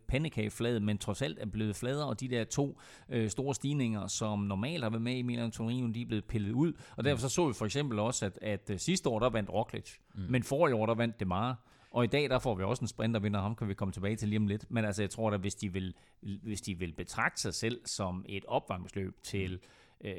pandekageflad, 0.09 0.81
men 0.81 0.99
trods 0.99 1.23
alt 1.23 1.39
er 1.39 1.47
blevet 1.47 1.77
fladere, 1.77 2.09
og 2.09 2.21
de 2.21 2.29
der 2.29 2.45
to 2.45 2.81
øh, 3.09 3.31
store 3.31 3.55
stigninger, 3.55 4.07
som 4.07 4.39
normalt 4.39 4.83
har 4.83 4.91
været 4.91 5.03
med 5.03 5.17
i 5.17 5.23
Milan 5.23 5.51
Torino, 5.51 5.93
de 5.93 6.03
er 6.03 6.07
blevet 6.07 6.25
pillet 6.25 6.53
ud. 6.53 6.73
Og 6.97 7.05
derfor 7.05 7.21
så 7.21 7.29
så 7.29 7.49
vi 7.49 7.55
for 7.55 7.65
eksempel 7.65 7.99
også, 7.99 8.27
at, 8.27 8.39
at 8.43 8.71
øh, 8.71 8.79
sidste 8.79 9.09
år 9.09 9.19
der 9.19 9.31
vandt 9.31 9.51
Roglic, 9.51 9.91
mm. 10.15 10.21
men 10.29 10.43
forrige 10.43 10.75
år 10.75 10.87
der 10.87 10.95
vandt 10.95 11.21
Demar. 11.21 11.65
Og 11.91 12.05
i 12.05 12.07
dag 12.07 12.31
der 12.31 12.39
får 12.39 12.55
vi 12.55 12.63
også 12.63 12.81
en 12.81 12.89
sprintervinder, 12.89 13.41
ham 13.41 13.57
kan 13.57 13.69
vi 13.69 13.75
komme 13.75 13.93
tilbage 13.93 14.17
til 14.17 14.29
lige 14.29 14.39
om 14.39 14.47
lidt. 14.47 14.71
Men 14.71 14.85
altså 14.85 15.03
jeg 15.03 15.11
tror 15.11 15.31
at 15.31 15.41
hvis 15.41 15.55
de 15.55 15.73
vil, 15.73 15.95
hvis 16.43 16.61
de 16.61 16.75
vil 16.75 16.93
betragte 16.93 17.41
sig 17.41 17.55
selv 17.55 17.81
som 17.85 18.25
et 18.29 18.45
opvarmningsløb 18.45 19.23
til 19.23 19.51
mm 19.51 19.59
øh, 20.05 20.15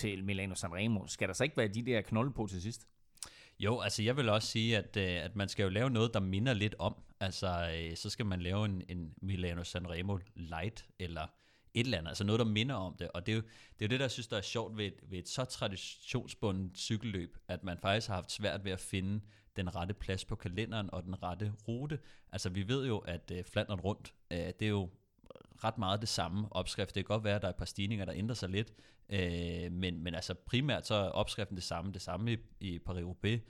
til 0.00 0.24
Milano 0.24 0.54
Sanremo. 0.54 1.06
Skal 1.06 1.28
der 1.28 1.34
så 1.34 1.44
ikke 1.44 1.56
være 1.56 1.68
de 1.68 1.82
der 1.82 2.00
knolde 2.00 2.32
på 2.32 2.46
til 2.46 2.62
sidst? 2.62 2.86
Jo, 3.58 3.80
altså 3.80 4.02
jeg 4.02 4.16
vil 4.16 4.28
også 4.28 4.48
sige, 4.48 4.76
at, 4.76 4.96
øh, 4.96 5.24
at 5.24 5.36
man 5.36 5.48
skal 5.48 5.62
jo 5.62 5.68
lave 5.68 5.90
noget, 5.90 6.14
der 6.14 6.20
minder 6.20 6.54
lidt 6.54 6.74
om. 6.78 6.96
Altså, 7.20 7.70
øh, 7.76 7.96
så 7.96 8.10
skal 8.10 8.26
man 8.26 8.42
lave 8.42 8.64
en, 8.64 8.82
en 8.88 9.14
Milano 9.22 9.64
Sanremo 9.64 10.18
Light, 10.34 10.86
eller 10.98 11.26
et 11.74 11.84
eller 11.84 11.98
andet, 11.98 12.08
altså 12.08 12.24
noget, 12.24 12.38
der 12.38 12.44
minder 12.44 12.74
om 12.74 12.96
det. 12.98 13.08
Og 13.08 13.26
det 13.26 13.32
er 13.32 13.36
jo 13.36 13.42
det, 13.42 13.84
er 13.84 13.86
jo 13.86 13.88
det 13.88 14.00
der 14.00 14.04
jeg 14.04 14.10
synes, 14.10 14.26
der 14.26 14.36
er 14.36 14.42
sjovt 14.42 14.76
ved 14.76 14.86
et, 14.86 15.00
ved 15.02 15.18
et 15.18 15.28
så 15.28 15.44
traditionsbundet 15.44 16.78
cykelløb, 16.78 17.36
at 17.48 17.64
man 17.64 17.78
faktisk 17.78 18.08
har 18.08 18.14
haft 18.14 18.32
svært 18.32 18.64
ved 18.64 18.72
at 18.72 18.80
finde 18.80 19.20
den 19.56 19.76
rette 19.76 19.94
plads 19.94 20.24
på 20.24 20.36
kalenderen 20.36 20.90
og 20.92 21.02
den 21.02 21.22
rette 21.22 21.52
rute. 21.68 21.98
Altså 22.32 22.48
vi 22.48 22.68
ved 22.68 22.86
jo, 22.86 22.98
at 22.98 23.30
øh, 23.34 23.44
Flandern 23.44 23.80
rundt, 23.80 24.14
øh, 24.30 24.38
det 24.38 24.62
er 24.62 24.68
jo 24.68 24.90
ret 25.64 25.78
meget 25.78 26.00
det 26.00 26.08
samme 26.08 26.48
opskrift. 26.50 26.94
Det 26.94 27.06
kan 27.06 27.14
godt 27.14 27.24
være, 27.24 27.36
at 27.36 27.42
der 27.42 27.48
er 27.48 27.52
et 27.52 27.58
par 27.58 27.64
stigninger, 27.64 28.04
der 28.04 28.12
ændrer 28.16 28.34
sig 28.34 28.48
lidt, 28.48 28.72
øh, 29.10 29.72
men, 29.72 30.02
men 30.02 30.14
altså 30.14 30.34
primært 30.34 30.86
så 30.86 30.94
er 30.94 31.08
opskriften 31.08 31.56
det 31.56 31.64
samme. 31.64 31.92
Det 31.92 32.02
samme 32.02 32.32
i, 32.32 32.36
i 32.60 32.78
Paris-Roubaix. 32.78 33.40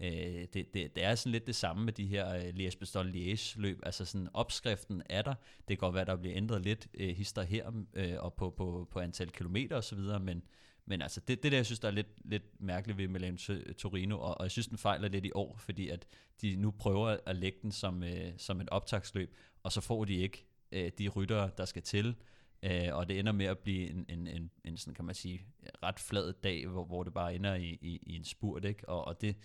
Øh, 0.00 0.46
det, 0.54 0.74
det, 0.74 0.74
det 0.96 1.04
er 1.04 1.14
sådan 1.14 1.32
lidt 1.32 1.46
det 1.46 1.56
samme 1.56 1.84
med 1.84 1.92
de 1.92 2.06
her 2.06 2.34
øh, 2.34 2.48
liège 2.48 2.78
bastogne 2.78 3.10
liège 3.10 3.60
løb 3.60 3.80
altså 3.82 4.04
sådan 4.04 4.28
opskriften 4.34 5.02
er 5.08 5.22
der, 5.22 5.34
det 5.58 5.66
kan 5.68 5.76
godt 5.76 5.94
være, 5.94 6.04
der 6.04 6.16
bliver 6.16 6.36
ændret 6.36 6.62
lidt 6.62 6.88
øh, 6.94 7.16
hister 7.16 7.42
her, 7.42 7.72
øh, 7.94 8.14
og 8.18 8.34
på, 8.34 8.50
på, 8.50 8.88
på 8.90 9.00
antal 9.00 9.30
kilometer 9.30 9.76
osv., 9.76 9.98
men, 9.98 10.42
men 10.86 11.02
altså 11.02 11.20
det, 11.20 11.42
det 11.42 11.52
der, 11.52 11.58
jeg 11.58 11.66
synes, 11.66 11.80
der 11.80 11.88
er 11.88 11.92
lidt, 11.92 12.06
lidt 12.24 12.60
mærkeligt 12.60 12.98
ved 12.98 13.08
Milano 13.08 13.36
Torino, 13.78 14.20
og, 14.20 14.38
og 14.38 14.42
jeg 14.42 14.50
synes, 14.50 14.66
den 14.66 14.78
fejler 14.78 15.08
lidt 15.08 15.24
i 15.24 15.30
år, 15.34 15.56
fordi 15.58 15.88
at 15.88 16.06
de 16.40 16.56
nu 16.56 16.70
prøver 16.70 17.16
at 17.26 17.36
lægge 17.36 17.58
den 17.62 17.72
som, 17.72 18.02
øh, 18.02 18.32
som 18.36 18.60
et 18.60 18.68
optagsløb, 18.68 19.36
og 19.62 19.72
så 19.72 19.80
får 19.80 20.04
de 20.04 20.14
ikke 20.14 20.46
øh, 20.72 20.90
de 20.98 21.08
ryttere, 21.08 21.50
der 21.58 21.64
skal 21.64 21.82
til, 21.82 22.16
øh, 22.62 22.88
og 22.92 23.08
det 23.08 23.18
ender 23.18 23.32
med 23.32 23.46
at 23.46 23.58
blive 23.58 23.90
en, 23.90 24.06
en, 24.08 24.26
en, 24.26 24.50
en 24.64 24.76
sådan, 24.76 24.94
kan 24.94 25.04
man 25.04 25.14
sige, 25.14 25.46
ret 25.82 26.00
flad 26.00 26.32
dag, 26.32 26.66
hvor, 26.66 26.84
hvor 26.84 27.02
det 27.02 27.14
bare 27.14 27.34
ender 27.34 27.54
i, 27.54 27.78
i, 27.80 27.98
i 28.02 28.16
en 28.16 28.24
spurt, 28.24 28.64
ikke? 28.64 28.88
Og, 28.88 29.04
og 29.04 29.20
det, 29.20 29.36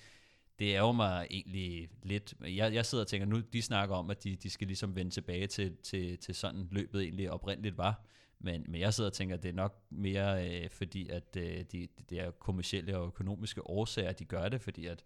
det 0.60 0.74
ærger 0.74 0.92
mig 0.92 1.28
egentlig 1.30 1.90
lidt. 2.04 2.34
Jeg, 2.42 2.74
jeg 2.74 2.86
sidder 2.86 3.04
og 3.04 3.08
tænker, 3.08 3.28
nu 3.28 3.40
de 3.54 3.62
snakker 3.62 3.96
om, 3.96 4.10
at 4.10 4.24
de, 4.24 4.36
de 4.36 4.50
skal 4.50 4.68
ligesom 4.68 4.96
vende 4.96 5.12
tilbage 5.12 5.48
til, 5.48 5.78
til, 5.84 6.18
til 6.18 6.36
sådan 6.36 6.68
løbet 6.72 7.02
egentlig 7.02 7.32
oprindeligt 7.32 7.78
var. 7.78 8.06
Men, 8.40 8.66
men 8.68 8.82
jeg 8.82 8.94
sidder 8.94 9.10
og 9.10 9.14
tænker, 9.14 9.36
at 9.36 9.44
det 9.44 9.50
er 9.50 9.54
nok 9.54 9.84
mere 9.90 10.50
øh, 10.50 10.70
fordi, 10.70 11.10
at 11.10 11.38
øh, 11.38 11.64
de, 11.72 11.88
det 12.10 12.20
er 12.20 12.32
kommersielle 12.32 12.98
og 12.98 13.08
økonomiske 13.08 13.68
årsager, 13.68 14.12
de 14.12 14.26
gør 14.26 14.50
det, 14.50 14.62
fordi 14.62 14.86
at 14.86 15.04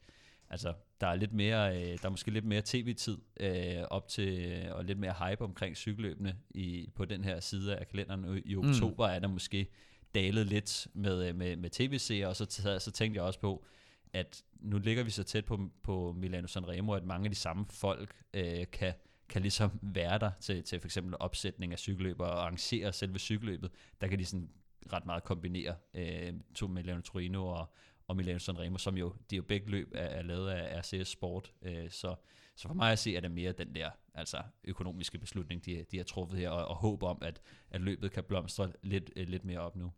altså, 0.55 0.73
der 1.01 1.07
er 1.07 1.15
lidt 1.15 1.33
mere, 1.33 1.77
øh, 1.77 1.97
der 2.01 2.05
er 2.05 2.09
måske 2.09 2.31
lidt 2.31 2.45
mere 2.45 2.61
tv-tid 2.65 3.17
øh, 3.39 3.83
op 3.89 4.07
til, 4.07 4.63
og 4.71 4.85
lidt 4.85 4.99
mere 4.99 5.13
hype 5.13 5.41
omkring 5.41 5.77
cykelløbene 5.77 6.35
i, 6.49 6.89
på 6.95 7.05
den 7.05 7.23
her 7.23 7.39
side 7.39 7.75
af 7.75 7.87
kalenderen. 7.87 8.41
I 8.45 8.55
mm. 8.55 8.69
oktober 8.69 9.07
mm. 9.07 9.15
er 9.15 9.19
der 9.19 9.27
måske 9.27 9.67
dalet 10.15 10.47
lidt 10.47 10.87
med, 10.93 11.27
øh, 11.27 11.35
med, 11.35 11.55
med 11.55 11.69
tv-serier, 11.69 12.27
og 12.27 12.35
så, 12.35 12.45
så 12.79 12.91
tænkte 12.91 13.17
jeg 13.17 13.23
også 13.23 13.39
på, 13.39 13.65
at 14.13 14.43
nu 14.59 14.77
ligger 14.77 15.03
vi 15.03 15.09
så 15.09 15.23
tæt 15.23 15.45
på, 15.45 15.69
på 15.83 16.15
Milano 16.17 16.47
Sanremo, 16.47 16.93
at 16.93 17.03
mange 17.03 17.25
af 17.25 17.31
de 17.31 17.35
samme 17.35 17.65
folk 17.69 18.15
øh, 18.33 18.65
kan, 18.71 18.93
kan 19.29 19.41
ligesom 19.41 19.79
være 19.81 20.19
der 20.19 20.31
til, 20.41 20.63
til 20.63 20.79
for 20.79 20.87
eksempel 20.87 21.15
opsætning 21.19 21.73
af 21.73 21.79
cykelløb 21.79 22.19
og 22.19 22.41
arrangere 22.41 22.93
selve 22.93 23.19
cykelløbet. 23.19 23.71
Der 24.01 24.07
kan 24.07 24.19
de 24.19 24.25
sådan 24.25 24.49
ret 24.93 25.05
meget 25.05 25.23
kombinere 25.23 25.75
øh, 25.93 26.33
to 26.55 26.67
Milano 26.67 27.01
Torino 27.01 27.47
og, 27.47 27.73
og 28.07 28.15
Milano 28.15 28.39
Sanremo, 28.39 28.77
som 28.77 28.97
jo, 28.97 29.13
de 29.29 29.35
jo 29.35 29.43
begge 29.43 29.69
løb 29.69 29.91
er, 29.95 30.05
er 30.05 30.21
lavet 30.21 30.49
af 30.49 30.79
RCS 30.79 31.07
Sport. 31.07 31.53
Øh, 31.61 31.89
så, 31.89 32.15
så 32.55 32.67
for 32.67 32.75
mig 32.75 32.91
at 32.91 32.99
se, 32.99 33.15
er 33.15 33.19
det 33.19 33.31
mere 33.31 33.51
den 33.51 33.75
der 33.75 33.89
altså 34.13 34.37
økonomiske 34.63 35.17
beslutning, 35.17 35.65
de, 35.65 35.85
de 35.91 35.97
har 35.97 36.03
truffet 36.03 36.39
her, 36.39 36.49
og, 36.49 36.67
og 36.67 36.75
håb 36.75 37.03
om, 37.03 37.17
at, 37.21 37.41
at 37.71 37.81
løbet 37.81 38.11
kan 38.11 38.23
blomstre 38.23 38.71
lidt, 38.81 39.11
øh, 39.15 39.27
lidt 39.27 39.45
mere 39.45 39.59
op 39.59 39.75
nu. 39.75 39.91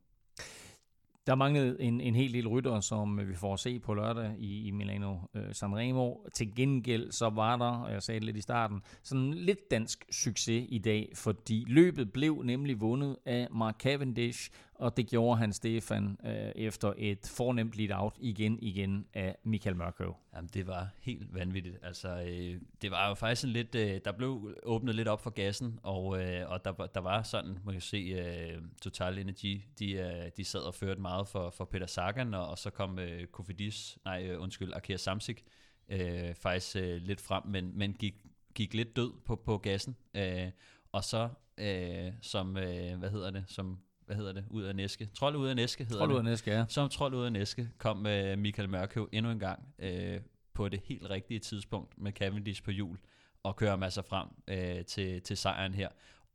Der 1.27 1.35
manglede 1.35 1.81
en, 1.81 2.01
en 2.01 2.15
helt 2.15 2.33
del 2.33 2.47
rytter, 2.47 2.79
som 2.79 3.29
vi 3.29 3.35
får 3.35 3.53
at 3.53 3.59
se 3.59 3.79
på 3.79 3.93
lørdag 3.93 4.35
i, 4.37 4.67
i 4.67 4.71
Milano 4.71 5.17
øh, 5.33 5.53
Sanremo. 5.53 6.15
Til 6.33 6.55
gengæld 6.55 7.11
så 7.11 7.29
var 7.29 7.57
der, 7.57 7.71
og 7.71 7.91
jeg 7.91 8.03
sagde 8.03 8.19
det 8.19 8.25
lidt 8.25 8.37
i 8.37 8.41
starten, 8.41 8.81
sådan 9.03 9.33
lidt 9.33 9.71
dansk 9.71 10.05
succes 10.11 10.65
i 10.69 10.77
dag, 10.77 11.11
fordi 11.15 11.65
løbet 11.67 12.13
blev 12.13 12.41
nemlig 12.43 12.81
vundet 12.81 13.17
af 13.25 13.47
Mark 13.51 13.75
Cavendish, 13.79 14.51
og 14.79 14.97
det 14.97 15.07
gjorde 15.07 15.37
han 15.37 15.53
Stefan 15.53 16.17
øh, 16.25 16.51
efter 16.55 16.93
et 16.97 17.31
fornemt 17.35 17.73
lead-out 17.73 18.13
igen 18.19 18.59
igen 18.61 19.05
af 19.13 19.37
Michael 19.43 19.75
Mørkøv. 19.75 20.15
Jamen, 20.35 20.49
det 20.53 20.67
var 20.67 20.89
helt 20.99 21.33
vanvittigt. 21.33 21.77
Altså, 21.83 22.09
øh, 22.09 22.61
det 22.81 22.91
var 22.91 23.09
jo 23.09 23.13
faktisk 23.13 23.43
en 23.43 23.49
lidt, 23.49 23.75
øh, 23.75 24.01
der 24.05 24.11
blev 24.11 24.55
åbnet 24.63 24.95
lidt 24.95 25.07
op 25.07 25.21
for 25.21 25.29
gassen, 25.29 25.79
og, 25.83 26.23
øh, 26.23 26.49
og 26.49 26.65
der, 26.65 26.71
der 26.71 26.99
var 26.99 27.23
sådan, 27.23 27.57
man 27.65 27.73
kan 27.73 27.81
se, 27.81 27.97
øh, 27.97 28.61
Total 28.81 29.19
Energy, 29.19 29.61
de, 29.79 29.91
øh, 29.91 30.31
de 30.37 30.43
sad 30.43 30.61
og 30.61 30.75
førte 30.75 31.01
meget 31.01 31.27
for, 31.27 31.49
for 31.49 31.65
Peter 31.65 31.87
Sagan, 31.87 32.33
og, 32.33 32.47
og 32.47 32.57
så 32.57 32.69
kom 32.69 32.99
øh, 32.99 33.27
Kofidis, 33.27 33.97
nej, 34.05 34.23
øh, 34.23 34.41
undskyld, 34.41 34.73
Akira 34.73 34.97
Samsik, 34.97 35.43
øh, 35.89 36.35
faktisk 36.35 36.75
øh, 36.75 37.01
lidt 37.01 37.21
frem, 37.21 37.43
men, 37.45 37.77
men 37.77 37.93
gik, 37.93 38.15
gik 38.55 38.73
lidt 38.73 38.95
død 38.95 39.13
på, 39.25 39.35
på 39.35 39.57
gassen. 39.57 39.95
Øh, 40.15 40.51
og 40.91 41.03
så, 41.03 41.29
øh, 41.57 42.11
som, 42.21 42.57
øh, 42.57 42.99
hvad 42.99 43.09
hedder 43.09 43.31
det, 43.31 43.43
som 43.47 43.79
hvad 44.07 44.15
hedder 44.15 44.33
det, 44.33 44.45
ud 44.49 44.63
af 44.63 44.75
næske. 44.75 45.09
Trold 45.13 45.35
ud 45.35 45.47
af 45.47 45.55
næske 45.55 45.83
hedder 45.83 45.97
trold 45.97 46.11
ud 46.11 46.17
af 46.17 46.23
næske, 46.23 46.51
ja. 46.51 46.65
Som 46.69 46.89
trold 46.89 47.13
ud 47.13 47.25
af 47.25 47.31
næske 47.31 47.69
kom 47.77 47.97
uh, 47.97 48.39
Michael 48.39 48.69
Mørkøv 48.69 49.09
endnu 49.11 49.31
en 49.31 49.39
gang 49.39 49.73
uh, 49.83 50.21
på 50.53 50.69
det 50.69 50.79
helt 50.83 51.09
rigtige 51.09 51.39
tidspunkt 51.39 51.97
med 51.97 52.11
Cavendish 52.11 52.63
på 52.63 52.71
jul 52.71 52.97
og 53.43 53.55
kører 53.55 53.75
masser 53.75 54.01
frem 54.01 54.27
uh, 54.51 54.85
til, 54.85 55.21
til 55.21 55.37
sejren 55.37 55.73
her. 55.73 55.89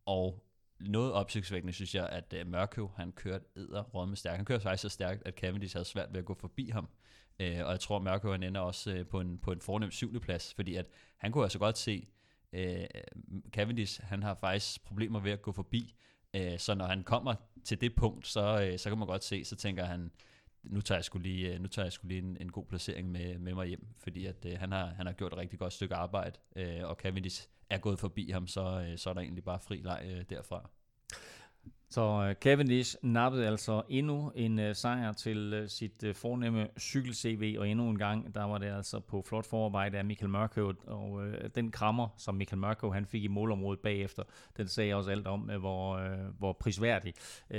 Og 0.06 0.44
noget 0.80 1.12
opsigtsvækkende 1.12 1.72
synes 1.72 1.94
jeg, 1.94 2.08
at 2.08 2.34
uh, 2.40 2.50
Mørkøv, 2.50 2.90
han 2.96 3.12
kørte 3.12 3.44
æder 3.56 4.06
med 4.06 4.16
stærkt. 4.16 4.36
Han 4.36 4.44
kørte 4.44 4.62
faktisk 4.62 4.82
så 4.82 4.88
stærkt, 4.88 5.22
at 5.26 5.34
Cavendish 5.34 5.76
havde 5.76 5.84
svært 5.84 6.08
ved 6.12 6.18
at 6.18 6.24
gå 6.24 6.34
forbi 6.34 6.70
ham. 6.70 6.84
Uh, 7.40 7.46
og 7.46 7.70
jeg 7.70 7.80
tror, 7.80 7.96
at 7.96 8.02
Mørkøv 8.02 8.32
han 8.32 8.42
ender 8.42 8.60
også 8.60 8.98
uh, 9.00 9.06
på, 9.06 9.20
en, 9.20 9.38
på 9.38 9.52
en 9.52 9.60
fornem 9.60 9.90
syvende 9.90 10.20
plads, 10.20 10.54
fordi 10.54 10.74
at 10.74 10.86
han 11.18 11.32
kunne 11.32 11.44
altså 11.44 11.58
godt 11.58 11.78
se, 11.78 12.08
uh, 12.52 12.60
Cavendish, 13.50 14.02
han 14.04 14.22
har 14.22 14.34
faktisk 14.34 14.84
problemer 14.84 15.20
ved 15.20 15.32
at 15.32 15.42
gå 15.42 15.52
forbi, 15.52 15.94
Øh, 16.34 16.58
så 16.58 16.74
når 16.74 16.84
han 16.84 17.04
kommer 17.04 17.34
til 17.64 17.80
det 17.80 17.94
punkt, 17.94 18.26
så, 18.26 18.62
øh, 18.62 18.78
så 18.78 18.88
kan 18.88 18.98
man 18.98 19.06
godt 19.06 19.24
se, 19.24 19.44
så 19.44 19.56
tænker 19.56 19.84
han, 19.84 20.10
nu 20.62 20.80
tager 20.80 20.98
jeg 20.98 21.04
skulle 21.04 21.28
lige, 21.28 21.54
øh, 21.54 21.60
nu 21.60 21.68
tager 21.68 21.86
jeg 21.86 21.92
skulle 21.92 22.14
lige 22.14 22.28
en, 22.28 22.36
en 22.40 22.52
god 22.52 22.64
placering 22.64 23.10
med, 23.10 23.38
med 23.38 23.54
mig 23.54 23.66
hjem, 23.66 23.86
fordi 23.98 24.26
at, 24.26 24.44
øh, 24.46 24.58
han, 24.58 24.72
har, 24.72 24.86
han 24.86 25.06
har 25.06 25.12
gjort 25.12 25.32
et 25.32 25.38
rigtig 25.38 25.58
godt 25.58 25.72
stykke 25.72 25.94
arbejde, 25.94 26.38
øh, 26.56 26.80
og 26.84 26.96
Cavendish 26.96 27.48
er 27.70 27.78
gået 27.78 27.98
forbi 27.98 28.30
ham, 28.30 28.46
så, 28.46 28.86
øh, 28.88 28.98
så 28.98 29.10
er 29.10 29.14
der 29.14 29.20
egentlig 29.20 29.44
bare 29.44 29.60
fri 29.60 29.76
leg 29.76 30.02
øh, 30.04 30.24
derfra. 30.30 30.70
Så 31.92 32.26
øh, 32.28 32.34
Cavendish 32.34 32.96
nappede 33.02 33.46
altså 33.46 33.82
endnu 33.88 34.32
en 34.34 34.58
øh, 34.58 34.74
sejr 34.74 35.12
til 35.12 35.52
øh, 35.54 35.68
sit 35.68 36.04
fornemme 36.14 36.68
cykel-CV, 36.80 37.56
og 37.58 37.68
endnu 37.68 37.88
en 37.88 37.98
gang, 37.98 38.34
der 38.34 38.44
var 38.44 38.58
det 38.58 38.66
altså 38.66 39.00
på 39.00 39.22
flot 39.26 39.46
forarbejde 39.46 39.98
af 39.98 40.04
Michael 40.04 40.30
Mørkøv, 40.30 40.74
og 40.86 41.22
den 41.54 41.70
krammer, 41.70 42.08
som 42.16 42.34
Michael 42.34 42.60
Mørkøv 42.60 42.92
han 42.92 43.06
fik 43.06 43.24
i 43.24 43.28
målområdet 43.28 43.80
bagefter, 43.80 44.22
den 44.56 44.68
sagde 44.68 44.94
også 44.94 45.10
alt 45.10 45.26
om, 45.26 45.40
hvor, 45.40 46.00
hvor 46.38 46.52
prisværdig 46.52 47.14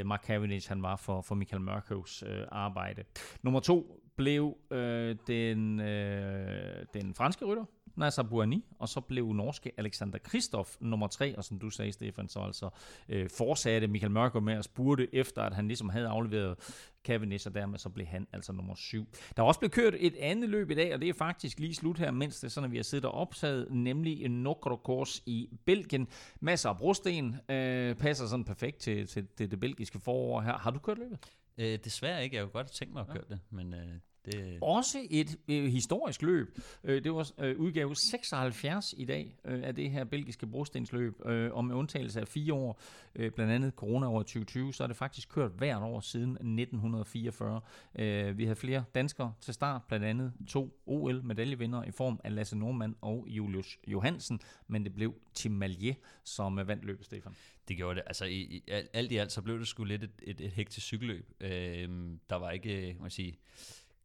Mark 0.06 0.26
Cavendish 0.26 0.70
han 0.70 0.82
var 0.82 0.96
for, 0.96 1.22
for 1.22 1.36
Michael 1.36 1.62
Mørkøvs 1.62 2.24
arbejde. 2.52 3.04
Nummer 3.44 3.60
to 3.60 4.04
blev 4.16 4.58
øh, 4.72 5.16
den, 5.28 5.80
øh, 5.80 6.86
den 6.94 7.14
franske 7.14 7.46
rytter, 7.46 7.66
Nasser 7.96 8.24
Bouani, 8.24 8.66
og 8.80 8.90
så 8.90 9.02
blev 9.02 9.34
norske 9.34 9.72
Alexander 9.78 10.18
Kristoff 10.18 10.78
nummer 10.80 11.08
tre, 11.08 11.38
og 11.38 11.44
som 11.44 11.60
du 11.60 11.70
sagde, 11.70 11.92
Stefan, 11.92 12.28
så 12.28 12.40
altså 12.40 12.70
øh, 13.10 13.30
fortsatte 13.30 13.88
Michael 13.88 14.12
Mørker 14.12 14.40
med 14.40 14.54
at 14.54 14.66
spurte 14.66 15.16
efter, 15.16 15.42
at 15.42 15.54
han 15.54 15.68
ligesom 15.68 15.90
havde 15.90 16.08
afleveret 16.08 16.58
Cavendish, 17.04 17.48
og 17.48 17.56
dermed 17.56 17.80
så 17.80 17.90
blev 17.90 18.08
han 18.08 18.28
altså 18.34 18.54
nummer 18.54 18.76
syv. 18.76 19.08
Der 19.38 19.44
er 19.44 19.48
også 19.48 19.60
blevet 19.60 19.72
kørt 19.72 19.94
et 19.98 20.16
andet 20.16 20.50
løb 20.50 20.72
i 20.72 20.76
dag, 20.76 20.94
og 20.94 21.02
det 21.02 21.10
er 21.10 21.14
faktisk 21.14 21.60
lige 21.60 21.76
slut 21.76 21.98
her, 22.00 22.12
mens 22.12 22.40
det 22.40 22.48
er 22.48 22.52
sådan, 22.52 22.66
at 22.66 22.72
vi 22.72 22.78
har 22.78 22.84
siddet 22.84 23.06
og 23.06 23.12
optaget, 23.12 23.68
nemlig 23.72 24.26
en 24.26 24.44
Nokro-kurs 24.44 25.24
i 25.26 25.50
Belgien. 25.66 26.08
Masser 26.40 26.70
af 26.70 26.78
brosten, 26.78 27.36
øh, 27.50 27.96
passer 27.96 28.28
sådan 28.28 28.46
perfekt 28.46 28.78
til, 28.78 29.08
til, 29.08 29.28
til 29.38 29.52
det 29.52 29.60
belgiske 29.60 30.00
forår 30.00 30.42
her. 30.42 30.58
Har 30.58 30.72
du 30.72 30.80
kørt 30.80 30.98
løbet? 30.98 31.20
Øh, 31.58 31.80
desværre 31.84 32.24
ikke. 32.24 32.36
Jeg 32.36 32.44
kunne 32.44 32.52
godt 32.52 32.72
tænke 32.72 32.94
mig 32.94 33.02
at 33.02 33.08
køre 33.08 33.24
ja. 33.30 33.36
det, 33.36 33.42
men... 33.50 33.74
Øh 33.74 34.00
det... 34.26 34.58
Også 34.62 34.98
et 35.10 35.38
øh, 35.48 35.66
historisk 35.66 36.22
løb. 36.22 36.60
Øh, 36.84 37.04
det 37.04 37.14
var 37.14 37.32
øh, 37.40 37.60
udgave 37.60 37.96
76 37.96 38.96
i 38.98 39.06
dag 39.06 39.36
øh, 39.46 39.64
af 39.64 39.76
det 39.76 39.92
her 39.92 40.04
belgiske 40.04 40.48
brostensløb, 40.48 41.26
øh, 41.26 41.54
og 41.54 41.66
med 41.66 41.76
undtagelse 41.76 42.22
af 42.22 42.28
fire 42.28 42.54
år, 42.54 42.82
øh, 43.16 43.32
blandt 43.32 43.54
andet 43.54 43.74
corona 43.76 44.08
over 44.08 44.22
2020, 44.22 44.74
så 44.74 44.84
er 44.84 44.88
det 44.88 44.96
faktisk 44.96 45.30
kørt 45.30 45.52
hvert 45.52 45.82
år 45.82 46.00
siden 46.00 46.32
1944. 46.32 47.62
Øh, 47.96 48.38
vi 48.38 48.44
havde 48.44 48.56
flere 48.56 48.84
danskere 48.96 49.34
til 49.42 49.54
start, 49.54 49.82
blandt 49.88 50.06
andet 50.06 50.34
to 50.48 50.82
OL-medaljevinder 50.86 51.84
i 51.84 51.92
form 51.92 52.20
af 52.24 52.36
Lasse 52.36 52.58
Normand 52.58 52.96
og 53.02 53.26
Julius 53.28 53.80
Johansen, 53.88 54.40
men 54.68 54.84
det 54.84 54.94
blev 54.94 55.16
Tim 55.34 55.52
Malier, 55.52 55.94
som 56.24 56.60
øh, 56.60 56.68
vandt 56.68 56.86
løbet, 56.86 57.06
Stefan. 57.06 57.36
Det 57.68 57.78
gjorde 57.78 57.96
det. 57.96 58.04
Altså 58.06 58.26
i, 58.26 58.42
i, 58.42 58.64
alt 58.94 59.12
i 59.12 59.18
alt, 59.18 59.32
så 59.32 59.42
blev 59.42 59.60
det 59.60 59.68
sgu 59.68 59.84
lidt 59.84 60.04
et, 60.04 60.12
et, 60.24 60.42
et 60.42 60.52
hektisk 60.52 60.86
cykelløb. 60.86 61.30
Øh, 61.40 61.90
der 62.30 62.36
var 62.36 62.52
ikke, 62.52 62.96
må 63.00 63.06
jeg 63.06 63.12
sige, 63.12 63.38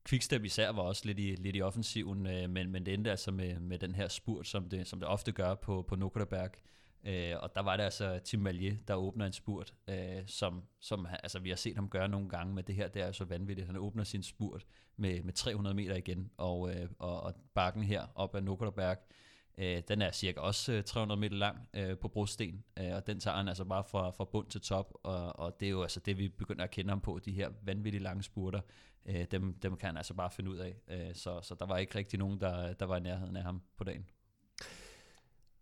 Quickstep 0.09 0.44
især 0.44 0.70
var 0.70 0.82
også 0.82 1.02
lidt 1.04 1.18
i, 1.18 1.34
lidt 1.34 1.56
i 1.56 1.62
offensiven, 1.62 2.26
øh, 2.26 2.50
men, 2.50 2.70
men 2.70 2.86
det 2.86 2.94
endte 2.94 3.11
altså 3.11 3.30
med, 3.30 3.61
med 3.61 3.78
den 3.78 3.94
her 3.94 4.09
spurt, 4.09 4.46
som 4.46 4.68
det, 4.68 4.86
som 4.86 5.00
det 5.00 5.09
ofte 5.09 5.32
gør 5.32 5.54
på, 5.54 5.82
på 5.82 5.96
Nukuderberg. 5.96 6.50
Øh, 7.04 7.34
og 7.40 7.54
der 7.54 7.62
var 7.62 7.76
det 7.76 7.84
altså 7.84 8.20
Tim 8.24 8.40
Malier, 8.40 8.76
der 8.88 8.94
åbner 8.94 9.26
en 9.26 9.33
spurt, 9.33 9.74
øh, 9.88 10.22
som, 10.26 10.62
som 10.80 11.07
altså, 11.22 11.38
vi 11.38 11.49
har 11.49 11.57
set 11.57 11.74
ham 11.74 11.88
gøre 11.88 12.08
nogle 12.08 12.28
gange, 12.28 12.54
men 12.54 12.64
det 12.64 12.74
her 12.74 12.88
det 12.88 13.03
er 13.03 13.12
så 13.12 13.24
vanvittigt. 13.24 13.66
Han 13.66 13.76
åbner 13.76 14.04
sin 14.04 14.22
spurt 14.22 14.66
med, 14.96 15.22
med 15.22 15.33
300 15.33 15.76
meter 15.76 15.95
igen, 15.95 16.30
og, 16.37 16.74
øh, 16.74 16.88
og, 16.99 17.20
og 17.20 17.34
bakken 17.54 17.83
her 17.83 18.07
op 18.14 18.34
ad 18.34 18.41
Nukuderberg, 18.41 18.99
øh, 19.59 19.83
den 19.89 20.03
er 20.03 20.11
cirka 20.11 20.41
også 20.41 20.72
øh, 20.72 20.85
300 20.85 21.21
meter 21.21 21.37
lang 21.37 21.68
øh, 21.75 21.99
på 21.99 22.09
brosten, 22.09 22.64
øh, 22.79 22.95
og 22.95 23.07
den 23.07 23.21
tager 23.21 23.37
han 23.37 23.49
altså 23.49 23.64
bare 23.64 23.85
fra, 23.85 24.11
fra 24.11 24.25
bund 24.25 24.47
til 24.47 24.61
top, 24.61 24.95
og, 25.03 25.39
og 25.39 25.61
det 25.61 25.67
er 25.67 25.71
jo 25.71 25.83
altså 25.83 26.01
det, 26.01 26.18
vi 26.18 26.29
begynder 26.29 26.64
at 26.64 26.71
kende 26.71 26.91
ham 26.91 27.01
på, 27.01 27.21
de 27.25 27.33
her 27.33 27.51
vanvittigt 27.63 28.03
lange 28.03 28.22
spurter 28.22 28.61
øh, 29.07 29.25
dem, 29.30 29.55
dem 29.55 29.76
kan 29.76 29.87
han 29.87 29.97
altså 29.97 30.14
bare 30.14 30.30
finde 30.30 30.51
ud 30.51 30.57
af. 30.57 30.76
Øh, 30.89 31.14
så, 31.14 31.41
så 31.43 31.55
der 31.55 31.67
var 31.67 31.76
ikke 31.76 31.99
rigtig 31.99 32.18
nogen, 32.18 32.41
der, 32.41 32.72
der 32.72 32.87
var 32.87 32.97
i 32.97 33.01
nærheden 33.01 33.37
af 33.37 33.43
ham 33.43 33.63
på 33.76 33.85
dagen 33.85 34.07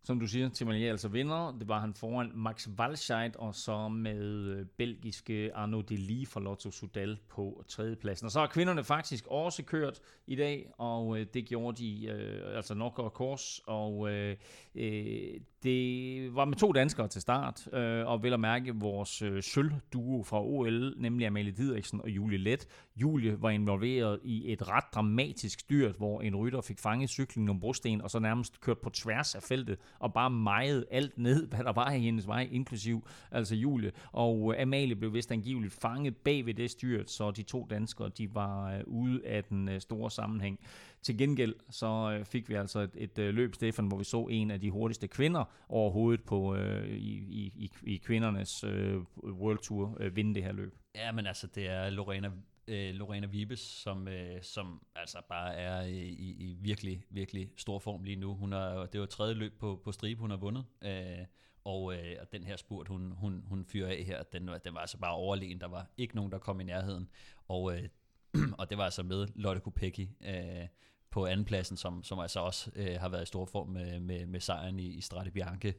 som 0.07 0.21
du 0.21 0.27
siger, 0.27 0.49
Timalier 0.49 0.91
altså 0.91 1.09
vinder. 1.09 1.57
Det 1.59 1.69
var 1.69 1.81
han 1.81 1.95
foran 1.95 2.33
Max 2.35 2.69
Walscheid, 2.79 3.37
og 3.37 3.55
så 3.55 3.89
med 3.89 4.25
øh, 4.25 4.67
belgiske 4.67 5.51
Arnaud 5.55 5.83
Delis 5.83 6.29
fra 6.29 6.41
Lotto 6.41 6.71
Sudal 6.71 7.19
på 7.29 7.65
tredjepladsen. 7.69 8.25
Og 8.25 8.31
så 8.31 8.41
har 8.41 8.47
kvinderne 8.47 8.85
faktisk 8.85 9.27
også 9.27 9.63
kørt 9.63 10.01
i 10.27 10.37
dag, 10.37 10.71
og 10.79 11.19
øh, 11.19 11.27
det 11.35 11.47
gjorde 11.47 11.77
de 11.83 12.07
øh, 12.07 12.57
altså 12.57 12.75
nok 12.75 12.99
og 12.99 13.15
kors, 13.15 13.61
og 13.67 14.11
øh, 14.13 14.37
øh, 14.75 15.41
det 15.63 16.35
var 16.35 16.45
med 16.45 16.57
to 16.57 16.73
danskere 16.73 17.09
til 17.09 17.23
start, 17.23 17.69
øh, 17.73 18.07
og 18.07 18.23
vel 18.23 18.33
at 18.33 18.41
mærke 18.41 18.75
vores 18.75 19.23
øh, 19.23 19.43
sølvduo 19.43 20.23
fra 20.23 20.43
OL, 20.43 20.95
nemlig 20.97 21.27
Amalie 21.27 21.53
Didriksen 21.53 22.01
og 22.01 22.09
Julie 22.09 22.39
Let. 22.39 22.69
Julie 22.97 23.43
var 23.43 23.51
involveret 23.51 24.21
i 24.25 24.53
et 24.53 24.69
ret 24.69 24.85
dramatisk 24.95 25.61
styrt, 25.61 25.97
hvor 25.97 26.21
en 26.21 26.37
rytter 26.37 26.61
fik 26.61 26.79
fanget 26.79 27.11
cyklen 27.11 27.49
om 27.49 27.61
brosten, 27.61 28.01
og 28.01 28.11
så 28.11 28.19
nærmest 28.19 28.61
kørt 28.61 28.79
på 28.79 28.91
tværs 28.91 29.35
af 29.35 29.43
feltet, 29.43 29.79
og 29.99 30.13
bare 30.13 30.31
mejede 30.31 30.87
alt 30.91 31.19
ned, 31.19 31.49
hvad 31.49 31.65
der 31.65 31.73
var 31.73 31.93
i 31.93 32.01
hendes 32.01 32.27
vej, 32.27 32.49
inklusiv 32.53 33.09
altså 33.31 33.55
Julie. 33.55 33.93
Og 34.13 34.55
øh, 34.55 34.63
Amalie 34.63 34.97
blev 34.97 35.15
vist 35.15 35.33
angiveligt 35.33 35.73
fanget 35.73 36.17
bag 36.17 36.47
ved 36.47 36.55
det 36.55 36.71
styrt, 36.71 37.11
så 37.11 37.31
de 37.31 37.43
to 37.43 37.67
danskere, 37.71 38.09
de 38.09 38.35
var 38.35 38.73
øh, 38.73 38.81
ude 38.87 39.27
af 39.27 39.45
den 39.45 39.69
øh, 39.69 39.81
store 39.81 40.11
sammenhæng. 40.11 40.61
Til 41.03 41.19
gengæld 41.19 41.55
så 41.71 42.23
fik 42.25 42.49
vi 42.49 42.55
altså 42.55 42.81
et, 42.81 42.91
et 42.95 43.35
løb, 43.35 43.55
Stefan, 43.55 43.87
hvor 43.87 43.99
vi 43.99 44.05
så 44.05 44.27
en 44.31 44.51
af 44.51 44.61
de 44.61 44.71
hurtigste 44.71 45.09
kvinder 45.09 45.45
overhovedet 45.69 46.25
på, 46.25 46.55
øh, 46.55 46.89
i, 46.89 47.53
i, 47.57 47.73
i 47.83 47.97
kvindernes 47.97 48.65
øh, 48.65 48.97
World 49.17 49.59
Tour 49.59 49.97
øh, 50.01 50.17
vinde 50.17 50.35
det 50.35 50.43
her 50.43 50.53
løb. 50.53 50.75
Ja, 50.95 51.13
men 51.13 51.27
altså, 51.27 51.47
det 51.47 51.69
er 51.69 51.91
Lorena 51.91 52.31
øh, 52.69 52.95
Lorena 52.95 53.27
Vibes, 53.27 53.61
som, 53.61 54.09
øh, 54.09 54.43
som 54.43 54.87
altså 54.95 55.19
bare 55.29 55.55
er 55.55 55.83
øh, 55.83 55.89
i, 55.89 56.51
i 56.51 56.57
virkelig, 56.61 57.05
virkelig 57.11 57.51
stor 57.57 57.79
form 57.79 58.05
lige 58.05 58.17
nu. 58.17 58.35
Hun 58.35 58.53
er, 58.53 58.87
det 58.87 59.01
var 59.01 59.07
tredje 59.07 59.35
løb 59.35 59.59
på, 59.59 59.81
på 59.85 59.93
stribe, 59.93 60.21
hun 60.21 60.31
har 60.31 60.37
vundet. 60.37 60.65
Øh, 60.83 61.27
og, 61.65 61.95
øh, 61.95 62.17
og 62.21 62.33
den 62.33 62.45
her 62.45 62.57
spurt, 62.57 62.89
hun, 62.89 63.13
hun, 63.13 63.45
hun 63.47 63.65
fyrer 63.65 63.89
af 63.89 64.05
her, 64.07 64.23
den, 64.23 64.51
den 64.65 64.75
var 64.75 64.81
altså 64.81 64.99
bare 64.99 65.13
overlegen. 65.13 65.61
Der 65.61 65.69
var 65.69 65.91
ikke 65.97 66.17
nogen, 66.17 66.33
der 66.33 66.39
kom 66.39 66.61
i 66.61 66.65
nærheden. 66.65 67.09
Og, 67.49 67.75
øh, 67.75 67.89
og 68.59 68.71
det 68.71 68.79
var 68.79 68.85
altså 68.85 69.03
med 69.03 69.29
Lotte 69.35 69.61
Kopecki 69.61 70.11
øh, 70.25 70.69
på 71.11 71.27
andenpladsen, 71.27 71.77
som, 71.77 72.03
som 72.03 72.19
altså 72.19 72.41
også 72.41 72.71
øh, 72.77 73.01
har 73.01 73.09
været 73.09 73.23
i 73.23 73.27
stor 73.27 73.45
form 73.45 73.69
med, 73.69 74.01
med, 74.01 74.27
med 74.27 74.41
sejren 74.41 74.79
i, 74.79 74.87
i 74.87 75.01
Strade 75.01 75.31
Bianche, 75.31 75.75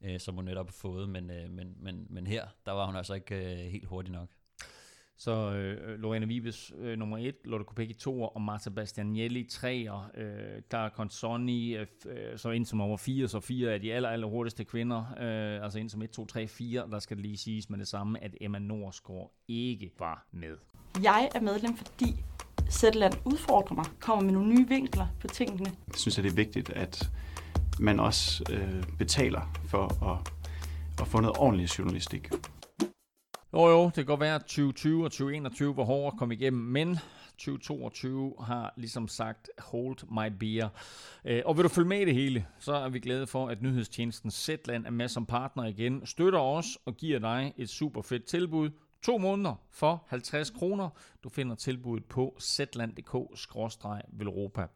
øh, 0.00 0.20
som 0.20 0.34
hun 0.34 0.44
netop 0.44 0.66
har 0.66 0.72
fået. 0.72 1.08
Men, 1.08 1.30
øh, 1.30 1.50
men, 1.50 1.76
men, 1.76 2.06
men 2.10 2.26
her, 2.26 2.46
der 2.66 2.72
var 2.72 2.86
hun 2.86 2.96
altså 2.96 3.14
ikke 3.14 3.64
øh, 3.64 3.70
helt 3.70 3.86
hurtig 3.86 4.12
nok. 4.12 4.28
Så 5.24 5.52
øh, 5.52 6.00
Lorena 6.00 6.26
Vibes 6.26 6.72
øh, 6.78 6.98
nummer 6.98 7.18
1, 7.18 7.34
Lotte 7.44 7.64
Kopecky 7.64 7.94
2 7.94 8.22
og 8.22 8.42
Marta 8.42 8.70
Bastianelli 8.70 9.44
3, 9.44 9.88
øh, 10.16 10.62
Clara 10.70 10.88
Consoni 10.88 11.76
øh, 11.76 11.86
så 12.36 12.50
ind 12.50 12.66
som 12.66 12.78
nummer 12.78 12.96
4, 12.96 13.28
så 13.28 13.40
fire 13.40 13.72
af 13.72 13.80
de 13.80 13.92
aller, 13.92 14.08
aller 14.08 14.26
hurtigste 14.26 14.64
kvinder, 14.64 14.98
øh, 14.98 15.64
altså 15.64 15.78
ind 15.78 15.88
som 15.88 16.02
1, 16.02 16.10
2, 16.10 16.26
3, 16.26 16.48
4, 16.48 16.88
der 16.90 16.98
skal 16.98 17.16
det 17.16 17.26
lige 17.26 17.36
siges 17.36 17.70
med 17.70 17.78
det 17.78 17.88
samme, 17.88 18.24
at 18.24 18.34
Emma 18.40 18.58
Norsgaard 18.58 19.32
ikke 19.48 19.90
var 19.98 20.26
med. 20.32 20.56
Jeg 21.02 21.28
er 21.34 21.40
medlem, 21.40 21.76
fordi 21.76 22.24
Zetland 22.70 23.14
udfordrer 23.24 23.74
mig, 23.74 23.84
kommer 24.00 24.24
med 24.24 24.32
nogle 24.32 24.54
nye 24.54 24.68
vinkler 24.68 25.06
på 25.20 25.26
tingene. 25.26 25.70
Jeg 25.88 25.94
synes, 25.96 26.18
at 26.18 26.24
det 26.24 26.30
er 26.30 26.36
vigtigt, 26.36 26.70
at 26.70 27.10
man 27.80 28.00
også 28.00 28.44
øh, 28.52 28.84
betaler 28.98 29.60
for 29.66 30.04
at, 30.12 30.32
at 31.00 31.08
få 31.08 31.20
noget 31.20 31.36
ordentlig 31.38 31.78
journalistik. 31.78 32.30
Jo 33.54 33.68
jo, 33.68 33.84
det 33.84 33.94
kan 33.94 34.04
godt 34.04 34.20
være, 34.20 34.34
at 34.34 34.40
2020 34.40 35.04
og 35.04 35.10
2021 35.10 35.76
var 35.76 35.84
hårdere 35.84 36.06
at 36.06 36.18
komme 36.18 36.34
igennem, 36.34 36.62
men 36.62 36.98
2022 37.38 38.34
har 38.40 38.74
ligesom 38.76 39.08
sagt, 39.08 39.50
hold 39.58 39.96
my 40.10 40.32
beer. 40.40 40.68
Øh, 41.24 41.42
og 41.44 41.56
vil 41.56 41.64
du 41.64 41.68
følge 41.68 41.88
med 41.88 42.00
i 42.00 42.04
det 42.04 42.14
hele, 42.14 42.46
så 42.58 42.72
er 42.72 42.88
vi 42.88 42.98
glade 42.98 43.26
for, 43.26 43.48
at 43.48 43.62
nyhedstjenesten 43.62 44.30
Zetland 44.30 44.86
er 44.86 44.90
med 44.90 45.08
som 45.08 45.26
partner 45.26 45.64
igen, 45.64 46.06
støtter 46.06 46.38
os 46.38 46.78
og 46.84 46.96
giver 46.96 47.18
dig 47.18 47.52
et 47.56 47.68
super 47.68 48.02
fedt 48.02 48.24
tilbud. 48.24 48.70
To 49.02 49.18
måneder 49.18 49.54
for 49.70 50.04
50 50.08 50.50
kroner. 50.50 50.88
Du 51.24 51.28
finder 51.28 51.54
tilbuddet 51.54 52.04
på 52.04 52.36
zland.dk-velropa. 52.40 54.66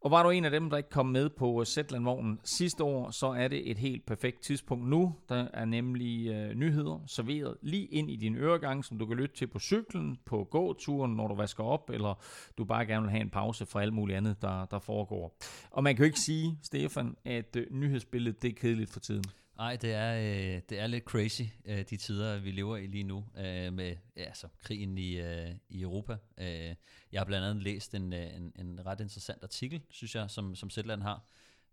Og 0.00 0.10
var 0.10 0.22
du 0.22 0.30
en 0.30 0.44
af 0.44 0.50
dem, 0.50 0.70
der 0.70 0.76
ikke 0.76 0.90
kom 0.90 1.06
med 1.06 1.28
på 1.28 1.64
Zetland-vognen 1.64 2.40
sidste 2.44 2.84
år, 2.84 3.10
så 3.10 3.26
er 3.26 3.48
det 3.48 3.70
et 3.70 3.78
helt 3.78 4.06
perfekt 4.06 4.40
tidspunkt 4.40 4.88
nu. 4.88 5.14
Der 5.28 5.48
er 5.54 5.64
nemlig 5.64 6.28
øh, 6.28 6.54
nyheder 6.54 7.04
serveret 7.06 7.56
lige 7.62 7.86
ind 7.86 8.10
i 8.10 8.16
din 8.16 8.36
øregang, 8.36 8.84
som 8.84 8.98
du 8.98 9.06
kan 9.06 9.16
lytte 9.16 9.36
til 9.36 9.46
på 9.46 9.58
cyklen, 9.58 10.18
på 10.24 10.44
gåturen, 10.50 11.12
når 11.12 11.28
du 11.28 11.34
vasker 11.34 11.64
op, 11.64 11.90
eller 11.90 12.22
du 12.58 12.64
bare 12.64 12.86
gerne 12.86 13.02
vil 13.02 13.10
have 13.10 13.20
en 13.20 13.30
pause 13.30 13.66
fra 13.66 13.82
alt 13.82 13.92
muligt 13.92 14.16
andet, 14.16 14.42
der, 14.42 14.64
der 14.64 14.78
foregår. 14.78 15.36
Og 15.70 15.82
man 15.82 15.96
kan 15.96 16.04
jo 16.04 16.06
ikke 16.06 16.20
sige, 16.20 16.58
Stefan, 16.62 17.16
at 17.24 17.56
øh, 17.56 17.66
nyhedsbilledet 17.70 18.42
det 18.42 18.48
er 18.50 18.54
kedeligt 18.54 18.90
for 18.90 19.00
tiden. 19.00 19.24
Nej, 19.58 19.76
det 19.76 19.92
er, 19.92 20.14
øh, 20.16 20.62
det 20.68 20.78
er 20.78 20.86
lidt 20.86 21.04
crazy, 21.04 21.42
øh, 21.64 21.84
de 21.90 21.96
tider, 21.96 22.38
vi 22.38 22.50
lever 22.50 22.76
i 22.76 22.86
lige 22.86 23.04
nu, 23.04 23.24
øh, 23.36 23.72
med 23.72 23.96
ja, 24.16 24.22
altså, 24.22 24.48
krigen 24.58 24.98
i, 24.98 25.20
øh, 25.20 25.54
i 25.68 25.82
Europa. 25.82 26.16
Øh, 26.38 26.74
jeg 27.12 27.20
har 27.20 27.24
blandt 27.24 27.46
andet 27.46 27.62
læst 27.62 27.94
en, 27.94 28.12
øh, 28.12 28.36
en, 28.36 28.52
en 28.58 28.86
ret 28.86 29.00
interessant 29.00 29.42
artikel, 29.42 29.82
synes 29.90 30.14
jeg, 30.14 30.30
som, 30.30 30.54
som 30.54 30.70
Zetland 30.70 31.02
har, 31.02 31.28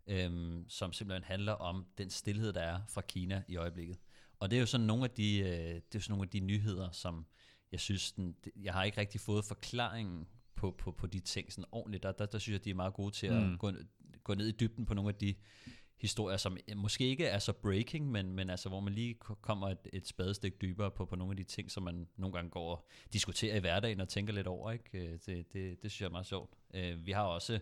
øh, 0.06 0.60
som 0.68 0.92
simpelthen 0.92 1.24
handler 1.24 1.52
om 1.52 1.86
den 1.98 2.10
stillhed, 2.10 2.52
der 2.52 2.60
er 2.60 2.80
fra 2.88 3.00
Kina 3.00 3.42
i 3.48 3.56
øjeblikket. 3.56 3.98
Og 4.40 4.50
det 4.50 4.56
er 4.56 4.60
jo 4.60 4.66
sådan 4.66 4.86
nogle 4.86 5.04
af 5.04 5.10
de, 5.10 5.38
øh, 5.38 5.80
det 5.92 5.94
er 5.94 5.98
sådan 5.98 6.12
nogle 6.12 6.26
af 6.26 6.30
de 6.30 6.40
nyheder, 6.40 6.90
som 6.90 7.26
jeg 7.72 7.80
synes, 7.80 8.12
den, 8.12 8.36
jeg 8.56 8.72
har 8.72 8.84
ikke 8.84 9.00
rigtig 9.00 9.20
fået 9.20 9.44
forklaringen 9.44 10.26
på, 10.54 10.70
på, 10.78 10.90
på 10.90 11.06
de 11.06 11.20
ting 11.20 11.52
sådan 11.52 11.68
ordentligt. 11.72 12.02
Der, 12.02 12.12
der, 12.12 12.26
der 12.26 12.38
synes 12.38 12.52
jeg, 12.52 12.64
de 12.64 12.70
er 12.70 12.74
meget 12.74 12.94
gode 12.94 13.10
til 13.10 13.32
mm. 13.32 13.52
at 13.52 13.58
gå, 13.58 13.72
gå 14.24 14.34
ned 14.34 14.46
i 14.46 14.52
dybden 14.52 14.86
på 14.86 14.94
nogle 14.94 15.08
af 15.08 15.14
de 15.14 15.34
historier, 15.98 16.36
som 16.36 16.58
måske 16.76 17.04
ikke 17.04 17.26
er 17.26 17.38
så 17.38 17.52
breaking, 17.52 18.10
men, 18.10 18.32
men 18.32 18.50
altså, 18.50 18.68
hvor 18.68 18.80
man 18.80 18.92
lige 18.92 19.14
kommer 19.42 19.68
et, 19.68 19.78
et 19.92 20.06
spadestik 20.06 20.60
dybere 20.60 20.90
på, 20.90 21.04
på 21.04 21.16
nogle 21.16 21.32
af 21.32 21.36
de 21.36 21.44
ting, 21.44 21.70
som 21.70 21.82
man 21.82 22.08
nogle 22.16 22.32
gange 22.32 22.50
går 22.50 22.70
og 22.76 22.86
diskuterer 23.12 23.56
i 23.56 23.60
hverdagen 23.60 24.00
og 24.00 24.08
tænker 24.08 24.32
lidt 24.32 24.46
over. 24.46 24.70
Ikke? 24.70 24.98
Øh, 24.98 25.18
det, 25.26 25.52
det, 25.52 25.82
det 25.82 25.90
synes 25.90 26.00
jeg 26.00 26.06
er 26.06 26.10
meget 26.10 26.26
sjovt. 26.26 26.50
Øh, 26.74 27.06
vi 27.06 27.12
har 27.12 27.22
også 27.22 27.58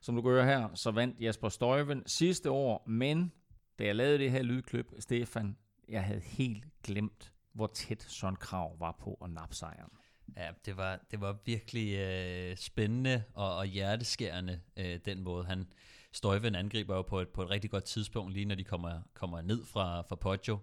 Som 0.00 0.14
du 0.14 0.22
kan 0.22 0.30
høre 0.30 0.44
her, 0.44 0.68
så 0.74 0.90
vandt 0.90 1.20
Jasper 1.20 1.48
Støjven 1.48 2.02
sidste 2.06 2.50
år, 2.50 2.82
men 2.86 3.32
da 3.78 3.84
jeg 3.84 3.96
lavede 3.96 4.18
det 4.18 4.30
her 4.30 4.42
lydklip, 4.42 4.92
Stefan, 4.98 5.56
jeg 5.88 6.04
havde 6.04 6.20
helt 6.20 6.64
glemt, 6.82 7.32
hvor 7.52 7.66
tæt 7.66 8.02
Søren 8.02 8.36
Krav 8.36 8.80
var 8.80 8.96
på 9.00 9.18
at 9.24 9.30
nappe 9.30 9.54
sejren. 9.54 9.90
Ja, 10.36 10.50
det 10.64 10.76
var, 10.76 11.00
det 11.10 11.20
var 11.20 11.38
virkelig 11.44 11.94
øh, 11.98 12.56
spændende 12.56 13.24
og, 13.34 13.56
og 13.56 13.66
hjerteskærende, 13.66 14.60
øh, 14.76 15.00
den 15.04 15.20
måde. 15.20 15.44
Han, 15.44 15.72
Støjven 16.12 16.54
angriber 16.54 16.96
jo 16.96 17.02
på 17.02 17.20
et, 17.20 17.28
på 17.28 17.42
et 17.42 17.50
rigtig 17.50 17.70
godt 17.70 17.84
tidspunkt, 17.84 18.32
lige 18.32 18.44
når 18.44 18.54
de 18.54 18.64
kommer, 18.64 19.02
kommer 19.14 19.40
ned 19.40 19.64
fra, 19.64 20.00
fra 20.00 20.16
Poggio. 20.16 20.58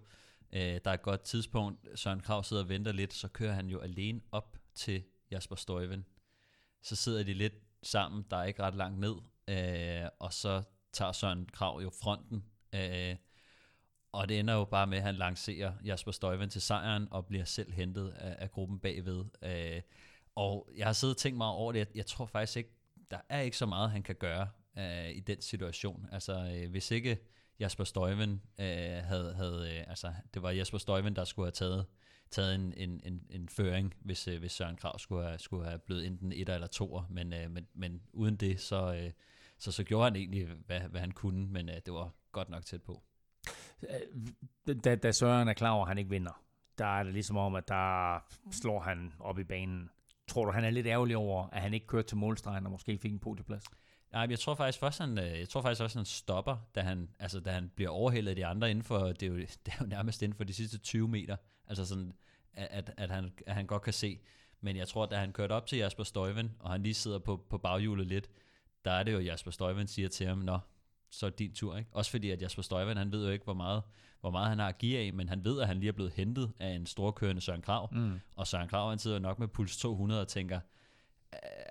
Øh, 0.52 0.60
der 0.60 0.90
er 0.90 0.94
et 0.94 1.02
godt 1.02 1.22
tidspunkt, 1.22 1.98
Søren 1.98 2.20
Krav 2.20 2.44
sidder 2.44 2.62
og 2.62 2.68
venter 2.68 2.92
lidt, 2.92 3.14
så 3.14 3.28
kører 3.28 3.52
han 3.52 3.66
jo 3.66 3.80
alene 3.80 4.20
op 4.32 4.56
til 4.74 5.04
Jasper 5.30 5.56
Støjven. 5.56 6.04
Så 6.82 6.96
sidder 6.96 7.22
de 7.22 7.34
lidt 7.34 7.54
sammen, 7.82 8.24
der 8.30 8.36
er 8.36 8.44
ikke 8.44 8.62
ret 8.62 8.74
langt 8.74 8.98
ned, 8.98 9.14
øh, 9.48 10.08
og 10.18 10.32
så 10.32 10.62
tager 10.92 11.12
Søren 11.12 11.46
Krav 11.46 11.80
jo 11.82 11.90
fronten, 12.02 12.44
øh, 12.72 13.16
og 14.12 14.28
det 14.28 14.38
ender 14.38 14.54
jo 14.54 14.64
bare 14.64 14.86
med, 14.86 14.98
at 14.98 15.04
han 15.04 15.14
lancerer 15.14 15.72
Jasper 15.84 16.12
Støjven 16.12 16.50
til 16.50 16.60
sejren, 16.60 17.08
og 17.10 17.26
bliver 17.26 17.44
selv 17.44 17.72
hentet 17.72 18.10
af, 18.10 18.36
af 18.38 18.50
gruppen 18.50 18.78
bagved. 18.78 19.24
Øh, 19.42 19.82
og 20.34 20.68
jeg 20.76 20.86
har 20.86 20.92
siddet 20.92 21.14
og 21.14 21.20
tænkt 21.20 21.36
meget 21.38 21.54
over 21.54 21.72
det, 21.72 21.78
jeg, 21.78 21.86
jeg 21.94 22.06
tror 22.06 22.26
faktisk 22.26 22.56
ikke, 22.56 22.70
der 23.10 23.18
er 23.28 23.40
ikke 23.40 23.56
så 23.56 23.66
meget, 23.66 23.90
han 23.90 24.02
kan 24.02 24.14
gøre 24.14 24.48
øh, 24.78 25.10
i 25.10 25.20
den 25.20 25.42
situation. 25.42 26.08
Altså, 26.12 26.52
øh, 26.54 26.70
hvis 26.70 26.90
ikke 26.90 27.18
Jasper 27.60 27.84
Støjven 27.84 28.42
øh, 28.58 28.66
havde, 29.04 29.34
havde 29.34 29.76
øh, 29.76 29.84
altså, 29.90 30.12
det 30.34 30.42
var 30.42 30.50
Jasper 30.50 30.78
Støjven, 30.78 31.16
der 31.16 31.24
skulle 31.24 31.46
have 31.46 31.52
taget, 31.52 31.86
taget 32.30 32.54
en, 32.54 32.74
en, 32.76 33.00
en, 33.04 33.26
en 33.30 33.48
føring, 33.48 33.94
hvis, 34.00 34.28
øh, 34.28 34.38
hvis 34.38 34.52
Søren 34.52 34.76
Krav 34.76 34.98
skulle 34.98 35.26
have, 35.26 35.38
skulle 35.38 35.64
have 35.64 35.78
blevet 35.78 36.06
enten 36.06 36.32
et 36.32 36.48
eller 36.48 36.66
to, 36.66 37.00
men, 37.10 37.32
øh, 37.32 37.50
men, 37.50 37.66
men 37.74 38.02
uden 38.12 38.36
det, 38.36 38.60
så, 38.60 38.94
øh, 38.94 39.10
så, 39.60 39.72
så 39.72 39.84
gjorde 39.84 40.04
han 40.04 40.16
egentlig, 40.16 40.46
hvad, 40.66 40.80
hvad 40.80 41.00
han 41.00 41.10
kunne, 41.10 41.46
men 41.46 41.68
øh, 41.68 41.74
det 41.86 41.94
var 41.94 42.10
godt 42.32 42.48
nok 42.48 42.64
tæt 42.64 42.82
på. 42.82 43.02
Da, 44.84 44.94
da 44.96 45.12
Søren 45.12 45.48
er 45.48 45.52
klar 45.52 45.70
over, 45.70 45.84
at 45.84 45.88
han 45.88 45.98
ikke 45.98 46.10
vinder, 46.10 46.42
der 46.78 46.86
er 46.86 47.02
det 47.02 47.12
ligesom 47.12 47.36
om, 47.36 47.54
at 47.54 47.68
der 47.68 48.18
slår 48.50 48.80
han 48.80 49.12
op 49.18 49.38
i 49.38 49.44
banen. 49.44 49.90
Tror 50.28 50.44
du, 50.44 50.50
han 50.50 50.64
er 50.64 50.70
lidt 50.70 50.86
ærgerlig 50.86 51.16
over, 51.16 51.48
at 51.52 51.62
han 51.62 51.74
ikke 51.74 51.86
kørte 51.86 52.08
til 52.08 52.16
målstregen 52.16 52.66
og 52.66 52.72
måske 52.72 52.98
fik 52.98 53.12
en 53.12 53.18
podieplads? 53.18 53.64
Nej, 54.12 54.26
jeg 54.30 54.38
tror 54.38 54.54
faktisk 54.54 54.78
først, 54.78 54.98
han, 54.98 55.18
øh, 55.18 55.38
jeg 55.38 55.48
tror 55.48 55.62
faktisk 55.62 55.82
også, 55.82 55.98
han 55.98 56.06
stopper, 56.06 56.56
da 56.74 56.80
han, 56.80 57.10
altså, 57.18 57.40
da 57.40 57.50
han 57.50 57.70
bliver 57.76 57.90
overhældet 57.90 58.30
af 58.30 58.36
de 58.36 58.46
andre 58.46 58.70
inden 58.70 58.84
for, 58.84 58.98
det 58.98 59.22
er, 59.22 59.26
jo, 59.26 59.36
det 59.66 59.72
er 59.72 59.76
jo 59.80 59.86
nærmest 59.86 60.22
inden 60.22 60.36
for 60.36 60.44
de 60.44 60.52
sidste 60.52 60.78
20 60.78 61.08
meter. 61.08 61.36
Altså 61.66 61.86
sådan, 61.86 62.12
at, 62.52 62.92
at, 62.96 63.10
han, 63.10 63.32
at 63.46 63.54
han 63.54 63.66
godt 63.66 63.82
kan 63.82 63.92
se. 63.92 64.20
Men 64.60 64.76
jeg 64.76 64.88
tror, 64.88 65.06
da 65.06 65.16
han 65.16 65.32
kørte 65.32 65.52
op 65.52 65.66
til 65.66 65.78
Jasper 65.78 66.04
Støjven, 66.04 66.56
og 66.58 66.70
han 66.70 66.82
lige 66.82 66.94
sidder 66.94 67.18
på, 67.18 67.46
på 67.50 67.58
baghjulet 67.58 68.06
lidt, 68.06 68.30
der 68.84 68.90
er 68.90 69.02
det 69.02 69.12
jo, 69.12 69.18
Jasper 69.18 69.50
Støjven 69.50 69.86
siger 69.86 70.08
til 70.08 70.26
ham, 70.26 70.38
nå, 70.38 70.58
så 71.10 71.26
er 71.26 71.30
din 71.30 71.54
tur. 71.54 71.76
Ikke? 71.76 71.90
Også 71.92 72.10
fordi, 72.10 72.30
at 72.30 72.42
Jasper 72.42 72.62
Støjven, 72.62 72.96
han 72.96 73.12
ved 73.12 73.26
jo 73.26 73.32
ikke, 73.32 73.44
hvor 73.44 73.54
meget, 73.54 73.82
hvor 74.20 74.30
meget 74.30 74.48
han 74.48 74.58
har 74.58 74.68
at 74.68 74.78
give 74.78 74.98
af, 74.98 75.12
men 75.12 75.28
han 75.28 75.44
ved, 75.44 75.60
at 75.60 75.66
han 75.66 75.76
lige 75.76 75.88
er 75.88 75.92
blevet 75.92 76.12
hentet 76.12 76.52
af 76.58 76.68
en 76.68 76.86
storkørende 76.86 77.40
Søren 77.40 77.62
Krav. 77.62 77.88
Mm. 77.92 78.20
Og 78.36 78.46
Søren 78.46 78.68
Krav, 78.68 78.88
han 78.88 78.98
sidder 78.98 79.18
nok 79.18 79.38
med 79.38 79.48
puls 79.48 79.76
200 79.76 80.20
og 80.20 80.28
tænker, 80.28 80.60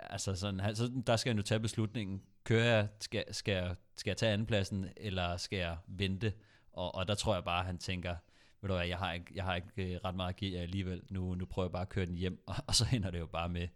altså 0.09 0.35
sådan, 0.35 0.75
så 0.75 0.91
der 1.07 1.15
skal 1.15 1.29
han 1.29 1.37
jo 1.37 1.43
tage 1.43 1.59
beslutningen. 1.59 2.21
Kører 2.43 2.75
jeg, 2.75 2.87
skal, 2.99 3.23
skal, 3.31 3.51
jeg, 3.51 3.75
skal 3.95 4.09
jeg 4.09 4.17
tage 4.17 4.33
andenpladsen, 4.33 4.89
eller 4.97 5.37
skal 5.37 5.59
jeg 5.59 5.77
vente? 5.87 6.33
Og, 6.71 6.95
og 6.95 7.07
der 7.07 7.15
tror 7.15 7.33
jeg 7.33 7.43
bare, 7.43 7.63
han 7.63 7.77
tænker, 7.77 8.15
ved 8.61 8.67
du 8.69 8.75
hvad, 8.75 8.87
jeg 8.87 8.97
har 8.97 9.13
ikke, 9.13 9.31
jeg 9.35 9.43
har 9.43 9.55
ikke 9.55 9.67
øh, 9.77 9.99
ret 10.05 10.15
meget 10.15 10.29
at 10.29 10.35
give 10.35 10.55
jer 10.55 10.61
alligevel, 10.61 11.01
nu, 11.09 11.35
nu 11.35 11.45
prøver 11.45 11.65
jeg 11.65 11.71
bare 11.71 11.81
at 11.81 11.89
køre 11.89 12.05
den 12.05 12.15
hjem, 12.15 12.43
og, 12.47 12.55
og 12.67 12.75
så 12.75 12.85
ender 12.93 13.11
det 13.11 13.19
jo 13.19 13.25
bare 13.25 13.49
med, 13.49 13.67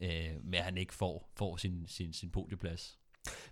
øh, 0.00 0.44
med 0.44 0.58
at 0.58 0.64
han 0.64 0.78
ikke 0.78 0.94
får, 0.94 1.32
får 1.36 1.56
sin, 1.56 1.86
sin, 1.86 2.12
sin 2.12 2.30
podieplads. 2.30 2.99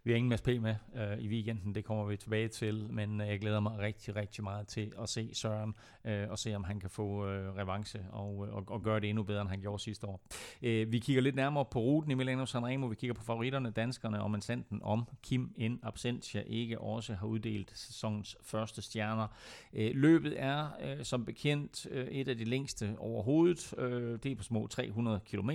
Vi 0.05 0.13
har 0.13 0.17
ingen 0.17 0.29
Mads 0.29 0.43
P. 0.43 0.47
med 0.47 0.75
øh, 0.97 1.19
i 1.19 1.29
weekenden, 1.29 1.75
det 1.75 1.85
kommer 1.85 2.05
vi 2.05 2.17
tilbage 2.17 2.49
til, 2.49 2.87
men 2.91 3.21
øh, 3.21 3.29
jeg 3.29 3.41
glæder 3.41 3.61
mig 3.61 3.79
rigtig, 3.79 4.17
rigtig 4.17 4.45
meget 4.45 4.67
til 4.69 4.93
at 5.03 5.09
se 5.09 5.31
Søren 5.33 5.75
øh, 6.05 6.31
og 6.31 6.39
se, 6.39 6.55
om 6.55 6.65
han 6.65 6.81
kan 6.81 6.91
få 6.91 7.27
øh, 7.27 7.57
revanche 7.57 8.01
og, 8.13 8.47
øh, 8.47 8.55
og, 8.55 8.65
og 8.67 8.83
gøre 8.83 9.01
det 9.01 9.09
endnu 9.09 9.23
bedre, 9.23 9.41
end 9.41 9.49
han 9.49 9.61
gjorde 9.61 9.83
sidste 9.83 10.07
år. 10.07 10.21
Øh, 10.63 10.93
vi 10.93 10.99
kigger 10.99 11.23
lidt 11.23 11.35
nærmere 11.35 11.65
på 11.65 11.79
ruten 11.79 12.11
i 12.11 12.15
Milano 12.15 12.47
Sanremo, 12.47 12.87
vi 12.87 12.95
kigger 12.95 13.15
på 13.15 13.23
favoritterne, 13.23 13.71
danskerne 13.71 14.23
og 14.23 14.43
sanden 14.43 14.81
om 14.83 15.09
Kim 15.23 15.55
in 15.57 15.81
absentia 15.83 16.43
ikke 16.47 16.81
også 16.81 17.15
har 17.15 17.27
uddelt 17.27 17.79
sæsonens 17.79 18.37
første 18.43 18.83
stjerner. 18.83 19.27
Øh, 19.73 19.91
løbet 19.95 20.43
er 20.43 20.69
øh, 20.85 21.05
som 21.05 21.25
bekendt 21.25 21.87
øh, 21.91 22.07
et 22.07 22.29
af 22.29 22.37
de 22.37 22.45
længste 22.45 22.95
overhovedet. 22.99 23.75
Øh, 23.79 24.19
det 24.23 24.33
er 24.33 24.37
på 24.37 24.43
små 24.43 24.67
300 24.67 25.21
km, 25.27 25.51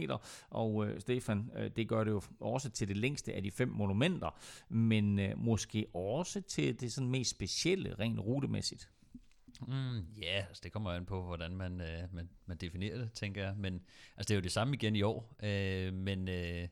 og 0.49 0.88
øh, 0.88 0.99
Stefan, 0.99 1.52
øh, 1.57 1.72
det 1.76 1.88
gør 1.88 2.03
det 2.03 2.11
jo 2.11 2.22
også 2.40 2.69
til 2.69 2.88
det 2.88 2.98
længste 2.98 3.34
af 3.34 3.44
de 3.44 3.52
fem 3.52 3.68
monumenter 3.68 4.03
momenter, 4.04 4.40
men 4.70 5.20
øh, 5.20 5.38
måske 5.38 5.86
også 5.94 6.42
til 6.42 6.80
det 6.80 6.94
sådan 6.94 7.10
mest 7.10 7.32
specielle, 7.32 7.96
rent 8.00 8.20
rutemæssigt. 8.20 8.90
Mm, 9.68 9.98
ja, 9.98 10.26
yeah, 10.26 10.48
altså 10.48 10.62
det 10.64 10.72
kommer 10.72 10.92
an 10.92 11.06
på, 11.06 11.24
hvordan 11.24 11.56
man, 11.56 11.82
øh, 11.82 12.14
man, 12.14 12.30
man 12.46 12.58
definerer 12.58 12.98
det, 12.98 13.12
tænker 13.14 13.44
jeg. 13.44 13.56
Men 13.58 13.74
altså, 14.18 14.28
det 14.28 14.32
er 14.32 14.36
jo 14.36 14.42
det 14.42 14.52
samme 14.52 14.74
igen 14.74 14.96
i 14.96 15.02
år, 15.02 15.36
øh, 15.44 15.94
men... 15.94 16.28
Øh, 16.28 16.68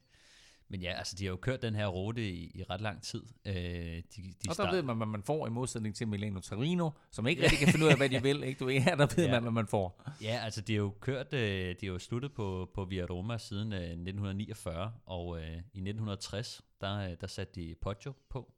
men 0.72 0.82
ja, 0.82 0.92
altså 0.92 1.16
de 1.20 1.24
har 1.24 1.30
jo 1.30 1.38
kørt 1.38 1.62
den 1.62 1.76
her 1.76 1.88
rute 1.88 2.30
i, 2.30 2.52
i 2.56 2.64
ret 2.64 2.82
lang 2.82 3.02
tid. 3.02 3.24
Øh, 3.46 3.54
de, 3.54 4.04
de 4.16 4.50
og 4.50 4.58
der 4.58 4.72
ved 4.72 4.84
man, 4.84 4.98
hvad 4.98 5.08
man 5.08 5.24
får 5.24 5.48
i 5.48 5.50
modsætning 5.50 5.96
til 5.96 6.08
Milano 6.08 6.40
Torino, 6.40 6.90
som 7.12 7.28
ikke 7.28 7.44
rigtig 7.44 7.60
kan 7.60 7.68
finde 7.68 7.86
ud 7.86 7.92
af, 7.92 7.98
hvad 7.98 8.10
de 8.10 8.24
vil. 8.28 8.44
Ikke? 8.44 8.60
Du 8.60 8.66
ved, 8.66 8.80
her 8.80 8.96
der 8.96 9.08
ved 9.16 9.26
ja. 9.26 9.32
man, 9.32 9.42
hvad 9.42 9.52
man 9.52 9.68
får. 9.68 10.04
Ja, 10.22 10.40
altså 10.44 10.62
de 10.62 10.74
har 10.74 10.80
jo 10.80 10.94
kørt, 11.00 11.34
øh, 11.34 11.76
de 11.82 11.86
har 11.86 11.94
jo 11.94 12.00
sluttet 12.00 12.34
på, 12.34 12.70
på 12.76 12.86
Via 12.86 13.06
Roma 13.06 13.38
siden 13.38 13.74
øh, 13.74 13.80
1949, 13.80 14.94
og 15.06 15.38
øh, 15.38 15.44
i 15.54 15.58
1960, 15.58 16.62
der, 16.82 17.12
øh, 17.12 17.18
der 17.22 17.28
satte 17.28 17.62
de 17.62 17.76
Poggio 17.82 18.14
på, 18.30 18.54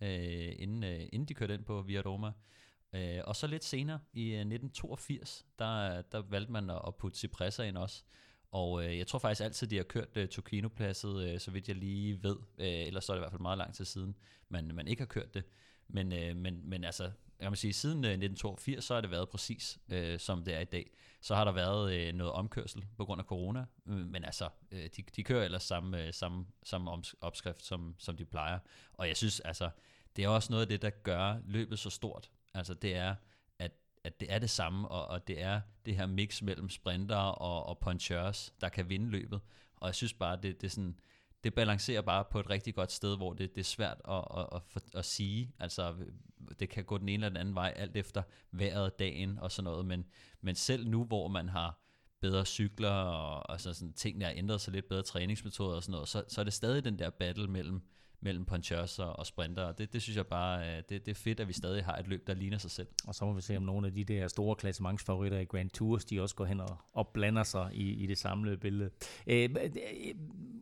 øh, 0.00 0.52
inden, 0.58 0.84
øh, 0.84 1.00
inden 1.12 1.28
de 1.28 1.34
kørte 1.34 1.54
ind 1.54 1.64
på 1.64 1.82
Via 1.82 2.00
Roma. 2.00 2.32
Øh, 2.92 3.20
og 3.24 3.36
så 3.36 3.46
lidt 3.46 3.64
senere, 3.64 4.00
i 4.12 4.24
øh, 4.24 4.40
1982, 4.40 5.46
der, 5.58 6.02
der 6.02 6.22
valgte 6.22 6.52
man 6.52 6.70
at 6.70 6.96
putte 6.98 7.18
Cipressa 7.18 7.62
ind 7.62 7.78
også. 7.78 8.04
Og 8.50 8.84
øh, 8.84 8.98
jeg 8.98 9.06
tror 9.06 9.18
faktisk 9.18 9.44
altid, 9.44 9.66
de 9.66 9.76
har 9.76 9.84
kørt 9.84 10.16
øh, 10.16 10.28
Tokino-pladset, 10.28 11.22
øh, 11.24 11.40
så 11.40 11.50
vidt 11.50 11.68
jeg 11.68 11.76
lige 11.76 12.22
ved. 12.22 12.36
Øh, 12.58 12.86
ellers 12.86 13.04
så 13.04 13.12
er 13.12 13.16
det 13.16 13.20
i 13.20 13.22
hvert 13.22 13.32
fald 13.32 13.42
meget 13.42 13.58
lang 13.58 13.74
tid 13.74 13.84
siden, 13.84 14.16
man, 14.48 14.74
man 14.74 14.88
ikke 14.88 15.00
har 15.00 15.06
kørt 15.06 15.34
det. 15.34 15.44
Men, 15.88 16.12
øh, 16.12 16.36
men, 16.36 16.70
men 16.70 16.84
altså, 16.84 17.10
jeg 17.40 17.50
må 17.50 17.54
sige, 17.54 17.72
siden 17.72 18.04
øh, 18.04 18.10
1982, 18.10 18.84
så 18.84 18.94
har 18.94 19.00
det 19.00 19.10
været 19.10 19.28
præcis, 19.28 19.78
øh, 19.92 20.18
som 20.18 20.44
det 20.44 20.54
er 20.54 20.60
i 20.60 20.64
dag. 20.64 20.90
Så 21.20 21.34
har 21.34 21.44
der 21.44 21.52
været 21.52 21.94
øh, 21.94 22.14
noget 22.14 22.32
omkørsel 22.32 22.84
på 22.96 23.04
grund 23.04 23.20
af 23.20 23.24
corona, 23.24 23.64
øh, 23.86 23.96
men 23.96 24.24
altså, 24.24 24.48
øh, 24.70 24.88
de, 24.96 25.02
de 25.16 25.24
kører 25.24 25.44
ellers 25.44 25.62
samme, 25.62 26.06
øh, 26.06 26.14
samme, 26.14 26.46
samme 26.62 26.90
opskrift, 27.20 27.64
som, 27.64 27.94
som 27.98 28.16
de 28.16 28.24
plejer. 28.24 28.58
Og 28.92 29.08
jeg 29.08 29.16
synes, 29.16 29.40
altså, 29.40 29.70
det 30.16 30.24
er 30.24 30.28
også 30.28 30.52
noget 30.52 30.62
af 30.62 30.68
det, 30.68 30.82
der 30.82 30.90
gør 30.90 31.36
løbet 31.46 31.78
så 31.78 31.90
stort. 31.90 32.30
Altså, 32.54 32.74
det 32.74 32.94
er, 32.96 33.14
at 34.08 34.20
det 34.20 34.32
er 34.32 34.38
det 34.38 34.50
samme, 34.50 34.88
og, 34.88 35.08
og 35.08 35.28
det 35.28 35.42
er 35.42 35.60
det 35.86 35.96
her 35.96 36.06
mix 36.06 36.42
mellem 36.42 36.68
sprinter 36.68 37.16
og, 37.16 37.66
og 37.66 37.78
punchers, 37.78 38.54
der 38.60 38.68
kan 38.68 38.88
vinde 38.88 39.10
løbet. 39.10 39.40
Og 39.76 39.86
jeg 39.86 39.94
synes 39.94 40.14
bare, 40.14 40.36
det, 40.36 40.60
det, 40.60 40.66
er 40.66 40.70
sådan, 40.70 41.00
det 41.44 41.54
balancerer 41.54 42.02
bare 42.02 42.24
på 42.24 42.40
et 42.40 42.50
rigtig 42.50 42.74
godt 42.74 42.92
sted, 42.92 43.16
hvor 43.16 43.32
det, 43.32 43.54
det 43.54 43.60
er 43.60 43.64
svært 43.64 44.00
at, 44.08 44.24
at, 44.36 44.62
at, 44.74 44.82
at 44.94 45.04
sige. 45.04 45.52
Altså, 45.58 45.94
det 46.60 46.68
kan 46.68 46.84
gå 46.84 46.98
den 46.98 47.08
ene 47.08 47.14
eller 47.14 47.28
den 47.28 47.36
anden 47.36 47.54
vej, 47.54 47.72
alt 47.76 47.96
efter 47.96 48.22
vejret, 48.52 48.98
dagen 48.98 49.38
og 49.38 49.52
sådan 49.52 49.64
noget. 49.64 49.86
Men, 49.86 50.04
men 50.40 50.54
selv 50.54 50.88
nu, 50.88 51.04
hvor 51.04 51.28
man 51.28 51.48
har 51.48 51.80
bedre 52.20 52.44
cykler, 52.44 52.90
og, 52.90 53.50
og 53.50 53.60
så 53.60 53.72
sådan, 53.72 53.92
tingene 53.92 54.24
har 54.24 54.32
ændret 54.36 54.60
sig 54.60 54.72
lidt 54.72 54.88
bedre 54.88 55.02
træningsmetoder 55.02 55.76
og 55.76 55.82
sådan 55.82 55.92
noget, 55.92 56.08
så, 56.08 56.24
så 56.28 56.40
er 56.40 56.44
det 56.44 56.52
stadig 56.52 56.84
den 56.84 56.98
der 56.98 57.10
battle 57.10 57.48
mellem 57.48 57.82
mellem 58.20 58.44
punchers 58.44 58.98
og, 58.98 59.18
og 59.18 59.26
sprinter, 59.26 59.62
og 59.62 59.78
det, 59.78 59.92
det 59.92 60.02
synes 60.02 60.16
jeg 60.16 60.26
bare, 60.26 60.60
øh, 60.60 60.82
det, 60.88 61.06
det 61.06 61.08
er 61.08 61.14
fedt, 61.14 61.40
at 61.40 61.48
vi 61.48 61.52
stadig 61.52 61.84
har 61.84 61.96
et 61.96 62.08
løb, 62.08 62.26
der 62.26 62.34
ligner 62.34 62.58
sig 62.58 62.70
selv. 62.70 62.88
Og 63.06 63.14
så 63.14 63.24
må 63.24 63.32
vi 63.32 63.40
se, 63.40 63.56
om 63.56 63.62
nogle 63.62 63.86
af 63.86 63.94
de 63.94 64.04
der 64.04 64.28
store 64.28 64.56
klassementsfavoritter 64.56 65.38
i 65.38 65.44
Grand 65.44 65.70
Tours, 65.70 66.04
de 66.04 66.22
også 66.22 66.34
går 66.34 66.44
hen 66.44 66.60
og, 66.60 66.76
og 66.92 67.08
blander 67.08 67.42
sig 67.42 67.70
i, 67.72 67.92
i 67.92 68.06
det 68.06 68.18
samlede 68.18 68.56
billede. 68.56 68.90
Øh, 69.26 69.50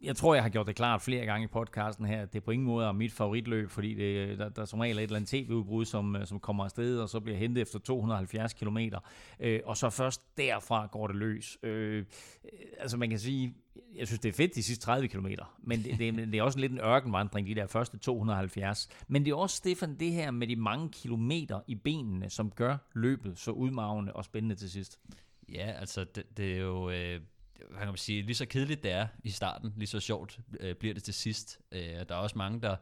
jeg 0.07 0.17
tror, 0.17 0.35
jeg 0.35 0.43
har 0.43 0.51
gjort 0.51 0.67
det 0.67 0.77
klart 0.77 1.03
flere 1.03 1.27
gange 1.27 1.45
i 1.45 1.47
podcasten 1.47 2.07
her, 2.07 2.23
at 2.23 2.33
det 2.33 2.45
på 2.45 2.51
ingen 2.51 2.67
måde 2.67 2.87
er 2.87 2.93
mit 2.93 3.13
favoritløb, 3.13 3.71
fordi 3.71 3.95
det, 3.95 4.39
der, 4.39 4.49
der 4.49 4.65
som 4.65 4.81
regel 4.81 4.99
et 4.99 5.03
eller 5.03 5.17
andet 5.17 5.31
tv-udbrud, 5.31 5.85
som, 5.85 6.17
øh, 6.17 6.27
som 6.27 6.41
kommer 6.41 6.65
afsted, 6.65 6.99
og 6.99 7.09
så 7.09 7.21
bliver 7.21 7.39
hentet 7.39 7.63
efter 7.63 7.79
270 7.79 8.53
km, 8.53 8.79
øh, 9.41 9.61
og 9.65 9.77
så 9.77 9.91
først 9.91 10.37
derfra 10.37 10.87
går 10.87 11.07
det 11.07 11.17
løs. 11.17 11.59
Øh, 11.63 12.05
altså 12.79 12.97
man 12.97 13.11
kan 13.11 13.19
sige, 13.19 13.55
jeg 13.97 14.07
synes, 14.07 14.21
det 14.21 14.29
er 14.29 14.33
fedt 14.33 14.55
de 14.55 14.63
sidste 14.63 14.85
30 14.85 15.09
km, 15.09 15.27
men 15.59 15.83
det, 15.83 15.99
det, 15.99 16.15
det 16.15 16.35
er 16.35 16.43
også 16.43 16.59
lidt 16.59 16.73
en 16.73 16.81
ørkenvandring, 16.81 17.47
de 17.47 17.55
der 17.55 17.67
første 17.67 17.99
270. 17.99 18.89
Men 19.09 19.25
det 19.25 19.31
er 19.31 19.37
også, 19.37 19.57
Stefan, 19.57 19.95
det 19.95 20.13
her 20.13 20.31
med 20.31 20.47
de 20.47 20.57
mange 20.57 20.89
kilometer 20.89 21.61
i 21.67 21.75
benene, 21.75 22.31
som 22.31 22.51
gør 22.51 22.77
løbet 22.95 23.39
så 23.39 23.51
udmavende 23.51 24.13
og 24.13 24.25
spændende 24.25 24.55
til 24.55 24.71
sidst. 24.71 25.01
Ja, 25.53 25.73
altså 25.81 26.05
det, 26.05 26.37
det 26.37 26.53
er 26.53 26.61
jo... 26.61 26.91
Øh 26.91 27.21
kan 27.79 27.87
man 27.87 27.97
sige, 27.97 28.23
lige 28.23 28.35
så 28.37 28.47
kedeligt 28.47 28.83
det 28.83 28.91
er 28.91 29.07
i 29.25 29.31
starten, 29.31 29.73
lige 29.77 29.87
så 29.87 30.01
sjovt 30.01 30.41
øh, 30.61 30.75
bliver 30.75 30.95
det 30.95 31.03
til 31.03 31.15
sidst. 31.15 31.61
Øh, 31.73 31.81
der 31.81 32.05
er 32.09 32.15
også 32.15 32.39
mange, 32.39 32.61
der, 32.61 32.77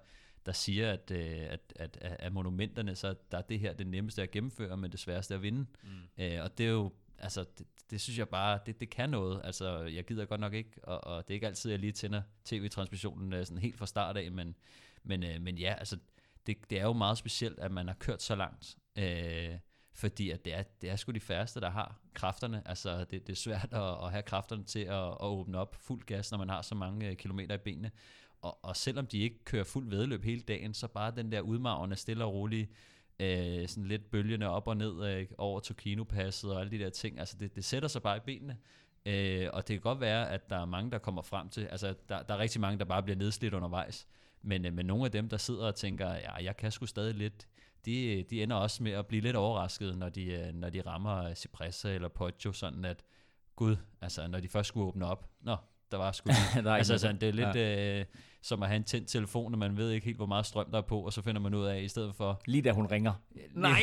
der 0.46 0.52
siger, 0.52 0.92
at, 0.92 1.10
øh, 1.10 1.40
at, 1.40 1.72
at, 1.76 1.98
at 2.00 2.32
monumenterne, 2.32 2.94
så 2.94 3.14
der 3.30 3.38
er 3.38 3.42
det 3.42 3.60
her 3.60 3.72
det 3.72 3.86
nemmeste 3.86 4.22
at 4.22 4.30
gennemføre, 4.30 4.76
men 4.76 4.92
det 4.92 5.00
sværeste 5.00 5.34
at 5.34 5.42
vinde. 5.42 5.66
Mm. 5.82 6.24
Øh, 6.24 6.42
og 6.42 6.58
det 6.58 6.66
er 6.66 6.70
jo 6.70 6.92
altså, 7.18 7.44
det, 7.58 7.66
det 7.90 8.00
synes 8.00 8.18
jeg 8.18 8.28
bare, 8.28 8.58
det, 8.66 8.80
det 8.80 8.90
kan 8.90 9.10
noget. 9.10 9.40
Altså, 9.44 9.78
jeg 9.82 10.04
gider 10.04 10.24
godt 10.24 10.40
nok 10.40 10.54
ikke, 10.54 10.70
og, 10.82 11.04
og 11.04 11.28
det 11.28 11.32
er 11.32 11.34
ikke 11.34 11.46
altid, 11.46 11.70
jeg 11.70 11.80
lige 11.80 11.92
tænder 11.92 12.22
tv-transmissionen 12.44 13.32
øh, 13.32 13.46
sådan 13.46 13.58
helt 13.58 13.78
fra 13.78 13.86
start 13.86 14.16
af, 14.16 14.32
men, 14.32 14.54
men, 15.02 15.22
øh, 15.22 15.40
men 15.40 15.58
ja, 15.58 15.74
altså, 15.78 15.98
det, 16.46 16.70
det 16.70 16.80
er 16.80 16.84
jo 16.84 16.92
meget 16.92 17.18
specielt, 17.18 17.58
at 17.58 17.70
man 17.72 17.86
har 17.86 17.94
kørt 17.94 18.22
så 18.22 18.34
langt, 18.34 18.76
øh, 18.98 19.58
fordi 19.94 20.30
at 20.30 20.44
det, 20.44 20.54
er, 20.54 20.62
det 20.62 20.90
er 20.90 20.96
sgu 20.96 21.12
de 21.12 21.20
færreste, 21.20 21.60
der 21.60 21.70
har 21.70 22.00
kræfterne. 22.14 22.62
Altså, 22.66 22.98
det, 22.98 23.26
det 23.26 23.32
er 23.32 23.36
svært 23.36 23.68
at, 23.72 24.04
at 24.04 24.10
have 24.10 24.22
kræfterne 24.22 24.64
til 24.64 24.78
at, 24.78 25.08
at 25.08 25.20
åbne 25.20 25.58
op 25.58 25.76
fuld 25.80 26.02
gas, 26.02 26.30
når 26.30 26.38
man 26.38 26.48
har 26.48 26.62
så 26.62 26.74
mange 26.74 27.08
øh, 27.08 27.16
kilometer 27.16 27.54
i 27.54 27.58
benene. 27.58 27.90
Og, 28.42 28.64
og 28.64 28.76
selvom 28.76 29.06
de 29.06 29.18
ikke 29.18 29.44
kører 29.44 29.64
fuld 29.64 29.88
vedløb 29.88 30.24
hele 30.24 30.40
dagen, 30.40 30.74
så 30.74 30.88
bare 30.88 31.12
den 31.16 31.32
der 31.32 31.40
udmavende, 31.40 31.96
stille 31.96 32.24
og 32.24 32.32
rolige 32.32 32.68
øh, 33.20 33.68
sådan 33.68 33.84
lidt 33.84 34.10
bølgende 34.10 34.48
op 34.48 34.68
og 34.68 34.76
ned 34.76 35.06
øh, 35.06 35.26
over 35.38 35.60
Tokino-passet 35.60 36.52
og 36.52 36.60
alle 36.60 36.70
de 36.70 36.78
der 36.78 36.90
ting. 36.90 37.18
Altså 37.18 37.36
det, 37.40 37.56
det 37.56 37.64
sætter 37.64 37.88
sig 37.88 38.02
bare 38.02 38.16
i 38.16 38.20
benene. 38.20 38.56
Øh, 39.06 39.48
og 39.52 39.68
det 39.68 39.74
kan 39.74 39.80
godt 39.80 40.00
være, 40.00 40.30
at 40.30 40.50
der 40.50 40.56
er 40.56 40.64
mange, 40.64 40.90
der 40.90 40.98
kommer 40.98 41.22
frem 41.22 41.48
til, 41.48 41.60
altså 41.60 41.94
der, 42.08 42.22
der 42.22 42.34
er 42.34 42.38
rigtig 42.38 42.60
mange, 42.60 42.78
der 42.78 42.84
bare 42.84 43.02
bliver 43.02 43.16
nedslidt 43.16 43.54
undervejs. 43.54 44.06
Men, 44.42 44.66
øh, 44.66 44.72
men 44.72 44.86
nogle 44.86 45.04
af 45.04 45.10
dem, 45.10 45.28
der 45.28 45.36
sidder 45.36 45.66
og 45.66 45.74
tænker, 45.74 46.14
ja, 46.14 46.34
jeg 46.34 46.56
kan 46.56 46.72
sgu 46.72 46.86
stadig 46.86 47.14
lidt, 47.14 47.46
de, 47.86 48.24
de 48.30 48.42
ender 48.42 48.56
også 48.56 48.82
med 48.82 48.92
at 48.92 49.06
blive 49.06 49.22
lidt 49.22 49.36
overrasket, 49.36 49.98
når 49.98 50.08
de, 50.08 50.24
øh, 50.24 50.54
når 50.54 50.70
de 50.70 50.82
rammer 50.86 51.34
Cipressa 51.34 51.94
eller 51.94 52.08
Poggio, 52.08 52.52
sådan 52.52 52.84
at, 52.84 53.04
gud, 53.56 53.76
altså 54.00 54.26
når 54.26 54.40
de 54.40 54.48
først 54.48 54.68
skulle 54.68 54.86
åbne 54.86 55.06
op, 55.06 55.28
nå, 55.40 55.56
der 55.90 55.96
var 55.96 56.12
sgu 56.12 56.30
Der 56.64 56.70
er 56.70 56.76
altså 56.76 56.98
sådan, 56.98 57.20
det 57.20 57.28
er 57.28 57.32
lidt 57.32 57.54
ja. 57.54 57.98
øh, 58.00 58.04
som 58.42 58.62
at 58.62 58.68
have 58.68 58.76
en 58.76 58.84
tændt 58.84 59.08
telefon, 59.08 59.52
og 59.52 59.58
man 59.58 59.76
ved 59.76 59.90
ikke 59.90 60.04
helt, 60.04 60.16
hvor 60.16 60.26
meget 60.26 60.46
strøm 60.46 60.70
der 60.70 60.78
er 60.78 60.82
på, 60.82 61.00
og 61.00 61.12
så 61.12 61.22
finder 61.22 61.40
man 61.40 61.54
ud 61.54 61.64
af, 61.64 61.80
i 61.80 61.88
stedet 61.88 62.14
for, 62.14 62.40
Lige 62.46 62.62
da 62.62 62.72
hun 62.72 62.86
ringer. 62.86 63.12
Nej! 63.52 63.80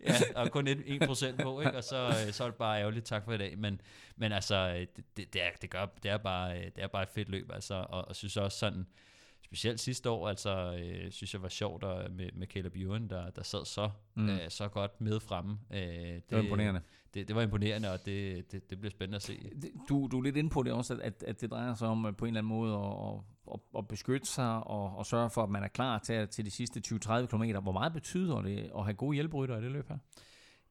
ja, 0.06 0.14
og 0.34 0.50
kun 0.50 0.68
1% 0.68 1.42
på, 1.42 1.60
ikke? 1.60 1.76
og 1.76 1.84
så, 1.84 2.06
øh, 2.06 2.32
så 2.32 2.44
er 2.44 2.48
det 2.48 2.56
bare 2.56 2.80
ærgerligt, 2.80 3.06
tak 3.06 3.24
for 3.24 3.32
i 3.32 3.38
dag. 3.38 3.58
Men, 3.58 3.80
men 4.16 4.32
altså, 4.32 4.56
øh, 4.56 4.86
det, 4.96 5.04
det, 5.16 5.32
det, 5.32 5.42
er, 5.42 5.50
det, 5.62 5.70
gør, 5.70 5.86
det, 6.02 6.10
er 6.10 6.18
bare, 6.18 6.58
øh, 6.58 6.64
det 6.64 6.78
er 6.78 6.86
bare 6.86 7.02
et 7.02 7.08
fedt 7.08 7.28
løb, 7.28 7.50
altså, 7.52 7.74
og, 7.74 8.08
og 8.08 8.16
synes 8.16 8.36
også 8.36 8.58
sådan, 8.58 8.86
specielt 9.52 9.80
sidste 9.80 10.10
år, 10.10 10.28
altså, 10.28 10.78
øh, 10.80 11.10
synes 11.10 11.34
jeg 11.34 11.42
var 11.42 11.48
sjovt 11.48 11.84
og, 11.84 12.10
med, 12.12 12.28
med 12.34 12.46
Caleb 12.46 12.76
Ewan, 12.76 13.08
der, 13.08 13.30
der 13.30 13.42
sad 13.42 13.64
så, 13.64 13.90
mm. 14.14 14.28
øh, 14.28 14.38
så 14.48 14.68
godt 14.68 15.00
med 15.00 15.20
fremme. 15.20 15.58
Øh, 15.70 15.78
det, 15.80 16.22
var 16.30 16.38
imponerende. 16.38 16.80
Det, 17.14 17.28
det 17.28 17.36
var 17.36 17.42
imponerende, 17.42 17.92
og 17.92 18.06
det, 18.06 18.52
det, 18.52 18.70
det 18.70 18.78
bliver 18.78 18.90
spændende 18.90 19.16
at 19.16 19.22
se. 19.22 19.50
Du, 19.88 20.08
du 20.10 20.18
er 20.18 20.22
lidt 20.22 20.36
inde 20.36 20.50
på 20.50 20.62
det 20.62 20.72
også, 20.72 20.94
at, 20.94 21.00
at, 21.00 21.24
at 21.26 21.40
det 21.40 21.50
drejer 21.50 21.74
sig 21.74 21.88
om 21.88 22.06
øh, 22.06 22.16
på 22.16 22.24
en 22.24 22.28
eller 22.28 22.40
anden 22.40 22.48
måde 22.48 22.74
at, 22.74 23.54
at, 23.54 23.60
at 23.78 23.88
beskytte 23.88 24.26
sig 24.26 24.66
og, 24.66 24.96
og 24.96 25.06
sørge 25.06 25.30
for, 25.30 25.42
at 25.42 25.50
man 25.50 25.62
er 25.62 25.68
klar 25.68 25.98
til, 25.98 26.28
til 26.28 26.44
de 26.44 26.50
sidste 26.50 26.82
20-30 26.86 27.26
km. 27.26 27.42
Hvor 27.62 27.72
meget 27.72 27.92
betyder 27.92 28.42
det 28.42 28.70
at 28.78 28.84
have 28.84 28.94
gode 28.94 29.14
hjælperytter 29.14 29.58
i 29.58 29.62
det 29.62 29.72
løb 29.72 29.88
her? 29.88 29.98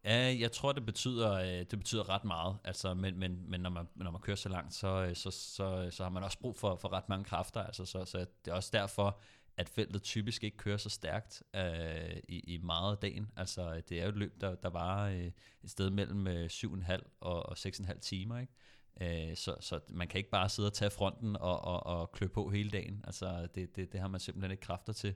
Ja, 0.03 0.35
jeg 0.39 0.51
tror, 0.51 0.71
det 0.71 0.85
betyder, 0.85 1.33
øh, 1.33 1.47
det 1.47 1.79
betyder 1.79 2.09
ret 2.09 2.23
meget. 2.23 2.57
Altså, 2.63 2.93
men 2.93 3.19
men, 3.19 3.49
men 3.49 3.61
når, 3.61 3.69
man, 3.69 3.87
når 3.95 4.11
man 4.11 4.21
kører 4.21 4.37
så 4.37 4.49
langt, 4.49 4.73
så, 4.73 4.87
øh, 4.87 5.15
så, 5.15 5.31
så, 5.31 5.83
øh, 5.85 5.91
så 5.91 6.03
har 6.03 6.09
man 6.09 6.23
også 6.23 6.39
brug 6.39 6.55
for, 6.55 6.75
for 6.75 6.93
ret 6.93 7.09
mange 7.09 7.25
kræfter. 7.25 7.63
Altså, 7.63 7.85
så, 7.85 8.05
så 8.05 8.17
det 8.45 8.51
er 8.51 8.55
også 8.55 8.69
derfor, 8.73 9.19
at 9.57 9.69
feltet 9.69 10.03
typisk 10.03 10.43
ikke 10.43 10.57
kører 10.57 10.77
så 10.77 10.89
stærkt 10.89 11.43
øh, 11.55 12.17
i, 12.27 12.39
i 12.39 12.57
meget 12.57 12.91
af 12.91 12.97
dagen. 12.97 13.31
Altså, 13.35 13.81
det 13.89 13.99
er 13.99 14.03
jo 14.03 14.09
et 14.09 14.17
løb, 14.17 14.41
der, 14.41 14.55
der 14.55 14.69
var 14.69 15.07
øh, 15.07 15.31
et 15.63 15.71
sted 15.71 15.89
mellem 15.89 16.27
øh, 16.27 16.45
7,5 16.45 17.17
og, 17.19 17.49
og 17.49 17.57
6,5 17.57 17.99
timer. 17.99 18.39
Ikke? 18.39 19.29
Øh, 19.29 19.35
så, 19.37 19.55
så 19.59 19.79
man 19.89 20.07
kan 20.07 20.17
ikke 20.17 20.29
bare 20.29 20.49
sidde 20.49 20.67
og 20.67 20.73
tage 20.73 20.91
fronten 20.91 21.35
og, 21.35 21.65
og, 21.65 21.85
og 21.85 22.11
klø 22.11 22.27
på 22.27 22.49
hele 22.49 22.69
dagen. 22.69 23.01
Altså, 23.03 23.47
det, 23.55 23.75
det, 23.75 23.91
det 23.91 23.99
har 23.99 24.07
man 24.07 24.19
simpelthen 24.19 24.51
ikke 24.51 24.61
kræfter 24.61 24.93
til. 24.93 25.13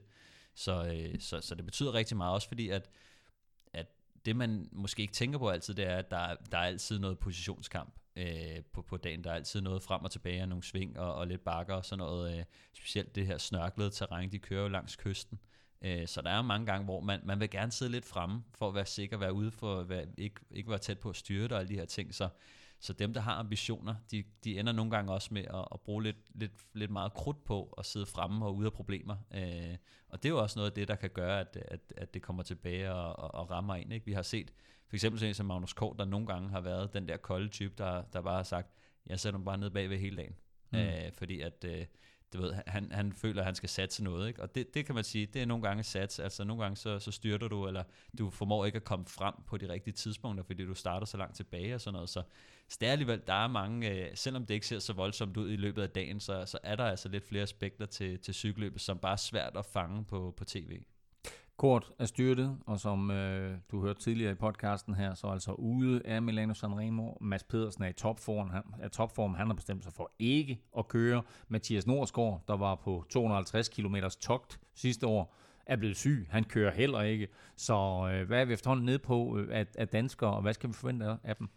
Så, 0.54 0.86
øh, 0.86 1.20
så, 1.20 1.40
så 1.40 1.54
det 1.54 1.64
betyder 1.64 1.94
rigtig 1.94 2.16
meget, 2.16 2.34
også 2.34 2.48
fordi 2.48 2.68
at 2.68 2.90
det 4.26 4.36
man 4.36 4.68
måske 4.72 5.02
ikke 5.02 5.14
tænker 5.14 5.38
på 5.38 5.48
altid, 5.48 5.74
det 5.74 5.86
er, 5.86 5.96
at 5.96 6.10
der, 6.10 6.34
der 6.52 6.58
er 6.58 6.62
altid 6.62 6.98
noget 6.98 7.18
positionskamp 7.18 7.94
øh, 8.16 8.62
på, 8.72 8.82
på 8.82 8.96
dagen. 8.96 9.24
Der 9.24 9.30
er 9.30 9.34
altid 9.34 9.60
noget 9.60 9.82
frem 9.82 10.04
og 10.04 10.10
tilbage 10.10 10.42
og 10.42 10.48
nogle 10.48 10.64
sving 10.64 10.98
og, 10.98 11.14
og 11.14 11.26
lidt 11.26 11.44
bakker 11.44 11.74
og 11.74 11.84
sådan 11.84 11.98
noget. 11.98 12.38
Øh, 12.38 12.44
specielt 12.72 13.14
det 13.14 13.26
her 13.26 13.38
snørklede 13.38 13.90
terræn, 13.90 14.32
de 14.32 14.38
kører 14.38 14.62
jo 14.62 14.68
langs 14.68 14.96
kysten. 14.96 15.38
Øh, 15.82 16.06
så 16.06 16.22
der 16.22 16.30
er 16.30 16.42
mange 16.42 16.66
gange, 16.66 16.84
hvor 16.84 17.00
man, 17.00 17.20
man 17.24 17.40
vil 17.40 17.50
gerne 17.50 17.72
sidde 17.72 17.92
lidt 17.92 18.04
fremme, 18.04 18.42
for 18.54 18.68
at 18.68 18.74
være 18.74 18.86
sikker, 18.86 19.16
være 19.16 19.32
ude 19.32 19.50
for 19.50 19.80
at 19.80 19.88
være, 19.88 20.06
ikke, 20.18 20.40
ikke 20.50 20.70
være 20.70 20.78
tæt 20.78 20.98
på 20.98 21.10
at 21.10 21.16
styre 21.16 21.42
det 21.42 21.52
og 21.52 21.58
alle 21.58 21.68
de 21.68 21.78
her 21.78 21.84
ting. 21.84 22.14
Så, 22.14 22.28
så 22.86 22.92
dem, 22.92 23.14
der 23.14 23.20
har 23.20 23.32
ambitioner, 23.32 23.94
de, 24.10 24.24
de 24.44 24.58
ender 24.58 24.72
nogle 24.72 24.90
gange 24.90 25.12
også 25.12 25.34
med 25.34 25.44
at, 25.44 25.68
at 25.72 25.80
bruge 25.80 26.02
lidt, 26.02 26.16
lidt, 26.34 26.52
lidt 26.74 26.90
meget 26.90 27.14
krudt 27.14 27.44
på 27.44 27.74
at 27.78 27.86
sidde 27.86 28.06
fremme 28.06 28.46
og 28.46 28.56
ude 28.56 28.66
af 28.66 28.72
problemer. 28.72 29.16
Øh, 29.34 29.76
og 30.08 30.22
det 30.22 30.28
er 30.28 30.32
jo 30.32 30.42
også 30.42 30.58
noget 30.58 30.70
af 30.70 30.74
det, 30.74 30.88
der 30.88 30.96
kan 30.96 31.10
gøre, 31.10 31.40
at, 31.40 31.58
at, 31.68 31.80
at 31.96 32.14
det 32.14 32.22
kommer 32.22 32.42
tilbage 32.42 32.92
og, 32.92 33.18
og, 33.18 33.34
og 33.34 33.50
rammer 33.50 33.74
ind. 33.74 33.92
Ikke? 33.92 34.06
Vi 34.06 34.12
har 34.12 34.22
set 34.22 34.52
for 34.88 34.96
eksempel 34.96 35.18
sådan 35.18 35.30
en 35.30 35.34
som 35.34 35.46
Magnus 35.46 35.72
Kort, 35.72 35.98
der 35.98 36.04
nogle 36.04 36.26
gange 36.26 36.48
har 36.48 36.60
været 36.60 36.94
den 36.94 37.08
der 37.08 37.16
kolde 37.16 37.48
type, 37.48 37.74
der, 37.78 38.02
der 38.02 38.22
bare 38.22 38.36
har 38.36 38.42
sagt, 38.42 38.68
jeg 39.06 39.20
sætter 39.20 39.38
mig 39.38 39.44
bare 39.44 39.58
ned 39.58 39.70
bagved 39.70 39.98
hele 39.98 40.16
dagen. 40.16 40.36
Mm. 40.72 40.78
Øh, 40.78 41.12
fordi 41.12 41.40
at... 41.40 41.64
Øh, 41.64 41.86
du 42.32 42.40
ved, 42.40 42.54
han, 42.66 42.92
han 42.92 43.12
føler, 43.12 43.40
at 43.40 43.46
han 43.46 43.54
skal 43.54 43.68
satse 43.68 44.04
noget, 44.04 44.28
ikke? 44.28 44.42
og 44.42 44.54
det, 44.54 44.74
det 44.74 44.86
kan 44.86 44.94
man 44.94 45.04
sige, 45.04 45.26
det 45.26 45.42
er 45.42 45.46
nogle 45.46 45.62
gange 45.68 45.82
sats, 45.82 46.18
altså 46.18 46.44
nogle 46.44 46.62
gange 46.62 46.76
så, 46.76 46.98
så 46.98 47.10
styrter 47.10 47.48
du, 47.48 47.66
eller 47.66 47.82
du 48.18 48.30
formår 48.30 48.64
ikke 48.64 48.76
at 48.76 48.84
komme 48.84 49.06
frem 49.06 49.34
på 49.46 49.56
de 49.56 49.68
rigtige 49.68 49.94
tidspunkter, 49.94 50.44
fordi 50.44 50.64
du 50.64 50.74
starter 50.74 51.06
så 51.06 51.16
langt 51.16 51.36
tilbage 51.36 51.74
og 51.74 51.80
sådan 51.80 51.92
noget, 51.92 52.08
så, 52.08 52.22
så 52.68 52.76
det 52.80 52.88
er 52.88 52.92
alligevel, 52.92 53.22
der 53.26 53.34
er 53.34 53.46
mange, 53.48 53.90
øh, 53.90 54.10
selvom 54.16 54.46
det 54.46 54.54
ikke 54.54 54.66
ser 54.66 54.78
så 54.78 54.92
voldsomt 54.92 55.36
ud 55.36 55.50
i 55.50 55.56
løbet 55.56 55.82
af 55.82 55.90
dagen, 55.90 56.20
så, 56.20 56.44
så 56.46 56.58
er 56.62 56.76
der 56.76 56.84
altså 56.84 57.08
lidt 57.08 57.24
flere 57.24 57.42
aspekter 57.42 57.86
til, 57.86 58.18
til 58.18 58.34
cykelløbet, 58.34 58.80
som 58.80 58.98
bare 58.98 59.12
er 59.12 59.16
svært 59.16 59.56
at 59.56 59.66
fange 59.66 60.04
på, 60.04 60.34
på 60.36 60.44
tv. 60.44 60.80
Kort 61.56 61.92
er 61.98 62.06
styrtet, 62.06 62.58
og 62.66 62.80
som 62.80 63.10
øh, 63.10 63.58
du 63.70 63.80
hørte 63.80 64.00
tidligere 64.00 64.32
i 64.32 64.34
podcasten 64.34 64.94
her, 64.94 65.14
så 65.14 65.26
altså 65.26 65.52
ude 65.52 66.02
af 66.04 66.22
Milano 66.22 66.54
Sanremo. 66.54 67.12
Mads 67.20 67.44
Pedersen 67.44 67.84
er 67.84 67.88
i 67.88 67.92
topform. 67.92 68.50
Han, 68.50 68.62
er 68.80 68.88
topform. 68.88 69.34
han 69.34 69.46
har 69.46 69.54
bestemt 69.54 69.84
sig 69.84 69.92
for 69.92 70.12
ikke 70.18 70.60
at 70.78 70.88
køre. 70.88 71.22
Mathias 71.48 71.86
Norsgaard, 71.86 72.44
der 72.48 72.56
var 72.56 72.74
på 72.74 73.04
250 73.10 73.68
km 73.68 73.96
togt 74.20 74.60
sidste 74.74 75.06
år, 75.06 75.36
er 75.66 75.76
blevet 75.76 75.96
syg. 75.96 76.26
Han 76.30 76.44
kører 76.44 76.72
heller 76.72 77.00
ikke. 77.00 77.28
Så 77.56 78.08
øh, 78.12 78.26
hvad 78.26 78.40
er 78.40 78.44
vi 78.44 78.52
efterhånden 78.52 78.86
nede 78.86 78.98
på 78.98 79.38
øh, 79.38 79.48
af, 79.58 79.66
af 79.78 79.88
danskere, 79.88 80.30
og 80.30 80.42
hvad 80.42 80.54
skal 80.54 80.68
vi 80.68 80.74
forvente 80.74 81.16
af 81.24 81.36
dem? 81.36 81.48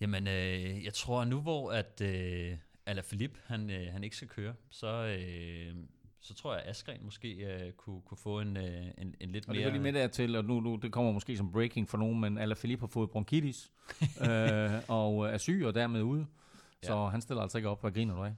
Jamen, 0.00 0.26
øh, 0.26 0.84
jeg 0.84 0.94
tror 0.94 1.24
nu, 1.24 1.40
hvor 1.40 1.72
at 1.72 2.00
øh, 2.00 2.56
Alaphilippe, 2.86 3.40
han, 3.44 3.70
øh, 3.70 3.92
han 3.92 4.04
ikke 4.04 4.16
skal 4.16 4.28
køre, 4.28 4.54
så, 4.70 5.16
øh, 5.18 5.74
så 6.20 6.34
tror 6.34 6.52
jeg, 6.54 6.62
at 6.62 6.70
Askren 6.70 7.04
måske 7.04 7.28
øh, 7.34 7.72
kunne, 7.72 8.00
kunne 8.00 8.18
få 8.18 8.40
en, 8.40 8.56
øh, 8.56 8.84
en, 8.98 9.14
en 9.20 9.30
lidt 9.30 9.48
og 9.48 9.52
mere... 9.54 9.62
det 9.62 9.68
er 9.68 9.72
lige 9.72 9.82
med 9.82 9.92
dertil, 9.92 10.36
og 10.36 10.44
nu, 10.44 10.60
nu, 10.60 10.76
det 10.76 10.92
kommer 10.92 11.12
måske 11.12 11.36
som 11.36 11.52
breaking 11.52 11.88
for 11.88 11.98
nogen, 11.98 12.20
men 12.20 12.38
Alaphilippe 12.38 12.82
har 12.82 12.88
fået 12.88 13.10
bronkitis 13.10 13.70
øh, 14.30 14.70
og 14.88 15.28
er 15.28 15.38
syg 15.38 15.62
og 15.66 15.74
dermed 15.74 16.02
ude. 16.02 16.26
Så 16.82 16.92
Ja. 16.94 17.08
han 17.08 17.20
stiller 17.20 17.42
altså 17.42 17.58
ikke 17.58 17.68
op. 17.68 17.80
Hvad 17.80 17.90
griner 17.92 18.14
du 18.16 18.24
af? 18.24 18.34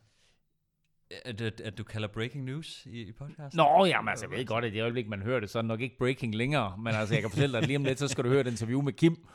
At, 1.25 1.41
at, 1.41 1.61
at 1.61 1.79
du 1.79 1.85
kalder 1.85 2.09
breaking 2.09 2.45
news 2.45 2.87
i, 2.87 3.03
i 3.03 3.13
podcasten? 3.13 3.57
Nå, 3.57 3.85
jamen 3.85 4.09
altså, 4.09 4.27
jeg 4.31 4.39
ved 4.39 4.47
godt, 4.47 4.65
at 4.65 4.73
i 4.73 4.75
det 4.75 4.83
øjeblik, 4.83 5.09
man 5.09 5.23
hører 5.23 5.41
det, 5.41 5.51
så 5.51 5.59
er 5.59 5.63
det 5.63 5.69
nok 5.69 5.81
ikke 5.81 5.99
breaking 5.99 6.35
længere. 6.35 6.79
Men 6.79 6.95
altså, 6.95 7.15
jeg 7.15 7.23
kan 7.23 7.31
fortælle 7.31 7.53
dig, 7.53 7.61
at 7.61 7.67
lige 7.67 7.77
om 7.77 7.85
lidt, 7.85 7.99
så 7.99 8.09
skal 8.09 8.25
du 8.25 8.29
høre 8.29 8.41
et 8.41 8.47
interview 8.47 8.83
med 8.83 8.93
Kim. 8.93 9.27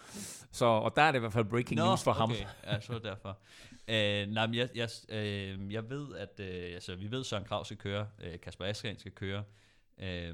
Så, 0.51 0.65
og 0.65 0.95
der 0.95 1.01
er 1.01 1.11
det 1.11 1.19
i 1.19 1.19
hvert 1.19 1.33
fald 1.33 1.45
breaking 1.45 1.79
news 1.79 2.03
for 2.03 2.11
ham. 2.13 2.31
okay. 2.31 2.45
Ja, 2.63 2.79
så 2.79 2.93
er 2.93 2.97
det 2.97 3.05
derfor. 3.05 3.39
Øh, 3.87 4.27
nej, 4.27 4.47
men 4.47 4.55
jeg, 4.55 4.69
jeg, 4.75 4.89
øh, 5.09 5.73
jeg 5.73 5.89
ved, 5.89 6.15
at 6.15 6.39
øh, 6.39 6.73
altså, 6.73 6.95
vi 6.95 7.11
ved, 7.11 7.19
at 7.19 7.25
Søren 7.25 7.45
Krav 7.45 7.65
skal 7.65 7.77
køre, 7.77 8.07
øh, 8.23 8.39
Kasper 8.39 8.65
Askren 8.65 8.99
skal 8.99 9.11
køre, 9.11 9.43
øh, 9.99 10.33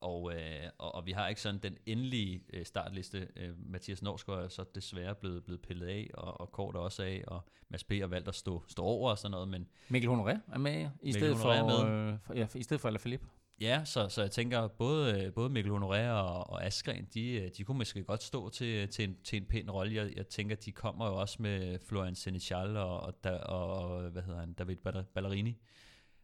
og, 0.00 0.32
øh, 0.34 0.70
og, 0.78 0.94
og 0.94 1.06
vi 1.06 1.12
har 1.12 1.28
ikke 1.28 1.40
sådan 1.40 1.60
den 1.60 1.76
endelige 1.86 2.42
øh, 2.52 2.64
startliste. 2.64 3.28
Øh, 3.36 3.50
Mathias 3.70 4.02
Norsgaard 4.02 4.44
er 4.44 4.48
så 4.48 4.64
desværre 4.74 5.14
blevet, 5.14 5.44
blevet 5.44 5.62
pillet 5.62 5.86
af, 5.86 6.10
og, 6.14 6.40
og 6.40 6.52
Kort 6.52 6.76
også 6.76 7.02
af, 7.02 7.24
og 7.26 7.40
Mads 7.68 7.84
P. 7.84 7.92
har 7.92 8.06
valgt 8.06 8.28
at 8.28 8.34
stå, 8.34 8.62
stå 8.68 8.82
over 8.82 9.10
og 9.10 9.18
sådan 9.18 9.30
noget, 9.30 9.48
men 9.48 9.68
Mikkel 9.88 10.10
Honoré 10.10 10.38
er 10.52 10.58
med 10.58 10.88
i 11.02 11.12
stedet 11.12 11.36
for, 11.38 11.84
med. 11.84 12.12
øh, 12.12 12.18
for, 12.22 12.34
ja, 12.34 12.46
i 12.54 12.62
stedet 12.62 12.80
for 12.80 12.88
Alaphilippe. 12.88 13.26
Ja, 13.60 13.84
så, 13.84 14.08
så 14.08 14.22
jeg 14.22 14.30
tænker, 14.30 14.68
både, 14.68 15.22
øh, 15.24 15.32
både 15.32 15.50
Mikkel 15.50 15.72
Honoré 15.72 16.08
og, 16.10 16.50
og 16.50 16.64
Askren, 16.64 17.08
de, 17.14 17.30
øh, 17.30 17.50
de 17.56 17.64
kunne 17.64 17.78
måske 17.78 18.04
godt 18.04 18.22
stå 18.22 18.48
til, 18.48 18.88
til, 18.88 19.08
en, 19.08 19.16
til 19.24 19.36
en 19.36 19.44
pæn 19.46 19.70
rolle. 19.70 19.94
Jeg, 19.94 20.16
jeg 20.16 20.26
tænker, 20.26 20.56
de 20.56 20.72
kommer 20.72 21.06
jo 21.06 21.16
også 21.16 21.42
med 21.42 21.78
Florian 21.78 22.14
Senechal 22.14 22.76
og, 22.76 23.00
og, 23.00 23.14
og, 23.24 23.68
og 23.72 24.10
hvad 24.10 24.22
hedder 24.22 24.40
han, 24.40 24.52
David 24.52 24.76
Baller- 24.86 25.02
Ballerini. 25.14 25.56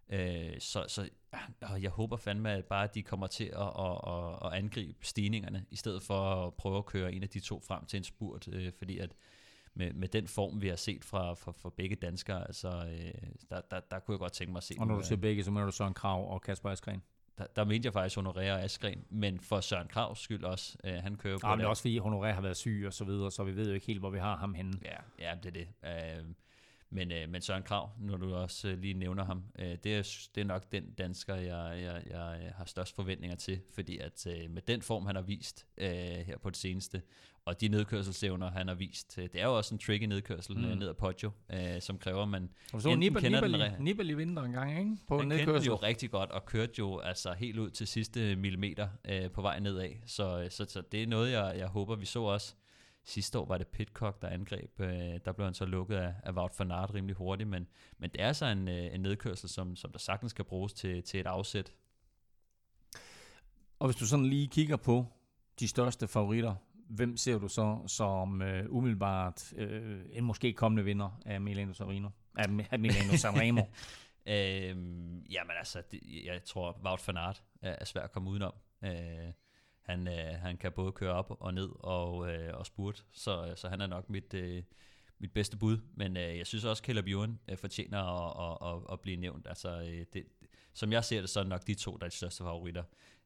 Øh, 0.09 0.53
så, 0.59 0.85
så 0.89 1.09
og 1.63 1.83
jeg 1.83 1.91
håber 1.91 2.17
fandme, 2.17 2.51
at 2.51 2.65
bare 2.65 2.89
de 2.95 3.03
kommer 3.03 3.27
til 3.27 3.45
at, 3.45 3.61
at, 3.79 3.99
at, 4.07 4.47
at 4.47 4.59
angribe 4.59 5.07
stigningerne, 5.07 5.65
i 5.71 5.77
stedet 5.77 6.03
for 6.03 6.47
at 6.47 6.55
prøve 6.55 6.79
at 6.79 6.87
køre 6.87 7.13
en 7.13 7.23
af 7.23 7.29
de 7.29 7.41
to 7.41 7.61
frem 7.61 7.85
til 7.87 7.97
en 7.97 8.05
spurt, 8.05 8.49
øh, 8.53 8.73
fordi 8.79 8.99
at 8.99 9.15
med, 9.75 9.93
med 9.93 10.09
den 10.09 10.29
form, 10.29 10.63
vi 10.63 10.69
har 10.69 10.77
set 10.77 11.05
fra, 11.05 11.35
fra, 11.35 11.53
fra 11.53 11.71
begge 11.77 11.97
danskere, 11.97 12.47
altså, 12.47 12.69
øh, 12.69 13.13
der, 13.51 13.61
der, 13.71 13.81
der 13.91 13.99
kunne 13.99 14.13
jeg 14.15 14.19
godt 14.19 14.33
tænke 14.33 14.53
mig 14.53 14.59
at 14.59 14.63
se 14.65 14.75
Og 14.75 14.79
når 14.79 14.85
du 14.85 14.91
nogle- 14.93 15.05
siger 15.07 15.19
begge, 15.21 15.45
så 15.45 15.51
mener 15.51 15.67
du 15.67 15.73
Søren 15.73 15.95
Krav 15.95 16.33
og 16.33 16.43
Kasper 16.43 16.71
Askren. 16.71 17.03
der, 17.39 17.47
der 17.57 17.65
mente 17.65 17.87
jeg 17.87 17.93
faktisk 17.93 18.19
Honoré 18.19 18.39
og 18.53 18.63
Askren, 18.63 19.05
men 19.11 19.41
for 19.41 19.61
Søren 19.61 19.89
Kravs 19.89 20.21
skyld 20.21 20.45
også. 20.45 20.77
Øh, 20.85 20.95
han 20.95 21.17
kører 21.17 21.39
på 21.39 21.47
Ja, 21.47 21.51
men 21.53 21.61
det 21.61 21.69
også 21.69 21.83
fordi 21.83 21.99
Honoré 21.99 22.27
har 22.27 22.41
været 22.41 22.57
syg 22.57 22.85
og 22.87 22.93
så 22.93 23.05
videre, 23.05 23.31
så 23.31 23.45
vi 23.45 23.57
ved 23.57 23.69
jo 23.69 23.75
ikke 23.75 23.87
helt, 23.87 24.01
hvor 24.01 24.11
vi 24.11 24.19
har 24.19 24.37
ham 24.37 24.55
henne. 24.55 24.73
Ja, 24.85 24.97
ja 25.19 25.35
det 25.43 25.47
er 25.47 25.65
det. 25.91 26.19
Øh, 26.19 26.25
men, 26.93 27.13
øh, 27.13 27.29
men 27.29 27.43
Søren 27.43 27.63
Krav, 27.63 27.91
når 27.99 28.17
du 28.17 28.35
også 28.35 28.69
øh, 28.69 28.79
lige 28.79 28.95
nævner 28.95 29.25
ham, 29.25 29.45
øh, 29.59 29.77
det, 29.85 29.87
er, 29.87 30.29
det 30.35 30.41
er 30.41 30.45
nok 30.45 30.73
den 30.73 30.93
dansker, 30.99 31.35
jeg, 31.35 31.83
jeg, 31.83 32.03
jeg 32.11 32.53
har 32.57 32.65
størst 32.65 32.97
forventninger 32.97 33.37
til, 33.37 33.61
fordi 33.75 33.99
at 33.99 34.27
øh, 34.27 34.51
med 34.51 34.63
den 34.63 34.83
form, 34.83 35.07
han 35.07 35.17
har 35.17 35.23
vist 35.23 35.67
øh, 35.79 35.89
her 36.27 36.39
på 36.39 36.51
det 36.51 36.57
seneste, 36.57 37.03
og 37.45 37.61
de 37.61 37.69
nedkørselsevner, 37.69 38.51
han 38.51 38.69
har 38.69 38.75
vist, 38.75 39.19
øh, 39.19 39.25
det 39.33 39.41
er 39.41 39.45
jo 39.45 39.57
også 39.57 39.75
en 39.75 39.79
tricky 39.79 40.05
nedkørsel 40.05 40.57
mm. 40.57 40.63
ned 40.63 40.89
ad 40.89 40.95
Poggio, 40.95 41.31
øh, 41.53 41.81
som 41.81 41.99
kræver, 41.99 42.23
at 42.23 42.29
man 42.29 42.51
Og 42.73 42.83
så 42.83 42.89
enten 42.89 43.01
Nibali, 43.01 43.25
kender 43.25 43.41
den 43.41 43.51
Nibali, 43.51 43.71
re- 43.71 43.83
Nibali 43.83 44.15
vinter 44.15 44.43
en 44.43 44.53
gang, 44.53 44.79
ikke? 44.79 44.97
På 45.09 45.19
han 45.19 45.23
kendte 45.23 45.37
den 45.37 45.47
nedkørsel. 45.47 45.69
jo 45.69 45.77
rigtig 45.77 46.11
godt 46.11 46.31
og 46.31 46.47
kørte 46.47 46.73
jo 46.79 46.99
altså 46.99 47.33
helt 47.33 47.59
ud 47.59 47.71
til 47.71 47.87
sidste 47.87 48.37
millimeter 48.37 48.89
øh, 49.05 49.31
på 49.31 49.43
vej 49.43 49.59
nedad. 49.61 49.91
Så, 50.07 50.47
så, 50.51 50.65
så 50.69 50.83
det 50.93 51.03
er 51.03 51.07
noget, 51.07 51.33
jeg, 51.33 51.55
jeg 51.59 51.67
håber, 51.67 51.97
vi 51.97 52.07
så 52.07 52.23
også. 52.23 52.55
Sidste 53.05 53.39
år 53.39 53.47
var 53.47 53.59
det 53.59 53.69
Pitcock, 53.69 54.23
der 54.23 54.29
angreb. 54.29 54.81
Øh, 54.81 55.21
der 55.25 55.33
blev 55.33 55.45
han 55.45 55.55
så 55.55 55.65
lukket 55.65 55.97
af, 55.97 56.15
af 56.23 56.33
Wout 56.33 56.53
van 56.59 56.71
Aert 56.71 56.95
rimelig 56.95 57.17
hurtigt, 57.17 57.49
men, 57.49 57.67
men 57.99 58.11
det 58.11 58.23
er 58.23 58.33
så 58.33 58.47
en, 58.47 58.69
øh, 58.69 58.95
en 58.95 59.01
nedkørsel, 59.01 59.49
som, 59.49 59.77
som 59.77 59.93
der 59.93 59.99
sagtens 59.99 60.33
kan 60.33 60.45
bruges 60.45 60.73
til, 60.73 61.03
til 61.03 61.21
et 61.21 61.27
afsæt. 61.27 61.73
Og 63.79 63.87
hvis 63.89 63.97
du 63.97 64.07
sådan 64.07 64.27
lige 64.27 64.49
kigger 64.49 64.77
på 64.77 65.07
de 65.61 65.69
største 65.69 66.09
favoritter, 66.09 66.55
hvem 66.89 67.17
ser 67.17 67.39
du 67.39 67.49
så 67.49 67.79
som 67.87 68.43
øh, 68.43 68.67
umiddelbart 68.69 69.53
øh, 69.57 70.01
en 70.13 70.25
måske 70.25 70.53
kommende 70.53 70.85
vinder 70.85 71.21
af 71.27 71.41
Milano 71.41 71.73
Sanremo? 71.73 72.09
Af, 72.37 72.47
af 72.71 72.79
Milano 72.79 73.17
Sanremo? 73.17 73.63
Øhm, 74.27 75.23
jamen 75.31 75.57
altså, 75.59 75.83
det, 75.91 76.01
jeg 76.25 76.45
tror, 76.45 76.81
Wout 76.85 77.07
van 77.07 77.17
Aert 77.17 77.43
er, 77.63 77.77
er 77.81 77.85
svært 77.85 78.05
at 78.05 78.13
komme 78.13 78.31
udenom. 78.31 78.53
Øh, 78.85 79.33
han, 79.83 80.09
øh, 80.09 80.41
han 80.41 80.57
kan 80.57 80.73
både 80.73 80.93
køre 80.93 81.13
op 81.13 81.37
og 81.41 81.55
ned 81.55 81.69
og, 81.81 82.33
øh, 82.33 82.59
og 82.59 82.67
spurt, 82.67 83.05
så, 83.13 83.53
så 83.57 83.69
han 83.69 83.81
er 83.81 83.87
nok 83.87 84.11
mit, 84.11 84.35
øh, 84.35 84.63
mit 85.19 85.33
bedste 85.33 85.57
bud. 85.57 85.79
Men 85.95 86.17
øh, 86.17 86.39
jeg 86.39 86.47
synes 86.47 86.65
også, 86.65 86.83
Caleb 86.83 87.07
Ewan 87.07 87.39
øh, 87.49 87.59
fortjener 87.59 87.99
at, 87.99 88.53
at, 88.63 88.75
at, 88.75 88.93
at 88.93 89.01
blive 89.01 89.17
nævnt. 89.17 89.47
Altså, 89.47 89.81
øh, 89.81 90.07
det, 90.13 90.25
som 90.73 90.93
jeg 90.93 91.05
ser 91.05 91.21
det, 91.21 91.31
så 91.31 91.41
er 91.41 91.45
nok 91.45 91.67
de 91.67 91.75
to, 91.75 91.97
der 91.97 92.05
er 92.05 92.09
de 92.09 92.17
største 92.17 92.45
favoritter. 92.45 92.85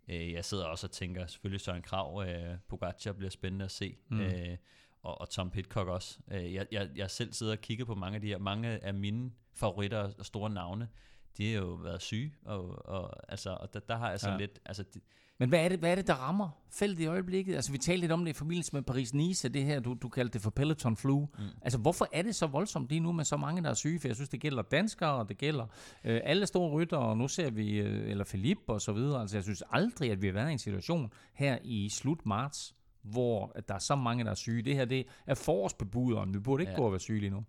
Øh, 0.09 0.33
jeg 0.33 0.45
sidder 0.45 0.65
også 0.65 0.87
og 0.87 0.91
tænker, 0.91 1.27
selvfølgelig 1.27 1.61
Søren 1.61 1.83
Krav, 1.83 2.25
øh, 2.29 2.59
Pogacar 2.69 3.13
bliver 3.13 3.31
spændende 3.31 3.65
at 3.65 3.71
se. 3.71 3.97
Mm. 4.09 4.21
Øh, 4.21 4.57
og, 5.03 5.21
og 5.21 5.31
Tom 5.31 5.51
Pitcock 5.51 5.89
også. 5.89 6.19
Øh, 6.31 6.55
jeg, 6.55 6.67
jeg, 6.73 6.91
jeg 6.97 7.11
selv 7.11 7.33
sidder 7.33 7.53
og 7.53 7.59
kigger 7.59 7.85
på 7.85 7.95
mange 7.95 8.15
af 8.15 8.21
de 8.21 8.27
her, 8.27 8.39
mange 8.39 8.69
af 8.69 8.95
mine 8.95 9.33
favoritter 9.55 10.13
og 10.19 10.27
store 10.27 10.51
navne, 10.51 10.89
de 11.37 11.53
har 11.53 11.61
jo 11.61 11.67
været 11.67 12.03
syge, 12.03 12.35
og, 12.45 12.87
og, 12.89 13.31
altså, 13.33 13.51
og 13.51 13.75
der, 13.75 13.81
der 13.81 13.97
har 13.97 14.11
jeg 14.11 14.21
sådan 14.21 14.41
ja. 14.41 14.47
lidt, 14.47 14.59
altså, 14.65 14.83
de, 14.83 15.01
Men 15.39 15.49
hvad 15.49 15.65
er, 15.65 15.69
det, 15.69 15.79
hvad 15.79 15.91
er 15.91 15.95
det, 15.95 16.07
der 16.07 16.15
rammer 16.15 16.49
feltet 16.71 17.03
i 17.03 17.07
øjeblikket? 17.07 17.55
Altså, 17.55 17.73
vi 17.73 17.79
talte 17.79 18.01
lidt 18.01 18.13
om 18.13 18.25
det 18.25 18.31
i 18.31 18.33
forbindelse 18.33 18.71
med 18.73 18.83
Paris-Nice, 18.91 19.49
det 19.49 19.65
her, 19.65 19.81
du, 19.81 19.97
du 20.03 20.09
kaldte 20.09 20.33
det 20.33 20.43
for 20.43 20.51
Peloton 20.51 20.97
Flu. 20.97 21.21
Mm. 21.21 21.45
Altså, 21.63 21.79
hvorfor 21.79 22.09
er 22.13 22.23
det 22.23 22.35
så 22.35 22.47
voldsomt 22.47 22.89
lige 22.89 23.01
nu 23.01 23.13
med 23.13 23.25
så 23.25 23.37
mange, 23.37 23.63
der 23.63 23.71
er 23.71 23.75
syge? 23.75 24.01
For 24.01 24.09
jeg 24.09 24.15
synes, 24.15 24.29
det 24.29 24.41
gælder 24.41 24.63
danskere, 24.63 25.13
og 25.13 25.29
det 25.29 25.39
gælder 25.39 25.67
øh, 26.05 26.21
alle 26.25 26.47
store 26.47 26.71
rytter, 26.71 26.97
og 26.97 27.17
nu 27.17 27.29
ser 27.29 27.51
vi, 27.51 27.79
øh, 27.79 28.11
eller 28.11 28.25
Philippe 28.25 28.73
og 28.73 28.81
så 28.81 28.93
videre. 28.93 29.21
Altså, 29.21 29.37
jeg 29.37 29.45
synes 29.45 29.63
aldrig, 29.71 30.11
at 30.11 30.23
vi 30.23 30.27
har 30.27 30.35
været 30.35 30.49
i 30.51 30.53
en 30.53 30.59
situation 30.59 31.13
her 31.35 31.59
i 31.65 31.89
slut 31.89 32.27
marts, 32.27 32.75
hvor 33.03 33.53
at 33.55 33.69
der 33.69 33.75
er 33.75 33.79
så 33.79 33.97
mange, 33.97 34.25
der 34.25 34.31
er 34.31 34.35
syge. 34.35 34.63
Det 34.63 34.75
her, 34.75 34.85
det 34.85 35.07
er 35.27 35.35
forårsbebuderen. 35.35 36.35
Vi 36.35 36.39
burde 36.39 36.63
ikke 36.63 36.71
ja. 36.71 36.77
gå 36.77 36.85
og 36.85 36.93
være 36.93 37.01
syge 37.01 37.21
lige 37.21 37.31
nu. 37.31 37.45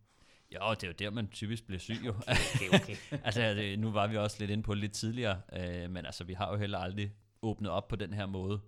Jo, 0.55 0.59
det 0.71 0.83
er 0.83 0.87
jo 0.87 0.93
der, 0.99 1.11
man 1.11 1.27
typisk 1.27 1.65
bliver 1.65 1.79
syg 1.79 1.99
jo. 2.05 2.13
Okay, 2.27 2.69
okay. 2.73 2.95
altså, 3.25 3.41
det, 3.41 3.79
nu 3.79 3.91
var 3.91 4.07
vi 4.07 4.17
også 4.17 4.37
lidt 4.39 4.51
inde 4.51 4.63
på 4.63 4.73
det 4.73 4.81
lidt 4.81 4.91
tidligere, 4.91 5.41
øh, 5.53 5.91
men 5.91 6.05
altså, 6.05 6.23
vi 6.23 6.33
har 6.33 6.51
jo 6.51 6.57
heller 6.57 6.77
aldrig 6.77 7.11
åbnet 7.41 7.71
op 7.71 7.87
på 7.87 7.95
den 7.95 8.13
her 8.13 8.25
måde 8.25 8.59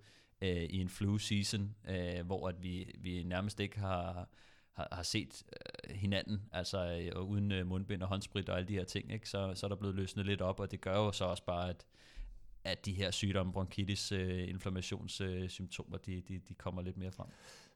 øh, 0.41 0.63
i 0.63 0.81
en 0.81 0.89
flu 0.89 1.17
season, 1.17 1.75
øh, 1.89 2.25
hvor 2.25 2.47
at 2.49 2.63
vi, 2.63 2.95
vi 2.99 3.23
nærmest 3.23 3.59
ikke 3.59 3.79
har, 3.79 4.29
har, 4.73 4.87
har 4.91 5.03
set 5.03 5.43
øh, 5.53 5.95
hinanden, 5.95 6.41
altså 6.51 7.09
øh, 7.15 7.21
uden 7.23 7.51
øh, 7.51 7.67
mundbind 7.67 8.03
og 8.03 8.07
håndsprit 8.07 8.49
og 8.49 8.57
alle 8.57 8.67
de 8.67 8.73
her 8.73 8.83
ting, 8.83 9.13
ikke? 9.13 9.29
Så, 9.29 9.51
så 9.55 9.65
er 9.65 9.67
der 9.67 9.75
blevet 9.75 9.95
løsnet 9.95 10.25
lidt 10.25 10.41
op, 10.41 10.59
og 10.59 10.71
det 10.71 10.81
gør 10.81 10.95
jo 10.97 11.11
så 11.11 11.25
også 11.25 11.45
bare, 11.45 11.69
at, 11.69 11.85
at 12.63 12.85
de 12.85 12.93
her 12.93 13.11
sygdomme, 13.11 13.53
bronkitis, 13.53 14.11
øh, 14.11 14.49
inflammationssymptomer, 14.49 15.97
de, 15.97 16.21
de, 16.21 16.39
de 16.39 16.53
kommer 16.53 16.81
lidt 16.81 16.97
mere 16.97 17.11
frem. 17.11 17.27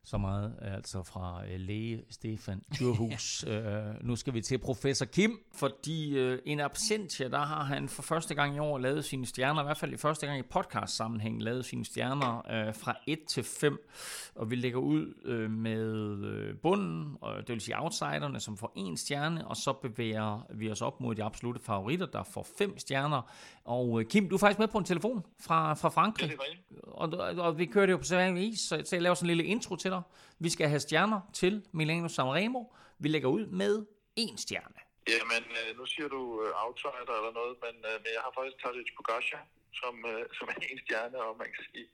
Så 0.06 0.18
meget 0.18 0.56
øh, 0.62 0.74
altså 0.74 1.04
fra 1.04 1.42
øh, 1.52 1.60
læge 1.60 2.04
Stefan 2.10 2.62
Djurhus. 2.78 3.44
øh, 3.48 3.84
nu 4.02 4.16
skal 4.16 4.34
vi 4.34 4.42
til 4.42 4.58
professor 4.58 5.06
Kim, 5.06 5.40
fordi 5.56 6.18
øh, 6.18 6.40
en 6.46 6.60
absentia, 6.60 7.28
der 7.28 7.40
har 7.40 7.64
han 7.64 7.90
for 7.90 8.02
første 8.02 8.36
gang 8.36 8.56
i 8.56 8.60
år 8.60 8.78
lavet 8.78 9.06
sine 9.06 9.26
stjerner, 9.26 9.62
i 9.62 9.66
hvert 9.66 9.78
fald 9.78 9.94
i 9.94 9.98
første 9.98 10.28
gang 10.28 10.40
i 10.40 10.42
podcast 10.42 10.96
sammenhæng, 10.96 11.44
lavet 11.44 11.66
sine 11.66 11.86
stjerner 11.86 12.38
øh, 12.38 12.76
fra 12.76 12.98
1 13.08 13.20
til 13.30 13.44
5, 13.44 13.90
og 14.36 14.52
vi 14.52 14.56
lægger 14.56 14.80
ud 14.80 15.14
øh, 15.26 15.52
med 15.52 16.18
øh, 16.26 16.56
bunden, 16.58 17.18
og 17.22 17.38
det 17.38 17.50
vil 17.50 17.62
sige 17.62 17.82
outsiderne, 17.82 18.40
som 18.40 18.58
får 18.58 18.74
en 18.76 18.98
stjerne, 18.98 19.48
og 19.48 19.58
så 19.58 19.74
bevæger 19.74 20.48
vi 20.54 20.72
os 20.72 20.82
op 20.82 21.02
mod 21.02 21.16
de 21.16 21.24
absolute 21.24 21.60
favoritter, 21.60 22.06
der 22.06 22.24
får 22.24 22.48
fem 22.58 22.80
stjerner. 22.80 23.32
Og 23.66 24.00
øh, 24.02 24.08
Kim, 24.08 24.30
du 24.30 24.36
er 24.36 24.40
faktisk 24.40 24.60
med 24.60 24.68
på 24.68 24.78
en 24.78 24.86
telefon 24.86 25.26
fra, 25.40 25.74
fra 25.74 25.90
Frankrig. 25.90 26.30
Det 26.30 26.38
er. 26.40 26.82
Og, 26.84 27.10
og, 27.14 27.36
og 27.36 27.60
vi 27.60 27.66
kører 27.66 27.86
det 27.86 27.94
jo 27.94 27.98
på 27.98 28.04
sædvanlig 28.04 28.44
vis, 28.44 28.60
så, 28.60 28.82
så 28.86 28.96
jeg 28.96 29.02
laver 29.02 29.14
sådan 29.14 29.30
en 29.30 29.38
lille 29.38 29.52
intro 29.52 29.76
til 29.76 29.93
dig. 29.94 30.02
Vi 30.46 30.50
skal 30.56 30.68
have 30.74 30.84
stjerner 30.88 31.22
til 31.34 31.54
Milano 31.80 32.08
Sanremo. 32.16 32.62
Vi 33.04 33.08
lægger 33.14 33.30
ud 33.38 33.46
med 33.62 33.74
en 34.16 34.38
stjerne. 34.46 34.80
Jamen, 35.14 35.44
øh, 35.60 35.70
nu 35.80 35.84
siger 35.94 36.08
du 36.16 36.22
øh, 36.44 36.64
outsider 36.64 37.14
eller 37.20 37.34
noget, 37.40 37.56
men, 37.66 37.76
øh, 37.90 37.96
men 38.04 38.10
jeg 38.16 38.22
har 38.26 38.32
faktisk 38.38 38.58
Tadej 38.62 38.84
Pogacar 38.98 39.44
som, 39.82 39.94
som 40.38 40.46
er 40.54 40.58
en 40.72 40.80
stjerne, 40.84 41.18
og 41.28 41.32
man 41.42 41.50
kan 41.56 41.64
sige, 41.70 41.86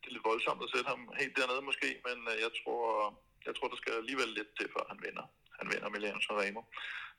det 0.00 0.06
er 0.08 0.14
lidt 0.14 0.28
voldsomt 0.30 0.60
at 0.66 0.70
sætte 0.74 0.88
ham 0.92 1.00
helt 1.20 1.34
dernede 1.38 1.62
måske, 1.70 1.88
men 2.06 2.16
øh, 2.32 2.36
jeg 2.44 2.52
tror, 2.60 2.80
jeg 3.46 3.52
tror, 3.54 3.68
der 3.72 3.78
skal 3.82 3.92
alligevel 4.02 4.30
lidt 4.38 4.50
til, 4.58 4.68
før 4.74 4.84
han 4.92 4.98
vinder. 5.06 5.24
Han 5.58 5.66
vinder 5.72 5.88
Milano 5.94 6.20
Sanremo. 6.26 6.62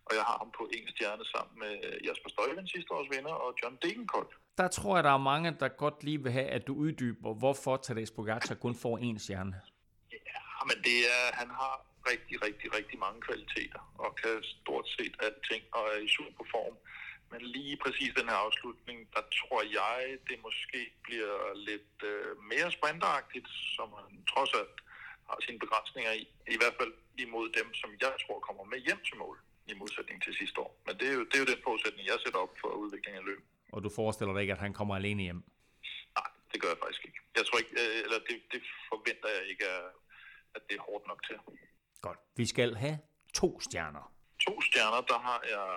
Og 0.08 0.12
jeg 0.18 0.24
har 0.30 0.38
ham 0.42 0.52
på 0.60 0.64
en 0.78 0.86
stjerne 0.94 1.26
sammen 1.34 1.56
med 1.64 1.74
Jasper 2.08 2.30
Støjven, 2.34 2.68
sidste 2.76 2.92
års 2.96 3.10
vinder, 3.16 3.36
og 3.46 3.50
John 3.60 3.76
Degenkolb. 3.84 4.32
Der 4.58 4.68
tror 4.68 4.94
jeg, 4.98 5.04
der 5.04 5.14
er 5.20 5.24
mange, 5.34 5.50
der 5.60 5.68
godt 5.68 6.04
lige 6.04 6.24
vil 6.24 6.32
have, 6.32 6.50
at 6.58 6.68
du 6.68 6.74
uddyber, 6.76 7.34
hvorfor 7.34 7.78
Tadej 7.78 8.06
Pogacar 8.16 8.56
kun 8.56 8.76
får 8.76 8.98
en 8.98 9.20
stjerne. 9.20 9.62
Ja, 10.64 10.68
men 10.72 10.84
det 10.90 10.98
er, 11.18 11.24
han 11.42 11.50
har 11.62 11.76
rigtig, 12.12 12.36
rigtig, 12.48 12.68
rigtig 12.78 12.98
mange 13.06 13.20
kvaliteter, 13.28 13.82
og 14.04 14.10
kan 14.22 14.44
stort 14.44 14.88
set 14.98 15.16
alting, 15.28 15.64
og 15.78 15.84
er 15.94 16.00
i 16.08 16.10
super 16.18 16.46
form. 16.56 16.76
Men 17.32 17.42
lige 17.58 17.78
præcis 17.84 18.12
den 18.20 18.28
her 18.32 18.40
afslutning, 18.46 18.98
der 19.16 19.24
tror 19.40 19.60
jeg, 19.80 20.00
det 20.30 20.38
måske 20.48 20.82
bliver 21.08 21.36
lidt 21.70 21.96
øh, 22.12 22.30
mere 22.52 22.70
sprinteragtigt, 22.78 23.48
som 23.76 23.88
han 24.00 24.12
trods 24.34 24.54
alt 24.62 24.78
har 25.30 25.38
sine 25.46 25.60
begrænsninger 25.64 26.12
i. 26.22 26.24
I 26.56 26.58
hvert 26.62 26.76
fald 26.80 26.94
imod 27.26 27.46
dem, 27.60 27.68
som 27.82 27.90
jeg 28.06 28.14
tror 28.24 28.40
kommer 28.48 28.64
med 28.64 28.80
hjem 28.88 29.02
til 29.08 29.16
mål, 29.24 29.38
i 29.72 29.74
modsætning 29.82 30.18
til 30.24 30.34
sidste 30.42 30.58
år. 30.66 30.72
Men 30.86 30.94
det 31.00 31.06
er 31.10 31.14
jo, 31.20 31.24
det 31.30 31.36
er 31.38 31.44
jo 31.46 31.50
den 31.54 31.62
forudsætning, 31.68 32.04
jeg 32.12 32.18
sætter 32.24 32.40
op 32.46 32.54
for 32.62 32.68
udviklingen 32.84 33.20
af 33.22 33.26
løb. 33.30 33.42
Og 33.76 33.80
du 33.86 33.90
forestiller 34.00 34.34
dig 34.34 34.42
ikke, 34.42 34.54
at 34.58 34.64
han 34.66 34.74
kommer 34.80 34.96
alene 34.96 35.22
hjem. 35.28 35.42
Nej, 36.18 36.30
det 36.52 36.58
gør 36.62 36.70
jeg 36.74 36.80
faktisk 36.84 37.04
ikke. 37.08 37.20
Jeg 37.38 37.44
tror 37.46 37.58
ikke, 37.64 37.74
øh, 37.84 37.98
eller 38.06 38.20
det, 38.30 38.38
det 38.54 38.62
forventer 38.90 39.30
jeg 39.38 39.44
ikke, 39.54 39.66
at- 39.78 39.92
at 40.56 40.62
det 40.70 40.76
er 40.80 40.84
hårdt 40.90 41.08
nok 41.08 41.24
til. 41.28 41.38
Godt. 42.02 42.20
Vi 42.36 42.46
skal 42.46 42.76
have 42.76 43.00
to 43.34 43.60
stjerner. 43.60 44.14
To 44.48 44.62
stjerner, 44.62 45.02
der 45.02 45.20
har 45.28 45.40
jeg 45.54 45.68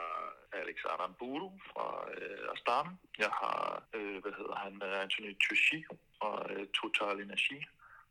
Alex 0.61 0.77
Aramburu 0.85 1.51
fra 1.71 1.87
øh, 2.17 2.53
Astana. 2.53 2.91
Jeg 3.19 3.31
har, 3.41 3.83
øh, 3.95 4.23
hvad 4.23 4.33
hedder 4.39 4.57
han, 4.65 4.83
øh, 4.83 5.03
Anthony 5.03 5.37
Tucci 5.45 5.85
fra 6.19 6.53
øh, 6.53 6.67
Total 6.79 7.21
Energi. 7.21 7.59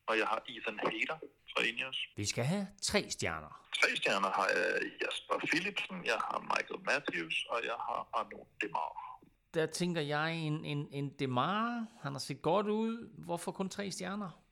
Og 0.07 0.17
jeg 0.17 0.27
har 0.27 0.43
Ethan 0.47 0.79
Hader 0.79 1.17
fra 1.51 1.63
Ineos. 1.69 1.99
Vi 2.15 2.25
skal 2.25 2.43
have 2.43 2.67
tre 2.81 3.09
stjerner. 3.09 3.61
Tre 3.81 3.95
stjerner 3.95 4.29
har 4.29 4.47
jeg 4.55 4.91
Jasper 5.01 5.37
Philipsen, 5.47 6.05
jeg 6.05 6.19
har 6.27 6.39
Michael 6.39 6.81
Matthews, 6.89 7.45
og 7.49 7.59
jeg 7.63 7.77
har 7.87 8.09
Arnaud 8.13 8.45
Demar. 8.61 9.19
Der 9.53 9.65
tænker 9.65 10.01
jeg 10.01 10.35
en, 10.35 10.65
en, 10.65 10.87
en 10.91 11.09
Demar. 11.19 11.85
Han 12.01 12.11
har 12.11 12.19
set 12.19 12.41
godt 12.41 12.67
ud. 12.67 13.09
Hvorfor 13.25 13.51
kun 13.51 13.69
tre 13.69 13.91
stjerner? 13.91 14.44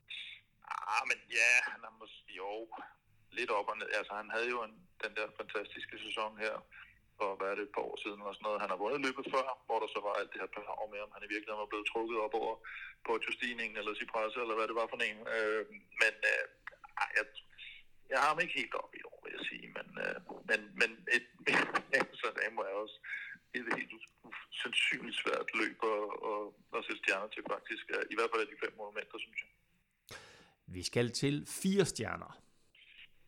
Ja, 0.82 0.96
men 1.10 1.18
ja, 1.38 1.50
han 1.72 1.80
er 1.88 1.94
måske 2.02 2.30
jo 2.42 2.52
lidt 3.38 3.50
op 3.58 3.68
og 3.72 3.76
ned. 3.78 3.88
Altså, 3.98 4.12
han 4.20 4.30
havde 4.34 4.48
jo 4.54 4.58
en, 4.66 4.74
den 5.04 5.12
der 5.18 5.26
fantastiske 5.40 5.96
sæson 6.06 6.32
her 6.44 6.54
for, 7.18 7.28
hvad 7.38 7.48
er 7.50 7.56
det, 7.56 7.64
et 7.66 7.74
par 7.76 7.86
år 7.90 7.96
siden 8.02 8.18
eller 8.20 8.34
sådan 8.34 8.46
noget. 8.48 8.62
Han 8.64 8.72
har 8.72 8.82
vundet 8.82 9.04
løbet 9.06 9.26
før, 9.34 9.46
hvor 9.66 9.78
der 9.80 9.88
så 9.94 10.00
var 10.06 10.14
alt 10.20 10.32
det 10.32 10.42
her 10.42 10.54
par 10.54 10.90
med, 10.92 11.00
om 11.06 11.14
han 11.14 11.24
i 11.26 11.32
virkeligheden 11.32 11.64
var 11.64 11.72
blevet 11.72 11.90
trukket 11.92 12.18
op 12.24 12.34
over 12.42 12.54
på 13.06 13.12
Justinen 13.24 13.72
eller 13.78 13.92
Cipressa, 14.00 14.38
eller 14.44 14.56
hvad 14.56 14.68
det 14.70 14.80
var 14.80 14.88
for 14.90 14.98
en. 15.10 15.20
Øh, 15.36 15.62
men 16.02 16.14
øh, 16.30 16.44
jeg, 17.18 17.24
jeg 18.10 18.18
har 18.20 18.28
ham 18.30 18.42
ikke 18.44 18.58
helt 18.60 18.74
op 18.82 18.92
i 19.00 19.02
år, 19.10 19.18
vil 19.24 19.34
jeg 19.36 19.44
sige. 19.50 19.66
Men, 19.76 19.88
øh, 20.04 20.18
men, 20.50 20.60
men 20.80 20.90
et, 21.16 21.26
så 22.20 22.26
det 22.36 22.54
må 22.56 22.62
jeg 22.68 22.76
også 22.84 22.96
et 23.56 23.66
helt 23.78 23.92
sandsynligt 24.62 25.20
svært 25.22 25.48
løb 25.60 25.78
at, 25.94 26.04
at, 26.30 26.42
at 26.76 26.84
sætte 26.86 27.00
stjerner 27.02 27.30
til 27.32 27.44
faktisk. 27.54 27.84
Øh, 27.94 28.04
I 28.12 28.14
hvert 28.16 28.30
fald 28.30 28.44
af 28.44 28.50
de 28.50 28.62
fem 28.64 28.72
monumenter, 28.78 29.18
synes 29.24 29.40
jeg. 29.44 29.50
Vi 30.66 30.82
skal 30.82 31.12
til 31.12 31.46
fire 31.62 31.84
stjerner. 31.84 32.40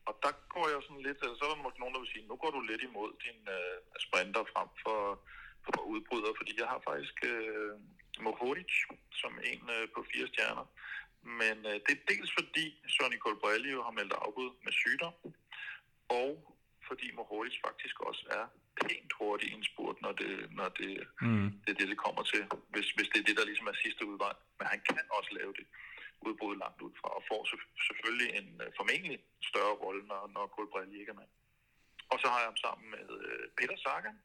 Og 0.08 0.14
der 0.22 0.32
går 0.54 0.66
jeg 0.72 0.80
sådan 0.82 1.02
lidt, 1.08 1.18
altså, 1.22 1.36
så 1.38 1.44
er 1.44 1.52
der 1.54 1.62
måske 1.62 1.80
nogen, 1.80 1.94
der 1.94 2.00
vil 2.00 2.12
sige, 2.14 2.26
nu 2.30 2.36
går 2.36 2.50
du 2.50 2.60
lidt 2.60 2.82
imod 2.82 3.10
din 3.26 3.40
øh, 3.58 3.76
sprinter 4.06 4.42
frem 4.52 4.68
for, 4.84 5.00
for 5.64 5.80
udbryder, 5.94 6.32
fordi 6.40 6.52
jeg 6.60 6.68
har 6.72 6.80
faktisk 6.90 7.16
øh, 7.32 7.72
Mohoric 8.26 8.72
som 9.20 9.32
en 9.50 9.62
øh, 9.76 9.84
på 9.94 10.00
fire 10.12 10.26
stjerner. 10.32 10.66
Men 11.40 11.56
øh, 11.70 11.76
det 11.84 11.92
er 11.96 12.06
dels 12.12 12.30
fordi 12.38 12.64
Sonny 12.94 13.18
Colbrelli 13.24 13.70
jo 13.76 13.82
har 13.86 13.94
meldt 13.98 14.12
afbud 14.24 14.50
med 14.64 14.72
sygdom, 14.82 15.14
og 16.22 16.30
fordi 16.88 17.06
Mohoric 17.18 17.56
faktisk 17.66 17.96
også 18.00 18.24
er 18.38 18.44
pænt 18.80 19.12
hurtig 19.18 19.48
i 19.50 19.54
en 19.54 19.64
spurt, 19.70 19.96
når 20.04 20.12
det, 20.20 20.32
når 20.58 20.68
det, 20.80 20.92
Mm. 21.20 21.48
det 21.64 21.70
er 21.72 21.78
det, 21.80 21.88
det 21.92 21.98
kommer 22.06 22.22
til, 22.22 22.42
hvis, 22.72 22.88
hvis 22.96 23.08
det 23.12 23.18
er 23.20 23.24
det, 23.28 23.36
der 23.38 23.44
ligesom 23.50 23.66
er 23.66 23.76
sidste 23.84 24.02
udvej. 24.06 24.34
Men 24.58 24.66
han 24.72 24.80
kan 24.86 24.98
også 25.18 25.30
lave 25.40 25.52
det 25.58 25.66
udbrud 26.26 26.56
langt 26.62 26.80
ud 26.86 26.92
fra, 27.00 27.08
og 27.16 27.22
får 27.30 27.40
selv- 27.50 27.72
selvfølgelig 27.88 28.28
en 28.40 28.48
øh, 28.64 28.68
formentlig 28.78 29.18
større 29.50 29.74
rolle, 29.84 30.02
når, 30.10 30.22
når 30.34 30.44
Colbrelli 30.54 30.96
ikke 31.00 31.12
er 31.14 31.20
med. 31.22 31.28
Og 32.12 32.16
så 32.22 32.26
har 32.32 32.38
jeg 32.42 32.48
ham 32.50 32.56
sammen 32.66 32.86
med 32.94 33.04
øh, 33.20 33.44
Peter 33.58 33.76
Sagan, 33.84 34.16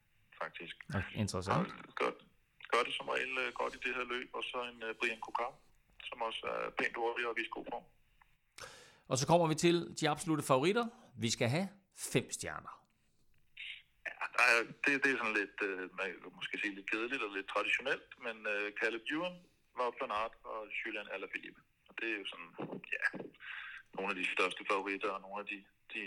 faktisk. 0.42 0.76
Ja, 0.94 1.02
interessant. 1.24 1.68
Og 1.68 1.94
gør, 2.00 2.12
gør 2.74 2.84
det 2.88 2.94
som 2.98 3.08
regel 3.14 3.34
øh, 3.44 3.54
godt 3.54 3.74
i 3.76 3.80
det 3.86 3.96
her 3.98 4.06
løb, 4.14 4.30
og 4.38 4.44
så 4.44 4.58
en 4.72 4.80
Brian 5.00 5.22
Kokar, 5.26 5.54
som 6.10 6.22
også 6.22 6.44
er 6.56 6.70
pænt 6.80 6.96
hurtig 6.96 7.28
og 7.28 7.36
viser 7.38 7.50
god 7.58 7.66
form. 7.72 7.84
Og 9.12 9.18
så 9.18 9.28
kommer 9.28 9.48
vi 9.48 9.56
til 9.56 9.76
de 10.00 10.10
absolute 10.10 10.44
favoritter. 10.44 10.86
Vi 11.26 11.30
skal 11.36 11.48
have 11.56 11.68
fem 12.14 12.32
stjerner. 12.32 12.74
Ja, 14.08 14.14
der 14.38 14.44
er, 14.54 14.60
det, 14.86 15.04
det 15.04 15.10
er 15.14 15.18
sådan 15.18 15.38
lidt, 15.42 15.58
øh, 15.70 15.80
man 16.00 16.08
kan 16.22 16.32
måske 16.40 16.60
sige 16.62 16.76
lidt 16.76 16.92
kedeligt 16.92 17.24
og 17.24 17.32
lidt 17.38 17.48
traditionelt, 17.54 18.10
men 18.26 18.36
øh, 18.54 18.72
Caleb 18.80 19.02
Ewan 19.14 19.36
Wout 19.80 19.96
van 20.02 20.12
Aert 20.12 20.36
og 20.44 20.60
Julian 20.80 21.08
Alaphilippe. 21.12 21.62
Det 22.02 22.10
er 22.14 22.18
jo 22.22 22.26
sådan, 22.34 22.52
ja, 22.95 23.06
nogle 23.95 24.10
af 24.11 24.15
de 24.22 24.26
største 24.36 24.61
favoritter 24.72 25.10
og 25.10 25.22
nogle 25.22 25.40
af 25.41 25.45
de, 25.52 25.57
de, 25.94 26.02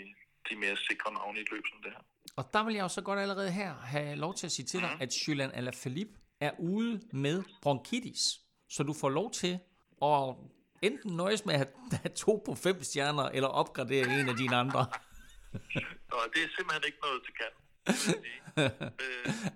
de 0.49 0.55
mere 0.63 0.77
sikre 0.77 1.13
navne 1.13 1.39
i 1.39 1.41
et 1.41 1.51
løb 1.51 1.63
som 1.71 1.81
det 1.83 1.91
her. 1.91 2.03
Og 2.37 2.43
der 2.53 2.63
vil 2.65 2.75
jeg 2.75 2.83
jo 2.83 2.87
så 2.87 3.01
godt 3.01 3.19
allerede 3.19 3.51
her 3.51 3.73
have 3.73 4.15
lov 4.15 4.33
til 4.35 4.45
at 4.45 4.51
sige 4.51 4.65
til 4.65 4.79
dig, 4.79 4.97
at 4.99 5.27
Julian 5.27 5.51
Alaphilippe 5.51 6.13
er 6.39 6.51
ude 6.59 7.01
med 7.13 7.43
bronkitis. 7.61 8.21
Så 8.69 8.83
du 8.83 8.93
får 8.93 9.09
lov 9.09 9.31
til 9.31 9.59
at 10.01 10.35
enten 10.81 11.15
nøjes 11.15 11.45
med 11.45 11.53
at 11.53 11.59
have 11.91 12.15
to 12.15 12.43
på 12.45 12.55
fem 12.55 12.83
stjerner, 12.83 13.23
eller 13.23 13.47
opgradere 13.47 14.19
en 14.19 14.29
af 14.29 14.35
dine 14.35 14.55
andre. 14.55 14.79
Og 16.17 16.25
det 16.33 16.41
er 16.43 16.49
simpelthen 16.57 16.83
ikke 16.85 16.97
noget 17.03 17.23
til 17.25 17.33
kan. 17.33 17.64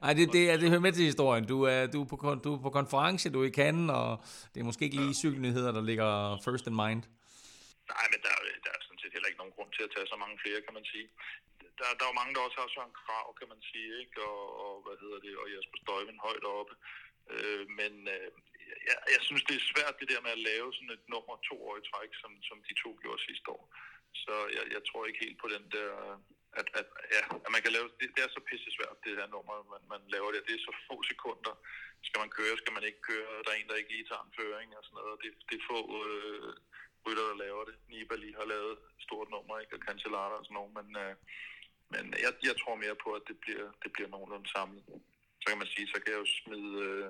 Nej, 0.04 0.14
det, 0.20 0.26
det, 0.36 0.44
er, 0.52 0.56
det 0.62 0.68
hører 0.74 0.86
med 0.88 0.94
til 0.98 1.06
historien. 1.12 1.44
Du 1.54 1.58
er, 1.74 1.82
du, 1.94 1.98
er 2.04 2.08
på, 2.12 2.16
du 2.46 2.50
er 2.58 2.62
på 2.68 2.72
konference, 2.80 3.26
du 3.36 3.40
er 3.44 3.48
i 3.52 3.58
Cannes, 3.60 3.92
og 4.02 4.10
det 4.52 4.60
er 4.60 4.68
måske 4.70 4.86
ikke 4.86 5.00
lige 5.04 5.22
cykelnyheder, 5.24 5.72
der 5.78 5.84
ligger 5.90 6.10
first 6.46 6.66
in 6.72 6.76
mind. 6.84 7.02
Nej, 7.94 8.06
men 8.12 8.20
der, 8.26 8.32
er- 8.38 8.60
der 8.66 8.72
er 8.78 8.82
sådan 8.88 9.02
set 9.02 9.14
heller 9.16 9.30
ikke 9.30 9.42
nogen 9.44 9.56
grund 9.58 9.72
til 9.78 9.84
at 9.88 9.92
tage 9.96 10.08
så 10.14 10.18
mange 10.24 10.38
flere, 10.44 10.60
kan 10.66 10.74
man 10.80 10.86
sige. 10.94 11.08
Der, 11.80 11.88
der 11.98 12.04
er 12.06 12.12
jo 12.14 12.20
mange, 12.22 12.34
der 12.36 12.42
også 12.48 12.58
har 12.62 12.70
Søren 12.76 12.96
Krav, 13.04 13.28
kan 13.40 13.48
man 13.54 13.62
sige, 13.72 13.90
ikke? 14.04 14.16
Og, 14.32 14.42
og 14.66 14.74
hvad 14.86 14.98
hedder 15.04 15.20
det, 15.26 15.34
og 15.42 15.46
Jesper 15.54 15.78
Støjven 15.84 16.20
højt 16.28 16.46
oppe. 16.58 16.74
Øh, 17.34 17.64
men 17.80 17.94
øh, 18.16 18.30
jeg, 18.90 18.98
jeg 19.16 19.22
synes, 19.28 19.44
det 19.50 19.56
er 19.58 19.70
svært 19.72 20.00
det 20.02 20.08
der 20.14 20.22
med 20.26 20.32
at 20.38 20.44
lave 20.52 20.68
sådan 20.76 20.96
et 20.98 21.06
nummer 21.14 21.36
to 21.50 21.56
år 21.68 21.76
i 21.82 21.88
træk, 21.92 22.12
som, 22.22 22.32
som 22.50 22.58
de 22.68 22.74
to 22.84 22.90
gjorde 23.04 23.22
sidste 23.30 23.48
år. 23.58 23.64
Så 24.24 24.34
jeg, 24.56 24.64
jeg 24.76 24.82
tror 24.90 25.02
ikke 25.06 25.24
helt 25.26 25.40
på 25.44 25.48
den 25.56 25.64
der, 25.78 25.92
at, 26.60 26.68
at, 26.80 26.88
ja, 27.16 27.24
at 27.46 27.50
man 27.56 27.62
kan 27.64 27.72
lave, 27.76 27.88
det, 28.00 28.08
det 28.16 28.22
er 28.24 28.32
så 28.36 28.42
pisse 28.50 28.70
svært, 28.78 29.04
det 29.04 29.20
her 29.20 29.28
nummer, 29.36 29.56
man, 29.72 29.82
man 29.94 30.02
laver 30.16 30.30
det. 30.32 30.48
Det 30.48 30.54
er 30.56 30.64
så 30.68 30.74
få 30.88 30.96
sekunder. 31.12 31.54
Skal 32.08 32.20
man 32.24 32.32
køre, 32.38 32.60
skal 32.62 32.76
man 32.78 32.86
ikke 32.90 33.02
køre? 33.12 33.34
Der 33.44 33.52
er 33.52 33.60
en, 33.60 33.70
der 33.70 33.82
ikke 33.82 33.94
lige 33.96 34.08
tager 34.10 34.24
en 34.26 34.36
føring 34.38 34.70
og 34.78 34.84
sådan 34.86 34.98
noget. 35.00 35.22
Det, 35.24 35.32
det 35.50 35.56
er 35.58 35.68
få 35.72 35.80
øh, 36.02 36.50
rytter, 37.06 37.26
der 37.32 37.38
laver 37.46 37.64
det. 37.70 37.76
Nibali 37.90 38.30
har 38.40 38.46
lavet 38.54 38.72
et 38.72 39.02
stort 39.08 39.30
nummer, 39.36 39.56
ikke? 39.62 39.76
Og 39.76 39.82
Cancellara 39.86 40.36
og 40.40 40.46
sådan 40.46 40.58
noget, 40.60 40.74
men, 40.78 40.88
øh, 41.04 41.14
men 41.94 42.04
jeg, 42.26 42.32
jeg 42.50 42.56
tror 42.62 42.76
mere 42.84 42.98
på, 43.04 43.10
at 43.20 43.24
det 43.30 43.38
bliver, 43.44 43.68
det 43.84 43.90
bliver 43.96 44.10
nogenlunde 44.16 44.50
samlet. 44.56 44.84
Så 45.42 45.46
kan 45.50 45.62
man 45.62 45.72
sige, 45.74 45.88
så 45.94 45.98
kan 46.02 46.12
jeg 46.14 46.22
jo 46.24 46.30
smide... 46.40 46.72
Øh, 46.88 47.10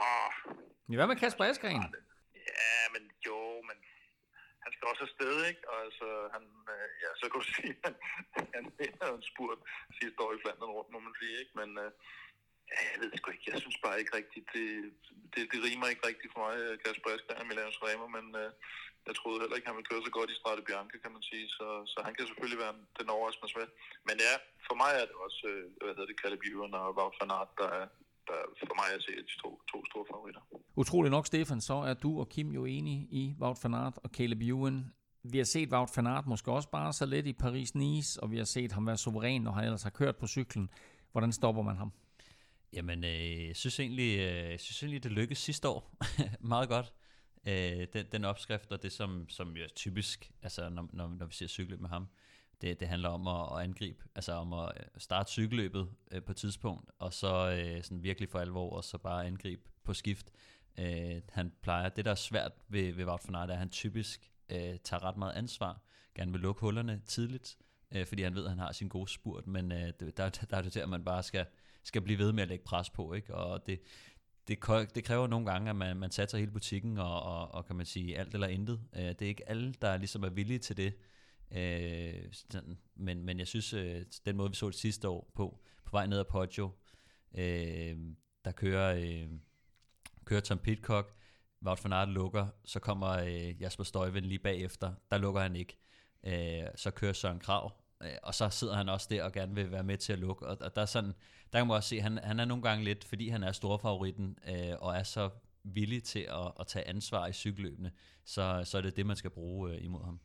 ah, 0.00 0.30
Ja, 0.90 0.94
hvad 0.98 1.06
med 1.12 1.16
Kasper 1.22 1.44
Askren? 1.44 1.82
Ja, 2.62 2.78
men 2.94 3.02
jo, 3.26 3.38
men 3.68 3.76
han 4.62 4.70
skal 4.72 4.85
også 4.96 5.06
afsted, 5.08 5.36
ikke? 5.50 5.62
Og 5.70 5.76
altså, 5.86 6.06
han, 6.34 6.44
øh, 6.72 6.88
ja, 7.02 7.10
så 7.20 7.24
kan 7.28 7.38
du 7.40 7.46
sige, 7.56 7.74
at 7.88 7.94
han, 8.36 8.44
han 8.54 9.14
en 9.18 9.30
spurt 9.32 9.60
sidste 9.98 10.18
år 10.24 10.32
i 10.34 10.42
Flandern 10.42 10.76
rundt, 10.76 10.90
må 10.94 10.98
man 11.06 11.14
sige, 11.20 11.36
ikke? 11.42 11.54
Men 11.60 11.70
øh, 11.82 11.90
ja, 12.72 12.78
jeg 12.90 12.98
ved 13.00 13.10
sgu 13.12 13.26
ikke. 13.30 13.50
Jeg 13.52 13.60
synes 13.64 13.78
bare 13.84 14.00
ikke 14.00 14.16
rigtigt, 14.20 14.46
det, 14.54 14.66
det, 15.32 15.42
det 15.52 15.58
rimer 15.66 15.86
ikke 15.92 16.06
rigtigt 16.10 16.32
for 16.32 16.40
mig, 16.46 16.54
øh, 16.64 16.74
Kasper 16.82 17.10
Askren 17.14 17.42
og 17.42 17.48
Milano 17.48 17.72
Remer, 17.86 18.08
men 18.16 18.26
øh, 18.42 18.50
jeg 19.06 19.14
troede 19.16 19.40
heller 19.40 19.56
ikke, 19.56 19.68
han 19.70 19.78
ville 19.78 19.90
køre 19.90 20.06
så 20.06 20.12
godt 20.18 20.30
i 20.32 20.38
Strade 20.40 20.66
Bianca, 20.68 20.96
kan 21.04 21.12
man 21.16 21.24
sige, 21.30 21.46
så, 21.56 21.66
så 21.92 21.98
han 22.06 22.14
kan 22.14 22.26
selvfølgelig 22.26 22.60
være 22.64 22.76
den 23.00 23.08
overraskende 23.16 23.58
med. 23.58 23.68
Men 24.08 24.16
ja, 24.26 24.34
for 24.68 24.76
mig 24.82 24.92
er 25.00 25.06
det 25.10 25.16
også, 25.26 25.40
øh, 25.52 25.64
hvad 25.82 25.94
hedder 25.96 26.10
det, 26.10 26.20
Caleb 26.22 26.42
Ewan 26.50 26.78
og 26.80 26.94
Wout 26.98 27.16
van 27.20 27.36
Aert, 27.36 27.52
der 27.60 27.68
er, 27.80 27.86
der 28.26 28.40
for 28.58 28.74
mig 28.80 28.88
at 28.94 29.02
se 29.02 29.12
de 29.12 29.40
to, 29.42 29.60
to 29.72 29.84
store 29.90 30.04
favoritter. 30.10 30.40
Utrolig 30.76 31.10
nok, 31.10 31.26
Stefan, 31.26 31.60
så 31.60 31.74
er 31.74 31.94
du 31.94 32.20
og 32.20 32.28
Kim 32.28 32.50
jo 32.50 32.64
enige 32.64 33.08
i 33.10 33.34
Wout 33.40 33.58
van 33.62 33.74
Aert 33.74 33.98
og 34.04 34.10
Caleb 34.10 34.40
Ewan. 34.42 34.92
Vi 35.22 35.38
har 35.38 35.44
set 35.44 35.72
Wout 35.72 35.90
van 35.96 36.06
Aert 36.06 36.26
måske 36.26 36.52
også 36.52 36.70
bare 36.70 36.92
så 36.92 37.06
lidt 37.06 37.26
i 37.26 37.32
Paris-Nice, 37.42 38.18
og 38.22 38.30
vi 38.30 38.36
har 38.36 38.44
set 38.44 38.72
ham 38.72 38.86
være 38.86 38.96
suveræn, 38.96 39.42
når 39.42 39.52
han 39.52 39.64
ellers 39.64 39.82
har 39.82 39.90
kørt 39.90 40.16
på 40.16 40.26
cyklen. 40.26 40.70
Hvordan 41.12 41.32
stopper 41.32 41.62
man 41.62 41.76
ham? 41.76 41.92
Jamen, 42.72 43.04
øh, 43.04 43.46
jeg 43.46 43.56
synes 43.56 43.80
egentlig, 43.80 44.18
øh, 44.18 44.50
jeg 44.50 44.60
synes 44.60 44.82
egentlig, 44.82 45.02
det 45.02 45.12
lykkedes 45.12 45.38
sidste 45.38 45.68
år 45.68 45.96
meget 46.40 46.68
godt. 46.68 46.92
Øh, 47.46 47.86
den, 47.92 48.06
den 48.12 48.24
opskrift 48.24 48.72
og 48.72 48.82
det, 48.82 48.92
som, 48.92 49.28
som 49.28 49.56
jo 49.56 49.64
er 49.64 49.68
typisk, 49.68 50.30
altså 50.42 50.68
når, 50.68 50.88
når, 50.92 51.08
når 51.08 51.26
vi 51.26 51.34
ser 51.34 51.46
cykelløb 51.46 51.80
med 51.80 51.88
ham, 51.88 52.08
det, 52.60 52.80
det 52.80 52.88
handler 52.88 53.08
om 53.08 53.28
at, 53.28 53.58
at 53.58 53.64
angribe, 53.64 54.04
altså 54.14 54.32
om 54.32 54.52
at 54.52 54.72
øh, 54.76 54.86
starte 54.98 55.30
cykelløbet 55.30 55.88
øh, 56.10 56.22
på 56.22 56.32
et 56.32 56.36
tidspunkt, 56.36 56.90
og 56.98 57.12
så 57.12 57.50
øh, 57.50 57.82
sådan 57.82 58.02
virkelig 58.02 58.28
for 58.28 58.38
alvor, 58.38 58.70
og 58.70 58.84
så 58.84 58.98
bare 58.98 59.26
angribe 59.26 59.62
på 59.84 59.94
skift. 59.94 60.30
Øh, 60.78 61.20
han 61.28 61.52
plejer, 61.62 61.88
det 61.88 62.04
der 62.04 62.10
er 62.10 62.14
svært 62.14 62.52
ved, 62.68 62.92
ved 62.92 63.04
Wout 63.04 63.20
van 63.26 63.34
Aert, 63.34 63.50
er, 63.50 63.52
at 63.52 63.58
han 63.58 63.70
typisk 63.70 64.32
øh, 64.48 64.78
tager 64.84 65.04
ret 65.04 65.16
meget 65.16 65.32
ansvar, 65.32 65.80
gerne 66.14 66.32
vil 66.32 66.40
lukke 66.40 66.60
hullerne 66.60 67.02
tidligt, 67.06 67.58
øh, 67.94 68.06
fordi 68.06 68.22
han 68.22 68.34
ved, 68.34 68.44
at 68.44 68.50
han 68.50 68.58
har 68.58 68.72
sin 68.72 68.88
gode 68.88 69.08
spurt, 69.08 69.46
men 69.46 69.72
øh, 69.72 69.92
der, 70.00 70.10
der, 70.10 70.28
der 70.28 70.56
er 70.56 70.62
det 70.62 70.72
til, 70.72 70.80
at 70.80 70.88
man 70.88 71.04
bare 71.04 71.22
skal, 71.22 71.46
skal 71.82 72.02
blive 72.02 72.18
ved 72.18 72.32
med 72.32 72.42
at 72.42 72.48
lægge 72.48 72.64
pres 72.64 72.90
på, 72.90 73.12
ikke? 73.12 73.34
og 73.34 73.66
det, 73.66 73.80
det, 74.48 74.58
det 74.94 75.04
kræver 75.04 75.26
nogle 75.26 75.46
gange, 75.46 75.70
at 75.70 75.76
man, 75.76 75.96
man 75.96 76.10
satser 76.10 76.38
hele 76.38 76.50
butikken, 76.50 76.98
og, 76.98 77.22
og, 77.22 77.54
og 77.54 77.66
kan 77.66 77.76
man 77.76 77.86
sige 77.86 78.18
alt 78.18 78.34
eller 78.34 78.46
intet. 78.46 78.80
Øh, 78.96 79.02
det 79.02 79.22
er 79.22 79.26
ikke 79.26 79.48
alle, 79.48 79.74
der 79.82 79.96
ligesom 79.96 80.22
er 80.22 80.28
villige 80.28 80.58
til 80.58 80.76
det, 80.76 80.94
øh, 81.50 82.32
sådan. 82.32 82.78
Men, 82.94 83.24
men 83.24 83.38
jeg 83.38 83.46
synes, 83.46 83.72
øh, 83.72 84.04
den 84.26 84.36
måde, 84.36 84.50
vi 84.50 84.56
så 84.56 84.66
det 84.66 84.74
sidste 84.74 85.08
år 85.08 85.30
på, 85.34 85.60
på 85.84 85.90
vej 85.90 86.06
ned 86.06 86.18
ad 86.18 86.24
Poggio, 86.24 86.70
øh, 87.34 87.96
der 88.44 88.52
kører, 88.52 88.96
øh, 88.96 89.28
kører 90.24 90.40
Tom 90.40 90.58
Pitcock, 90.58 91.16
Wout 91.62 91.84
van 91.84 91.92
Aert 91.92 92.08
lukker, 92.08 92.46
så 92.64 92.80
kommer 92.80 93.08
øh, 93.08 93.62
Jasper 93.62 93.84
Støjven 93.84 94.24
lige 94.24 94.38
bagefter, 94.38 94.92
der 95.10 95.18
lukker 95.18 95.40
han 95.40 95.56
ikke. 95.56 95.78
Øh, 96.26 96.68
så 96.76 96.90
kører 96.90 97.12
Søren 97.12 97.38
Krav, 97.38 97.72
øh, 98.02 98.10
og 98.22 98.34
så 98.34 98.48
sidder 98.48 98.74
han 98.74 98.88
også 98.88 99.06
der 99.10 99.24
og 99.24 99.32
gerne 99.32 99.54
vil 99.54 99.70
være 99.70 99.84
med 99.84 99.98
til 99.98 100.12
at 100.12 100.18
lukke. 100.18 100.46
Og, 100.46 100.56
og 100.60 100.74
der, 100.74 100.82
er 100.82 100.86
sådan, 100.86 101.12
der 101.52 101.58
kan 101.58 101.66
man 101.66 101.76
også 101.76 101.88
se, 101.88 102.00
han, 102.00 102.18
han 102.18 102.40
er 102.40 102.44
nogle 102.44 102.62
gange 102.62 102.84
lidt, 102.84 103.04
fordi 103.04 103.28
han 103.28 103.42
er 103.42 103.52
storfavoritten, 103.52 104.38
øh, 104.48 104.74
og 104.78 104.96
er 104.96 105.02
så 105.02 105.30
villig 105.64 106.02
til 106.02 106.20
at, 106.20 106.52
at 106.60 106.66
tage 106.66 106.88
ansvar 106.88 107.26
i 107.26 107.32
cykelløbene, 107.32 107.92
så, 108.24 108.62
så 108.64 108.78
er 108.78 108.82
det 108.82 108.96
det, 108.96 109.06
man 109.06 109.16
skal 109.16 109.30
bruge 109.30 109.72
øh, 109.72 109.84
imod 109.84 110.04
ham. 110.04 110.20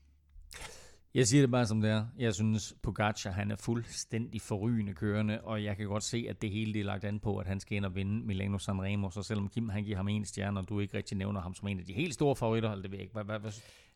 Jeg 1.14 1.28
siger 1.28 1.44
det 1.44 1.52
bare 1.52 1.66
som 1.66 1.82
det 1.82 1.92
er. 1.92 2.06
Jeg 2.18 2.34
synes, 2.34 2.76
Pogacar 2.82 3.32
han 3.32 3.52
er 3.52 3.56
fuldstændig 3.56 4.42
forrygende 4.42 4.94
kørende, 4.94 5.42
og 5.42 5.64
jeg 5.64 5.78
kan 5.78 5.88
godt 5.88 6.04
se, 6.04 6.26
at 6.30 6.42
det 6.42 6.52
hele 6.52 6.74
det 6.74 6.80
er 6.80 6.84
lagt 6.84 7.04
an 7.04 7.20
på, 7.20 7.38
at 7.38 7.48
han 7.48 7.60
skal 7.60 7.78
ind 7.78 7.86
og 7.86 7.96
vinde 7.96 8.26
Milano 8.26 8.58
Sanremo. 8.58 9.10
Så 9.10 9.24
selvom 9.24 9.50
Kim 9.50 9.70
han 9.70 9.84
giver 9.84 9.98
ham 9.98 10.08
en 10.08 10.26
stjerne, 10.26 10.60
og 10.60 10.70
du 10.70 10.80
ikke 10.80 10.98
rigtig 10.98 11.18
nævner 11.18 11.42
ham 11.42 11.54
som 11.54 11.68
en 11.68 11.80
af 11.80 11.86
de 11.86 11.94
helt 11.94 12.14
store 12.14 12.36
favoritter, 12.36 12.72
eller 12.72 12.82
det 12.82 12.92
ved 12.92 12.98
jeg 12.98 13.04
ikke. 13.04 13.14
Hvad, 13.14 13.24
hvad, 13.24 13.40
hvad, 13.40 13.52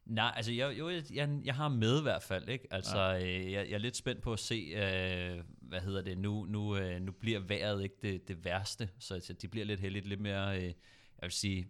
Nej, 0.06 0.34
altså 0.36 0.52
jeg, 0.52 0.80
jo, 0.80 0.90
jeg, 0.90 1.04
jeg, 1.14 1.30
jeg 1.46 1.56
har 1.56 1.68
med 1.68 2.00
i 2.00 2.02
hvert 2.02 2.24
fald, 2.24 2.50
ikke? 2.50 2.68
Altså, 2.72 3.02
ja. 3.02 3.24
øh, 3.24 3.52
jeg, 3.52 3.66
jeg 3.70 3.76
er 3.76 3.78
lidt 3.78 3.98
spændt 3.98 4.22
på 4.22 4.34
at 4.34 4.40
se, 4.40 4.56
øh, 4.56 5.44
hvad 5.62 5.80
hedder 5.80 6.02
det, 6.02 6.18
nu, 6.18 6.46
nu, 6.46 6.78
øh, 6.78 7.02
nu 7.02 7.12
bliver 7.12 7.40
vejret 7.40 7.84
ikke 7.84 7.96
det, 8.02 8.28
det 8.28 8.46
værste, 8.46 8.90
så 9.00 9.14
altså, 9.14 9.34
de 9.34 9.48
bliver 9.48 9.66
lidt 9.66 9.80
heldigt, 9.80 10.06
lidt 10.06 10.22
mere, 10.22 10.58
øh, 10.58 10.64
jeg 10.64 10.74
vil 11.22 11.32
sige, 11.32 11.68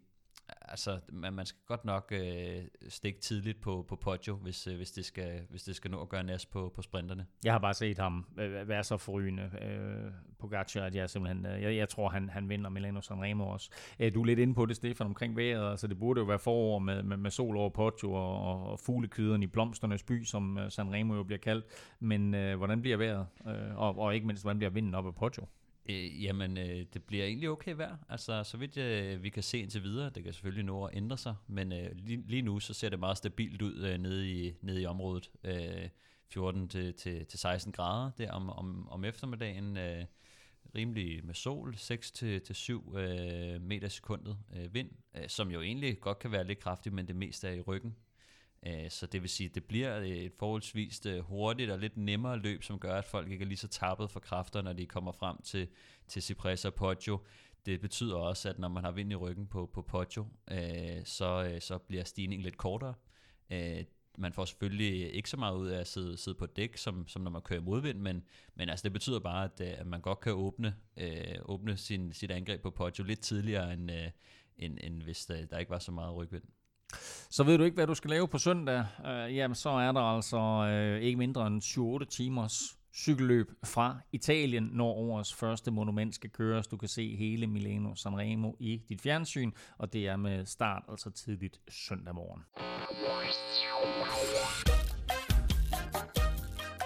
altså, 0.61 0.99
man, 1.09 1.33
man 1.33 1.45
skal 1.45 1.59
godt 1.65 1.85
nok 1.85 2.13
øh, 2.15 2.63
stikke 2.89 3.19
tidligt 3.19 3.61
på, 3.61 3.85
på 3.87 3.95
Poggio, 3.95 4.35
hvis, 4.35 4.67
øh, 4.67 4.75
hvis, 4.75 4.91
det 4.91 5.05
skal, 5.05 5.41
hvis 5.49 5.63
det 5.63 5.75
skal 5.75 5.91
nå 5.91 6.01
at 6.01 6.09
gøre 6.09 6.23
næst 6.23 6.51
på, 6.51 6.71
på 6.75 6.81
sprinterne. 6.81 7.25
Jeg 7.43 7.53
har 7.53 7.59
bare 7.59 7.73
set 7.73 7.97
ham 7.97 8.25
øh, 8.39 8.67
være 8.67 8.83
så 8.83 8.97
forrygende 8.97 9.51
øh, 9.61 10.11
Pogacar, 10.39 10.81
at 10.81 10.95
jeg 10.95 11.09
simpelthen, 11.09 11.45
øh, 11.45 11.61
jeg, 11.61 11.75
jeg 11.75 11.89
tror, 11.89 12.09
han, 12.09 12.29
han 12.29 12.49
vinder 12.49 12.69
Milano 12.69 13.01
Sanremo 13.01 13.47
også. 13.47 13.69
Øh, 13.99 14.13
du 14.13 14.21
er 14.21 14.25
lidt 14.25 14.39
inde 14.39 14.53
på 14.53 14.65
det, 14.65 14.75
Stefan, 14.75 15.07
omkring 15.07 15.37
vejret, 15.37 15.71
altså 15.71 15.87
det 15.87 15.99
burde 15.99 16.19
jo 16.19 16.25
være 16.25 16.39
forår 16.39 16.79
med, 16.79 17.03
med, 17.03 17.17
med 17.17 17.31
sol 17.31 17.57
over 17.57 17.69
Poggio 17.69 18.13
og, 18.13 18.41
og, 18.41 18.71
og 18.71 18.79
fuglekyderen 18.79 19.43
i 19.43 19.47
blomsternes 19.47 20.03
by, 20.03 20.23
som 20.23 20.57
øh, 20.57 20.71
Sanremo 20.71 21.15
jo 21.15 21.23
bliver 21.23 21.39
kaldt. 21.39 21.65
Men 21.99 22.33
øh, 22.33 22.57
hvordan 22.57 22.81
bliver 22.81 22.97
vejret? 22.97 23.27
Øh, 23.47 23.77
og, 23.77 23.99
og 23.99 24.15
ikke 24.15 24.27
mindst, 24.27 24.43
hvordan 24.43 24.57
bliver 24.57 24.71
vinden 24.71 24.95
op 24.95 25.07
af 25.07 25.15
Poggio? 25.15 25.45
Øh, 25.89 26.23
jamen, 26.23 26.57
øh, 26.57 26.85
det 26.93 27.03
bliver 27.03 27.25
egentlig 27.25 27.49
okay 27.49 27.75
vejr. 27.75 27.97
Altså, 28.09 28.43
så 28.43 28.57
vidt 28.57 28.77
øh, 28.77 29.23
vi 29.23 29.29
kan 29.29 29.43
se 29.43 29.59
indtil 29.59 29.83
videre, 29.83 30.09
det 30.09 30.23
kan 30.23 30.33
selvfølgelig 30.33 30.65
nå 30.65 30.83
at 30.83 30.97
ændre 30.97 31.17
sig, 31.17 31.35
men 31.47 31.71
øh, 31.71 31.91
lige, 31.95 32.23
lige 32.27 32.41
nu 32.41 32.59
så 32.59 32.73
ser 32.73 32.89
det 32.89 32.99
meget 32.99 33.17
stabilt 33.17 33.61
ud 33.61 33.83
øh, 33.83 33.97
nede, 33.97 34.31
i, 34.31 34.53
nede 34.61 34.81
i 34.81 34.85
området. 34.85 35.31
Øh, 35.43 35.89
14 36.29 36.67
til, 36.67 36.93
til, 36.93 37.25
til 37.25 37.39
16 37.39 37.71
grader 37.71 38.11
der 38.17 38.31
om, 38.31 38.49
om, 38.49 38.89
om 38.89 39.05
eftermiddagen. 39.05 39.77
Øh, 39.77 40.05
rimelig 40.75 41.25
med 41.25 41.33
sol, 41.33 41.75
6 41.77 42.11
til, 42.11 42.41
til 42.41 42.55
7 42.55 42.95
øh, 42.95 43.61
meter 43.61 43.87
sekundet 43.87 44.37
øh, 44.55 44.73
vind, 44.73 44.89
øh, 45.15 45.27
som 45.27 45.51
jo 45.51 45.61
egentlig 45.61 45.99
godt 45.99 46.19
kan 46.19 46.31
være 46.31 46.43
lidt 46.43 46.59
kraftig, 46.59 46.93
men 46.93 47.07
det 47.07 47.15
meste 47.15 47.47
er 47.47 47.51
i 47.51 47.61
ryggen. 47.61 47.95
Øh, 48.65 48.89
så 48.89 49.05
det 49.05 49.21
vil 49.21 49.29
sige, 49.29 49.49
at 49.49 49.55
det 49.55 49.63
bliver 49.63 49.99
øh, 49.99 50.07
et 50.07 50.33
forholdsvis 50.39 51.05
øh, 51.05 51.19
hurtigt 51.19 51.71
og 51.71 51.79
lidt 51.79 51.97
nemmere 51.97 52.37
løb, 52.37 52.63
som 52.63 52.79
gør, 52.79 52.97
at 52.97 53.05
folk 53.05 53.31
ikke 53.31 53.43
er 53.43 53.47
lige 53.47 53.57
så 53.57 53.67
tappet 53.67 54.11
for 54.11 54.19
kræfter, 54.19 54.61
når 54.61 54.73
de 54.73 54.85
kommer 54.85 55.11
frem 55.11 55.41
til, 55.41 55.67
til 56.07 56.21
Cipressa 56.21 56.67
og 56.67 56.73
Poggio. 56.73 57.19
Det 57.65 57.81
betyder 57.81 58.15
også, 58.15 58.49
at 58.49 58.59
når 58.59 58.67
man 58.67 58.83
har 58.83 58.91
vind 58.91 59.11
i 59.11 59.15
ryggen 59.15 59.47
på, 59.47 59.69
på 59.73 59.81
Poggio, 59.81 60.27
øh, 60.51 61.05
så, 61.05 61.57
så 61.59 61.77
bliver 61.77 62.03
stigningen 62.03 62.43
lidt 62.43 62.57
kortere. 62.57 62.93
Øh, 63.49 63.83
man 64.17 64.33
får 64.33 64.45
selvfølgelig 64.45 65.13
ikke 65.13 65.29
så 65.29 65.37
meget 65.37 65.55
ud 65.55 65.67
af 65.67 65.79
at 65.79 65.87
sidde, 65.87 66.17
sidde 66.17 66.37
på 66.37 66.45
dæk, 66.45 66.77
som, 66.77 67.07
som 67.07 67.21
når 67.21 67.31
man 67.31 67.41
kører 67.41 67.61
modvind, 67.61 67.99
men, 67.99 68.23
men 68.55 68.69
altså 68.69 68.83
det 68.83 68.93
betyder 68.93 69.19
bare, 69.19 69.43
at, 69.43 69.61
at 69.61 69.87
man 69.87 70.01
godt 70.01 70.19
kan 70.19 70.33
åbne, 70.33 70.75
øh, 70.97 71.35
åbne 71.41 71.77
sin, 71.77 72.13
sit 72.13 72.31
angreb 72.31 72.61
på 72.61 72.69
Poggio 72.69 73.03
lidt 73.03 73.19
tidligere, 73.19 73.73
end, 73.73 73.91
øh, 73.91 74.09
end, 74.57 74.77
end 74.83 75.03
hvis 75.03 75.25
der, 75.25 75.45
der 75.45 75.57
ikke 75.57 75.71
var 75.71 75.79
så 75.79 75.91
meget 75.91 76.15
rygvind. 76.15 76.43
Så 77.29 77.43
ved 77.43 77.57
du 77.57 77.63
ikke, 77.63 77.75
hvad 77.75 77.87
du 77.87 77.95
skal 77.95 78.09
lave 78.09 78.27
på 78.27 78.37
søndag, 78.37 78.85
øh, 79.05 79.35
jamen 79.35 79.55
så 79.55 79.69
er 79.69 79.91
der 79.91 80.01
altså 80.01 80.37
øh, 80.37 81.01
ikke 81.01 81.17
mindre 81.17 81.47
end 81.47 81.61
7-8 82.03 82.05
timers 82.05 82.77
cykelløb 82.95 83.51
fra 83.65 83.97
Italien, 84.11 84.69
når 84.73 84.93
årets 84.93 85.33
første 85.33 85.71
monument 85.71 86.15
skal 86.15 86.29
køres. 86.29 86.67
Du 86.67 86.77
kan 86.77 86.87
se 86.87 87.15
hele 87.15 87.47
Milano 87.47 87.95
Sanremo 87.95 88.51
i 88.59 88.81
dit 88.89 89.01
fjernsyn, 89.01 89.51
og 89.77 89.93
det 89.93 90.07
er 90.07 90.15
med 90.15 90.45
start 90.45 90.83
altså 90.89 91.09
tidligt 91.09 91.59
søndag 91.69 92.15
morgen. 92.15 92.41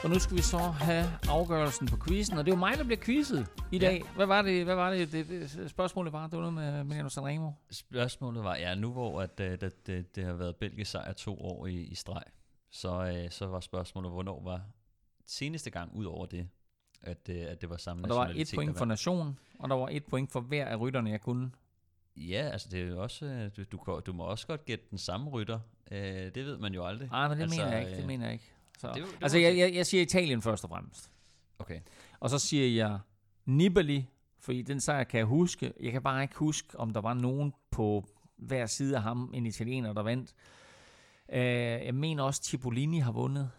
Og 0.03 0.09
nu 0.09 0.19
skal 0.19 0.37
vi 0.37 0.41
så 0.41 0.57
have 0.57 1.05
afgørelsen 1.29 1.87
på 1.87 1.97
quizzen, 2.07 2.37
og 2.37 2.45
det 2.45 2.51
er 2.51 2.55
jo 2.55 2.59
mig, 2.59 2.77
der 2.77 2.83
bliver 2.83 2.99
quizzet 2.99 3.47
i 3.71 3.79
dag. 3.79 4.03
Hvad 4.15 4.25
var 4.25 4.41
det, 4.41 4.63
hvad 4.65 4.75
var 4.75 4.91
det, 4.91 5.11
det, 5.11 5.27
det 5.27 5.69
spørgsmålet 5.69 6.13
var? 6.13 6.27
Det 6.27 6.39
var 6.39 6.51
noget 6.51 6.53
med 6.53 6.83
Milano 6.83 7.09
Sanremo. 7.09 7.51
Spørgsmålet 7.71 8.43
var, 8.43 8.55
ja, 8.55 8.75
nu 8.75 8.91
hvor 8.91 9.21
at, 9.21 9.39
uh, 9.39 9.45
det, 9.45 9.87
det, 9.87 10.15
det 10.15 10.23
har 10.23 10.33
været 10.33 10.55
belgisk 10.55 10.91
sejr 10.91 11.13
to 11.13 11.41
år 11.41 11.65
i, 11.67 11.75
i 11.75 11.95
streg, 11.95 12.23
så, 12.71 13.21
uh, 13.23 13.31
så 13.31 13.47
var 13.47 13.59
spørgsmålet, 13.59 14.11
hvornår 14.11 14.43
var 14.43 14.61
seneste 15.25 15.69
gang 15.69 15.95
ud 15.95 16.05
over 16.05 16.25
det, 16.25 16.47
at, 17.01 17.29
uh, 17.29 17.35
at 17.35 17.61
det 17.61 17.69
var 17.69 17.77
samme 17.77 18.03
Og 18.03 18.09
der 18.09 18.15
var 18.15 18.31
et 18.35 18.51
point 18.55 18.77
for 18.77 18.85
vandt? 18.85 18.89
nation, 18.89 19.39
og 19.59 19.69
der 19.69 19.75
var 19.75 19.87
et 19.91 20.05
point 20.05 20.31
for 20.31 20.39
hver 20.39 20.65
af 20.65 20.79
rytterne, 20.79 21.09
jeg 21.09 21.21
kunne. 21.21 21.51
Ja, 22.17 22.49
altså 22.51 22.69
det 22.71 22.83
er 22.83 22.87
jo 22.87 23.03
også, 23.03 23.25
øh, 23.25 23.51
du, 23.57 23.63
du, 23.63 24.01
du 24.05 24.13
må 24.13 24.23
også 24.23 24.47
godt 24.47 24.65
gætte 24.65 24.85
den 24.89 24.97
samme 24.97 25.29
rytter. 25.29 25.59
Uh, 25.91 25.97
det 25.97 26.35
ved 26.35 26.57
man 26.57 26.73
jo 26.73 26.85
aldrig. 26.85 27.09
Nej, 27.09 27.27
men 27.27 27.37
det 27.37 27.43
altså, 27.43 27.57
mener 27.57 27.71
jeg 27.71 27.81
ikke. 27.81 27.95
Det 27.95 28.01
øh, 28.01 28.07
mener 28.07 28.25
jeg 28.25 28.33
ikke. 28.33 28.53
Så. 28.79 28.87
det 28.87 28.95
det 28.95 29.05
altså, 29.21 29.37
jeg, 29.37 29.57
jeg, 29.57 29.73
jeg 29.73 29.85
siger 29.85 30.01
Italien 30.01 30.41
først 30.41 30.63
og 30.63 30.69
fremmest. 30.69 31.11
Okay. 31.59 31.79
Og 32.19 32.29
så 32.29 32.39
siger 32.39 32.85
jeg 32.85 32.99
Nibali, 33.45 34.05
fordi 34.39 34.61
den 34.61 34.79
sejr 34.79 35.03
kan 35.03 35.17
jeg 35.17 35.25
huske. 35.25 35.73
Jeg 35.79 35.91
kan 35.91 36.01
bare 36.01 36.21
ikke 36.21 36.35
huske, 36.35 36.79
om 36.79 36.93
der 36.93 37.01
var 37.01 37.13
nogen 37.13 37.53
på 37.71 38.05
hver 38.37 38.65
side 38.65 38.95
af 38.95 39.01
ham, 39.01 39.31
en 39.33 39.45
italiener, 39.45 39.93
der 39.93 40.03
vandt. 40.03 40.33
Uh, 41.29 41.37
jeg 41.85 41.95
mener 41.95 42.23
også, 42.23 42.41
Cipollini 42.43 42.99
har 42.99 43.11
vundet. 43.11 43.51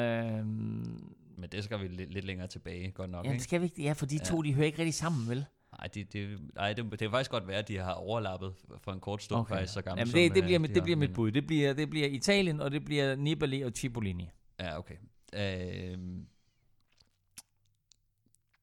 Uh, 0.00 0.04
Men 0.06 1.48
det 1.52 1.64
skal 1.64 1.80
vi 1.80 1.88
lidt, 1.88 2.12
lidt 2.12 2.24
længere 2.24 2.48
tilbage, 2.48 2.90
godt 2.90 3.10
nok. 3.10 3.26
ja, 3.26 3.32
det 3.32 3.42
skal 3.42 3.60
vi 3.60 3.64
ikke. 3.64 3.82
Ja, 3.82 3.92
for 3.92 4.06
de 4.06 4.16
Ja. 4.16 4.24
to, 4.24 4.42
de 4.42 4.54
hører 4.54 4.66
ikke 4.66 4.78
rigtig 4.78 4.94
sammen, 4.94 5.28
vel? 5.28 5.44
Nej, 5.78 5.86
det, 5.94 6.12
det, 6.12 6.38
nej 6.54 6.72
det, 6.72 6.84
det 6.90 6.98
kan 6.98 7.10
faktisk 7.10 7.30
godt 7.30 7.48
være, 7.48 7.56
at 7.58 7.68
de 7.68 7.76
har 7.76 7.92
overlappet 7.92 8.54
for 8.78 8.92
en 8.92 9.00
kort 9.00 9.22
stund, 9.22 9.40
okay. 9.40 9.54
faktisk 9.54 9.72
så 9.72 9.82
gammel 9.82 9.98
Jamen, 9.98 10.10
som, 10.10 10.18
det, 10.18 10.30
det 10.30 10.40
øh, 10.40 10.44
bliver, 10.44 10.58
de 10.58 10.62
mit, 10.62 10.74
det 10.74 10.82
bliver 10.82 10.96
mit 10.96 11.12
bud. 11.14 11.30
Det 11.30 11.46
bliver, 11.46 11.72
det 11.72 11.90
bliver 11.90 12.08
Italien, 12.08 12.60
og 12.60 12.70
det 12.70 12.84
bliver 12.84 13.16
Nibali 13.16 13.60
og 13.62 13.72
Cipollini. 13.76 14.28
Ja, 14.60 14.78
okay. 14.78 14.96
Øhm, 15.32 16.26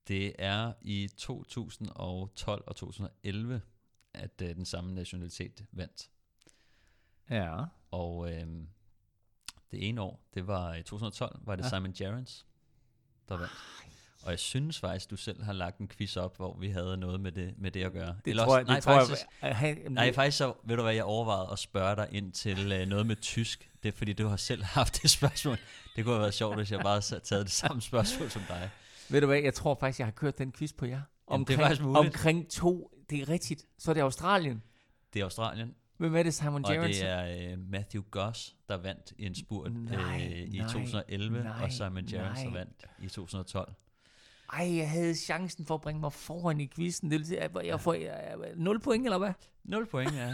det 0.08 0.34
er 0.40 0.74
i 0.82 1.08
2012 1.18 2.64
og 2.68 2.76
2011, 2.76 3.62
at 4.14 4.42
øh, 4.42 4.56
den 4.56 4.66
samme 4.66 4.94
nationalitet 4.96 5.66
vandt. 5.72 6.10
Ja. 7.30 7.64
Og 7.92 8.32
øhm, 8.34 8.68
det 9.72 9.88
ene 9.90 10.02
år, 10.02 10.20
det 10.34 10.48
var 10.48 10.74
i 10.76 10.84
2012, 10.84 11.40
var 11.42 11.56
det 11.56 11.64
Ja. 11.64 11.70
Simon 11.70 11.94
Gerrans, 11.94 12.46
der 13.30 13.38
vandt. 13.38 13.54
Og 14.24 14.32
jeg 14.32 14.40
synes 14.40 14.80
faktisk, 14.80 15.10
du 15.10 15.16
selv 15.16 15.44
har 15.44 15.54
lagt 15.54 15.78
en 15.78 15.88
quiz 15.88 16.18
op, 16.18 16.36
hvor 16.38 16.58
vi 16.58 16.70
havde 16.70 16.98
noget 16.98 17.20
med 17.20 17.32
det, 17.32 17.58
med 17.58 17.72
det 17.72 17.84
at 17.84 17.92
gøre. 17.94 18.16
Det 18.26 18.30
Eller 18.32 18.44
tror 18.46 18.52
også- 18.52 18.58
jeg- 18.58 18.66
det 18.66 18.72
nej, 18.72 18.80
tror 18.80 18.92
jeg- 18.92 19.08
faktisk, 19.08 19.28
at 19.42 19.56
han- 19.56 19.92
nej, 19.92 20.14
faktisk 20.14 20.38
så, 20.38 20.54
ved 20.64 20.76
du 20.76 20.82
hvad, 20.82 20.94
jeg 20.94 21.04
overvejede 21.04 21.52
at 21.52 21.60
spørge 21.60 21.96
dig 21.96 22.08
ind 22.12 22.32
til 22.32 22.72
øh, 22.72 22.88
noget 22.88 23.06
med 23.08 23.16
tysk. 23.16 23.72
Det 23.84 23.90
er 23.94 23.98
fordi, 23.98 24.14
du 24.14 24.28
har 24.28 24.38
selv 24.38 24.64
haft 24.64 25.02
det 25.02 25.10
spørgsmål. 25.10 25.58
Det 25.98 26.06
kunne 26.06 26.14
have 26.14 26.22
været 26.22 26.34
sjovt, 26.34 26.56
hvis 26.56 26.72
jeg 26.72 26.80
bare 26.80 27.02
havde 27.10 27.24
taget 27.24 27.46
det 27.46 27.52
samme 27.52 27.82
spørgsmål 27.82 28.30
som 28.30 28.42
dig. 28.48 28.70
Ved 29.10 29.22
du 29.22 29.28
hvad, 29.28 29.40
jeg 29.40 29.54
tror 29.54 29.78
faktisk, 29.80 30.00
jeg 30.00 30.08
har 30.08 30.12
kørt 30.12 30.38
den 30.38 30.52
quiz 30.52 30.74
på 30.74 30.86
jer. 30.86 31.02
det 31.32 31.50
er 31.50 31.58
faktisk 31.58 31.82
muligt. 31.82 31.98
Omkring 31.98 32.50
to, 32.50 32.92
det 33.10 33.22
er 33.22 33.30
rigtigt. 33.30 33.66
Så 33.78 33.92
er 33.92 33.94
det 33.94 34.02
Australien. 34.02 34.64
Det 35.14 35.20
er 35.20 35.24
Australien. 35.24 35.76
Hvem 35.98 36.16
er 36.16 36.24
det, 36.24 36.34
Simon 36.34 36.66
Og 36.66 36.72
Gerrans? 36.72 36.98
det 36.98 37.08
er 37.10 37.52
øh, 37.52 37.60
Matthew 37.60 38.04
Goss, 38.12 38.56
der 38.70 38.78
vandt 38.78 39.14
i 39.18 39.26
en 39.26 39.36
spurt 39.36 39.74
Nej, 39.74 40.32
øh, 40.34 40.56
i 40.56 40.58
nej, 40.58 40.68
2011, 40.68 41.44
nej, 41.44 41.64
og 41.64 41.72
Simon 41.72 42.06
der 42.08 42.34
nej. 42.34 42.48
vandt 42.54 42.86
i 43.00 43.08
2012. 43.08 43.74
Ej, 44.54 44.78
jeg 44.78 44.90
havde 44.90 45.16
chancen 45.16 45.66
for 45.66 45.76
at 45.76 45.82
bringe 45.82 46.02
mig 46.02 46.14
foran 46.14 46.60
i 46.60 46.68
quizzen. 46.76 47.12
Det 47.12 47.20
vil 47.20 47.28
sige, 47.28 47.40
at 47.40 47.52
jeg 47.66 47.80
får 47.82 47.94
jeg, 47.94 48.36
0 48.56 48.80
point, 48.80 49.06
eller 49.06 49.18
hvad? 49.18 49.32
0 49.64 49.86
point, 49.86 50.14
ja. 50.16 50.34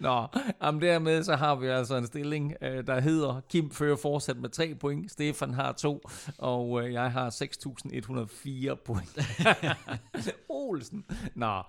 Nå, 0.00 0.26
jamen 0.62 0.82
dermed 0.82 1.22
så 1.22 1.36
har 1.36 1.54
vi 1.54 1.66
altså 1.66 1.96
en 1.96 2.06
stilling, 2.06 2.54
øh, 2.62 2.86
der 2.86 3.00
hedder 3.00 3.40
Kim 3.48 3.70
fører 3.70 3.96
fortsat 3.96 4.36
med 4.36 4.48
3 4.50 4.74
point, 4.74 5.12
Stefan 5.12 5.54
har 5.54 5.72
2, 5.72 6.08
og 6.38 6.82
øh, 6.82 6.92
jeg 6.92 7.12
har 7.12 7.30
6.104 7.30 8.74
point. 8.74 9.18
Olsen. 10.48 11.04
Nå, 11.34 11.62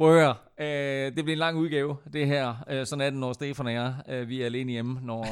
prøv 0.00 0.16
at 0.16 0.22
høre. 0.22 0.34
Øh, 0.60 1.16
det 1.16 1.24
bliver 1.24 1.32
en 1.32 1.38
lang 1.38 1.58
udgave, 1.58 1.96
det 2.12 2.26
her. 2.26 2.54
Øh, 2.70 2.86
sådan 2.86 3.00
er 3.00 3.10
det, 3.10 3.18
når 3.18 3.32
Stefan 3.32 3.66
og 3.66 3.72
jeg, 3.72 3.94
øh, 4.08 4.28
vi 4.28 4.42
er 4.42 4.46
alene 4.46 4.72
hjemme. 4.72 5.00
Når 5.02 5.26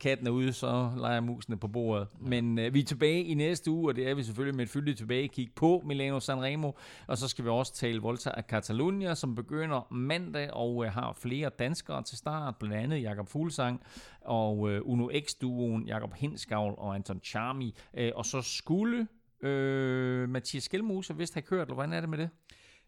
katten 0.00 0.26
er 0.26 0.30
ude, 0.30 0.52
så 0.52 0.90
leger 0.96 1.20
musene 1.20 1.56
på 1.56 1.68
bordet. 1.68 2.08
Men 2.20 2.58
øh, 2.58 2.74
vi 2.74 2.80
er 2.80 2.84
tilbage 2.84 3.24
i 3.24 3.34
næste 3.34 3.70
uge, 3.70 3.90
og 3.90 3.96
det 3.96 4.08
er 4.08 4.14
vi 4.14 4.22
selvfølgelig 4.22 4.56
med 4.56 4.64
et 4.64 4.70
fyldigt 4.70 4.98
tilbagekig 4.98 5.50
på 5.56 5.82
Milano 5.86 6.20
Sanremo. 6.20 6.72
Og 7.06 7.18
så 7.18 7.28
skal 7.28 7.44
vi 7.44 7.50
også 7.50 7.74
tale 7.74 8.00
Volta 8.00 8.30
af 8.30 8.42
Catalunya, 8.42 9.14
som 9.14 9.34
begynder 9.34 9.92
mandag, 9.92 10.52
og 10.52 10.84
øh, 10.84 10.92
har 10.92 11.12
flere 11.12 11.50
danskere 11.58 12.02
til 12.02 12.18
start. 12.18 12.56
Blandt 12.56 12.76
andet 12.76 13.02
Jakob 13.02 13.28
Fuglsang 13.28 13.82
og 14.20 14.70
øh, 14.70 14.80
Uno 14.84 15.08
X-duoen 15.08 15.86
Jakob 15.86 16.14
Hinskavl 16.14 16.74
og 16.78 16.94
Anton 16.94 17.20
Charmi. 17.24 17.74
Øh, 17.94 18.12
og 18.14 18.26
så 18.26 18.42
skulle 18.42 19.06
øh, 19.42 20.28
Mathias 20.28 20.62
Skelmose 20.62 21.16
vist 21.16 21.34
have 21.34 21.42
kørt, 21.42 21.60
eller 21.60 21.74
hvordan 21.74 21.92
er 21.92 22.00
det 22.00 22.08
med 22.08 22.18
det? 22.18 22.28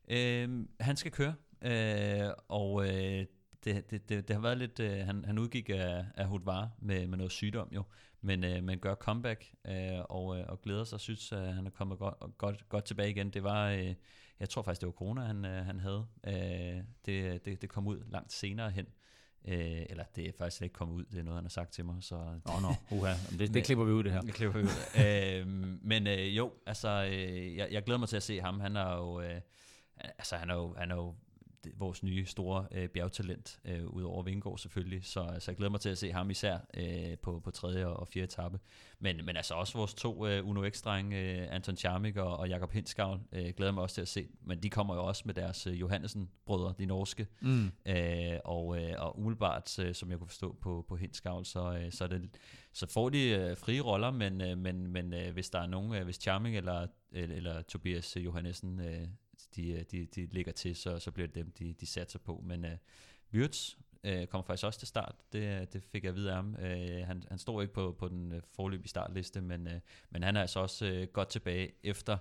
Øhm, 0.08 0.68
han 0.80 0.96
skal 0.96 1.12
køre, 1.12 1.34
øh, 1.62 2.30
og 2.48 2.88
øh, 2.88 3.26
det, 3.64 3.90
det, 3.90 4.08
det, 4.08 4.28
det 4.28 4.36
har 4.36 4.40
været 4.42 4.58
lidt... 4.58 4.80
Øh, 4.80 4.98
han, 4.98 5.24
han 5.24 5.38
udgik 5.38 5.68
af, 5.70 6.04
af 6.14 6.26
Hudvar 6.26 6.70
med, 6.78 7.06
med 7.06 7.16
noget 7.18 7.32
sygdom 7.32 7.68
jo, 7.74 7.82
men, 8.20 8.44
øh, 8.44 8.64
men 8.64 8.78
gør 8.78 8.94
comeback 8.94 9.54
øh, 9.68 9.74
og, 10.08 10.38
øh, 10.38 10.44
og 10.48 10.60
glæder 10.62 10.84
sig 10.84 10.94
og 10.96 11.00
synes, 11.00 11.32
at 11.32 11.54
han 11.54 11.66
er 11.66 11.70
kommet 11.70 11.98
godt, 11.98 12.38
godt, 12.38 12.68
godt 12.68 12.84
tilbage 12.84 13.10
igen. 13.10 13.30
Det 13.30 13.42
var... 13.42 13.70
Øh, 13.70 13.94
jeg 14.40 14.48
tror 14.48 14.62
faktisk, 14.62 14.80
det 14.80 14.86
var 14.86 14.92
corona, 14.92 15.20
han, 15.20 15.44
øh, 15.44 15.64
han 15.66 15.80
havde. 15.80 16.06
Øh, 16.26 16.82
det, 17.06 17.44
det, 17.44 17.62
det 17.62 17.68
kom 17.68 17.86
ud 17.86 18.02
langt 18.10 18.32
senere 18.32 18.70
hen. 18.70 18.86
Øh, 19.48 19.82
eller 19.90 20.04
det 20.16 20.28
er 20.28 20.32
faktisk 20.38 20.62
ikke 20.62 20.72
kommet 20.72 20.94
ud, 20.94 21.04
det 21.04 21.18
er 21.18 21.22
noget, 21.22 21.36
han 21.36 21.44
har 21.44 21.48
sagt 21.50 21.72
til 21.72 21.84
mig. 21.84 21.96
Så 22.00 22.14
Nå, 22.16 22.52
nå, 22.62 22.96
uha. 22.96 23.12
Det- 23.38 23.54
det 23.54 23.64
klipper 23.64 23.84
vi 23.84 23.92
ud, 23.92 24.04
det 24.04 24.12
her. 24.12 24.20
Det 24.20 24.34
klipper 24.34 24.58
vi 24.58 24.64
ud. 24.64 24.70
øh, 25.40 25.46
men 25.82 26.06
øh, 26.06 26.36
jo, 26.36 26.52
altså, 26.66 27.08
øh, 27.12 27.56
jeg, 27.56 27.68
jeg 27.70 27.82
glæder 27.84 27.98
mig 27.98 28.08
til 28.08 28.16
at 28.16 28.22
se 28.22 28.40
ham. 28.40 28.60
Han 28.60 28.76
er 28.76 28.96
jo, 28.96 29.20
øh, 29.20 29.40
altså, 30.02 30.36
han 30.36 30.50
er 30.50 30.54
jo, 30.54 30.74
han 30.78 30.90
er 30.90 30.96
jo 30.96 31.14
vores 31.74 32.02
nye 32.02 32.26
store 32.26 32.66
øh, 32.72 32.88
bjergtalent, 32.88 33.60
øh, 33.64 33.86
udover 33.86 34.22
Vingård 34.22 34.58
selvfølgelig. 34.58 35.04
Så 35.04 35.20
altså, 35.20 35.50
jeg 35.50 35.56
glæder 35.56 35.70
mig 35.70 35.80
til 35.80 35.88
at 35.88 35.98
se 35.98 36.12
ham 36.12 36.30
især 36.30 36.58
øh, 36.74 37.18
på, 37.22 37.40
på 37.44 37.50
tredje 37.50 37.86
og 37.86 38.08
fjerde 38.08 38.24
etape. 38.24 38.58
Men, 38.98 39.24
men 39.24 39.36
altså 39.36 39.54
også 39.54 39.78
vores 39.78 39.94
to 39.94 40.26
øh, 40.26 40.48
Uno 40.48 40.68
X-drenge, 40.70 41.16
øh, 41.16 41.54
Anton 41.54 41.76
Charmik 41.76 42.16
og, 42.16 42.36
og 42.36 42.48
Jakob 42.48 42.72
Hinskavl, 42.72 43.20
øh, 43.32 43.52
glæder 43.56 43.72
mig 43.72 43.82
også 43.82 43.94
til 43.94 44.02
at 44.02 44.08
se. 44.08 44.28
Men 44.40 44.62
de 44.62 44.70
kommer 44.70 44.94
jo 44.94 45.04
også 45.04 45.22
med 45.26 45.34
deres 45.34 45.66
øh, 45.66 45.80
Johannesen-brødre, 45.80 46.74
de 46.78 46.86
norske. 46.86 47.26
Mm. 47.40 47.70
Øh, 47.86 48.38
og, 48.44 48.82
øh, 48.82 48.94
og 48.98 49.18
umiddelbart, 49.18 49.78
øh, 49.78 49.94
som 49.94 50.10
jeg 50.10 50.18
kunne 50.18 50.28
forstå 50.28 50.56
på, 50.60 50.84
på 50.88 50.96
Hinskavl, 50.96 51.44
så, 51.44 51.72
øh, 51.72 51.92
så, 51.92 52.06
det, 52.06 52.36
så 52.72 52.86
får 52.86 53.08
de 53.08 53.28
øh, 53.28 53.56
frie 53.56 53.80
roller, 53.80 54.10
men, 54.10 54.40
øh, 54.40 54.58
men, 54.58 54.86
men 54.86 55.14
øh, 55.14 55.32
hvis 55.32 55.50
der 55.50 55.58
er 55.58 55.66
nogen, 55.66 55.94
øh, 55.94 56.04
hvis 56.04 56.16
Charming 56.16 56.56
eller, 56.56 56.86
eller, 57.12 57.36
eller 57.36 57.62
Tobias 57.62 58.16
øh, 58.16 58.24
øh, 58.24 59.08
de, 59.56 59.72
øh, 59.72 59.84
de, 59.90 60.06
de 60.06 60.26
ligger 60.26 60.52
til, 60.52 60.76
så, 60.76 60.98
så 60.98 61.10
bliver 61.10 61.26
det 61.26 61.34
dem, 61.34 61.50
de, 61.50 61.72
de 61.72 61.86
satser 61.86 62.18
på. 62.18 62.42
Men 62.44 62.64
øh, 62.64 62.76
Wirtz 63.34 63.74
øh, 64.04 64.26
kommer 64.26 64.44
faktisk 64.44 64.66
også 64.66 64.78
til 64.78 64.88
start, 64.88 65.14
det, 65.32 65.60
øh, 65.60 65.66
det 65.72 65.82
fik 65.82 66.04
jeg 66.04 66.10
at 66.10 66.16
vide 66.16 66.30
af 66.30 66.36
ham. 66.36 66.56
Øh, 66.56 67.06
han, 67.06 67.22
han 67.28 67.38
stod 67.38 67.62
ikke 67.62 67.74
på, 67.74 67.96
på 67.98 68.08
den 68.08 68.32
øh, 68.32 68.42
forløbige 68.56 68.88
startliste, 68.88 69.40
men, 69.40 69.66
øh, 69.66 69.80
men 70.10 70.22
han 70.22 70.36
er 70.36 70.40
altså 70.40 70.60
også 70.60 70.86
øh, 70.86 71.06
godt 71.06 71.28
tilbage 71.28 71.72
efter 71.82 72.18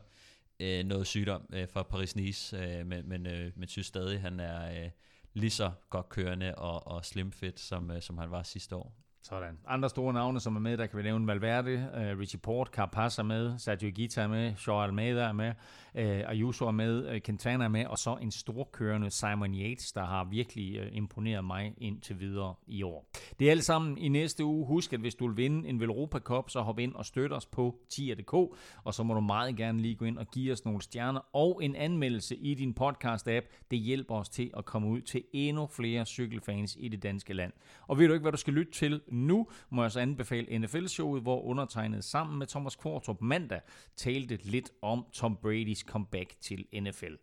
øh, 0.60 0.86
noget 0.86 1.08
sygdom 1.08 1.50
øh, 1.54 1.68
fra 1.70 1.84
Paris-Nice, 1.84 2.58
øh, 2.58 2.86
men, 2.88 3.10
men, 3.10 3.28
øh, 3.28 3.52
men 3.56 3.68
synes 3.68 3.88
stadig, 3.88 4.22
han 4.22 4.40
er 4.40 4.84
øh, 4.84 4.90
lige 5.34 5.52
så 5.52 5.72
godt 5.90 6.10
kørende 6.10 6.56
og, 6.56 6.88
og 6.88 7.06
slimfit, 7.06 7.60
som, 7.60 7.92
øh, 7.92 8.02
som 8.02 8.18
han 8.18 8.32
var 8.32 8.44
sidste 8.44 8.76
år. 8.76 8.96
Sådan. 9.24 9.58
Andre 9.68 9.90
store 9.90 10.14
navne, 10.14 10.40
som 10.40 10.56
er 10.56 10.60
med, 10.60 10.78
der 10.78 10.86
kan 10.86 10.98
vi 10.98 11.04
nævne 11.04 11.28
Valverde, 11.28 11.90
uh, 11.94 12.20
Richie 12.20 12.40
Port, 12.40 12.68
Carapaz 12.68 13.20
er 13.20 13.24
med, 13.24 13.58
Sergio 13.58 13.92
Gita 13.96 14.22
er 14.22 14.28
med, 14.28 14.54
Joao 14.68 14.84
Almeida 14.84 15.22
er 15.22 15.32
med, 15.32 15.50
uh, 15.96 16.30
Ayuso 16.30 16.68
er 16.68 16.72
med, 16.72 17.16
uh, 17.16 17.22
Quintana 17.26 17.64
er 17.64 17.68
med, 17.68 17.86
og 17.86 17.98
så 17.98 18.18
en 18.22 18.32
storkørende 18.32 19.10
Simon 19.10 19.56
Yates, 19.56 19.92
der 19.92 20.06
har 20.06 20.24
virkelig 20.24 20.82
uh, 20.82 20.96
imponeret 20.98 21.46
mig 21.46 21.74
indtil 21.78 22.20
videre 22.20 22.56
i 22.68 22.84
år. 22.84 23.10
Det 23.40 23.48
er 23.48 23.52
alt 23.52 23.64
sammen 23.64 23.98
i 23.98 24.08
næste 24.08 24.46
uge. 24.46 24.66
Husk, 24.68 24.94
at 24.94 25.00
hvis 25.00 25.16
du 25.16 25.28
vil 25.28 25.38
vinde 25.38 25.70
en 25.70 25.80
Velropa 25.80 26.20
Cup, 26.20 26.50
så 26.50 26.62
hop 26.62 26.80
ind 26.80 26.96
og 26.96 27.06
støt 27.06 27.34
os 27.34 27.46
på 27.46 27.76
tier.dk, 27.90 28.34
og 28.84 28.94
så 28.94 29.04
må 29.04 29.14
du 29.14 29.22
meget 29.22 29.56
gerne 29.56 29.82
lige 29.82 29.96
gå 29.96 30.06
ind 30.06 30.18
og 30.18 30.28
give 30.28 30.52
os 30.52 30.66
nogle 30.66 30.82
stjerner 30.82 31.22
og 31.34 31.64
en 31.64 31.76
anmeldelse 31.76 32.36
i 32.36 32.54
din 32.54 32.76
podcast-app. 32.80 33.66
Det 33.72 33.80
hjælper 33.80 34.16
os 34.16 34.30
til 34.30 34.52
at 34.58 34.66
komme 34.66 34.88
ud 34.88 35.02
til 35.02 35.24
endnu 35.34 35.68
flere 35.68 36.06
cykelfans 36.06 36.78
i 36.80 36.88
det 36.88 37.04
danske 37.04 37.34
land. 37.34 37.54
Og 37.88 38.00
ved 38.00 38.08
du 38.08 38.14
ikke, 38.14 38.22
hvad 38.24 38.32
du 38.32 38.38
skal 38.38 38.54
lytte 38.54 38.72
til 38.72 39.02
nu, 39.12 39.48
må 39.70 39.82
jeg 39.82 39.92
så 39.92 40.00
anbefale 40.00 40.60
NFL-showet, 40.60 41.22
hvor 41.22 41.42
undertegnet 41.42 42.04
sammen 42.04 42.40
med 42.40 42.48
Thomas 42.48 42.76
Kvartrup 42.76 43.22
mandag 43.22 43.62
talte 43.96 44.40
lidt 44.44 44.72
om 44.82 45.06
Tom 45.14 45.38
Brady's 45.46 45.84
comeback 45.86 46.36
til 46.42 46.66
NFL. 46.82 47.14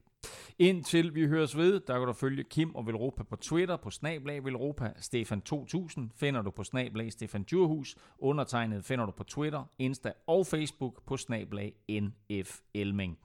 Indtil 0.59 1.15
vi 1.15 1.27
høres 1.27 1.57
ved, 1.57 1.81
der 1.81 1.99
kan 1.99 2.07
du 2.07 2.13
følge 2.13 2.45
Kim 2.45 2.75
og 2.75 2.87
Velropa 2.87 3.23
på 3.23 3.37
Twitter 3.37 3.77
på 3.77 3.91
snablag 3.91 4.45
Velropa. 4.45 4.93
Stefan 4.97 5.41
2000 5.41 6.11
finder 6.17 6.43
du 6.43 6.51
på 6.51 6.65
snablag 6.65 7.13
Stefan 7.13 7.43
Djurhus. 7.43 7.97
Undertegnet 8.19 8.85
finder 8.85 9.07
du 9.07 9.13
på 9.13 9.25
Twitter, 9.25 9.65
Insta 9.79 10.13
og 10.27 10.47
Facebook 10.47 11.07
på 11.07 11.17
snablag 11.17 11.75
NF 11.89 12.61
Elming. 12.75 13.19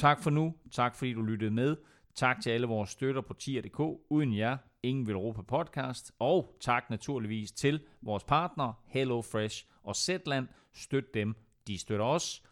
Tak 0.00 0.22
for 0.22 0.30
nu. 0.30 0.54
Tak 0.70 0.96
fordi 0.96 1.12
du 1.12 1.22
lyttede 1.22 1.50
med. 1.50 1.76
Tak 2.14 2.40
til 2.42 2.50
alle 2.50 2.66
vores 2.66 2.90
støtter 2.90 3.20
på 3.20 3.34
tier.dk. 3.34 3.80
Uden 4.10 4.36
jer, 4.36 4.56
Ingen 4.82 5.06
vil 5.06 5.14
Europa 5.14 5.42
podcast. 5.42 6.12
Og 6.18 6.56
tak 6.60 6.90
naturligvis 6.90 7.52
til 7.52 7.80
vores 8.02 8.24
partner 8.24 8.72
Hello 8.86 9.22
Fresh 9.22 9.66
og 9.82 9.96
Zetland. 9.96 10.48
Støt 10.72 11.14
dem, 11.14 11.34
de 11.66 11.78
støtter 11.78 12.04
os. 12.04 12.42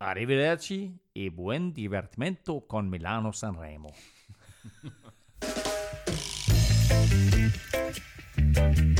Arrivederci 0.00 0.92
e 1.14 1.30
buon 1.30 1.72
divertimento 1.72 2.66
con 2.68 2.90
Milano 2.90 3.32
Sanremo. 3.32 3.90